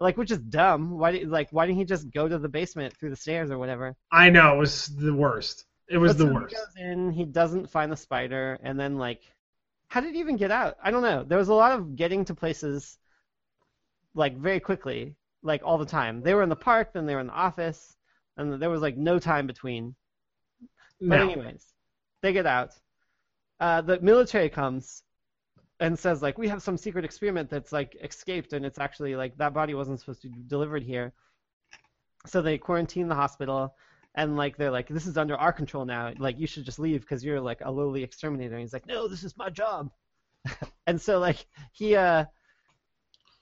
Like 0.00 0.16
which 0.16 0.30
is 0.30 0.38
dumb. 0.38 0.98
Why 0.98 1.12
did 1.12 1.28
like 1.28 1.48
why 1.50 1.66
didn't 1.66 1.78
he 1.78 1.84
just 1.84 2.10
go 2.10 2.28
to 2.28 2.38
the 2.38 2.48
basement 2.48 2.96
through 2.96 3.10
the 3.10 3.16
stairs 3.16 3.50
or 3.50 3.58
whatever? 3.58 3.96
I 4.10 4.30
know 4.30 4.54
it 4.54 4.58
was 4.58 4.86
the 4.86 5.14
worst. 5.14 5.64
It 5.88 5.98
was 5.98 6.12
But 6.12 6.18
the 6.18 6.24
so 6.30 6.34
worst. 6.34 6.54
He 6.54 6.56
goes 6.56 6.90
in, 6.90 7.10
he 7.12 7.24
doesn't 7.24 7.70
find 7.70 7.92
the 7.92 7.96
spider, 7.96 8.58
and 8.62 8.78
then 8.78 8.96
like, 8.96 9.20
how 9.88 10.00
did 10.00 10.14
he 10.14 10.20
even 10.20 10.36
get 10.36 10.50
out? 10.50 10.76
I 10.82 10.90
don't 10.90 11.02
know. 11.02 11.24
There 11.24 11.38
was 11.38 11.48
a 11.48 11.54
lot 11.54 11.72
of 11.72 11.94
getting 11.94 12.24
to 12.26 12.34
places, 12.34 12.98
like 14.14 14.36
very 14.36 14.60
quickly, 14.60 15.14
like 15.44 15.62
all 15.64 15.78
the 15.78 15.86
time. 15.86 16.22
They 16.22 16.34
were 16.34 16.42
in 16.42 16.50
the 16.50 16.56
park, 16.56 16.92
then 16.94 17.06
they 17.06 17.14
were 17.14 17.20
in 17.20 17.28
the 17.28 17.34
office, 17.34 17.96
and 18.36 18.60
there 18.62 18.70
was 18.70 18.82
like 18.82 18.96
no 18.96 19.20
time 19.20 19.46
between. 19.46 19.96
But 21.08 21.20
No. 21.20 21.22
anyways, 21.22 21.74
they 22.22 22.32
get 22.32 22.46
out. 22.46 22.74
Uh, 23.60 23.82
the 23.82 24.00
military 24.00 24.50
comes 24.50 25.04
and 25.80 25.98
says 25.98 26.22
like, 26.22 26.38
we 26.38 26.48
have 26.48 26.62
some 26.62 26.78
secret 26.78 27.04
experiment 27.04 27.50
that's 27.50 27.72
like 27.72 27.96
escaped, 28.02 28.52
and 28.54 28.66
it's 28.66 28.78
actually 28.80 29.16
like 29.16 29.36
that 29.38 29.54
body 29.54 29.74
wasn't 29.74 30.00
supposed 30.00 30.22
to 30.22 30.30
be 30.30 30.42
delivered 30.46 30.82
here. 30.84 31.14
So 32.26 32.42
they 32.42 32.58
quarantine 32.58 33.08
the 33.08 33.14
hospital 33.14 33.74
and 34.14 34.36
like 34.36 34.56
they're 34.56 34.70
like 34.70 34.88
this 34.88 35.06
is 35.06 35.16
under 35.18 35.36
our 35.36 35.52
control 35.52 35.84
now 35.84 36.12
like 36.18 36.38
you 36.38 36.46
should 36.46 36.64
just 36.64 36.78
leave 36.78 37.00
because 37.00 37.24
you're 37.24 37.40
like 37.40 37.60
a 37.62 37.70
lowly 37.70 38.02
exterminator 38.02 38.54
and 38.54 38.62
he's 38.62 38.72
like 38.72 38.86
no 38.86 39.08
this 39.08 39.24
is 39.24 39.36
my 39.36 39.50
job 39.50 39.90
and 40.86 41.00
so 41.00 41.18
like 41.18 41.46
he 41.72 41.96
uh 41.96 42.24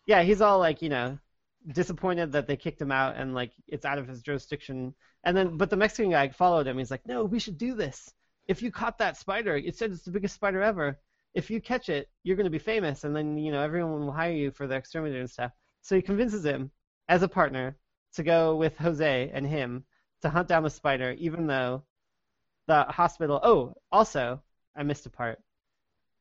yeah 0.07 0.23
he's 0.23 0.41
all 0.41 0.59
like 0.59 0.83
you 0.83 0.89
know 0.89 1.19
disappointed 1.67 2.33
that 2.33 2.47
they 2.47 2.57
kicked 2.57 2.81
him 2.81 2.93
out 2.93 3.17
and 3.17 3.35
like 3.35 3.53
it's 3.69 3.85
out 3.85 3.99
of 3.99 4.09
his 4.09 4.23
jurisdiction. 4.23 4.95
And 5.25 5.37
then, 5.37 5.57
but 5.57 5.71
the 5.71 5.77
Mexican 5.77 6.11
guy 6.11 6.29
followed 6.31 6.67
him. 6.67 6.79
He's 6.79 6.91
like, 6.91 7.07
"No, 7.07 7.25
we 7.25 7.39
should 7.39 7.59
do 7.59 7.75
this. 7.75 8.13
If 8.49 8.63
you 8.63 8.71
caught 8.73 8.99
that 8.99 9.17
spider, 9.17 9.57
it 9.57 9.77
said 9.77 9.93
it's 9.93 10.05
the 10.05 10.11
biggest 10.11 10.35
spider 10.35 10.63
ever. 10.63 10.99
If 11.35 11.51
you 11.51 11.61
catch 11.61 11.89
it, 11.89 12.11
you're 12.23 12.37
going 12.37 12.45
to 12.45 12.51
be 12.51 12.59
famous, 12.59 13.05
and 13.05 13.15
then 13.15 13.39
you 13.39 13.53
know 13.53 13.63
everyone 13.63 14.01
will 14.01 14.13
hire 14.13 14.33
you 14.33 14.51
for 14.51 14.67
the 14.67 14.77
exterminator 14.77 15.21
and 15.21 15.31
stuff." 15.31 15.53
So 15.83 15.97
he 15.97 16.03
convinces 16.03 16.45
him 16.45 16.71
as 17.09 17.23
a 17.23 17.29
partner 17.29 17.77
to 18.15 18.23
go 18.23 18.57
with 18.57 18.77
Jose 18.79 19.31
and 19.33 19.47
him 19.47 19.85
to 20.23 20.31
hunt 20.31 20.49
down 20.49 20.63
the 20.63 20.71
spider, 20.71 21.13
even 21.19 21.47
though 21.47 21.83
the 22.67 22.85
hospital. 22.85 23.41
Oh, 23.43 23.75
also, 23.91 24.43
I 24.77 24.83
missed 24.83 25.07
a 25.07 25.11
part. 25.11 25.41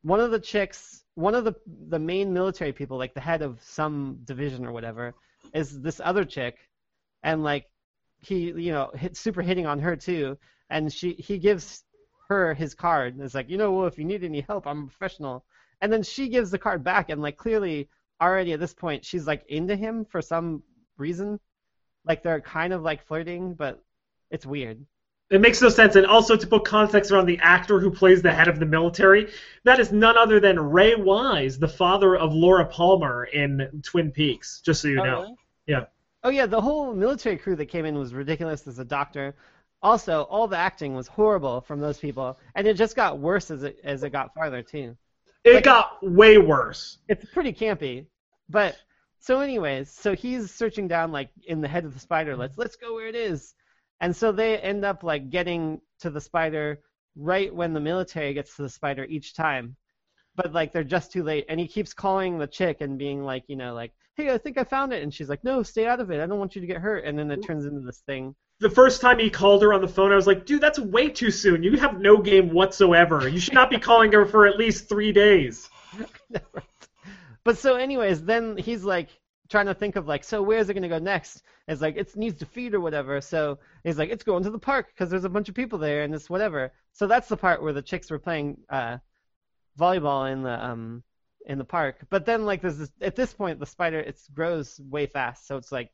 One 0.02 0.20
of 0.20 0.30
the 0.30 0.40
chicks, 0.40 1.04
one 1.14 1.34
of 1.34 1.44
the 1.44 1.54
the 1.88 1.98
main 1.98 2.32
military 2.32 2.72
people, 2.72 2.98
like 2.98 3.14
the 3.14 3.20
head 3.20 3.42
of 3.42 3.62
some 3.62 4.20
division 4.24 4.66
or 4.66 4.72
whatever, 4.72 5.14
is 5.54 5.80
this 5.80 6.00
other 6.02 6.24
chick, 6.24 6.56
and 7.22 7.42
like 7.42 7.66
he, 8.20 8.52
you 8.52 8.72
know, 8.72 8.90
hit 8.94 9.16
super 9.16 9.42
hitting 9.42 9.66
on 9.66 9.78
her 9.80 9.96
too, 9.96 10.38
and 10.70 10.92
she 10.92 11.12
he 11.14 11.38
gives 11.38 11.84
her 12.28 12.54
his 12.54 12.74
card 12.74 13.14
and 13.14 13.22
is 13.22 13.34
like, 13.34 13.50
you 13.50 13.58
know, 13.58 13.72
well, 13.72 13.86
if 13.86 13.98
you 13.98 14.04
need 14.04 14.24
any 14.24 14.40
help, 14.40 14.66
I'm 14.66 14.84
a 14.84 14.86
professional, 14.86 15.44
and 15.80 15.92
then 15.92 16.02
she 16.02 16.28
gives 16.28 16.50
the 16.50 16.58
card 16.58 16.84
back, 16.84 17.10
and 17.10 17.20
like 17.22 17.36
clearly 17.36 17.88
already 18.20 18.52
at 18.52 18.60
this 18.60 18.74
point 18.74 19.04
she's 19.04 19.26
like 19.26 19.44
into 19.48 19.74
him 19.76 20.04
for 20.04 20.22
some 20.22 20.62
reason, 20.96 21.40
like 22.04 22.22
they're 22.22 22.40
kind 22.40 22.72
of 22.72 22.82
like 22.82 23.06
flirting, 23.06 23.54
but 23.54 23.82
it's 24.30 24.46
weird. 24.46 24.84
It 25.32 25.40
makes 25.40 25.62
no 25.62 25.70
sense. 25.70 25.96
And 25.96 26.06
also 26.06 26.36
to 26.36 26.46
put 26.46 26.64
context 26.66 27.10
around 27.10 27.24
the 27.26 27.38
actor 27.40 27.80
who 27.80 27.90
plays 27.90 28.20
the 28.20 28.32
head 28.32 28.48
of 28.48 28.58
the 28.58 28.66
military, 28.66 29.32
that 29.64 29.80
is 29.80 29.90
none 29.90 30.16
other 30.18 30.38
than 30.38 30.60
Ray 30.60 30.94
Wise, 30.94 31.58
the 31.58 31.66
father 31.68 32.14
of 32.16 32.34
Laura 32.34 32.66
Palmer 32.66 33.24
in 33.24 33.80
Twin 33.82 34.10
Peaks. 34.12 34.60
Just 34.60 34.82
so 34.82 34.88
you 34.88 35.00
Oh, 35.00 35.04
know. 35.04 35.20
really? 35.22 35.34
Yeah. 35.66 35.84
Oh 36.22 36.28
yeah, 36.28 36.44
the 36.46 36.60
whole 36.60 36.92
military 36.94 37.38
crew 37.38 37.56
that 37.56 37.66
came 37.66 37.84
in 37.86 37.96
was 37.98 38.12
ridiculous 38.12 38.66
as 38.68 38.78
a 38.78 38.84
doctor. 38.84 39.34
Also, 39.82 40.22
all 40.24 40.46
the 40.46 40.56
acting 40.56 40.94
was 40.94 41.08
horrible 41.08 41.62
from 41.62 41.80
those 41.80 41.98
people, 41.98 42.38
and 42.54 42.68
it 42.68 42.74
just 42.76 42.94
got 42.94 43.18
worse 43.18 43.50
as 43.50 43.62
it 43.64 43.80
as 43.82 44.02
it 44.04 44.10
got 44.10 44.32
farther 44.34 44.62
too. 44.62 44.96
It 45.44 45.54
Like- 45.54 45.64
got 45.64 45.98
way 46.02 46.36
worse. 46.38 46.98
It's 47.08 47.24
pretty 47.32 47.52
campy. 47.54 48.06
But 48.50 48.76
so 49.18 49.40
anyways, 49.40 49.90
so 49.90 50.14
he's 50.14 50.52
searching 50.52 50.86
down 50.88 51.10
like 51.10 51.30
in 51.46 51.60
the 51.62 51.68
head 51.68 51.84
of 51.86 51.94
the 51.94 52.00
spider. 52.00 52.36
Let's 52.36 52.58
let's 52.58 52.76
go 52.76 52.94
where 52.94 53.08
it 53.08 53.16
is. 53.16 53.54
And 54.02 54.14
so 54.14 54.32
they 54.32 54.58
end 54.58 54.84
up 54.84 55.04
like 55.04 55.30
getting 55.30 55.80
to 56.00 56.10
the 56.10 56.20
spider 56.20 56.80
right 57.16 57.54
when 57.54 57.72
the 57.72 57.80
military 57.80 58.34
gets 58.34 58.56
to 58.56 58.62
the 58.62 58.68
spider 58.68 59.04
each 59.04 59.34
time. 59.34 59.76
But 60.34 60.52
like 60.52 60.72
they're 60.72 60.82
just 60.82 61.12
too 61.12 61.22
late 61.22 61.46
and 61.48 61.60
he 61.60 61.68
keeps 61.68 61.94
calling 61.94 62.36
the 62.36 62.48
chick 62.48 62.80
and 62.80 62.98
being 62.98 63.22
like, 63.22 63.44
you 63.46 63.54
know, 63.54 63.74
like, 63.74 63.92
"Hey, 64.16 64.32
I 64.34 64.38
think 64.38 64.58
I 64.58 64.64
found 64.64 64.92
it." 64.92 65.04
And 65.04 65.14
she's 65.14 65.28
like, 65.28 65.44
"No, 65.44 65.62
stay 65.62 65.86
out 65.86 66.00
of 66.00 66.10
it. 66.10 66.20
I 66.20 66.26
don't 66.26 66.40
want 66.40 66.56
you 66.56 66.60
to 66.60 66.66
get 66.66 66.78
hurt." 66.78 67.04
And 67.04 67.16
then 67.16 67.30
it 67.30 67.44
turns 67.44 67.64
into 67.64 67.80
this 67.80 68.02
thing. 68.04 68.34
The 68.58 68.70
first 68.70 69.00
time 69.00 69.20
he 69.20 69.30
called 69.30 69.62
her 69.62 69.72
on 69.72 69.80
the 69.80 69.88
phone, 69.88 70.10
I 70.10 70.16
was 70.16 70.26
like, 70.26 70.46
dude, 70.46 70.60
that's 70.60 70.78
way 70.78 71.08
too 71.08 71.30
soon. 71.30 71.62
You 71.62 71.76
have 71.78 72.00
no 72.00 72.16
game 72.18 72.50
whatsoever. 72.50 73.28
You 73.28 73.40
should 73.40 73.54
not 73.54 73.70
be 73.70 73.78
calling 73.78 74.12
her 74.12 74.24
for 74.24 74.46
at 74.46 74.56
least 74.56 74.88
three 74.88 75.12
days. 75.12 75.68
But 77.44 77.58
so, 77.58 77.74
anyways, 77.74 78.22
then 78.22 78.56
he's 78.56 78.84
like 78.84 79.08
trying 79.52 79.66
to 79.66 79.74
think 79.74 79.94
of 79.94 80.08
like, 80.08 80.24
so 80.24 80.42
where's 80.42 80.68
it 80.68 80.74
gonna 80.74 80.88
go 80.88 80.98
next? 80.98 81.42
It's 81.68 81.80
like 81.80 81.96
it 81.96 82.16
needs 82.16 82.40
to 82.40 82.46
feed 82.46 82.74
or 82.74 82.80
whatever. 82.80 83.20
So 83.20 83.60
he's 83.84 83.98
like, 83.98 84.10
it's 84.10 84.24
going 84.24 84.42
to 84.42 84.50
the 84.50 84.58
park 84.58 84.88
because 84.88 85.08
there's 85.10 85.24
a 85.24 85.28
bunch 85.28 85.48
of 85.48 85.54
people 85.54 85.78
there 85.78 86.02
and 86.02 86.12
it's 86.12 86.28
whatever. 86.28 86.72
So 86.92 87.06
that's 87.06 87.28
the 87.28 87.36
part 87.36 87.62
where 87.62 87.72
the 87.72 87.82
chicks 87.82 88.10
were 88.10 88.18
playing 88.18 88.58
uh, 88.68 88.98
volleyball 89.78 90.32
in 90.32 90.42
the 90.42 90.64
um 90.64 91.04
in 91.46 91.58
the 91.58 91.64
park. 91.64 92.06
But 92.10 92.26
then 92.26 92.44
like 92.44 92.62
there's 92.62 92.78
this 92.78 92.92
at 93.00 93.14
this 93.14 93.32
point 93.32 93.60
the 93.60 93.66
spider 93.66 94.00
it 94.00 94.18
grows 94.34 94.80
way 94.80 95.06
fast, 95.06 95.46
so 95.46 95.56
it's 95.56 95.70
like 95.70 95.90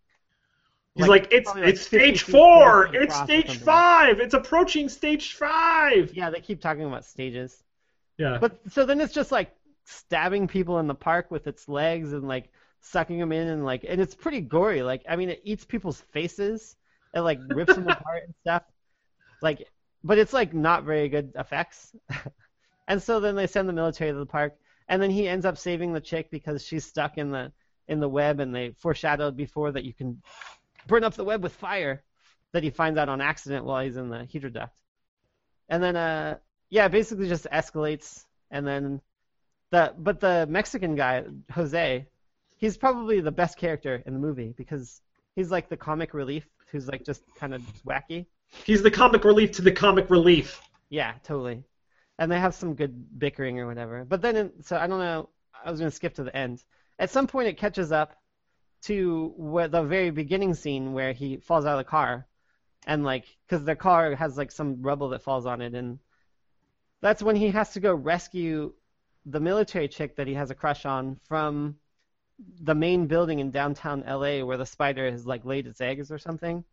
He's 0.95 1.07
like, 1.07 1.29
it's 1.31 1.45
probably, 1.45 1.63
like, 1.63 1.75
it's 1.75 1.83
stage 1.83 2.23
four. 2.23 2.91
It's 2.93 3.17
stage 3.17 3.59
five. 3.59 4.19
It's 4.19 4.35
approaching 4.35 4.89
stage 4.89 5.35
five. 5.35 6.13
yeah, 6.13 6.31
they 6.31 6.41
keep 6.41 6.61
talking 6.61 6.85
about 6.85 7.05
stages. 7.05 7.63
Yeah. 8.17 8.39
But 8.41 8.59
so 8.73 8.85
then 8.85 9.01
it's 9.01 9.15
just 9.15 9.31
like 9.31 9.55
stabbing 9.89 10.47
people 10.47 10.79
in 10.79 10.87
the 10.87 10.95
park 10.95 11.31
with 11.31 11.47
its 11.47 11.67
legs 11.67 12.13
and 12.13 12.29
like 12.29 12.51
sucking 12.81 13.19
them 13.19 13.33
in 13.33 13.49
and 13.49 13.65
like 13.65 13.85
and 13.89 14.01
it's 14.01 14.15
pretty 14.15 14.41
gory. 14.41 14.83
Like 14.83 15.03
I 15.09 15.17
mean, 15.17 15.31
it 15.31 15.41
eats 15.45 15.65
people's 15.65 16.01
faces. 16.13 16.77
It 17.15 17.21
like 17.21 17.41
rips 17.49 17.75
them 17.75 17.89
apart 17.89 18.25
and 18.27 18.35
stuff. 18.43 18.65
Like, 19.41 19.67
but 20.05 20.19
it's 20.19 20.33
like 20.33 20.53
not 20.53 20.85
very 20.85 21.09
good 21.09 21.33
effects. 21.37 21.95
and 22.89 23.03
so 23.03 23.19
then 23.19 23.35
they 23.35 23.47
send 23.47 23.69
the 23.69 23.73
military 23.73 24.13
to 24.13 24.19
the 24.19 24.27
park, 24.27 24.57
and 24.89 25.01
then 25.01 25.11
he 25.11 25.27
ends 25.27 25.47
up 25.47 25.57
saving 25.57 25.93
the 25.93 26.01
chick 26.01 26.31
because 26.31 26.65
she's 26.65 26.85
stuck 26.85 27.17
in 27.17 27.31
the 27.31 27.51
in 27.89 28.01
the 28.01 28.09
web, 28.09 28.41
and 28.41 28.55
they 28.55 28.73
foreshadowed 28.79 29.37
before 29.37 29.73
that 29.73 29.85
you 29.85 29.95
can 29.95 30.21
burn 30.87 31.05
up 31.05 31.15
the 31.15 31.25
web 31.25 31.43
with 31.43 31.55
fire. 31.55 32.03
That 32.53 32.63
he 32.63 32.71
finds 32.71 32.99
out 32.99 33.11
on 33.11 33.21
accident 33.21 33.67
while 33.67 33.85
he's 33.85 33.99
in 33.99 34.09
the 34.09 34.25
heater 34.25 34.49
duct. 34.49 34.79
And 35.69 35.83
then 35.83 35.97
uh 35.97 36.39
yeah, 36.71 36.89
basically 36.89 37.29
just 37.29 37.47
escalates 37.53 38.25
and 38.51 38.67
then 38.67 39.01
the 39.71 39.95
but 39.99 40.21
the 40.21 40.47
Mexican 40.49 40.95
guy, 40.95 41.25
Jose, 41.53 42.07
he's 42.57 42.77
probably 42.77 43.21
the 43.21 43.33
best 43.33 43.57
character 43.57 44.03
in 44.07 44.13
the 44.13 44.19
movie 44.19 44.55
because 44.57 45.01
he's 45.35 45.51
like 45.51 45.69
the 45.69 45.77
comic 45.77 46.15
relief 46.15 46.47
who's 46.71 46.89
like 46.89 47.05
just 47.05 47.23
kind 47.37 47.55
of 47.55 47.63
wacky. 47.87 48.27
He's 48.65 48.83
the 48.83 48.91
comic 48.91 49.25
relief 49.25 49.53
to 49.53 49.63
the 49.63 49.73
comic 49.73 50.11
relief. 50.11 50.61
Yeah, 50.89 51.15
totally. 51.25 51.65
And 52.19 52.31
they 52.33 52.41
have 52.41 52.55
some 52.55 52.75
good 52.75 53.19
bickering 53.19 53.59
or 53.59 53.67
whatever. 53.67 54.05
But 54.05 54.23
then, 54.23 54.37
in, 54.37 54.63
so 54.63 54.77
I 54.77 54.87
don't 54.87 54.99
know. 54.99 55.29
I 55.65 55.71
was 55.71 55.81
going 55.81 55.91
to 55.91 55.95
skip 55.95 56.15
to 56.15 56.25
the 56.25 56.35
end. 56.35 56.63
At 56.99 57.11
some 57.11 57.27
point, 57.27 57.49
it 57.49 57.59
catches 57.59 57.93
up 57.93 58.17
to 58.83 59.33
where 59.37 59.69
the 59.69 59.83
very 59.83 60.11
beginning 60.11 60.55
scene 60.55 60.93
where 60.93 61.13
he 61.13 61.37
falls 61.37 61.65
out 61.65 61.79
of 61.79 61.85
the 61.85 61.91
car, 61.91 62.27
and 62.87 63.05
like, 63.05 63.25
because 63.47 63.65
the 63.65 63.77
car 63.77 64.15
has 64.15 64.37
like 64.37 64.51
some 64.51 64.83
rubble 64.83 65.11
that 65.11 65.23
falls 65.23 65.47
on 65.47 65.61
it, 65.61 65.75
and 65.75 65.99
that's 67.01 67.23
when 67.23 67.37
he 67.37 67.51
has 67.51 67.73
to 67.73 67.81
go 67.81 67.95
rescue 67.95 68.73
the 69.31 69.41
military 69.41 69.89
chick 69.89 70.17
that 70.17 70.27
he 70.27 70.35
has 70.35 70.51
a 70.51 70.55
crush 70.55 70.87
on 70.87 71.19
from 71.29 71.77
the 72.63 72.75
main 72.75 73.07
building 73.07 73.41
in 73.41 73.51
downtown 73.51 74.05
LA 74.07 74.45
where 74.45 74.57
the 74.57 74.67
spider 74.67 75.11
has 75.11 75.27
like 75.27 75.45
laid 75.45 75.67
its 75.67 75.81
eggs 75.81 76.11
or 76.11 76.19
something. 76.19 76.65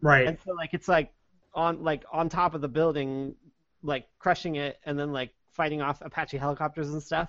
Right. 0.00 0.26
And 0.26 0.38
so 0.44 0.52
like 0.52 0.70
it's 0.72 0.88
like 0.88 1.12
on 1.54 1.82
like 1.82 2.04
on 2.12 2.28
top 2.28 2.54
of 2.54 2.60
the 2.60 2.68
building, 2.68 3.34
like 3.82 4.06
crushing 4.18 4.56
it, 4.56 4.78
and 4.84 4.98
then 4.98 5.12
like 5.12 5.32
fighting 5.52 5.82
off 5.82 6.00
Apache 6.00 6.38
helicopters 6.38 6.90
and 6.90 7.02
stuff. 7.02 7.28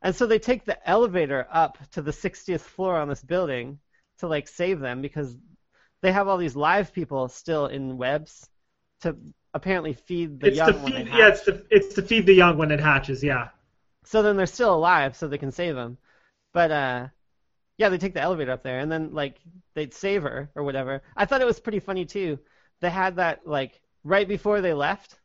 And 0.00 0.14
so 0.14 0.26
they 0.26 0.38
take 0.38 0.64
the 0.64 0.88
elevator 0.88 1.46
up 1.52 1.78
to 1.92 2.02
the 2.02 2.10
60th 2.10 2.60
floor 2.60 2.96
on 2.96 3.08
this 3.08 3.22
building 3.22 3.78
to 4.18 4.26
like 4.26 4.48
save 4.48 4.80
them 4.80 5.02
because 5.02 5.36
they 6.00 6.12
have 6.12 6.28
all 6.28 6.38
these 6.38 6.56
live 6.56 6.92
people 6.92 7.28
still 7.28 7.66
in 7.66 7.96
webs 7.96 8.48
to 9.02 9.16
apparently 9.54 9.92
feed 9.94 10.40
the 10.40 10.48
it's 10.48 10.56
young 10.56 10.72
to 10.74 10.78
when 10.78 10.94
they 10.94 11.04
feed, 11.04 11.14
yeah, 11.14 11.28
it's 11.28 11.42
to 11.42 11.62
it's 11.70 11.94
to 11.94 12.02
feed 12.02 12.26
the 12.26 12.34
young 12.34 12.56
when 12.58 12.70
it 12.70 12.80
hatches. 12.80 13.22
Yeah. 13.22 13.48
So 14.04 14.22
then 14.22 14.36
they're 14.36 14.46
still 14.46 14.74
alive, 14.74 15.16
so 15.16 15.28
they 15.28 15.38
can 15.38 15.52
save 15.52 15.74
them. 15.74 15.98
But 16.52 16.70
uh, 16.70 17.08
yeah, 17.78 17.88
they 17.88 17.98
take 17.98 18.14
the 18.14 18.20
elevator 18.22 18.52
up 18.52 18.62
there, 18.62 18.80
and 18.80 18.90
then 18.90 19.12
like 19.14 19.40
they'd 19.74 19.94
save 19.94 20.22
her 20.22 20.50
or 20.54 20.64
whatever. 20.64 21.02
I 21.16 21.26
thought 21.26 21.40
it 21.40 21.46
was 21.46 21.60
pretty 21.60 21.80
funny 21.80 22.04
too. 22.04 22.38
They 22.80 22.90
had 22.90 23.16
that 23.16 23.46
like 23.46 23.80
right 24.04 24.28
before 24.28 24.60
they 24.60 24.74
left, 24.74 25.18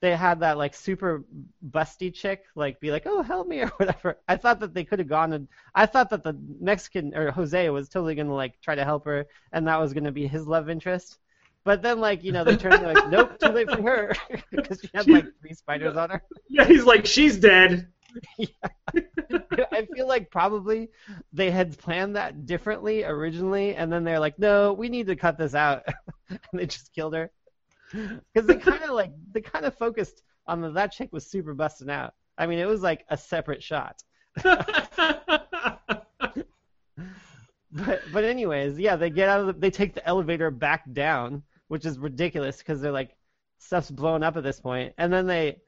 they 0.00 0.16
had 0.16 0.40
that 0.40 0.58
like 0.58 0.74
super 0.74 1.24
busty 1.70 2.12
chick 2.12 2.44
like 2.54 2.80
be 2.80 2.90
like, 2.90 3.04
"Oh, 3.06 3.22
help 3.22 3.48
me" 3.48 3.60
or 3.62 3.68
whatever. 3.78 4.18
I 4.28 4.36
thought 4.36 4.60
that 4.60 4.74
they 4.74 4.84
could 4.84 4.98
have 4.98 5.08
gone 5.08 5.32
and 5.32 5.48
I 5.74 5.86
thought 5.86 6.10
that 6.10 6.22
the 6.24 6.38
Mexican 6.60 7.14
or 7.14 7.30
Jose 7.32 7.68
was 7.70 7.88
totally 7.88 8.14
gonna 8.14 8.34
like 8.34 8.60
try 8.60 8.74
to 8.74 8.84
help 8.84 9.04
her, 9.06 9.26
and 9.52 9.66
that 9.68 9.80
was 9.80 9.92
gonna 9.94 10.12
be 10.12 10.26
his 10.26 10.46
love 10.46 10.68
interest. 10.70 11.18
But 11.64 11.82
then 11.82 12.00
like 12.00 12.24
you 12.24 12.32
know 12.32 12.42
they 12.44 12.56
turned 12.56 12.82
they're 12.82 12.94
like, 12.94 13.08
"Nope, 13.08 13.38
too 13.38 13.50
late 13.50 13.70
for 13.70 13.82
her," 13.82 14.14
because 14.50 14.80
she 14.80 14.88
had 14.94 15.08
like 15.08 15.26
three 15.40 15.54
spiders 15.54 15.96
on 15.96 16.10
her. 16.10 16.22
Yeah. 16.48 16.64
He's 16.64 16.84
like, 16.84 17.06
she's 17.06 17.36
dead. 17.36 17.88
I 19.72 19.86
feel 19.94 20.08
like 20.08 20.30
probably 20.30 20.88
they 21.32 21.50
had 21.50 21.78
planned 21.78 22.16
that 22.16 22.46
differently 22.46 23.04
originally, 23.04 23.76
and 23.76 23.92
then 23.92 24.04
they're 24.04 24.18
like, 24.18 24.38
"No, 24.38 24.72
we 24.72 24.88
need 24.88 25.06
to 25.08 25.16
cut 25.16 25.36
this 25.36 25.54
out," 25.54 25.84
and 26.28 26.38
they 26.52 26.66
just 26.66 26.94
killed 26.94 27.14
her. 27.14 27.30
Because 27.92 28.46
they 28.46 28.56
kind 28.56 28.82
of 28.82 28.90
like 28.90 29.12
they 29.32 29.40
kind 29.40 29.66
of 29.66 29.76
focused 29.76 30.22
on 30.46 30.60
the, 30.60 30.70
that 30.70 30.92
chick 30.92 31.12
was 31.12 31.26
super 31.26 31.54
busting 31.54 31.90
out. 31.90 32.14
I 32.38 32.46
mean, 32.46 32.58
it 32.58 32.66
was 32.66 32.82
like 32.82 33.04
a 33.10 33.16
separate 33.16 33.62
shot. 33.62 34.02
But 37.72 38.00
but 38.12 38.24
anyways, 38.24 38.78
yeah, 38.78 38.96
they 38.96 39.10
get 39.10 39.28
out 39.28 39.40
of 39.40 39.46
the, 39.46 39.52
they 39.52 39.70
take 39.70 39.94
the 39.94 40.06
elevator 40.06 40.50
back 40.50 40.90
down, 40.92 41.42
which 41.70 41.86
is 41.86 42.00
ridiculous 42.00 42.58
because 42.58 42.80
they're 42.80 42.90
like 42.90 43.14
stuff's 43.58 43.92
blown 43.92 44.24
up 44.24 44.36
at 44.36 44.42
this 44.42 44.58
point, 44.58 44.92
and 44.98 45.12
then 45.12 45.28
they 45.28 45.60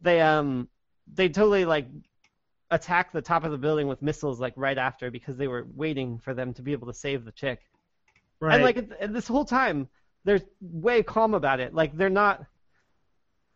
they 0.00 0.18
um 0.18 0.66
they 1.12 1.28
totally 1.28 1.66
like 1.66 1.86
attack 2.70 3.12
the 3.12 3.20
top 3.20 3.44
of 3.44 3.50
the 3.50 3.58
building 3.58 3.86
with 3.86 4.00
missiles 4.00 4.40
like 4.40 4.54
right 4.56 4.78
after 4.78 5.10
because 5.10 5.36
they 5.36 5.48
were 5.48 5.66
waiting 5.74 6.18
for 6.18 6.32
them 6.32 6.54
to 6.54 6.62
be 6.62 6.72
able 6.72 6.86
to 6.86 6.94
save 6.94 7.26
the 7.26 7.32
chick. 7.32 7.60
right. 8.40 8.54
And 8.54 8.64
like 8.64 8.78
and 8.98 9.14
this 9.14 9.28
whole 9.28 9.44
time, 9.44 9.88
they're 10.24 10.40
way 10.62 11.02
calm 11.02 11.34
about 11.34 11.60
it. 11.60 11.74
Like 11.74 11.94
they're 11.94 12.08
not, 12.08 12.46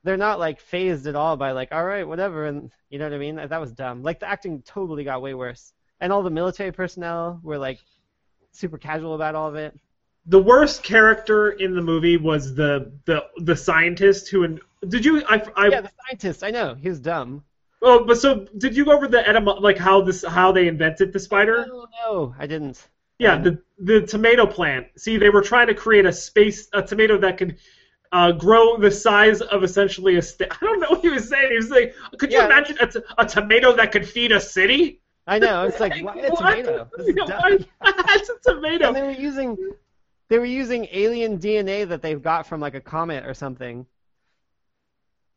they're 0.05 0.18
not 0.18 0.39
like 0.39 0.60
phased 0.60 1.06
at 1.06 1.16
all 1.16 1.39
by 1.39 1.52
like, 1.52 1.73
all 1.73 1.85
right, 1.85 2.06
whatever, 2.06 2.44
and 2.44 2.70
you 2.90 2.98
know 2.98 3.06
what 3.06 3.14
I 3.14 3.18
mean. 3.18 3.36
That 3.36 3.59
was 3.59 3.73
dumb. 3.73 4.02
Like 4.02 4.20
the 4.20 4.28
acting 4.28 4.60
totally 4.66 5.02
got 5.02 5.23
way 5.23 5.32
worse, 5.32 5.73
and 5.98 6.12
all 6.12 6.23
the 6.23 6.28
military 6.28 6.73
personnel 6.73 7.40
were 7.43 7.56
like 7.56 7.78
super 8.52 8.77
casual 8.77 9.14
about 9.14 9.35
all 9.35 9.48
of 9.48 9.55
it. 9.55 9.74
The 10.28 10.43
worst 10.43 10.82
character 10.82 11.51
in 11.51 11.74
the 11.74 11.82
movie 11.82 12.16
was 12.16 12.55
the 12.55 12.93
the 13.05 13.24
the 13.39 13.57
scientist 13.57 14.28
who. 14.28 14.43
In, 14.44 14.61
did 14.89 15.05
you? 15.05 15.23
I, 15.28 15.43
I 15.57 15.69
yeah, 15.69 15.81
the 15.82 15.90
scientist. 16.07 16.43
I 16.43 16.51
know 16.51 16.74
he 16.74 16.89
was 16.89 17.01
dumb. 17.01 17.44
Oh, 17.82 18.05
but 18.05 18.19
so 18.19 18.47
did 18.59 18.77
you 18.77 18.85
go 18.85 18.93
over 18.93 19.07
the 19.07 19.19
etym- 19.19 19.61
like 19.61 19.78
how 19.78 20.01
this 20.01 20.24
how 20.24 20.51
they 20.51 20.66
invented 20.66 21.12
the 21.12 21.20
spider? 21.20 21.66
No, 21.69 21.86
no, 22.05 22.35
I 22.39 22.47
didn't. 22.47 22.89
Yeah, 23.19 23.39
the 23.39 23.62
the 23.78 24.03
tomato 24.07 24.47
plant. 24.47 24.89
See, 24.98 25.16
they 25.16 25.31
were 25.31 25.43
trying 25.43 25.69
to 25.69 25.74
create 25.74 26.07
a 26.07 26.12
space 26.12 26.69
a 26.73 26.82
tomato 26.82 27.16
that 27.19 27.39
could 27.39 27.57
uh, 28.12 28.32
grow 28.32 28.77
the 28.78 28.90
size 28.90 29.40
of 29.43 29.62
essentially 29.62 30.16
a. 30.16 30.23
Sta- 30.23 30.48
I 30.51 30.57
don't 30.65 30.81
know 30.81 30.89
what 30.90 31.01
he 31.03 31.09
was 31.09 31.28
saying. 31.28 31.51
He 31.51 31.57
was 31.57 31.70
like, 31.70 31.94
could 32.19 32.32
you 32.32 32.39
Yeah. 32.39 32.47
imagine 32.47 32.77
a, 32.81 32.86
t- 32.89 33.01
a 33.16 33.24
tomato 33.27 33.74
that 33.77 33.93
could 33.93 34.09
feed 34.09 34.32
a 34.32 34.40
city? 34.40 35.01
I 35.27 35.39
know. 35.39 35.65
It's 35.65 35.81
like 35.81 35.94
why 36.03 36.15
a 36.16 36.31
tomato? 36.35 36.90
This 36.97 37.09
is 37.09 37.15
dumb. 37.27 37.28
why- 37.28 37.93
That's 38.07 38.28
a 38.28 38.39
tomato. 38.53 38.89
And 38.89 38.97
they 38.97 39.03
were 39.03 39.11
using 39.11 39.57
they 40.28 40.39
were 40.39 40.44
using 40.44 40.86
alien 40.93 41.39
DNA 41.39 41.89
that 41.89 42.03
they've 42.03 42.23
got 42.23 42.47
from 42.47 42.61
like 42.61 42.74
a 42.74 42.81
comet 42.81 43.24
or 43.27 43.35
something. 43.35 43.86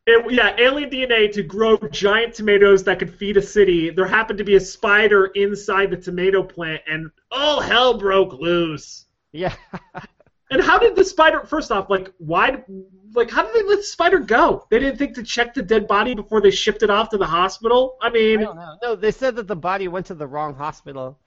It- 0.06 0.32
yeah, 0.32 0.54
alien 0.58 0.90
DNA 0.90 1.28
to 1.28 1.42
grow 1.42 1.76
giant 1.78 2.34
tomatoes 2.34 2.84
that 2.84 2.98
could 2.98 3.14
feed 3.14 3.36
a 3.36 3.42
city. 3.42 3.90
There 3.90 4.06
happened 4.06 4.38
to 4.38 4.44
be 4.44 4.56
a 4.56 4.60
spider 4.60 5.26
inside 5.26 5.90
the 5.90 5.96
tomato 5.96 6.42
plant, 6.42 6.82
and 6.86 7.10
all 7.30 7.60
hell 7.60 7.96
broke 7.98 8.32
loose. 8.34 9.06
Yeah. 9.32 9.54
And 10.52 10.60
how 10.60 10.78
did 10.78 10.96
the 10.96 11.04
spider? 11.04 11.44
First 11.44 11.70
off, 11.70 11.88
like 11.90 12.12
why? 12.18 12.64
Like 13.14 13.30
how 13.30 13.44
did 13.44 13.54
they 13.54 13.62
let 13.68 13.76
the 13.76 13.82
spider 13.84 14.18
go? 14.18 14.66
They 14.68 14.80
didn't 14.80 14.98
think 14.98 15.14
to 15.14 15.22
check 15.22 15.54
the 15.54 15.62
dead 15.62 15.86
body 15.86 16.14
before 16.14 16.40
they 16.40 16.50
shipped 16.50 16.82
it 16.82 16.90
off 16.90 17.10
to 17.10 17.18
the 17.18 17.26
hospital. 17.26 17.96
I 18.02 18.10
I 18.10 18.10
mean, 18.10 18.40
don't 18.40 18.56
know. 18.56 18.76
No, 18.82 18.96
they 18.96 19.12
said 19.12 19.36
that 19.36 19.46
the 19.46 19.54
body 19.56 19.86
went 19.88 20.06
to 20.06 20.14
the 20.14 20.26
wrong 20.26 20.54
hospital. 20.56 21.20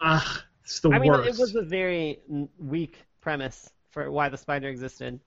ugh, 0.00 0.42
it's 0.72 0.80
the 0.80 0.90
I 0.90 0.98
mean, 0.98 1.12
it 1.14 1.36
was 1.38 1.54
a 1.54 1.62
very 1.62 2.20
weak 2.58 2.96
premise 3.20 3.70
for 3.90 4.10
why 4.10 4.30
the 4.30 4.38
spider 4.38 4.68
existed, 4.68 5.20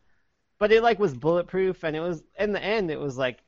but 0.58 0.72
it 0.72 0.82
like 0.82 0.98
was 0.98 1.14
bulletproof, 1.14 1.84
and 1.84 1.96
it 1.96 2.00
was 2.00 2.24
in 2.40 2.52
the 2.52 2.64
end, 2.64 2.90
it 2.90 3.00
was 3.00 3.16
like 3.16 3.44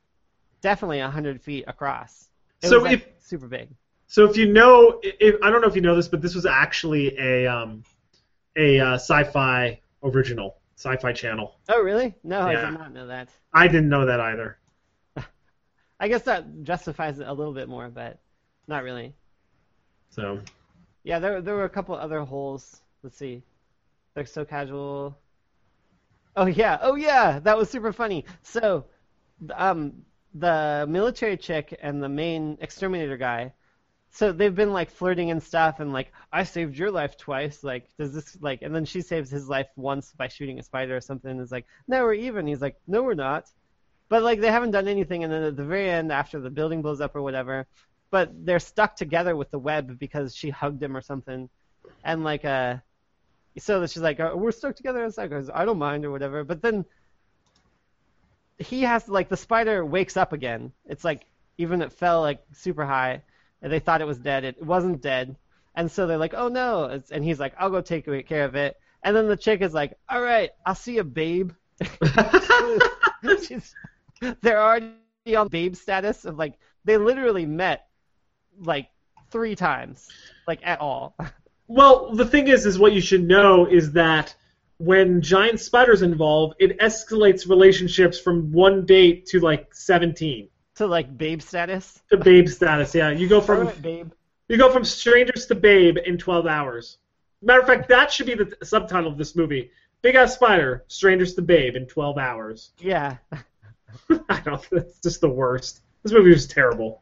definitely 0.62 1.00
hundred 1.00 1.42
feet 1.42 1.66
across. 1.68 2.30
It 2.62 2.68
So 2.68 2.76
was, 2.76 2.84
like, 2.84 2.94
if- 2.94 3.08
super 3.20 3.48
big. 3.48 3.70
So 4.10 4.30
if 4.30 4.38
you 4.38 4.54
know, 4.54 5.00
if, 5.04 5.36
I 5.44 5.50
don't 5.50 5.60
know 5.62 5.68
if 5.68 5.76
you 5.76 5.82
know 5.82 5.96
this, 5.96 6.08
but 6.08 6.22
this 6.22 6.34
was 6.36 6.46
actually 6.46 7.18
a 7.20 7.46
um, 7.48 7.84
a 8.56 8.80
uh, 8.80 8.94
sci-fi 8.94 9.82
original, 10.04 10.58
sci-fi 10.76 11.12
channel. 11.12 11.58
Oh, 11.68 11.82
really? 11.82 12.16
No, 12.24 12.42
I 12.42 12.56
did 12.56 12.74
not 12.80 12.94
know 12.94 13.08
that. 13.08 13.30
I 13.54 13.68
didn't 13.68 13.90
know 13.90 14.06
that 14.06 14.20
either. 14.22 14.58
I 16.00 16.08
guess 16.08 16.22
that 16.24 16.64
justifies 16.64 17.20
it 17.20 17.28
a 17.28 17.34
little 17.34 17.54
bit 17.54 17.68
more, 17.68 17.90
but 17.90 18.20
not 18.68 18.84
really. 18.84 19.14
So 20.10 20.40
Yeah, 21.08 21.20
there 21.20 21.40
there 21.42 21.56
were 21.56 21.64
a 21.64 21.70
couple 21.70 21.96
other 21.96 22.20
holes. 22.26 22.82
Let's 23.02 23.16
see. 23.18 23.42
They're 24.14 24.26
so 24.26 24.44
casual. 24.44 25.18
Oh 26.36 26.48
yeah, 26.48 26.80
oh 26.82 26.96
yeah, 26.96 27.40
that 27.40 27.58
was 27.58 27.70
super 27.70 27.94
funny. 27.94 28.26
So, 28.42 28.84
um, 29.56 30.04
the 30.34 30.86
military 30.90 31.38
chick 31.38 31.78
and 31.82 32.04
the 32.04 32.10
main 32.10 32.58
exterminator 32.60 33.16
guy. 33.16 33.54
So 34.10 34.34
they've 34.34 34.54
been 34.54 34.74
like 34.74 34.92
flirting 34.92 35.32
and 35.32 35.42
stuff, 35.42 35.80
and 35.80 35.94
like 35.94 36.12
I 36.34 36.44
saved 36.44 36.78
your 36.78 36.92
life 36.92 37.16
twice. 37.16 37.64
Like, 37.64 37.88
does 37.98 38.14
this 38.14 38.38
like? 38.42 38.62
And 38.62 38.76
then 38.76 38.84
she 38.84 39.02
saves 39.02 39.30
his 39.32 39.48
life 39.48 39.70
once 39.78 40.12
by 40.12 40.28
shooting 40.28 40.60
a 40.60 40.64
spider 40.64 40.98
or 40.98 41.02
something. 41.02 41.32
And 41.32 41.40
is 41.40 41.54
like, 41.54 41.68
no, 41.88 42.04
we're 42.04 42.16
even. 42.16 42.48
He's 42.48 42.62
like, 42.62 42.76
no, 42.86 43.02
we're 43.02 43.14
not. 43.14 43.50
But 44.10 44.24
like 44.24 44.42
they 44.42 44.52
haven't 44.52 44.72
done 44.72 44.90
anything, 44.90 45.24
and 45.24 45.32
then 45.32 45.44
at 45.44 45.56
the 45.56 45.64
very 45.64 45.90
end, 45.90 46.12
after 46.12 46.42
the 46.42 46.50
building 46.50 46.82
blows 46.82 47.00
up 47.00 47.16
or 47.16 47.22
whatever, 47.22 47.66
but 48.10 48.32
they're 48.46 48.60
stuck 48.60 48.96
together 48.96 49.36
with 49.36 49.52
the 49.52 49.60
web 49.60 50.00
because 50.00 50.36
she 50.36 50.50
hugged 50.50 50.82
him 50.82 50.96
or 50.96 51.02
something, 51.02 51.50
and 52.04 52.24
like 52.24 52.46
uh, 52.46 52.76
so 53.60 53.80
that 53.80 53.90
she's 53.90 54.04
like, 54.04 54.20
oh, 54.20 54.36
we're 54.36 54.52
stuck 54.52 54.76
together. 54.76 55.04
It's 55.06 55.18
like, 55.18 55.32
I 55.54 55.66
don't 55.66 55.80
mind 55.80 56.06
or 56.06 56.12
whatever. 56.12 56.44
But 56.44 56.62
then 56.62 56.86
he 58.60 58.82
has 58.84 59.06
to 59.06 59.12
like 59.12 59.30
the 59.30 59.38
spider 59.38 59.86
wakes 59.86 60.18
up 60.18 60.34
again. 60.34 60.72
It's 60.86 61.04
like 61.04 61.26
even 61.58 61.82
it 61.82 61.92
fell 61.94 62.22
like 62.22 62.42
super 62.54 62.86
high, 62.86 63.22
and 63.62 63.72
they 63.72 63.80
thought 63.80 64.02
it 64.02 64.08
was 64.08 64.20
dead. 64.20 64.44
It 64.44 64.64
wasn't 64.64 65.02
dead, 65.02 65.36
and 65.76 65.92
so 65.92 66.08
they're 66.08 66.18
like, 66.18 66.34
oh 66.34 66.48
no, 66.48 66.86
it's, 66.86 67.12
and 67.12 67.24
he's 67.24 67.40
like, 67.40 67.54
I'll 67.58 67.70
go 67.70 67.82
take 67.82 68.06
care 68.28 68.46
of 68.46 68.56
it. 68.56 68.78
And 69.04 69.16
then 69.16 69.28
the 69.28 69.38
chick 69.38 69.62
is 69.62 69.74
like, 69.74 69.98
all 70.10 70.22
right, 70.22 70.50
I'll 70.66 70.76
see 70.76 70.96
you, 70.96 71.04
babe. 71.04 71.52
She's, 73.48 73.76
they're 74.42 74.62
already 74.62 75.36
on 75.36 75.48
babe 75.48 75.76
status 75.76 76.26
of 76.26 76.38
like 76.38 76.56
they 76.84 76.98
literally 76.98 77.46
met 77.46 77.87
like 78.60 78.90
three 79.32 79.56
times, 79.56 80.08
like 80.48 80.60
at 80.64 80.80
all. 80.80 81.16
Well, 81.68 82.14
the 82.16 82.26
thing 82.26 82.48
is, 82.48 82.66
is 82.66 82.80
what 82.80 82.94
you 82.94 83.02
should 83.02 83.28
know 83.28 83.66
is 83.66 83.92
that 83.94 84.34
when 84.78 85.22
giant 85.22 85.60
spiders 85.60 86.02
involve, 86.02 86.54
it 86.60 86.80
escalates 86.80 87.50
relationships 87.50 88.20
from 88.20 88.52
one 88.52 88.86
date 88.86 89.26
to 89.28 89.40
like 89.40 89.74
seventeen 89.74 90.50
to 90.76 90.88
like 90.88 91.18
babe 91.18 91.42
status. 91.42 92.02
to 92.10 92.18
babe 92.18 92.48
status. 92.48 92.94
Yeah, 92.94 93.10
you 93.10 93.28
go 93.28 93.42
from 93.42 93.70
babe. 93.82 94.12
you 94.48 94.58
go 94.58 94.72
from 94.72 94.86
strangers 94.86 95.46
to 95.48 95.56
babe 95.56 95.98
in 96.06 96.18
twelve 96.18 96.46
hours. 96.46 97.00
Matter 97.42 97.62
of 97.62 97.68
fact, 97.68 97.90
that 97.90 98.12
should 98.12 98.26
be 98.28 98.36
the 98.36 98.56
subtitle 98.64 99.12
of 99.12 99.18
this 99.18 99.36
movie: 99.36 99.72
Big 100.02 100.16
Ass 100.16 100.36
Spider, 100.36 100.86
Strangers 100.88 101.34
to 101.36 101.42
Babe 101.42 101.76
in 101.76 101.86
twelve 101.88 102.18
hours. 102.18 102.72
Yeah, 102.80 103.18
I 104.30 104.40
don't. 104.42 104.64
Think 104.64 104.84
that's 104.84 105.00
just 105.00 105.22
the 105.22 105.30
worst. 105.30 105.82
This 106.04 106.14
movie 106.14 106.30
was 106.30 106.48
terrible. 106.48 107.02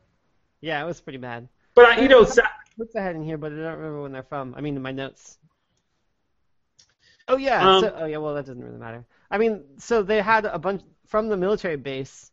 Yeah, 0.66 0.82
it 0.82 0.86
was 0.86 1.00
pretty 1.00 1.20
bad. 1.20 1.48
But 1.76 1.86
I, 1.86 2.02
you 2.02 2.08
know, 2.08 2.26
sa- 2.26 2.42
What's 2.76 2.96
I 2.96 3.02
had 3.02 3.16
in 3.16 3.24
here, 3.24 3.38
but 3.38 3.54
I 3.54 3.56
don't 3.56 3.78
remember 3.78 4.02
when 4.02 4.12
they're 4.12 4.24
from. 4.24 4.56
I 4.58 4.62
mean, 4.62 4.76
in 4.76 4.82
my 4.82 4.92
notes. 4.92 5.38
Oh 7.28 7.38
yeah. 7.38 7.76
Um, 7.76 7.82
so, 7.82 7.96
oh 7.96 8.06
yeah. 8.06 8.18
Well, 8.18 8.34
that 8.34 8.48
doesn't 8.48 8.64
really 8.64 8.78
matter. 8.78 9.06
I 9.30 9.38
mean, 9.38 9.64
so 9.78 10.02
they 10.02 10.22
had 10.22 10.46
a 10.46 10.58
bunch 10.58 10.82
from 11.08 11.30
the 11.30 11.38
military 11.38 11.78
base. 11.78 12.32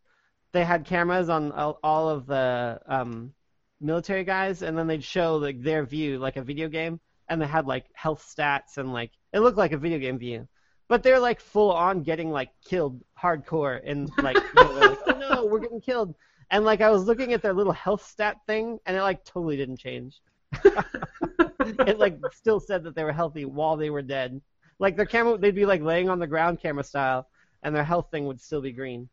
They 0.52 0.64
had 0.64 0.86
cameras 0.86 1.28
on 1.28 1.52
all, 1.52 1.78
all 1.82 2.09
of 2.09 2.26
the 2.26 2.80
um, 2.86 3.34
military 3.80 4.24
guys, 4.24 4.62
and 4.62 4.76
then 4.76 4.86
they'd 4.86 5.04
show 5.04 5.36
like 5.36 5.62
their 5.62 5.84
view, 5.84 6.18
like 6.18 6.36
a 6.36 6.42
video 6.42 6.68
game, 6.68 7.00
and 7.28 7.40
they 7.40 7.46
had 7.46 7.66
like 7.66 7.84
health 7.92 8.24
stats 8.26 8.78
and 8.78 8.92
like 8.92 9.10
it 9.32 9.40
looked 9.40 9.59
like 9.59 9.72
a 9.72 9.78
video 9.78 9.98
game 9.98 10.18
view. 10.18 10.48
But 10.88 11.02
they're 11.02 11.20
like 11.20 11.40
full 11.40 11.72
on 11.72 12.02
getting 12.02 12.30
like 12.30 12.50
killed 12.64 13.02
hardcore, 13.22 13.80
and 13.84 14.10
like, 14.18 14.36
you 14.56 14.64
know, 14.64 14.72
like 14.72 14.98
oh 15.06 15.34
no, 15.34 15.46
we're 15.46 15.60
getting 15.60 15.82
killed. 15.82 16.14
And 16.52 16.66
like 16.66 16.82
I 16.82 16.90
was 16.90 17.04
looking 17.04 17.32
at 17.32 17.40
their 17.42 17.54
little 17.54 17.72
health 17.72 18.06
stat 18.06 18.36
thing, 18.46 18.78
and 18.86 18.94
it 18.96 19.00
like 19.02 19.24
totally 19.24 19.56
didn't 19.56 19.78
change. 19.78 20.20
it 20.64 21.98
like 21.98 22.18
still 22.32 22.60
said 22.60 22.84
that 22.84 22.94
they 22.94 23.04
were 23.04 23.12
healthy 23.12 23.46
while 23.46 23.76
they 23.76 23.88
were 23.88 24.02
dead. 24.02 24.40
Like 24.78 24.94
their 24.94 25.06
camera, 25.06 25.38
they'd 25.38 25.54
be 25.54 25.64
like 25.64 25.80
laying 25.80 26.10
on 26.10 26.18
the 26.18 26.26
ground 26.26 26.60
camera 26.60 26.84
style, 26.84 27.26
and 27.62 27.74
their 27.74 27.84
health 27.84 28.08
thing 28.10 28.26
would 28.26 28.40
still 28.40 28.60
be 28.60 28.70
green. 28.70 29.08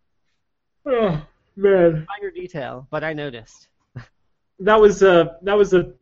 oh 0.85 1.25
man, 1.55 2.05
Minor 2.09 2.31
detail, 2.35 2.87
but 2.91 3.05
I 3.05 3.13
noticed. 3.13 3.69
that 4.59 4.79
was 4.79 5.01
a 5.01 5.37
that 5.43 5.57
was 5.57 5.73
a 5.73 5.93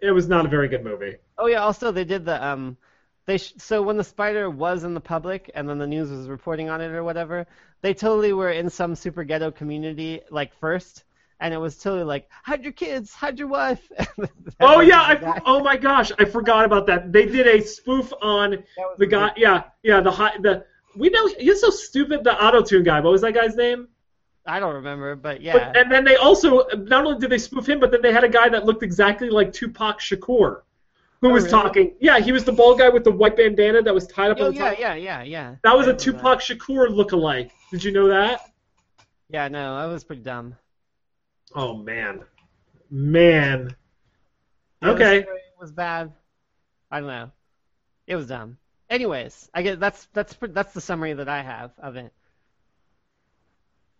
it 0.00 0.10
was 0.10 0.26
not 0.26 0.46
a 0.46 0.48
very 0.48 0.68
good 0.68 0.82
movie. 0.84 1.16
Oh 1.36 1.48
yeah, 1.48 1.58
also 1.62 1.92
they 1.92 2.04
did 2.04 2.24
the 2.24 2.42
um, 2.42 2.78
they 3.26 3.38
sh- 3.38 3.54
so 3.58 3.82
when 3.82 3.96
the 3.96 4.04
spider 4.04 4.50
was 4.50 4.84
in 4.84 4.94
the 4.94 5.00
public 5.00 5.50
and 5.54 5.68
then 5.68 5.78
the 5.78 5.86
news 5.86 6.10
was 6.10 6.28
reporting 6.28 6.68
on 6.68 6.80
it 6.80 6.90
or 6.90 7.04
whatever, 7.04 7.46
they 7.80 7.94
totally 7.94 8.32
were 8.32 8.50
in 8.50 8.68
some 8.70 8.94
super 8.94 9.24
ghetto 9.24 9.50
community 9.50 10.20
like 10.30 10.54
first, 10.54 11.04
and 11.40 11.52
it 11.54 11.58
was 11.58 11.78
totally 11.78 12.04
like 12.04 12.28
hide 12.42 12.62
your 12.62 12.72
kids, 12.72 13.12
hide 13.12 13.38
your 13.38 13.48
wife. 13.48 13.90
Oh 14.60 14.80
yeah, 14.80 15.00
I, 15.00 15.40
oh 15.44 15.60
my 15.60 15.76
gosh, 15.76 16.12
I 16.18 16.24
forgot 16.24 16.64
about 16.64 16.86
that. 16.86 17.12
They 17.12 17.26
did 17.26 17.46
a 17.46 17.60
spoof 17.60 18.12
on 18.22 18.62
the 18.98 19.06
guy. 19.06 19.32
Yeah, 19.36 19.64
yeah, 19.82 20.00
the 20.00 20.10
high 20.10 20.36
the. 20.38 20.64
We 20.94 21.08
know 21.08 21.26
he's 21.26 21.60
so 21.60 21.70
stupid. 21.70 22.22
The 22.22 22.34
auto 22.44 22.62
tune 22.62 22.84
guy. 22.84 23.00
What 23.00 23.12
was 23.12 23.22
that 23.22 23.34
guy's 23.34 23.56
name? 23.56 23.88
I 24.44 24.60
don't 24.60 24.74
remember, 24.74 25.16
but 25.16 25.40
yeah. 25.40 25.52
But, 25.52 25.76
and 25.76 25.90
then 25.90 26.04
they 26.04 26.16
also 26.16 26.66
not 26.74 27.04
only 27.04 27.18
did 27.18 27.30
they 27.30 27.38
spoof 27.38 27.68
him, 27.68 27.80
but 27.80 27.90
then 27.90 28.02
they 28.02 28.12
had 28.12 28.24
a 28.24 28.28
guy 28.28 28.48
that 28.48 28.64
looked 28.64 28.82
exactly 28.82 29.30
like 29.30 29.52
Tupac 29.52 30.00
Shakur, 30.00 30.62
who 31.22 31.30
Oh, 31.30 31.32
was 31.32 31.44
really? 31.44 31.62
talking. 31.62 31.94
Yeah, 32.00 32.18
he 32.18 32.32
was 32.32 32.44
the 32.44 32.52
bald 32.52 32.78
guy 32.78 32.90
with 32.90 33.04
the 33.04 33.10
white 33.12 33.36
bandana 33.36 33.80
that 33.82 33.94
was 33.94 34.06
tied 34.06 34.30
up 34.32 34.38
oh 34.40 34.46
on 34.46 34.50
the 34.52 34.58
yeah, 34.58 34.70
top. 34.70 34.78
yeah, 34.78 34.94
yeah, 34.94 35.22
yeah. 35.22 35.54
That 35.64 35.74
was 35.78 35.86
a 35.86 35.94
Tupac 35.94 36.40
Shakur 36.40 36.94
look-alike. 36.94 37.50
Did 37.70 37.82
you 37.84 37.92
know 37.92 38.08
that? 38.08 38.40
Yeah, 39.30 39.48
no, 39.48 39.78
that 39.80 39.86
was 39.90 40.04
pretty 40.04 40.22
dumb. 40.22 40.56
Oh 41.54 41.74
man, 41.76 42.22
man. 42.90 43.74
Yeah, 44.82 44.90
Okay. 44.90 45.22
story 45.22 45.38
was 45.60 45.72
bad. 45.72 46.12
I 46.90 46.98
don't 46.98 47.08
know. 47.08 47.30
It 48.06 48.16
was 48.16 48.26
dumb. 48.26 48.58
Anyways, 48.90 49.48
I 49.54 49.62
get 49.62 49.80
that's 49.80 50.06
that's 50.12 50.36
that's 50.40 50.74
the 50.74 50.80
summary 50.82 51.14
that 51.14 51.28
I 51.28 51.40
have 51.42 51.70
of 51.78 51.96
it. 51.96 52.12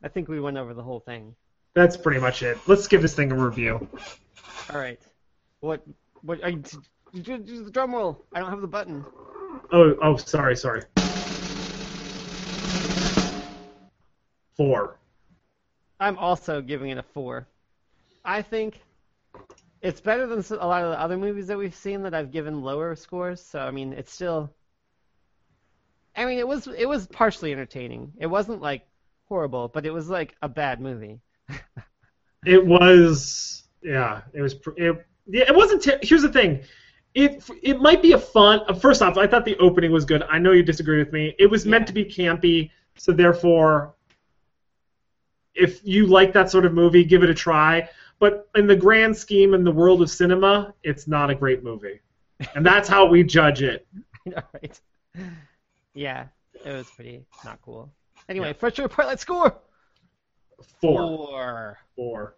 I 0.03 0.09
think 0.09 0.29
we 0.29 0.41
went 0.41 0.57
over 0.59 0.75
the 0.75 0.83
whole 0.83 1.01
thing. 1.01 1.35
That's 1.75 1.97
pretty 1.97 2.21
much 2.21 2.43
it. 2.43 2.59
Let's 2.67 2.89
give 2.89 3.01
this 3.01 3.15
thing 3.15 3.31
a 3.33 3.37
review. 3.37 3.89
All 4.71 4.79
right. 4.81 5.01
What 5.61 5.83
what 6.23 6.43
are 6.43 6.51
you, 6.51 6.63
do, 7.13 7.39
do 7.39 7.65
the 7.65 7.71
drum 7.71 7.95
roll? 7.95 8.25
I 8.35 8.41
don't 8.41 8.51
have 8.51 8.61
the 8.61 8.67
button. 8.67 9.05
Oh, 9.73 9.95
oh, 10.03 10.17
sorry, 10.17 10.57
sorry. 10.57 10.83
Four. 14.57 14.99
I'm 16.01 16.19
also 16.19 16.61
giving 16.61 16.91
it 16.91 16.99
a 16.99 17.03
4. 17.03 17.47
I 18.25 18.43
think 18.43 18.81
it's 19.81 20.01
better 20.01 20.27
than 20.27 20.45
a 20.59 20.67
lot 20.67 20.85
of 20.85 20.91
the 20.93 21.01
other 21.01 21.17
movies 21.17 21.47
that 21.49 21.59
we've 21.59 21.75
seen 21.75 22.03
that 22.03 22.15
I've 22.15 22.31
given 22.31 22.63
lower 22.63 22.95
scores. 22.95 23.41
So 23.41 23.61
I 23.61 23.71
mean, 23.71 23.93
it's 23.93 24.13
still. 24.13 24.51
I 26.15 26.25
mean, 26.25 26.39
it 26.39 26.47
was 26.47 26.67
it 26.67 26.89
was 26.89 27.07
partially 27.09 27.53
entertaining. 27.53 28.13
It 28.19 28.27
wasn't 28.27 28.61
like 28.61 28.87
horrible, 29.29 29.69
but 29.69 29.87
it 29.87 29.91
was 29.91 30.09
like 30.09 30.37
a 30.43 30.49
bad 30.49 30.81
movie. 30.81 31.21
It 32.45 32.67
was, 32.67 33.69
yeah, 33.85 34.23
it 34.35 34.43
was. 34.43 34.55
pr- 34.55 34.77
It, 34.77 35.07
yeah, 35.29 35.45
it 35.47 35.55
wasn't. 35.55 35.81
Ter- 35.81 36.01
Here's 36.03 36.23
the 36.23 36.29
thing. 36.33 36.65
It 37.15 37.45
it 37.63 37.81
might 37.81 38.01
be 38.01 38.13
a 38.13 38.19
fun. 38.19 38.61
uh, 38.69 38.75
First 38.75 39.03
off, 39.03 39.19
I 39.19 39.27
thought 39.27 39.45
the 39.45 39.57
opening 39.59 39.93
was 39.93 40.05
good. 40.05 40.23
I 40.25 40.39
know 40.39 40.53
you 40.53 40.63
disagree 40.63 40.99
with 40.99 41.13
me. 41.13 41.35
It 41.39 41.47
was 41.47 41.67
meant 41.67 41.87
to 41.89 41.93
be 41.93 42.05
campy, 42.05 42.71
so 42.97 43.13
therefore, 43.13 43.95
if 45.55 45.81
you 45.85 46.07
like 46.07 46.33
that 46.33 46.51
sort 46.51 46.65
of 46.65 46.73
movie, 46.73 47.05
give 47.05 47.23
it 47.23 47.29
a 47.31 47.35
try. 47.35 47.89
But 48.19 48.49
in 48.55 48.67
the 48.67 48.77
grand 48.77 49.17
scheme 49.17 49.53
in 49.53 49.65
the 49.65 49.73
world 49.73 50.01
of 50.01 50.11
cinema, 50.11 50.73
it's 50.85 51.07
not 51.07 51.29
a 51.29 51.35
great 51.35 51.63
movie, 51.63 52.01
and 52.55 52.65
that's 52.65 52.89
how 52.89 53.05
we 53.07 53.23
judge 53.25 53.63
it. 53.63 53.87
All 54.27 54.43
right. 54.55 54.81
Yeah, 55.95 56.27
it 56.65 56.73
was 56.73 56.89
pretty 56.91 57.27
not 57.45 57.61
cool. 57.61 57.93
Anyway, 58.29 58.55
first 58.55 58.79
report. 58.79 59.09
Let's 59.09 59.21
score. 59.23 59.55
Four, 60.81 60.97
Four. 60.99 61.79
four. 61.97 62.35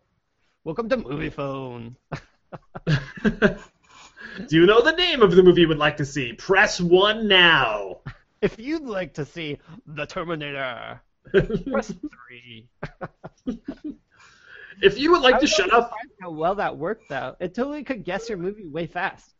Welcome 0.65 0.89
to 0.89 0.97
Moviefone. 0.97 1.95
Do 4.49 4.57
you 4.57 4.67
know 4.67 4.81
the 4.83 4.93
name 4.93 5.23
of 5.23 5.35
the 5.35 5.43
movie 5.43 5.63
you 5.63 5.69
would 5.69 5.79
like 5.79 5.97
to 5.99 6.05
see? 6.05 6.33
Press 6.33 6.81
one 6.81 7.29
now. 7.29 8.01
If 8.43 8.59
you'd 8.59 8.83
like 8.83 9.15
to 9.15 9.25
see 9.25 9.59
The 9.87 10.05
Terminator, 10.05 11.01
press 11.71 11.91
three. 12.29 12.69
if 14.83 14.99
you 14.99 15.13
would 15.13 15.23
like 15.23 15.37
I 15.37 15.39
to 15.39 15.47
shut 15.47 15.73
up, 15.73 15.93
How 16.21 16.31
well 16.31 16.55
that 16.57 16.77
worked, 16.77 17.09
though. 17.09 17.37
It 17.41 17.55
totally 17.55 17.83
could 17.85 18.05
guess 18.05 18.29
your 18.29 18.37
movie 18.39 18.67
way 18.67 18.87
fast. 18.87 19.35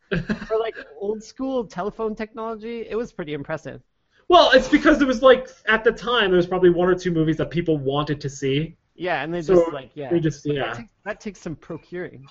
For 0.47 0.57
like 0.57 0.75
old 0.99 1.23
school 1.23 1.65
telephone 1.65 2.15
technology, 2.15 2.87
it 2.89 2.95
was 2.95 3.11
pretty 3.11 3.33
impressive. 3.33 3.81
well, 4.27 4.49
it's 4.53 4.67
because 4.69 4.97
there 4.97 5.07
was 5.07 5.21
like 5.21 5.49
at 5.67 5.83
the 5.83 5.91
time 5.91 6.31
there 6.31 6.37
was 6.37 6.47
probably 6.47 6.69
one 6.71 6.87
or 6.89 6.95
two 6.95 7.11
movies 7.11 7.37
that 7.37 7.51
people 7.51 7.77
wanted 7.77 8.19
to 8.21 8.29
see. 8.29 8.75
Yeah, 8.95 9.21
and 9.23 9.33
they 9.33 9.41
So 9.41 9.55
just 9.55 9.73
like 9.73 9.91
yeah. 9.93 10.09
they 10.09 10.19
just 10.19 10.43
That 10.43 10.73
takes, 10.77 10.89
that 11.03 11.19
takes 11.19 11.39
some 11.41 11.55
procuring. 11.55 12.25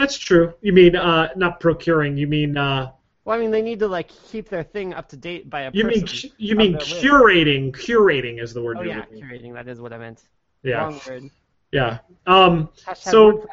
That's 0.00 0.18
true. 0.18 0.54
You 0.62 0.72
mean 0.72 0.96
uh, 0.96 1.28
not 1.36 1.60
procuring? 1.60 2.16
You 2.16 2.26
mean 2.26 2.56
uh, 2.56 2.90
Well, 3.24 3.36
I 3.36 3.40
mean, 3.40 3.50
they 3.50 3.62
need 3.62 3.78
to 3.80 3.88
like 3.88 4.08
keep 4.08 4.48
their 4.48 4.62
thing 4.64 4.94
up 4.94 5.08
to 5.10 5.16
date 5.16 5.48
by 5.50 5.62
a 5.62 5.70
you 5.72 5.84
mean 5.84 6.06
cu- 6.06 6.28
you 6.38 6.56
mean 6.56 6.72
their 6.72 6.80
list. 6.80 7.02
curating? 7.04 7.72
Curating 7.72 8.42
is 8.42 8.52
the 8.54 8.62
word 8.62 8.78
Oh 8.78 8.82
yeah, 8.82 8.98
looking- 9.00 9.22
curating. 9.22 9.52
That 9.54 9.68
is 9.68 9.80
what 9.80 9.92
I 9.92 9.98
meant. 9.98 10.22
yeah, 10.62 10.78
Wrong 10.84 11.00
word. 11.08 11.24
yeah. 11.72 11.98
Um, 12.26 12.70
So- 12.96 13.46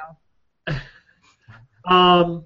um, 1.86 2.46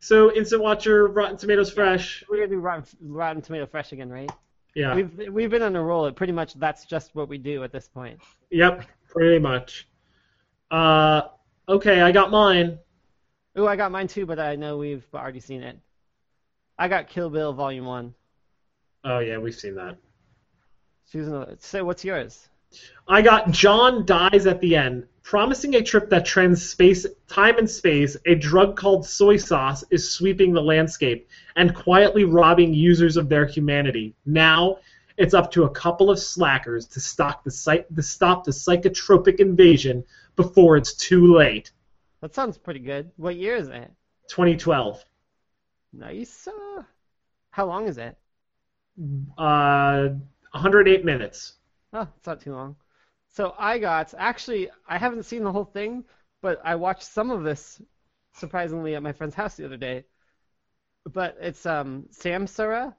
so 0.00 0.32
Instant 0.34 0.62
Watcher, 0.62 1.06
Rotten 1.08 1.36
Tomatoes 1.36 1.72
Fresh. 1.72 2.24
we're 2.28 2.36
gonna 2.36 2.48
do 2.48 2.58
Rotten, 2.58 2.84
Rotten 3.00 3.42
Tomato 3.42 3.66
Fresh 3.66 3.92
again, 3.92 4.10
right? 4.10 4.30
Yeah. 4.74 4.94
We've 4.94 5.28
we've 5.32 5.50
been 5.50 5.62
on 5.62 5.76
a 5.76 5.82
roll. 5.82 6.10
Pretty 6.12 6.32
much 6.32 6.54
that's 6.54 6.84
just 6.84 7.14
what 7.14 7.28
we 7.28 7.38
do 7.38 7.62
at 7.62 7.72
this 7.72 7.88
point. 7.88 8.20
Yep. 8.50 8.84
Pretty 9.08 9.38
much. 9.38 9.86
Uh, 10.70 11.22
okay, 11.68 12.00
I 12.00 12.10
got 12.10 12.30
mine. 12.32 12.78
Ooh, 13.58 13.66
I 13.66 13.76
got 13.76 13.92
mine 13.92 14.08
too, 14.08 14.26
but 14.26 14.38
I 14.38 14.56
know 14.56 14.78
we've 14.78 15.06
already 15.14 15.40
seen 15.40 15.62
it. 15.62 15.78
I 16.78 16.88
got 16.88 17.08
Kill 17.08 17.30
Bill 17.30 17.52
Volume 17.52 17.84
One. 17.84 18.14
Oh 19.04 19.20
yeah, 19.20 19.38
we've 19.38 19.54
seen 19.54 19.76
that. 19.76 19.96
Susan, 21.04 21.56
so 21.60 21.84
what's 21.84 22.04
yours? 22.04 22.48
I 23.06 23.22
got 23.22 23.52
John 23.52 24.04
dies 24.04 24.46
at 24.46 24.60
the 24.60 24.74
end, 24.74 25.06
promising 25.22 25.76
a 25.76 25.82
trip 25.82 26.10
that 26.10 26.26
trends 26.26 26.68
space, 26.68 27.06
time 27.28 27.58
and 27.58 27.70
space. 27.70 28.16
A 28.26 28.34
drug 28.34 28.76
called 28.76 29.06
soy 29.06 29.36
sauce 29.36 29.84
is 29.90 30.10
sweeping 30.10 30.52
the 30.52 30.62
landscape 30.62 31.28
and 31.54 31.74
quietly 31.74 32.24
robbing 32.24 32.74
users 32.74 33.16
of 33.16 33.28
their 33.28 33.46
humanity. 33.46 34.16
Now, 34.26 34.78
it's 35.16 35.34
up 35.34 35.52
to 35.52 35.62
a 35.62 35.70
couple 35.70 36.10
of 36.10 36.18
slackers 36.18 36.86
to 36.88 37.00
stop 37.00 37.44
the 37.44 37.84
to 37.94 38.02
stop 38.02 38.44
the 38.44 38.50
psychotropic 38.50 39.38
invasion 39.38 40.04
before 40.34 40.76
it's 40.76 40.94
too 40.94 41.36
late. 41.36 41.70
That 42.24 42.34
sounds 42.34 42.56
pretty 42.56 42.80
good. 42.80 43.10
What 43.18 43.36
year 43.36 43.54
is 43.54 43.68
it? 43.68 43.92
2012. 44.30 45.04
Nice. 45.92 46.48
Uh, 46.48 46.82
how 47.50 47.66
long 47.66 47.86
is 47.86 47.98
it? 47.98 48.16
Uh, 49.36 50.08
108 50.52 51.04
minutes. 51.04 51.52
Oh, 51.92 52.08
it's 52.16 52.26
not 52.26 52.40
too 52.40 52.54
long. 52.54 52.76
So 53.28 53.54
I 53.58 53.78
got 53.78 54.14
actually 54.16 54.70
I 54.88 54.96
haven't 54.96 55.24
seen 55.24 55.44
the 55.44 55.52
whole 55.52 55.66
thing, 55.66 56.02
but 56.40 56.62
I 56.64 56.76
watched 56.76 57.02
some 57.02 57.30
of 57.30 57.42
this 57.44 57.78
surprisingly 58.32 58.94
at 58.94 59.02
my 59.02 59.12
friend's 59.12 59.34
house 59.34 59.56
the 59.56 59.66
other 59.66 59.76
day. 59.76 60.06
But 61.04 61.36
it's 61.42 61.66
um 61.66 62.06
Samsara. 62.10 62.94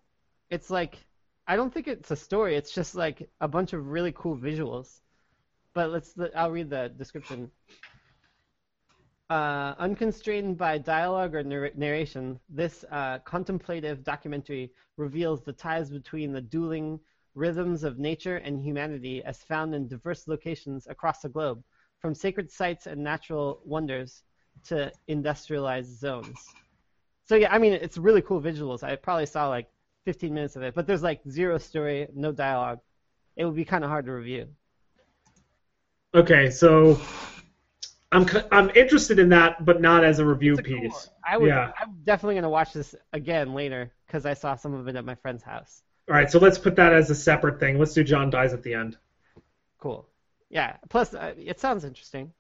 It's 0.52 0.70
like 0.70 1.04
I 1.48 1.56
don't 1.56 1.74
think 1.74 1.88
it's 1.88 2.12
a 2.12 2.16
story. 2.16 2.58
It's 2.58 2.76
just 2.76 2.94
like 2.94 3.28
a 3.42 3.48
bunch 3.48 3.74
of 3.74 3.88
really 3.88 4.12
cool 4.12 4.38
visuals. 4.38 5.00
But 5.74 5.90
let's 5.90 6.14
I'll 6.36 6.52
read 6.52 6.70
the 6.70 6.94
description. 6.96 7.50
Uh, 9.30 9.74
unconstrained 9.80 10.56
by 10.56 10.78
dialogue 10.78 11.34
or 11.34 11.44
narr- 11.44 11.72
narration, 11.76 12.40
this 12.48 12.86
uh, 12.92 13.18
contemplative 13.20 14.04
documentary 14.04 14.72
reveals 14.98 15.42
the 15.42 15.54
ties 15.54 15.90
between 15.90 16.32
the 16.32 16.42
dueling 16.42 17.00
rhythms 17.34 17.84
of 17.84 17.98
nature 17.98 18.38
and 18.38 18.62
humanity 18.62 19.24
as 19.24 19.44
found 19.44 19.74
in 19.74 19.88
diverse 19.88 20.28
locations 20.28 20.86
across 20.88 21.22
the 21.22 21.30
globe, 21.30 21.64
from 22.00 22.14
sacred 22.14 22.52
sites 22.52 22.86
and 22.86 23.04
natural 23.04 23.62
wonders 23.66 24.22
to 24.64 24.92
industrialized 25.08 26.00
zones. 26.00 26.38
So 27.28 27.36
yeah, 27.36 27.52
I 27.52 27.58
mean 27.58 27.74
it's 27.74 27.98
really 27.98 28.22
cool 28.22 28.40
visuals. 28.40 28.84
I 28.84 28.96
probably 28.96 29.26
saw 29.26 29.50
like 29.50 29.68
15 30.06 30.34
minutes 30.34 30.56
of 30.56 30.62
it, 30.62 30.76
but 30.76 30.86
there's 30.86 31.02
like 31.02 31.22
zero 31.28 31.58
story, 31.58 32.08
no 32.14 32.32
dialogue. 32.32 32.80
It 33.36 33.46
would 33.46 33.56
be 33.56 33.66
kind 33.66 33.84
of 33.84 33.90
hard 33.90 34.06
to 34.06 34.12
review. 34.12 34.48
Okay, 36.14 36.52
so 36.52 37.02
I'm 38.16 38.28
I'm 38.52 38.70
interested 38.72 39.20
in 39.20 39.30
that, 39.30 39.64
but 39.66 39.82
not 39.82 40.04
as 40.04 40.20
a 40.20 40.26
review 40.26 40.54
a 40.56 40.62
piece. 40.62 40.92
one. 40.92 41.02
I 41.28 41.38
would, 41.38 41.48
Yeah. 41.48 41.72
I'm 41.80 41.96
definitely 42.04 42.36
gonna 42.36 42.50
watch 42.50 42.74
this 42.74 42.96
again 43.14 43.54
later 43.54 43.92
because 44.08 44.26
I 44.26 44.34
saw 44.34 44.56
some 44.56 44.74
of 44.74 44.88
it 44.88 44.96
at 44.96 45.06
my 45.06 45.16
friend's 45.16 45.44
house. 45.44 45.82
All 46.10 46.16
right, 46.16 46.30
so 46.30 46.38
let's 46.40 46.58
put 46.58 46.76
that 46.76 46.94
as 46.94 47.10
a 47.10 47.16
separate 47.16 47.60
thing. 47.60 47.80
Let's 47.80 47.94
do 47.94 48.04
John 48.04 48.30
dies 48.30 48.54
at 48.54 48.62
the 48.64 48.74
end. 48.76 48.98
Cool. 49.80 50.08
Yeah. 50.50 50.78
Plus, 50.90 51.14
uh, 51.14 51.34
it 51.38 51.60
sounds 51.60 51.84
interesting. 51.84 52.32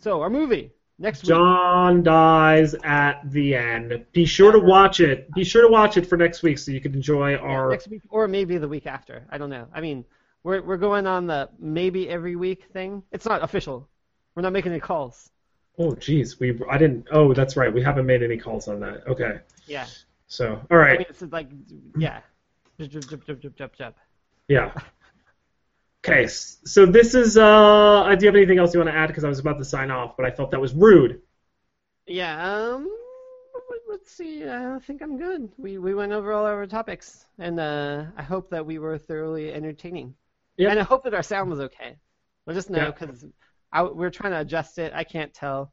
So 0.00 0.20
our 0.20 0.30
movie 0.30 0.72
next 0.98 1.22
week. 1.22 1.28
John 1.28 2.02
dies 2.02 2.74
at 2.84 3.20
the 3.30 3.54
end. 3.54 4.04
Be 4.12 4.24
sure 4.26 4.52
to 4.52 4.58
watch 4.58 5.00
it. 5.00 5.32
Be 5.32 5.44
sure 5.44 5.62
to 5.62 5.68
watch 5.68 5.96
it 5.96 6.06
for 6.06 6.16
next 6.16 6.42
week 6.42 6.58
so 6.58 6.70
you 6.72 6.80
can 6.80 6.94
enjoy 6.94 7.30
Yeah, 7.32 7.38
our. 7.38 7.70
next 7.70 7.88
week 7.88 8.02
or 8.10 8.28
maybe 8.28 8.58
the 8.58 8.68
week 8.68 8.86
after. 8.86 9.26
I 9.30 9.38
don't 9.38 9.50
know. 9.50 9.68
I 9.72 9.80
mean, 9.80 10.04
we're 10.42 10.60
we're 10.62 10.76
going 10.76 11.06
on 11.06 11.26
the 11.26 11.48
maybe 11.58 12.08
every 12.08 12.36
week 12.36 12.64
thing. 12.72 13.02
It's 13.12 13.24
not 13.24 13.42
official. 13.42 13.88
We're 14.34 14.42
not 14.42 14.52
making 14.52 14.72
any 14.72 14.80
calls. 14.80 15.30
Oh, 15.78 15.94
geez, 15.94 16.38
we 16.38 16.58
I 16.70 16.78
didn't. 16.78 17.08
Oh, 17.10 17.32
that's 17.32 17.56
right. 17.56 17.72
We 17.72 17.82
haven't 17.82 18.06
made 18.06 18.22
any 18.22 18.36
calls 18.36 18.68
on 18.68 18.80
that. 18.80 19.06
Okay, 19.06 19.40
Yeah. 19.66 19.86
so 20.26 20.60
all 20.70 20.78
right. 20.78 20.94
I 20.94 20.98
mean, 20.98 21.06
it's 21.08 21.22
like 21.22 21.48
yeah. 21.96 22.20
Jup, 22.80 22.90
jup, 22.90 23.24
jup, 23.26 23.40
jup, 23.40 23.54
jup, 23.56 23.72
jup. 23.76 23.96
yeah. 24.48 24.72
Okay, 26.04 26.26
so 26.26 26.84
this 26.84 27.14
is. 27.14 27.38
Uh, 27.38 28.14
do 28.18 28.24
you 28.24 28.28
have 28.28 28.34
anything 28.36 28.58
else 28.58 28.74
you 28.74 28.80
want 28.80 28.90
to 28.90 28.96
add? 28.96 29.06
Because 29.06 29.22
I 29.24 29.28
was 29.28 29.38
about 29.38 29.58
to 29.58 29.64
sign 29.64 29.90
off, 29.90 30.16
but 30.16 30.26
I 30.26 30.30
felt 30.32 30.50
that 30.50 30.60
was 30.60 30.74
rude. 30.74 31.22
Yeah. 32.06 32.42
Um. 32.74 32.90
Let's 33.88 34.10
see. 34.10 34.42
I 34.48 34.78
think 34.86 35.00
I'm 35.02 35.16
good. 35.18 35.50
We 35.58 35.78
we 35.78 35.94
went 35.94 36.12
over 36.12 36.32
all 36.32 36.44
our 36.46 36.66
topics, 36.66 37.26
and 37.38 37.60
uh, 37.60 38.06
I 38.16 38.22
hope 38.22 38.50
that 38.50 38.64
we 38.66 38.78
were 38.78 38.98
thoroughly 38.98 39.52
entertaining. 39.52 40.14
Yep. 40.56 40.70
And 40.70 40.80
I 40.80 40.82
hope 40.82 41.04
that 41.04 41.14
our 41.14 41.22
sound 41.22 41.50
was 41.50 41.60
okay. 41.60 41.96
Let 42.46 42.56
us 42.56 42.68
know 42.68 42.78
Yeah. 42.78 42.90
Because 43.72 43.94
we're 43.94 44.10
trying 44.10 44.32
to 44.32 44.40
adjust 44.40 44.78
it. 44.78 44.92
I 44.94 45.04
can't 45.04 45.32
tell 45.32 45.72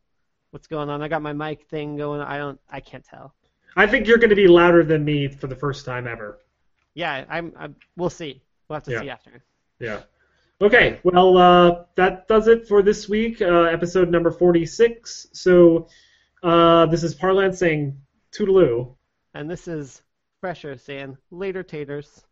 what's 0.52 0.68
going 0.68 0.90
on. 0.90 1.02
I 1.02 1.08
got 1.08 1.22
my 1.22 1.34
mic 1.34 1.68
thing 1.68 1.98
going. 1.98 2.22
I 2.22 2.38
don't. 2.38 2.60
I 2.70 2.80
can't 2.80 3.04
tell. 3.04 3.34
I 3.76 3.88
think 3.88 4.08
you're 4.08 4.18
going 4.18 4.32
to 4.32 4.36
be 4.36 4.48
louder 4.48 4.84
than 4.84 5.06
me 5.06 5.28
for 5.28 5.48
the 5.48 5.56
first 5.56 5.86
time 5.86 6.08
ever. 6.08 6.40
Yeah. 6.96 7.26
I'm. 7.30 7.54
I'm 7.58 7.76
we'll 7.98 8.10
see. 8.10 8.42
We'll 8.68 8.76
have 8.76 8.84
to 8.84 8.92
Yeah. 8.92 9.02
see 9.02 9.10
after. 9.10 9.44
Yeah. 9.80 10.02
Okay. 10.62 11.00
Well, 11.04 11.38
uh, 11.38 11.84
that 11.96 12.28
does 12.28 12.48
it 12.48 12.68
for 12.68 12.82
this 12.82 13.08
week, 13.08 13.42
uh, 13.42 13.64
episode 13.64 14.10
number 14.10 14.32
46. 14.32 15.28
So 15.34 15.88
uh, 16.44 16.86
this 16.88 17.04
is 17.04 17.16
Parlance 17.16 17.60
saying 17.60 17.98
toodaloo. 18.32 18.96
And 19.34 19.50
this 19.50 19.68
is 19.68 20.02
Fresher 20.42 20.78
saying 20.78 21.18
later 21.32 21.64
taters. 21.64 22.24